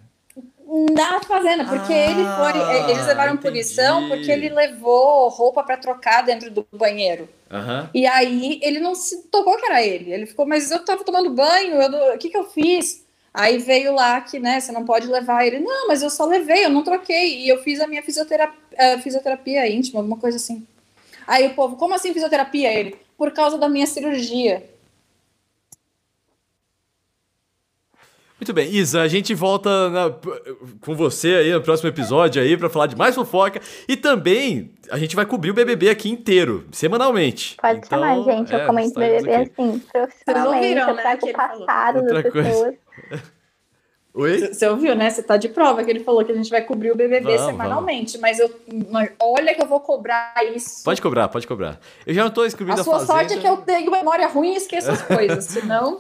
na 0.94 1.22
fazenda, 1.22 1.66
porque 1.66 1.94
Ah, 1.94 2.12
ele 2.12 2.24
foi. 2.26 2.92
Eles 2.92 3.08
levaram 3.08 3.34
entendi. 3.34 3.48
punição 3.48 4.08
porque 4.08 4.32
ele 4.32 4.50
levou 4.50 5.28
roupa 5.30 5.64
pra 5.64 5.78
trocar 5.78 6.22
dentro 6.24 6.50
do 6.50 6.66
banheiro. 6.72 7.28
Aham. 7.52 7.90
E 7.94 8.06
aí 8.08 8.60
ele 8.64 8.80
não 8.80 8.96
se 8.96 9.24
tocou 9.28 9.58
que 9.58 9.66
era 9.66 9.84
ele. 9.84 10.12
Ele 10.14 10.26
ficou, 10.26 10.46
mas 10.48 10.72
eu 10.72 10.84
tava 10.84 11.04
tomando 11.04 11.30
banho, 11.32 11.82
eu 11.82 11.90
não- 11.90 12.16
o 12.16 12.18
que 12.18 12.30
que 12.30 12.38
eu 12.38 12.46
fiz? 12.46 13.04
Aí 13.34 13.58
veio 13.58 13.94
lá 13.94 14.22
que, 14.22 14.40
né, 14.40 14.60
você 14.62 14.72
não 14.72 14.86
pode 14.86 15.08
levar 15.08 15.46
ele. 15.46 15.60
Não, 15.60 15.88
mas 15.90 16.02
eu 16.02 16.10
só 16.10 16.26
levei, 16.26 16.64
eu 16.66 16.70
não 16.70 16.84
troquei. 16.84 17.42
E 17.42 17.50
eu 17.50 17.62
fiz 17.62 17.82
a 17.82 17.88
minha 17.88 18.02
fisioterapia, 18.02 19.00
fisioterapia 19.04 19.70
íntima, 19.70 20.00
alguma 20.00 20.16
coisa 20.18 20.38
assim. 20.38 20.66
Aí 21.28 21.46
o 21.48 21.54
povo, 21.54 21.76
como 21.76 21.94
assim 21.94 22.14
fisioterapia? 22.14 22.72
Ele, 22.74 22.96
por 23.18 23.32
causa 23.32 23.58
da 23.58 23.68
minha 23.70 23.88
cirurgia. 23.88 24.64
Muito 28.40 28.54
bem, 28.54 28.70
Isa, 28.70 29.02
a 29.02 29.08
gente 29.08 29.34
volta 29.34 29.90
na- 29.90 30.12
com 30.82 30.94
você 30.94 31.36
aí 31.36 31.54
no 31.54 31.62
próximo 31.62 31.88
episódio 31.90 32.42
aí 32.42 32.58
pra 32.58 32.70
falar 32.70 32.88
de 32.88 32.96
mais 32.96 33.16
fofoca 33.16 33.62
e 33.88 33.96
também 33.96 34.72
a 34.92 34.98
gente 35.00 35.16
vai 35.16 35.26
cobrir 35.26 35.52
o 35.52 35.54
BBB 35.54 35.90
aqui 35.90 36.10
inteiro, 36.10 36.68
semanalmente. 36.72 37.56
Pode 37.62 37.80
Então, 37.80 37.98
chamar, 37.98 38.22
gente. 38.24 38.52
Eu 38.54 38.60
é, 38.60 38.66
comento 38.66 39.00
BBB 39.00 39.34
aqui. 39.36 39.52
assim, 39.62 39.80
profissionalmente. 39.80 40.58
ouviram, 40.58 40.90
eu 40.90 40.96
né, 40.96 41.02
trago 41.02 41.28
o 41.30 41.34
passado 41.34 42.04
das 42.04 42.24
pessoas. 42.24 42.76
Oi? 44.16 44.54
Você 44.54 44.66
ouviu, 44.68 44.96
né? 44.96 45.10
Você 45.10 45.22
tá 45.22 45.36
de 45.36 45.50
prova 45.50 45.84
que 45.84 45.90
ele 45.92 46.00
falou 46.00 46.24
que 46.24 46.32
a 46.32 46.36
gente 46.36 46.50
vai 46.50 46.62
cobrir 46.62 46.90
o 46.90 46.96
BBB 46.96 47.36
Vamos, 47.36 47.42
semanalmente. 47.46 48.18
Mas 48.18 48.40
eu, 48.40 48.50
olha 49.20 49.54
que 49.54 49.62
eu 49.62 49.68
vou 49.68 49.82
cobrar 49.82 50.34
isso. 50.56 50.84
Pode 50.86 51.02
cobrar, 51.02 51.28
pode 51.28 51.46
cobrar. 51.46 51.80
Eu 52.08 52.14
já 52.14 52.24
não 52.24 52.32
tô 52.32 52.46
escrevendo 52.46 52.78
a 52.78 52.82
a, 52.82 52.84
sua 52.86 52.94
fazenda. 53.00 53.14
sorte 53.14 53.34
é 53.34 53.38
que 53.42 53.48
eu 53.48 53.58
tenho 53.58 53.92
memória 53.92 54.26
ruim 54.28 54.54
e 54.54 54.56
esqueço 54.56 54.90
as 54.90 55.02
coisas. 55.02 55.44
Senão. 55.46 56.00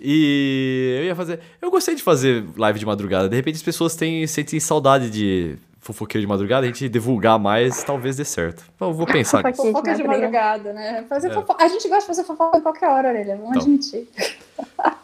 E 0.00 0.96
eu 1.00 1.04
ia 1.04 1.14
fazer. 1.14 1.40
Eu 1.60 1.70
gostei 1.70 1.94
de 1.94 2.02
fazer 2.02 2.44
live 2.56 2.78
de 2.78 2.86
madrugada. 2.86 3.28
De 3.28 3.36
repente 3.36 3.56
as 3.56 3.62
pessoas 3.62 3.94
têm, 3.94 4.26
sentem 4.26 4.58
saudade 4.58 5.10
de 5.10 5.56
fofoqueiro 5.80 6.22
de 6.22 6.26
madrugada. 6.28 6.64
A 6.64 6.68
gente 6.68 6.88
divulgar 6.88 7.38
mais, 7.38 7.82
talvez 7.84 8.16
dê 8.16 8.24
certo. 8.24 8.64
Eu 8.80 8.94
vou 8.94 9.06
pensar. 9.06 9.42
Fofoquinha. 9.42 9.72
Fofoca 9.72 9.94
de 9.94 10.02
madrugada, 10.04 10.72
né? 10.72 11.04
Fazer 11.10 11.30
É. 11.30 11.34
fofoca. 11.34 11.62
A 11.62 11.68
gente 11.68 11.86
gosta 11.88 12.00
de 12.00 12.06
fazer 12.06 12.24
fofoca 12.24 12.56
em 12.56 12.62
qualquer 12.62 12.88
hora, 12.88 13.08
Orelha. 13.10 13.36
Vamos 13.36 13.50
Então. 13.50 13.62
admitir. 13.62 14.08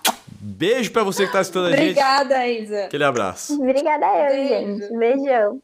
Beijo 0.49 0.93
pra 0.93 1.03
você 1.03 1.27
que 1.27 1.33
tá 1.33 1.41
escutando 1.41 1.67
a 1.67 1.71
gente. 1.71 1.81
Obrigada, 1.81 2.47
Isa. 2.47 2.85
Aquele 2.85 3.03
abraço. 3.03 3.61
Obrigada 3.61 4.07
eu, 4.07 4.27
Beijo. 4.29 4.79
gente. 4.81 4.97
Beijão. 4.97 5.61